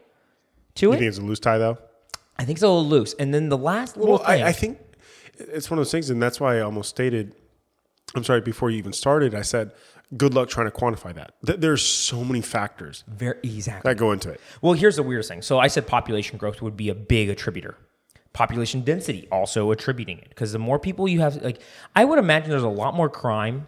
to 0.77 0.87
You 0.87 0.93
it. 0.93 0.99
think 0.99 1.09
it's 1.09 1.19
a 1.19 1.23
loose 1.23 1.41
tie 1.41 1.59
though? 1.59 1.79
I 2.39 2.45
think 2.45 2.57
it's 2.57 2.63
a 2.63 2.69
little 2.69 2.87
loose. 2.87 3.15
And 3.19 3.33
then 3.33 3.49
the 3.49 3.57
last 3.59 3.97
little 3.97 4.17
Well, 4.17 4.25
thing. 4.25 4.43
I, 4.43 4.49
I 4.49 4.53
think 4.53 4.79
it's 5.39 5.71
one 5.71 5.79
of 5.79 5.85
those 5.85 5.91
things, 5.93 6.11
and 6.11 6.23
that's 6.23 6.39
why 6.41 6.57
I 6.59 6.61
almost 6.61 6.91
stated. 6.91 7.35
I'm 8.15 8.25
sorry. 8.25 8.41
Before 8.41 8.71
you 8.71 8.79
even 8.79 8.93
started, 8.93 9.35
I 9.35 9.43
said, 9.43 9.73
"Good 10.17 10.33
luck 10.35 10.49
trying 10.49 10.67
to 10.71 10.71
quantify 10.77 11.13
that." 11.15 11.33
Th- 11.45 11.59
There's 11.59 11.83
so 11.85 12.23
many 12.25 12.41
factors 12.41 13.05
very 13.09 13.39
exactly. 13.43 13.91
that 13.91 13.97
go 13.99 14.13
into 14.13 14.31
it. 14.31 14.41
Well, 14.63 14.75
here's 14.75 14.97
the 14.97 15.03
weirdest 15.03 15.29
thing. 15.29 15.43
So 15.43 15.59
I 15.59 15.67
said 15.69 15.87
population 15.87 16.39
growth 16.39 16.63
would 16.63 16.77
be 16.77 16.89
a 16.89 16.95
big 16.95 17.29
attributor. 17.29 17.77
Population 18.33 18.83
density 18.83 19.27
also 19.33 19.71
attributing 19.71 20.19
it 20.19 20.29
because 20.29 20.53
the 20.53 20.59
more 20.59 20.79
people 20.79 21.09
you 21.09 21.21
have, 21.21 21.37
like 21.43 21.61
I 21.95 22.05
would 22.05 22.19
imagine 22.19 22.51
there's 22.51 22.63
a 22.63 22.69
lot 22.69 22.95
more 22.95 23.09
crime 23.09 23.67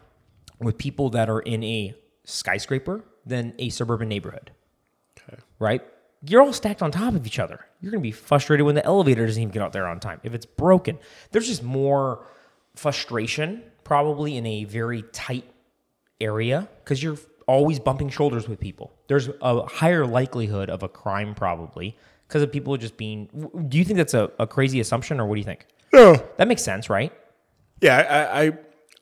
with 0.60 0.76
people 0.78 1.08
that 1.10 1.28
are 1.30 1.40
in 1.40 1.64
a 1.64 1.94
skyscraper 2.24 3.02
than 3.24 3.54
a 3.58 3.70
suburban 3.70 4.08
neighborhood. 4.08 4.50
Okay. 5.18 5.40
Right? 5.58 5.82
You're 6.26 6.42
all 6.42 6.52
stacked 6.52 6.82
on 6.82 6.90
top 6.90 7.14
of 7.14 7.26
each 7.26 7.38
other. 7.38 7.64
You're 7.80 7.92
gonna 7.92 8.02
be 8.02 8.10
frustrated 8.12 8.66
when 8.66 8.74
the 8.74 8.84
elevator 8.84 9.26
doesn't 9.26 9.40
even 9.40 9.52
get 9.52 9.62
out 9.62 9.72
there 9.72 9.86
on 9.86 10.00
time. 10.00 10.20
If 10.22 10.34
it's 10.34 10.46
broken, 10.46 10.98
there's 11.30 11.46
just 11.46 11.62
more 11.62 12.26
frustration 12.74 13.62
probably 13.84 14.36
in 14.36 14.46
a 14.46 14.64
very 14.64 15.02
tight 15.12 15.44
area 16.20 16.68
because 16.84 17.02
you're 17.02 17.18
always 17.46 17.80
bumping 17.80 18.10
shoulders 18.10 18.48
with 18.48 18.60
people. 18.60 18.92
There's 19.08 19.30
a 19.40 19.64
higher 19.66 20.06
likelihood 20.06 20.70
of 20.70 20.82
a 20.82 20.88
crime 20.88 21.34
probably 21.34 21.96
because 22.26 22.42
of 22.42 22.52
people 22.52 22.76
just 22.76 22.96
being. 22.96 23.28
Do 23.68 23.78
you 23.78 23.84
think 23.84 23.96
that's 23.96 24.14
a, 24.14 24.30
a 24.38 24.46
crazy 24.46 24.80
assumption 24.80 25.20
or 25.20 25.26
what 25.26 25.36
do 25.36 25.40
you 25.40 25.44
think? 25.44 25.66
No. 25.92 26.22
That 26.36 26.48
makes 26.48 26.62
sense, 26.62 26.90
right? 26.90 27.12
Yeah, 27.80 27.96
I 27.96 28.42
I, 28.42 28.52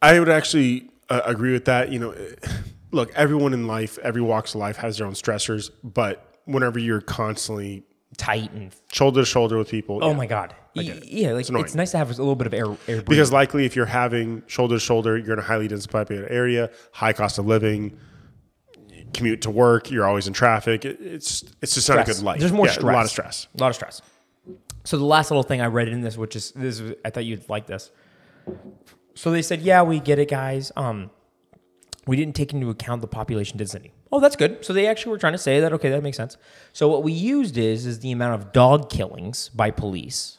I 0.02 0.20
would 0.20 0.28
actually 0.28 0.90
uh, 1.10 1.22
agree 1.24 1.52
with 1.52 1.64
that. 1.64 1.90
You 1.90 1.98
know, 1.98 2.14
look, 2.92 3.12
everyone 3.14 3.52
in 3.52 3.66
life, 3.66 3.98
every 3.98 4.22
walks 4.22 4.54
of 4.54 4.60
life 4.60 4.76
has 4.76 4.98
their 4.98 5.06
own 5.06 5.14
stressors, 5.14 5.70
but 5.82 6.35
whenever 6.46 6.78
you're 6.78 7.00
constantly 7.02 7.84
Tight 8.16 8.50
and 8.52 8.74
shoulder 8.92 9.20
to 9.20 9.26
shoulder 9.26 9.58
with 9.58 9.68
people, 9.68 9.98
oh 10.00 10.10
yeah. 10.10 10.16
my 10.16 10.26
god, 10.26 10.54
it. 10.74 11.04
yeah, 11.06 11.32
like 11.32 11.40
it's, 11.40 11.48
annoying. 11.50 11.66
nice 11.74 11.90
to 11.90 11.98
have 11.98 12.08
a 12.08 12.12
little 12.12 12.36
bit 12.36 12.46
of 12.46 12.54
air. 12.54 12.64
air 12.88 13.02
because 13.02 13.30
likely 13.30 13.66
if 13.66 13.76
you're 13.76 13.84
having 13.84 14.42
shoulder 14.46 14.76
to 14.76 14.80
shoulder, 14.80 15.18
you're 15.18 15.34
in 15.34 15.38
a 15.38 15.42
highly 15.42 15.68
dense 15.68 15.86
populated 15.86 16.32
area, 16.32 16.70
high 16.92 17.12
cost 17.12 17.36
of 17.38 17.46
living, 17.46 17.98
commute 19.12 19.42
to 19.42 19.50
work, 19.50 19.90
you're 19.90 20.06
always 20.06 20.26
in 20.28 20.32
traffic. 20.32 20.84
It's 20.84 21.44
it's 21.60 21.74
just 21.74 21.88
not 21.88 21.98
a 21.98 22.04
good 22.04 22.22
life. 22.22 22.38
There's 22.40 22.52
more 22.52 22.66
Yeah, 22.66 22.72
stress. 22.72 22.84
A 22.84 22.96
lot 22.96 23.04
of 23.04 23.10
stress. 23.10 23.48
A 23.54 23.60
lot 23.60 23.68
of 23.68 23.74
stress. 23.74 24.02
So 24.84 24.96
the 24.96 25.04
last 25.04 25.30
little 25.30 25.42
thing 25.42 25.60
I 25.60 25.66
read 25.66 25.88
in 25.88 26.00
this, 26.00 26.16
which 26.16 26.36
is 26.36 26.52
this, 26.52 26.78
is- 26.78 26.94
I 27.04 27.10
thought 27.10 27.24
you'd 27.24 27.48
like 27.50 27.66
this. 27.66 27.90
So 29.14 29.30
they 29.30 29.42
said, 29.42 29.60
"Yeah, 29.62 29.82
we 29.82 29.98
get 29.98 30.18
it, 30.20 30.30
guys. 30.30 30.70
Um, 30.76 31.10
we 32.06 32.16
didn't 32.16 32.36
take 32.36 32.52
into 32.54 32.70
account 32.70 33.02
the 33.02 33.08
population 33.08 33.58
density. 33.58 33.92
Oh, 34.12 34.20
that's 34.20 34.36
good. 34.36 34.64
So 34.64 34.72
they 34.72 34.86
actually 34.86 35.10
were 35.10 35.18
trying 35.18 35.32
to 35.34 35.38
say 35.38 35.60
that. 35.60 35.72
Okay, 35.72 35.90
that 35.90 36.02
makes 36.02 36.16
sense. 36.16 36.36
So 36.72 36.88
what 36.88 37.02
we 37.02 37.12
used 37.12 37.58
is 37.58 37.86
is 37.86 38.00
the 38.00 38.12
amount 38.12 38.40
of 38.40 38.52
dog 38.52 38.88
killings 38.88 39.48
by 39.50 39.70
police 39.70 40.38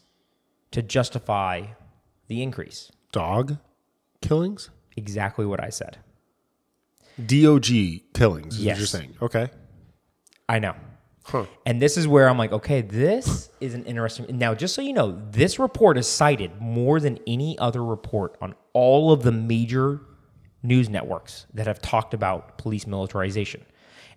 to 0.71 0.81
justify 0.81 1.65
the 2.27 2.41
increase. 2.41 2.91
Dog 3.11 3.57
killings, 4.21 4.69
Exactly 4.95 5.45
what 5.45 5.63
I 5.63 5.69
said. 5.69 5.97
dog 7.25 7.63
killings. 8.13 8.55
Is 8.55 8.63
Yes. 8.63 8.73
what 8.75 8.77
you're 8.79 8.87
saying? 8.87 9.15
Okay. 9.21 9.49
I 10.49 10.59
know. 10.59 10.75
Huh. 11.25 11.45
And 11.65 11.81
this 11.81 11.97
is 11.97 12.07
where 12.07 12.29
I'm 12.29 12.37
like, 12.37 12.53
okay, 12.53 12.81
this 12.81 13.49
is 13.59 13.73
an 13.73 13.83
interesting. 13.85 14.25
Now, 14.37 14.53
just 14.55 14.73
so 14.73 14.81
you 14.81 14.93
know, 14.93 15.21
this 15.31 15.59
report 15.59 15.97
is 15.97 16.07
cited 16.07 16.61
more 16.61 16.99
than 17.01 17.19
any 17.27 17.57
other 17.59 17.83
report 17.83 18.37
on 18.41 18.55
all 18.73 19.11
of 19.11 19.23
the 19.23 19.31
major 19.33 19.99
news 20.63 20.89
networks 20.89 21.45
that 21.53 21.67
have 21.67 21.81
talked 21.81 22.13
about 22.13 22.57
police 22.57 22.87
militarization. 22.87 23.63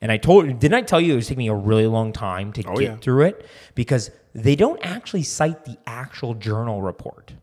And 0.01 0.11
I 0.11 0.17
told, 0.17 0.47
didn't 0.59 0.75
I 0.75 0.83
tell 0.83 1.01
you 1.01 1.13
it 1.13 1.17
was 1.17 1.29
taking 1.29 1.45
me 1.45 1.49
a 1.49 1.55
really 1.55 1.87
long 1.87 2.13
time 2.13 2.53
to 2.55 2.65
oh, 2.67 2.77
get 2.77 2.83
yeah. 2.83 2.97
through 2.97 3.25
it 3.27 3.47
because 3.75 4.11
they 4.35 4.57
don't 4.57 4.81
actually 4.83 5.23
cite 5.23 5.65
the 5.65 5.77
actual 5.87 6.35
journal 6.35 6.81
report. 6.81 7.35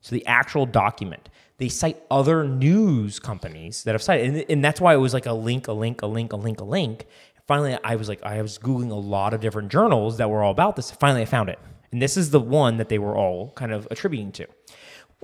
So 0.00 0.14
the 0.14 0.26
actual 0.26 0.66
document. 0.66 1.30
They 1.56 1.68
cite 1.68 2.02
other 2.10 2.46
news 2.46 3.18
companies 3.20 3.84
that 3.84 3.92
have 3.92 4.02
cited, 4.02 4.26
and, 4.26 4.44
and 4.50 4.64
that's 4.64 4.80
why 4.80 4.92
it 4.92 4.98
was 4.98 5.14
like 5.14 5.26
a 5.26 5.32
link, 5.32 5.68
a 5.68 5.72
link, 5.72 6.02
a 6.02 6.06
link, 6.06 6.32
a 6.32 6.36
link, 6.36 6.60
a 6.60 6.64
link. 6.64 7.06
Finally, 7.46 7.78
I 7.84 7.96
was 7.96 8.08
like, 8.08 8.22
I 8.22 8.42
was 8.42 8.58
googling 8.58 8.90
a 8.90 8.96
lot 8.96 9.32
of 9.32 9.40
different 9.40 9.70
journals 9.70 10.18
that 10.18 10.28
were 10.28 10.42
all 10.42 10.50
about 10.50 10.76
this. 10.76 10.90
Finally, 10.90 11.22
I 11.22 11.26
found 11.26 11.48
it, 11.48 11.58
and 11.92 12.02
this 12.02 12.16
is 12.16 12.30
the 12.30 12.40
one 12.40 12.76
that 12.78 12.88
they 12.88 12.98
were 12.98 13.16
all 13.16 13.52
kind 13.52 13.72
of 13.72 13.86
attributing 13.90 14.32
to. 14.32 14.46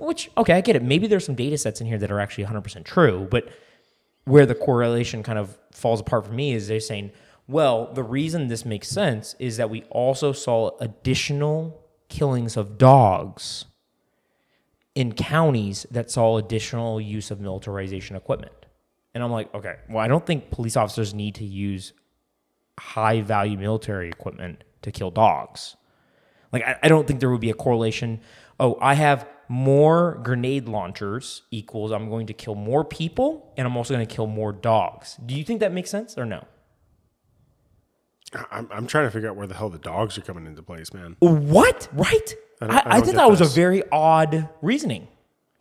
Which, 0.01 0.31
okay, 0.35 0.53
I 0.53 0.61
get 0.61 0.75
it. 0.75 0.81
Maybe 0.83 1.07
there's 1.07 1.25
some 1.25 1.35
data 1.35 1.57
sets 1.57 1.79
in 1.79 1.87
here 1.87 1.97
that 1.99 2.11
are 2.11 2.19
actually 2.19 2.45
100% 2.45 2.83
true, 2.83 3.27
but 3.29 3.47
where 4.25 4.45
the 4.45 4.55
correlation 4.55 5.21
kind 5.23 5.37
of 5.37 5.57
falls 5.71 6.01
apart 6.01 6.25
for 6.25 6.33
me 6.33 6.53
is 6.53 6.67
they're 6.67 6.79
saying, 6.79 7.11
well, 7.47 7.91
the 7.93 8.03
reason 8.03 8.47
this 8.47 8.65
makes 8.65 8.87
sense 8.87 9.35
is 9.37 9.57
that 9.57 9.69
we 9.69 9.83
also 9.89 10.31
saw 10.31 10.71
additional 10.79 11.85
killings 12.09 12.57
of 12.57 12.77
dogs 12.77 13.65
in 14.95 15.13
counties 15.13 15.85
that 15.91 16.09
saw 16.11 16.37
additional 16.37 16.99
use 16.99 17.31
of 17.31 17.39
militarization 17.39 18.15
equipment. 18.15 18.53
And 19.13 19.23
I'm 19.23 19.31
like, 19.31 19.53
okay, 19.53 19.75
well, 19.89 19.99
I 19.99 20.07
don't 20.07 20.25
think 20.25 20.51
police 20.51 20.75
officers 20.75 21.13
need 21.13 21.35
to 21.35 21.45
use 21.45 21.93
high 22.79 23.21
value 23.21 23.57
military 23.57 24.09
equipment 24.09 24.63
to 24.81 24.91
kill 24.91 25.11
dogs. 25.11 25.75
Like, 26.51 26.63
I, 26.63 26.77
I 26.83 26.87
don't 26.87 27.07
think 27.07 27.19
there 27.19 27.29
would 27.29 27.41
be 27.41 27.49
a 27.49 27.55
correlation. 27.55 28.21
Oh, 28.59 28.77
I 28.81 28.95
have 28.95 29.27
more 29.51 30.17
grenade 30.23 30.69
launchers 30.69 31.41
equals 31.51 31.91
I'm 31.91 32.09
going 32.09 32.25
to 32.27 32.33
kill 32.33 32.55
more 32.55 32.85
people 32.85 33.51
and 33.57 33.67
I'm 33.67 33.75
also 33.75 33.93
going 33.93 34.07
to 34.07 34.15
kill 34.15 34.25
more 34.25 34.53
dogs. 34.53 35.17
Do 35.25 35.35
you 35.35 35.43
think 35.43 35.59
that 35.59 35.73
makes 35.73 35.89
sense 35.89 36.17
or 36.17 36.25
no? 36.25 36.45
I'm, 38.49 38.69
I'm 38.71 38.87
trying 38.87 39.07
to 39.07 39.11
figure 39.11 39.29
out 39.29 39.35
where 39.35 39.47
the 39.47 39.55
hell 39.55 39.69
the 39.69 39.77
dogs 39.77 40.17
are 40.17 40.21
coming 40.21 40.45
into 40.45 40.63
place, 40.63 40.93
man. 40.93 41.17
What? 41.19 41.89
Right? 41.91 42.33
I, 42.61 42.65
I, 42.65 42.81
I 42.85 42.91
don't 42.93 43.03
think 43.03 43.17
that 43.17 43.29
was 43.29 43.41
a 43.41 43.45
very 43.45 43.83
odd 43.91 44.47
reasoning 44.61 45.09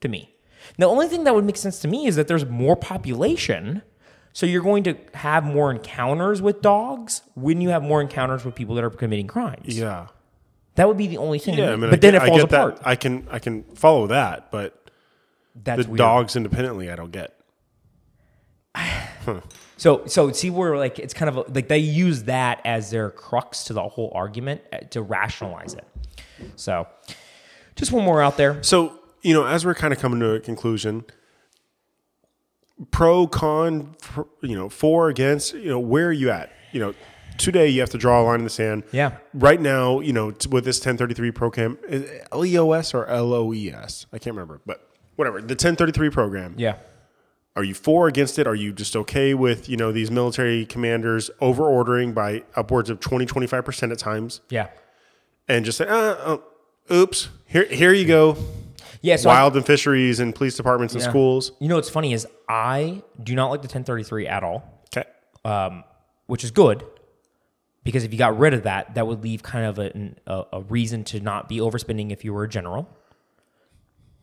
to 0.03 0.09
me. 0.09 0.37
The 0.79 0.87
only 0.87 1.09
thing 1.09 1.25
that 1.25 1.35
would 1.35 1.45
make 1.45 1.57
sense 1.57 1.81
to 1.81 1.89
me 1.89 2.07
is 2.07 2.15
that 2.15 2.29
there's 2.29 2.47
more 2.47 2.77
population. 2.77 3.83
So 4.33 4.47
you're 4.47 4.63
going 4.63 4.85
to 4.85 4.97
have 5.15 5.43
more 5.43 5.73
encounters 5.73 6.41
with 6.41 6.63
dogs 6.63 7.23
when 7.35 7.61
you 7.61 7.71
have 7.71 7.83
more 7.83 8.01
encounters 8.01 8.45
with 8.45 8.55
people 8.55 8.77
that 8.77 8.85
are 8.85 8.91
committing 8.91 9.27
crimes. 9.27 9.77
Yeah. 9.77 10.07
That 10.81 10.89
would 10.89 10.97
be 10.97 11.09
the 11.09 11.19
only 11.19 11.39
thing. 11.39 11.59
Yeah, 11.59 11.73
I 11.73 11.77
mean, 11.77 11.91
but 11.91 11.93
I 11.93 11.97
then 11.97 12.13
get, 12.15 12.23
it 12.23 12.27
falls 12.27 12.41
I 12.41 12.45
apart. 12.45 12.77
That. 12.79 12.87
I 12.87 12.97
can 12.97 13.29
I 13.31 13.39
can 13.39 13.65
follow 13.75 14.07
that, 14.07 14.51
but 14.51 14.83
That's 15.55 15.83
the 15.85 15.91
weird. 15.91 15.99
dogs 15.99 16.37
independently, 16.37 16.91
I 16.91 16.97
don't 16.97 17.13
get. 17.13 17.39
So 19.77 20.07
so 20.07 20.33
see 20.33 20.49
where 20.49 20.77
like 20.79 20.99
it's 20.99 21.13
kind 21.13 21.29
of 21.29 21.37
a, 21.37 21.53
like 21.53 21.69
they 21.69 21.79
use 21.79 22.25
that 22.25 22.63
as 22.65 22.91
their 22.91 23.11
crux 23.11 23.65
to 23.65 23.75
the 23.75 23.83
whole 23.83 24.11
argument 24.15 24.63
uh, 24.73 24.79
to 24.91 25.03
rationalize 25.03 25.75
it. 25.75 25.87
So 26.57 26.87
just 27.77 27.93
one 27.93 28.05
more 28.05 28.23
out 28.23 28.39
there. 28.39 28.63
So, 28.63 28.99
you 29.23 29.35
know, 29.35 29.47
as 29.47 29.67
we're 29.67 29.75
kind 29.75 29.93
of 29.93 29.99
coming 29.99 30.21
to 30.21 30.33
a 30.35 30.41
conclusion, 30.41 31.05
pro, 32.91 33.27
con, 33.27 33.97
you 34.43 34.57
know, 34.57 34.69
for, 34.69 35.09
against, 35.09 35.55
you 35.55 35.69
know, 35.69 35.79
where 35.79 36.09
are 36.09 36.13
you 36.13 36.31
at? 36.31 36.51
You 36.73 36.81
know, 36.81 36.95
today 37.39 37.69
you 37.69 37.81
have 37.81 37.91
to 37.91 37.99
draw 37.99 38.21
a 38.21 38.25
line 38.25 38.41
in 38.41 38.45
the 38.45 38.51
sand. 38.51 38.85
Yeah. 38.93 39.17
Right 39.35 39.61
now, 39.61 40.01
you 40.01 40.13
know, 40.13 40.27
with 40.51 40.65
this 40.65 40.79
1033 40.79 41.31
program, 41.31 41.79
LEOS 42.33 42.95
or 42.95 43.07
LOES? 43.07 44.07
I 44.13 44.19
can't 44.19 44.35
remember, 44.37 44.61
but 44.67 44.89
whatever. 45.17 45.41
The 45.41 45.55
1033 45.55 46.11
program. 46.11 46.55
Yeah. 46.57 46.77
Are 47.57 47.65
you 47.65 47.75
for 47.75 48.05
or 48.07 48.09
against 48.09 48.39
it? 48.39 48.47
Are 48.47 48.55
you 48.55 48.73
just 48.73 48.95
okay 48.97 49.35
with, 49.35 49.69
you 49.69 49.77
know, 49.77 49.91
these 49.93 50.11
military 50.11 50.65
commanders 50.67 51.31
over 51.41 51.65
ordering 51.65 52.13
by 52.13 52.45
upwards 52.55 52.89
of 52.91 53.01
20, 53.01 53.27
25% 53.27 53.91
at 53.93 53.99
times 53.99 54.41
Yeah. 54.51 54.69
and 55.49 55.65
just 55.65 55.79
say, 55.79 55.87
uh, 55.87 56.15
oh, 56.25 56.43
oops, 56.93 57.29
here, 57.47 57.65
here 57.65 57.93
you 57.93 58.07
go. 58.07 58.37
Yeah. 59.03 59.17
So 59.17 59.31
I- 59.31 59.35
Wild 59.35 59.57
and 59.57 59.67
fisheries 59.67 60.21
and 60.21 60.35
police 60.35 60.57
departments 60.57 60.95
and 60.95 61.03
Yeah. 61.03 61.09
schools. 61.11 61.53
you 61.59 61.69
know 61.69 61.75
what's 61.75 61.91
funny 61.91 62.13
is 62.13 62.27
I 62.49 63.03
do 63.23 63.35
not 63.35 63.51
like 63.51 63.63
the 63.63 63.69
1033 63.69 64.27
at 64.29 64.43
all. 64.45 64.63
Okay. 64.97 65.09
um, 65.45 65.85
which 66.27 66.45
is 66.45 66.51
good 66.53 66.85
because 67.85 68.05
if 68.05 68.13
you 68.13 68.19
got 68.19 68.39
rid 68.39 68.55
of 68.55 68.65
that, 68.65 68.95
that 68.95 69.07
would 69.07 69.23
leave 69.23 69.43
kind 69.43 69.67
of 69.67 69.79
a, 69.79 70.15
a, 70.27 70.45
a 70.59 70.61
reason 70.63 71.05
to 71.05 71.21
not 71.21 71.49
be 71.49 71.59
overspending 71.59 72.11
if 72.13 72.25
you 72.25 72.33
were 72.33 72.45
a 72.45 72.49
general. 72.49 72.89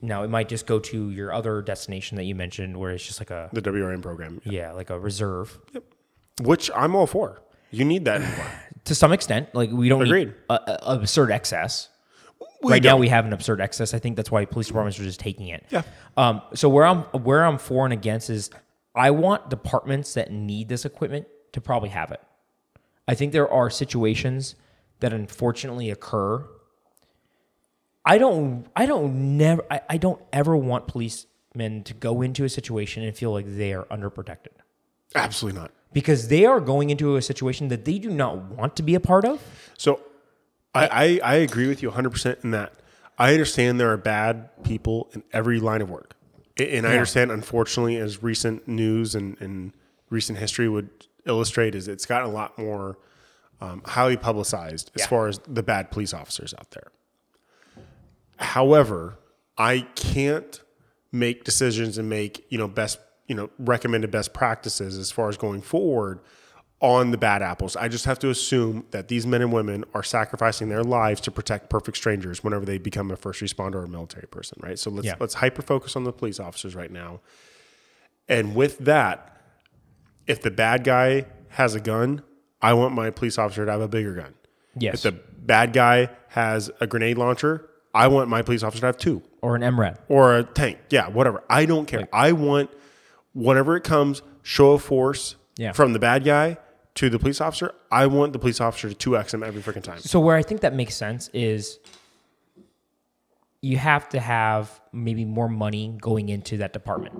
Now 0.01 0.23
it 0.23 0.29
might 0.29 0.47
just 0.47 0.67
go 0.67 0.77
to 0.79 1.09
your 1.09 1.33
other 1.33 1.61
destination 1.61 2.17
that 2.17 2.25
you 2.25 2.35
mentioned, 2.35 2.77
where 2.77 2.91
it's 2.91 3.05
just 3.05 3.19
like 3.19 3.31
a 3.31 3.49
The 3.53 3.61
WRM 3.61 4.01
program, 4.01 4.41
yeah, 4.45 4.71
like 4.71 4.89
a 4.91 4.99
reserve 4.99 5.57
Yep. 5.73 5.83
which 6.43 6.69
I'm 6.75 6.95
all 6.95 7.07
for. 7.07 7.41
You 7.71 7.83
need 7.83 8.05
that 8.05 8.21
anymore. 8.21 8.45
to 8.85 8.93
some 8.95 9.11
extent. 9.11 9.53
Like 9.55 9.71
we 9.71 9.89
don't 9.89 10.03
Agreed. 10.03 10.27
need 10.27 10.35
a, 10.49 10.53
a, 10.53 10.95
absurd 10.99 11.31
excess. 11.31 11.89
We 12.61 12.71
right 12.73 12.83
now 12.83 12.91
don't. 12.91 12.99
we 12.99 13.07
have 13.09 13.25
an 13.25 13.33
absurd 13.33 13.59
excess. 13.59 13.93
I 13.95 13.99
think 13.99 14.15
that's 14.15 14.29
why 14.31 14.45
police 14.45 14.67
departments 14.67 14.99
are 14.99 15.03
just 15.03 15.19
taking 15.19 15.47
it. 15.47 15.65
Yeah. 15.71 15.81
Um, 16.15 16.41
so 16.53 16.69
where 16.69 16.85
I'm 16.85 17.01
where 17.23 17.43
I'm 17.43 17.57
for 17.57 17.83
and 17.85 17.93
against 17.93 18.29
is 18.29 18.51
I 18.95 19.11
want 19.11 19.49
departments 19.49 20.13
that 20.13 20.31
need 20.31 20.69
this 20.69 20.85
equipment 20.85 21.25
to 21.53 21.61
probably 21.61 21.89
have 21.89 22.11
it. 22.11 22.21
I 23.07 23.15
think 23.15 23.31
there 23.31 23.49
are 23.49 23.69
situations 23.69 24.55
that 24.99 25.13
unfortunately 25.13 25.89
occur. 25.89 26.45
I 28.05 28.17
don't 28.17 28.65
I 28.75 28.85
don't 28.85 29.37
never 29.37 29.65
I, 29.69 29.81
I 29.89 29.97
don't 29.97 30.21
ever 30.33 30.55
want 30.55 30.87
policemen 30.87 31.83
to 31.83 31.93
go 31.93 32.21
into 32.21 32.43
a 32.43 32.49
situation 32.49 33.03
and 33.03 33.15
feel 33.15 33.31
like 33.31 33.45
they 33.47 33.73
are 33.73 33.85
underprotected. 33.85 34.55
Absolutely 35.15 35.59
not. 35.59 35.71
Because 35.93 36.27
they 36.27 36.45
are 36.45 36.59
going 36.59 36.89
into 36.89 37.15
a 37.15 37.21
situation 37.21 37.69
that 37.69 37.85
they 37.85 37.97
do 37.97 38.09
not 38.09 38.37
want 38.37 38.75
to 38.75 38.83
be 38.83 38.93
a 38.93 38.99
part 38.99 39.25
of. 39.25 39.41
So 39.77 40.01
I, 40.75 40.87
I, 40.87 41.19
I 41.23 41.35
agree 41.35 41.67
with 41.67 41.81
you 41.81 41.89
100% 41.91 42.43
in 42.43 42.51
that. 42.51 42.73
I 43.17 43.31
understand 43.31 43.79
there 43.79 43.91
are 43.91 43.97
bad 43.97 44.63
people 44.63 45.09
in 45.13 45.23
every 45.33 45.59
line 45.59 45.81
of 45.81 45.89
work. 45.89 46.13
And 46.57 46.85
I 46.85 46.91
understand, 46.93 47.31
unfortunately, 47.31 47.97
as 47.97 48.21
recent 48.21 48.67
news 48.67 49.15
and, 49.15 49.37
and 49.39 49.73
recent 50.09 50.39
history 50.39 50.67
would 50.67 51.06
illustrate, 51.27 51.75
is 51.75 51.87
it's 51.87 52.05
gotten 52.05 52.29
a 52.29 52.33
lot 52.33 52.57
more 52.57 52.97
um, 53.59 53.81
highly 53.85 54.17
publicized 54.17 54.91
as 54.95 55.01
Yeah. 55.01 55.07
far 55.07 55.27
as 55.27 55.39
the 55.47 55.63
bad 55.63 55.89
police 55.91 56.13
officers 56.13 56.53
out 56.59 56.71
there. 56.71 56.91
However, 58.37 59.17
I 59.57 59.81
can't 59.95 60.61
make 61.11 61.43
decisions 61.43 61.97
and 61.97 62.09
make 62.09 62.45
you 62.49 62.57
know 62.57 62.67
best 62.67 62.99
you 63.27 63.35
know 63.35 63.49
recommended 63.57 64.11
best 64.11 64.33
practices 64.33 64.97
as 64.97 65.09
far 65.11 65.29
as 65.29 65.37
going 65.37 65.61
forward 65.61 66.19
on 66.79 67.09
the 67.09 67.17
bad 67.17 67.41
apples. 67.41 67.75
I 67.75 67.87
just 67.87 68.05
have 68.05 68.19
to 68.19 68.29
assume 68.29 68.85
that 68.91 69.07
these 69.07 69.25
men 69.25 69.41
and 69.41 69.51
women 69.51 69.83
are 69.95 70.03
sacrificing 70.03 70.69
their 70.69 70.83
lives 70.83 71.19
to 71.21 71.31
protect 71.31 71.71
perfect 71.71 71.97
strangers 71.97 72.43
whenever 72.43 72.65
they 72.65 72.77
become 72.77 73.09
a 73.09 73.15
first 73.15 73.41
responder 73.41 73.75
or 73.75 73.85
a 73.85 73.89
military 73.89 74.27
person, 74.27 74.59
right? 74.61 74.77
So 74.77 74.91
let's 74.91 75.07
Yeah. 75.07 75.15
let's 75.19 75.33
hyper 75.35 75.63
focus 75.63 75.95
on 75.95 76.03
the 76.03 76.13
police 76.13 76.39
officers 76.39 76.75
right 76.75 76.91
now. 76.91 77.21
And 78.29 78.53
with 78.55 78.77
that, 78.79 79.36
if 80.27 80.41
the 80.41 80.51
bad 80.51 80.83
guy 80.83 81.25
has 81.49 81.75
a 81.75 81.79
gun, 81.79 82.21
I 82.61 82.73
want 82.73 82.93
my 82.93 83.09
police 83.09 83.37
officer 83.37 83.65
to 83.65 83.71
have 83.71 83.81
a 83.81 83.87
bigger 83.87 84.13
gun. 84.13 84.33
Yes. 84.77 85.03
If 85.05 85.13
the 85.13 85.19
bad 85.39 85.73
guy 85.73 86.09
has 86.29 86.69
a 86.79 86.87
grenade 86.87 87.17
launcher, 87.17 87.69
I 87.93 88.07
want 88.09 88.29
my 88.29 88.41
police 88.41 88.63
officer 88.63 88.81
to 88.81 88.85
have 88.87 88.97
two 88.97 89.23
or 89.41 89.55
an 89.55 89.61
MRAP. 89.61 89.97
or 90.07 90.37
a 90.37 90.43
tank. 90.43 90.77
Yeah, 90.89 91.07
whatever. 91.09 91.43
I 91.49 91.65
don't 91.65 91.85
care. 91.87 92.07
I 92.13 92.31
want 92.33 92.69
whenever 93.33 93.75
it 93.77 93.83
comes, 93.83 94.21
show 94.43 94.73
of 94.73 94.83
force 94.83 95.35
Yeah. 95.57 95.71
from 95.71 95.93
the 95.93 95.99
bad 95.99 96.23
guy 96.23 96.57
to 96.95 97.09
the 97.09 97.17
police 97.19 97.39
officer. 97.41 97.73
I 97.91 98.05
want 98.07 98.33
the 98.33 98.39
police 98.39 98.59
officer 98.61 98.89
to 98.89 98.95
two 98.95 99.17
X 99.17 99.33
him 99.33 99.41
every 99.43 99.61
freaking 99.61 99.83
time. 99.83 99.99
So 99.99 100.19
where 100.19 100.35
I 100.35 100.43
think 100.43 100.61
that 100.61 100.73
makes 100.75 100.95
sense 100.95 101.29
is 101.33 101.79
you 103.61 103.77
have 103.77 104.07
to 104.09 104.19
have 104.19 104.79
maybe 104.91 105.25
more 105.25 105.47
money 105.49 105.95
going 105.99 106.29
into 106.29 106.57
that 106.57 106.73
department. 106.73 107.19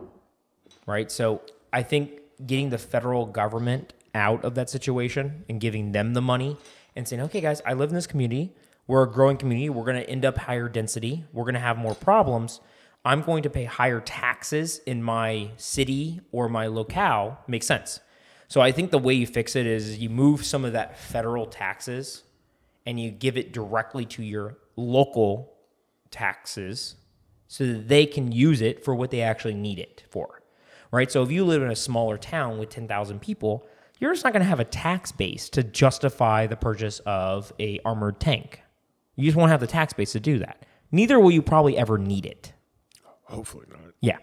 Right? 0.86 1.12
So 1.12 1.42
I 1.74 1.84
think 1.84 2.12
getting 2.46 2.70
the 2.70 2.78
federal 2.78 3.26
government 3.26 3.94
out 4.14 4.44
of 4.44 4.56
that 4.56 4.70
situation 4.70 5.46
and 5.50 5.60
giving 5.60 5.92
them 5.92 6.14
the 6.14 6.22
money 6.22 6.58
and 6.96 7.08
saying, 7.08 7.22
"Okay 7.24 7.42
guys, 7.42 7.62
I 7.66 7.74
live 7.74 7.90
in 7.90 7.96
this 7.96 8.08
community. 8.08 8.54
We're 8.88 9.04
a 9.04 9.12
growing 9.12 9.38
community. 9.38 9.70
We're 9.70 9.86
going 9.86 10.02
to 10.02 10.10
end 10.10 10.26
up 10.26 10.38
higher 10.38 10.70
density. 10.70 11.26
We're 11.34 11.44
going 11.44 11.56
to 11.56 11.60
have 11.60 11.78
more 11.78 11.96
problems. 11.96 12.62
I'm 13.04 13.22
going 13.22 13.44
to 13.44 13.50
pay 13.50 13.66
higher 13.66 14.00
taxes 14.02 14.80
in 14.86 15.04
my 15.04 15.52
city 15.58 16.22
or 16.32 16.50
my 16.50 16.68
locale." 16.68 17.40
Makes 17.48 17.68
sense. 17.68 18.00
So 18.48 18.62
I 18.62 18.72
think 18.72 18.92
the 18.92 18.98
way 18.98 19.14
you 19.14 19.28
fix 19.28 19.56
it 19.56 19.66
is 19.66 19.98
you 20.00 20.10
move 20.10 20.46
some 20.46 20.64
of 20.64 20.74
that 20.74 20.98
federal 20.98 21.46
taxes 21.48 22.24
and 22.86 23.00
you 23.00 23.12
give 23.12 23.36
it 23.38 23.52
directly 23.52 24.06
to 24.06 24.24
your 24.24 24.58
local 24.78 25.54
taxes 26.12 26.96
so 27.48 27.66
that 27.66 27.90
they 27.90 28.06
can 28.06 28.32
use 28.32 28.62
it 28.62 28.84
for 28.84 28.96
what 28.96 29.12
they 29.12 29.22
actually 29.22 29.54
need 29.54 29.80
it 29.80 30.04
for. 30.10 30.37
Right? 30.92 31.12
So 31.12 31.24
if 31.24 31.32
you 31.32 31.46
live 31.46 31.62
in 31.62 31.70
a 31.70 31.76
smaller 31.76 32.18
town 32.18 32.58
with 32.58 32.70
10,000 32.70 33.20
people, 33.20 33.68
you're 34.00 34.14
just 34.14 34.24
not 34.24 34.34
going 34.34 34.44
to 34.44 34.50
have 34.50 34.60
a 34.60 34.66
tax 34.66 35.12
base 35.12 35.50
to 35.50 35.64
justify 35.64 36.48
the 36.48 36.56
purchase 36.56 37.00
of 37.06 37.52
a 37.60 37.80
armored 37.84 38.20
tank. 38.20 38.62
You 39.16 39.26
just 39.26 39.36
won't 39.36 39.52
have 39.52 39.60
the 39.60 39.68
tax 39.68 39.94
base 39.94 40.12
to 40.14 40.20
do 40.20 40.40
that. 40.40 40.66
Neither 40.92 41.20
will 41.20 41.32
you 41.32 41.42
probably 41.42 41.78
ever 41.78 41.98
need 41.98 42.26
it. 42.26 42.54
Hopefully 43.24 43.66
not. 43.70 43.94
Yeah. 44.00 44.18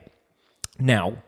Now, 0.78 1.22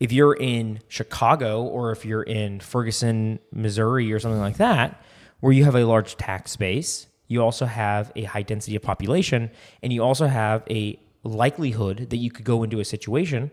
if 0.00 0.12
you're 0.12 0.34
in 0.34 0.80
Chicago 0.88 1.62
or 1.62 1.90
if 1.90 2.04
you're 2.04 2.22
in 2.22 2.60
Ferguson, 2.60 3.40
Missouri, 3.52 4.12
or 4.12 4.20
something 4.20 4.40
like 4.40 4.58
that, 4.58 5.02
where 5.40 5.52
you 5.52 5.64
have 5.64 5.74
a 5.74 5.84
large 5.84 6.16
tax 6.16 6.56
base, 6.56 7.08
you 7.26 7.42
also 7.42 7.66
have 7.66 8.12
a 8.16 8.22
high 8.22 8.42
density 8.42 8.76
of 8.76 8.82
population, 8.82 9.50
and 9.82 9.92
you 9.92 10.02
also 10.02 10.26
have 10.26 10.62
a 10.70 10.98
likelihood 11.24 12.10
that 12.10 12.16
you 12.16 12.30
could 12.30 12.44
go 12.44 12.62
into 12.62 12.80
a 12.80 12.84
situation. 12.84 13.50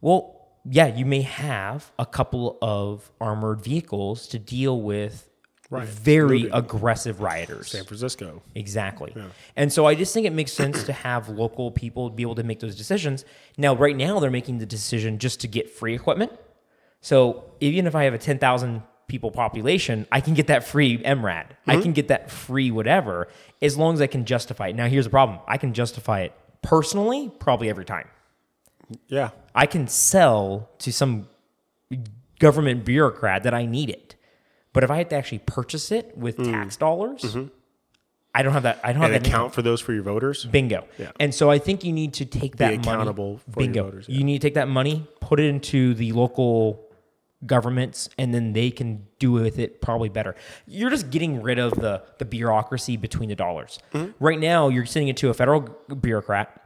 Well, 0.00 0.43
yeah, 0.64 0.86
you 0.86 1.04
may 1.04 1.22
have 1.22 1.92
a 1.98 2.06
couple 2.06 2.58
of 2.62 3.10
armored 3.20 3.62
vehicles 3.62 4.26
to 4.28 4.38
deal 4.38 4.80
with 4.80 5.30
Right. 5.70 5.88
very 5.88 6.48
aggressive 6.52 7.20
rioters. 7.20 7.70
San 7.70 7.84
Francisco. 7.84 8.42
Exactly. 8.54 9.14
And 9.56 9.72
so 9.72 9.86
I 9.86 9.94
just 9.94 10.12
think 10.14 10.26
it 10.26 10.32
makes 10.32 10.52
sense 10.52 10.84
to 10.84 10.92
have 10.92 11.28
local 11.28 11.70
people 11.70 12.10
be 12.10 12.22
able 12.22 12.34
to 12.36 12.42
make 12.42 12.60
those 12.60 12.76
decisions. 12.76 13.24
Now, 13.56 13.74
right 13.74 13.96
now, 13.96 14.20
they're 14.20 14.30
making 14.30 14.58
the 14.58 14.66
decision 14.66 15.18
just 15.18 15.40
to 15.40 15.48
get 15.48 15.70
free 15.70 15.94
equipment. 15.94 16.32
So 17.00 17.44
even 17.60 17.86
if 17.86 17.94
I 17.94 18.04
have 18.04 18.14
a 18.14 18.18
10,000 18.18 18.82
people 19.08 19.30
population, 19.30 20.06
I 20.12 20.20
can 20.20 20.34
get 20.34 20.46
that 20.46 20.64
free 20.64 20.98
MRAP. 20.98 21.46
I 21.66 21.72
can 21.72 21.80
mm-hmm. 21.80 21.92
get 21.92 22.08
that 22.08 22.30
free 22.30 22.70
whatever 22.70 23.28
as 23.60 23.76
long 23.76 23.94
as 23.94 24.00
I 24.00 24.06
can 24.06 24.24
justify 24.24 24.68
it. 24.68 24.76
Now, 24.76 24.86
here's 24.86 25.04
the 25.04 25.10
problem 25.10 25.40
I 25.46 25.58
can 25.58 25.74
justify 25.74 26.20
it 26.20 26.32
personally, 26.62 27.32
probably 27.38 27.68
every 27.68 27.84
time. 27.84 28.08
Yeah. 29.08 29.30
I 29.54 29.66
can 29.66 29.86
sell 29.88 30.70
to 30.78 30.92
some 30.92 31.28
government 32.38 32.84
bureaucrat 32.84 33.42
that 33.44 33.54
I 33.54 33.66
need 33.66 33.90
it. 33.90 34.16
But 34.72 34.82
if 34.84 34.90
I 34.90 34.96
had 34.96 35.10
to 35.10 35.16
actually 35.16 35.38
purchase 35.38 35.92
it 35.92 36.16
with 36.16 36.36
tax 36.36 36.76
dollars, 36.76 37.36
I 38.34 38.42
don't 38.42 38.52
have 38.52 38.64
that. 38.64 38.80
I 38.82 38.92
don't 38.92 39.02
have 39.02 39.12
And 39.12 39.22
that. 39.24 39.26
income. 39.28 39.40
account 39.42 39.54
for 39.54 39.62
those 39.62 39.80
for 39.80 39.92
your 39.92 40.02
voters. 40.02 40.44
Bingo. 40.44 40.84
Yeah. 40.98 41.12
And 41.20 41.32
so 41.32 41.48
I 41.50 41.58
think 41.60 41.84
you 41.84 41.92
need 41.92 42.14
to 42.14 42.24
take 42.24 42.56
that 42.56 42.74
accountable 42.74 43.26
money. 43.34 43.40
for 43.52 43.60
Bingo. 43.60 43.84
voters, 43.84 44.06
yeah. 44.08 44.18
You 44.18 44.24
need 44.24 44.40
to 44.40 44.46
take 44.48 44.54
that 44.54 44.66
money, 44.68 45.06
put 45.20 45.38
it 45.38 45.46
into 45.46 45.94
the 45.94 46.10
local 46.10 46.84
governments, 47.46 48.08
and 48.18 48.34
then 48.34 48.52
they 48.54 48.72
can 48.72 49.06
do 49.20 49.30
with 49.30 49.60
it 49.60 49.80
probably 49.80 50.08
better. 50.08 50.34
You're 50.66 50.90
just 50.90 51.10
getting 51.10 51.40
rid 51.42 51.60
of 51.60 51.74
the 51.74 52.02
the 52.18 52.24
bureaucracy 52.24 52.96
between 52.96 53.28
the 53.28 53.36
dollars. 53.36 53.78
Mm-hmm. 53.92 54.10
Right 54.18 54.40
now, 54.40 54.68
you're 54.68 54.86
sending 54.86 55.06
it 55.08 55.16
to 55.18 55.28
a 55.30 55.34
federal 55.34 55.60
bureaucrat. 56.00 56.60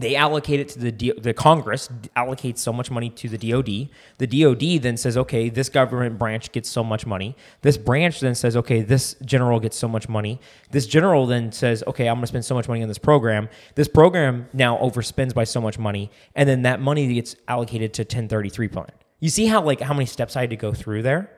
They 0.00 0.16
allocate 0.16 0.60
it 0.60 0.68
to 0.70 0.78
the 0.78 0.90
D- 0.90 1.12
the 1.12 1.34
Congress 1.34 1.88
allocates 2.16 2.58
so 2.58 2.72
much 2.72 2.90
money 2.90 3.10
to 3.10 3.28
the 3.28 3.36
DoD. 3.36 3.88
The 4.18 4.26
DoD 4.26 4.82
then 4.82 4.96
says, 4.96 5.16
okay, 5.18 5.50
this 5.50 5.68
government 5.68 6.18
branch 6.18 6.52
gets 6.52 6.70
so 6.70 6.82
much 6.82 7.04
money. 7.04 7.36
This 7.60 7.76
branch 7.76 8.20
then 8.20 8.34
says, 8.34 8.56
okay, 8.56 8.80
this 8.80 9.14
general 9.24 9.60
gets 9.60 9.76
so 9.76 9.88
much 9.88 10.08
money. 10.08 10.40
This 10.70 10.86
general 10.86 11.26
then 11.26 11.52
says, 11.52 11.84
okay, 11.86 12.08
I'm 12.08 12.16
going 12.16 12.22
to 12.22 12.26
spend 12.28 12.44
so 12.46 12.54
much 12.54 12.66
money 12.66 12.82
on 12.82 12.88
this 12.88 12.98
program. 12.98 13.48
This 13.74 13.88
program 13.88 14.48
now 14.54 14.78
overspends 14.78 15.34
by 15.34 15.44
so 15.44 15.60
much 15.60 15.78
money, 15.78 16.10
and 16.34 16.48
then 16.48 16.62
that 16.62 16.80
money 16.80 17.12
gets 17.12 17.36
allocated 17.46 17.92
to 17.94 18.02
1033 18.02 18.68
plan. 18.68 18.86
You 19.18 19.28
see 19.28 19.46
how 19.46 19.62
like 19.62 19.80
how 19.82 19.92
many 19.92 20.06
steps 20.06 20.34
I 20.34 20.40
had 20.42 20.50
to 20.50 20.56
go 20.56 20.72
through 20.72 21.02
there? 21.02 21.30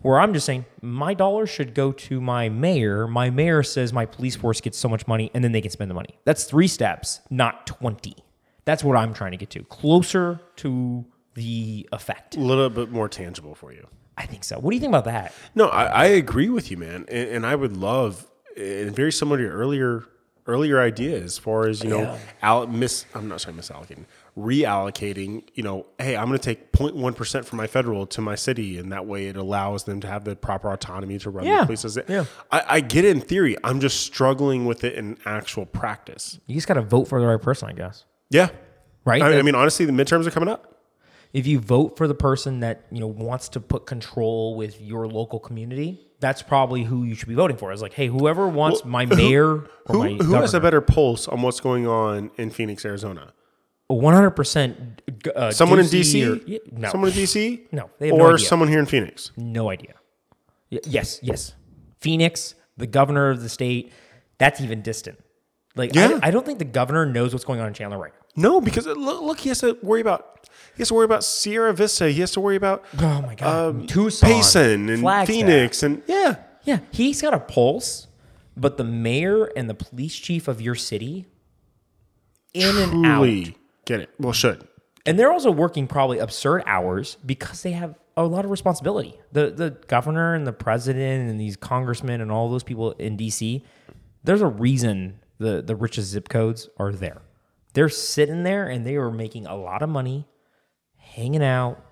Where 0.00 0.20
I'm 0.20 0.32
just 0.32 0.46
saying 0.46 0.64
my 0.80 1.12
dollar 1.14 1.46
should 1.46 1.74
go 1.74 1.90
to 1.92 2.20
my 2.20 2.48
mayor. 2.48 3.06
My 3.08 3.30
mayor 3.30 3.62
says 3.62 3.92
my 3.92 4.06
police 4.06 4.36
force 4.36 4.60
gets 4.60 4.78
so 4.78 4.88
much 4.88 5.06
money 5.08 5.30
and 5.34 5.42
then 5.42 5.52
they 5.52 5.60
can 5.60 5.70
spend 5.70 5.90
the 5.90 5.94
money. 5.94 6.18
That's 6.24 6.44
three 6.44 6.68
steps, 6.68 7.20
not 7.30 7.66
20. 7.66 8.14
That's 8.64 8.84
what 8.84 8.96
I'm 8.96 9.12
trying 9.12 9.32
to 9.32 9.36
get 9.36 9.50
to. 9.50 9.64
Closer 9.64 10.40
to 10.56 11.04
the 11.34 11.88
effect. 11.92 12.36
A 12.36 12.40
little 12.40 12.70
bit 12.70 12.90
more 12.92 13.08
tangible 13.08 13.54
for 13.54 13.72
you. 13.72 13.86
I 14.16 14.26
think 14.26 14.44
so. 14.44 14.58
What 14.58 14.70
do 14.70 14.76
you 14.76 14.80
think 14.80 14.90
about 14.90 15.04
that? 15.06 15.32
No, 15.54 15.68
I, 15.68 15.84
I 15.84 16.04
agree 16.06 16.48
with 16.48 16.70
you, 16.70 16.76
man, 16.76 17.04
and, 17.08 17.28
and 17.30 17.46
I 17.46 17.54
would 17.54 17.76
love, 17.76 18.26
and 18.56 18.94
very 18.94 19.12
similar 19.12 19.36
to 19.38 19.42
your 19.44 19.52
earlier 19.52 20.04
earlier 20.46 20.80
idea 20.80 21.20
as 21.22 21.36
far 21.38 21.68
as 21.68 21.84
you 21.84 21.90
know, 21.90 22.00
Yeah. 22.00 22.18
al- 22.42 22.66
miss. 22.66 23.04
I'm 23.14 23.28
not 23.28 23.40
sorry, 23.40 23.54
misallocating, 23.54 24.06
reallocating. 24.38 25.42
You 25.54 25.62
know, 25.62 25.86
hey, 25.98 26.16
I'm 26.16 26.26
going 26.28 26.38
to 26.38 26.44
take 26.44 26.72
0.1 26.72 27.16
percent 27.16 27.46
from 27.46 27.56
my 27.58 27.66
federal 27.66 28.06
to 28.08 28.20
my 28.20 28.34
city, 28.34 28.78
and 28.78 28.92
that 28.92 29.06
way 29.06 29.26
it 29.28 29.36
allows 29.36 29.84
them 29.84 30.00
to 30.00 30.06
have 30.06 30.24
the 30.24 30.36
proper 30.36 30.70
autonomy 30.72 31.18
to 31.18 31.30
run 31.30 31.44
Yeah. 31.46 31.60
the 31.60 31.66
places. 31.66 31.98
Yeah. 32.08 32.24
I, 32.50 32.62
I 32.68 32.80
get 32.80 33.04
it 33.04 33.10
in 33.16 33.20
theory. 33.20 33.56
I'm 33.64 33.80
just 33.80 34.00
struggling 34.00 34.64
with 34.66 34.84
it 34.84 34.94
in 34.94 35.18
actual 35.24 35.66
practice. 35.66 36.38
You 36.46 36.54
just 36.54 36.68
got 36.68 36.74
to 36.74 36.82
vote 36.82 37.04
for 37.08 37.20
the 37.20 37.26
right 37.26 37.40
person, 37.40 37.68
I 37.68 37.72
guess. 37.72 38.04
Yeah, 38.30 38.48
Right? 39.04 39.22
I, 39.22 39.38
I 39.38 39.42
mean, 39.42 39.54
honestly, 39.54 39.86
the 39.86 39.92
midterms 39.92 40.26
are 40.26 40.30
coming 40.30 40.50
up. 40.50 40.74
if 41.32 41.46
you 41.46 41.58
vote 41.60 41.96
for 41.96 42.06
the 42.06 42.14
person 42.14 42.60
that 42.60 42.84
you 42.90 43.00
know 43.00 43.06
wants 43.06 43.48
to 43.50 43.60
put 43.60 43.86
control 43.86 44.54
with 44.54 44.80
your 44.80 45.06
local 45.08 45.38
community, 45.38 46.04
that's 46.20 46.42
probably 46.42 46.82
who 46.84 47.04
you 47.04 47.14
should 47.14 47.28
be 47.28 47.34
voting 47.34 47.56
for. 47.56 47.72
It's 47.72 47.80
like, 47.80 47.94
hey, 47.94 48.08
whoever 48.08 48.46
wants 48.48 48.84
my 48.84 49.06
mayor 49.06 49.46
or 49.46 49.68
Who, 49.86 49.98
my 49.98 50.10
who 50.24 50.34
has 50.34 50.52
a 50.52 50.60
better 50.60 50.80
pulse 50.82 51.26
on 51.28 51.40
what's 51.42 51.60
going 51.60 51.86
on 51.86 52.30
in 52.36 52.50
Phoenix, 52.50 52.84
Arizona? 52.84 53.32
One 53.88 54.14
hundred 54.14 54.30
percent. 54.32 55.02
uh, 55.34 55.50
Someone 55.50 55.80
in 55.80 55.86
DC? 55.86 56.22
or- 56.24 56.60
no, 56.78 56.90
Someone 56.90 57.10
in 57.10 57.16
DC? 57.16 57.60
No, 57.72 57.90
they 57.98 58.08
have 58.08 58.16
no 58.16 58.24
or 58.24 58.34
idea. 58.34 58.46
someone 58.46 58.68
here 58.68 58.78
in 58.78 58.86
Phoenix? 58.86 59.32
no 59.36 59.70
idea. 59.70 59.94
Y- 60.70 60.78
yes, 60.84 61.18
yes. 61.22 61.54
Phoenix, 62.00 62.54
the 62.76 62.86
governor 62.86 63.30
of 63.30 63.40
the 63.42 63.48
state, 63.48 63.92
that's 64.38 64.60
even 64.60 64.82
distant. 64.82 65.18
Like, 65.74 65.94
Yeah. 65.94 66.20
I, 66.22 66.28
I 66.28 66.30
don't 66.30 66.44
think 66.46 66.58
the 66.58 66.64
governor 66.64 67.06
knows 67.06 67.32
what's 67.32 67.44
going 67.44 67.60
on 67.60 67.68
in 67.68 67.74
Chandler 67.74 67.98
right 67.98 68.12
now. 68.12 68.50
No, 68.50 68.60
because 68.60 68.86
uh, 68.86 68.92
look, 68.92 69.20
look, 69.22 69.40
he 69.40 69.48
has 69.48 69.60
to 69.60 69.76
worry 69.82 70.00
about 70.00 70.46
he 70.76 70.80
has 70.82 70.88
to 70.88 70.94
worry 70.94 71.04
about 71.06 71.24
Sierra 71.24 71.72
Vista. 71.72 72.08
He 72.10 72.20
has 72.20 72.30
to 72.32 72.40
worry 72.40 72.54
about 72.56 72.84
Oh 73.00 73.20
my 73.22 73.34
god, 73.34 73.68
um, 73.70 73.86
Tucson, 73.88 74.28
Payson 74.30 74.88
and 74.90 75.00
Flagstaff. 75.00 75.34
Phoenix, 75.34 75.82
and 75.82 76.02
yeah, 76.06 76.36
Yeah, 76.64 76.78
he's 76.92 77.20
got 77.20 77.34
a 77.34 77.40
pulse, 77.40 78.06
but 78.56 78.76
the 78.76 78.84
mayor 78.84 79.46
and 79.56 79.68
the 79.68 79.74
police 79.74 80.14
chief 80.14 80.46
of 80.46 80.60
your 80.60 80.76
city, 80.76 81.26
in 82.54 82.76
and 82.76 83.04
out, 83.06 83.18
truly 83.18 83.56
get 83.88 84.00
it. 84.00 84.10
Well, 84.20 84.32
should 84.32 84.68
and 85.08 85.18
they're 85.18 85.32
also 85.32 85.50
working 85.50 85.86
probably 85.86 86.18
absurd 86.18 86.62
hours 86.66 87.16
because 87.24 87.62
they 87.62 87.72
have 87.72 87.94
a 88.14 88.24
lot 88.24 88.44
of 88.44 88.50
responsibility. 88.50 89.18
The 89.32 89.50
the 89.50 89.70
governor 89.86 90.34
and 90.34 90.46
the 90.46 90.52
president 90.52 91.30
and 91.30 91.40
these 91.40 91.56
congressmen 91.56 92.20
and 92.20 92.30
all 92.30 92.50
those 92.50 92.62
people 92.62 92.92
in 92.92 93.16
D.C. 93.16 93.64
There's 94.22 94.42
a 94.42 94.46
reason 94.46 95.20
the 95.38 95.62
the 95.62 95.74
richest 95.74 96.10
zip 96.10 96.28
codes 96.28 96.68
are 96.78 96.92
there. 96.92 97.22
They're 97.72 97.88
sitting 97.88 98.42
there 98.42 98.68
and 98.68 98.84
they 98.84 98.96
are 98.96 99.10
making 99.10 99.46
a 99.46 99.56
lot 99.56 99.80
of 99.80 99.88
money, 99.88 100.26
hanging 100.96 101.42
out 101.42 101.82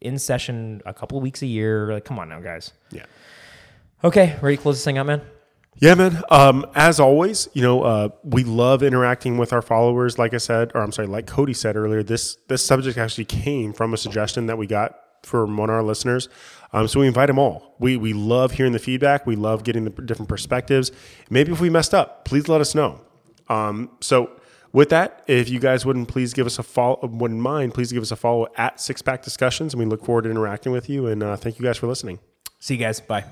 in 0.00 0.18
session 0.18 0.82
a 0.84 0.92
couple 0.92 1.18
of 1.18 1.22
weeks 1.22 1.42
a 1.42 1.46
year. 1.46 1.92
Like, 1.92 2.04
come 2.04 2.18
on 2.18 2.30
now, 2.30 2.40
guys. 2.40 2.72
yeah. 2.90 3.06
Okay, 4.02 4.36
ready 4.40 4.56
to 4.56 4.62
close 4.62 4.76
this 4.76 4.84
thing 4.84 4.98
out, 4.98 5.06
man? 5.06 5.22
Yeah, 5.80 5.94
man. 5.94 6.22
Um, 6.30 6.66
as 6.74 7.00
always, 7.00 7.48
you 7.54 7.62
know, 7.62 7.82
uh, 7.82 8.10
we 8.22 8.44
love 8.44 8.82
interacting 8.82 9.38
with 9.38 9.52
our 9.52 9.62
followers. 9.62 10.18
Like 10.18 10.34
I 10.34 10.38
said, 10.38 10.72
or 10.74 10.82
I'm 10.82 10.92
sorry, 10.92 11.08
like 11.08 11.26
Cody 11.26 11.54
said 11.54 11.74
earlier, 11.74 12.02
this 12.02 12.36
this 12.48 12.64
subject 12.64 12.98
actually 12.98 13.24
came 13.24 13.72
from 13.72 13.94
a 13.94 13.96
suggestion 13.96 14.46
that 14.46 14.58
we 14.58 14.66
got 14.66 14.94
from 15.22 15.56
one 15.56 15.70
of 15.70 15.74
our 15.74 15.82
listeners. 15.82 16.28
Um, 16.72 16.86
so 16.86 17.00
we 17.00 17.06
invite 17.06 17.28
them 17.28 17.38
all. 17.38 17.76
We 17.78 17.96
we 17.96 18.12
love 18.12 18.52
hearing 18.52 18.72
the 18.72 18.78
feedback. 18.78 19.26
We 19.26 19.36
love 19.36 19.64
getting 19.64 19.84
the 19.84 19.90
different 19.90 20.28
perspectives. 20.28 20.92
Maybe 21.30 21.50
if 21.50 21.60
we 21.60 21.70
messed 21.70 21.94
up, 21.94 22.26
please 22.26 22.46
let 22.46 22.60
us 22.60 22.74
know. 22.74 23.00
Um, 23.48 23.90
so 24.00 24.30
with 24.72 24.90
that, 24.90 25.24
if 25.26 25.48
you 25.48 25.58
guys 25.58 25.86
wouldn't 25.86 26.08
please 26.08 26.34
give 26.34 26.46
us 26.46 26.58
a 26.58 26.62
follow, 26.62 26.98
wouldn't 27.02 27.40
mind, 27.40 27.72
please 27.72 27.90
give 27.90 28.02
us 28.02 28.10
a 28.10 28.16
follow 28.16 28.48
at 28.56 28.80
Six 28.82 29.00
Pack 29.00 29.22
Discussions, 29.22 29.72
and 29.72 29.82
we 29.82 29.86
look 29.86 30.04
forward 30.04 30.22
to 30.22 30.30
interacting 30.30 30.72
with 30.72 30.90
you. 30.90 31.06
And 31.06 31.22
uh, 31.22 31.36
thank 31.36 31.58
you 31.58 31.64
guys 31.64 31.78
for 31.78 31.86
listening. 31.86 32.20
See 32.58 32.74
you 32.74 32.80
guys. 32.80 33.00
Bye. 33.00 33.24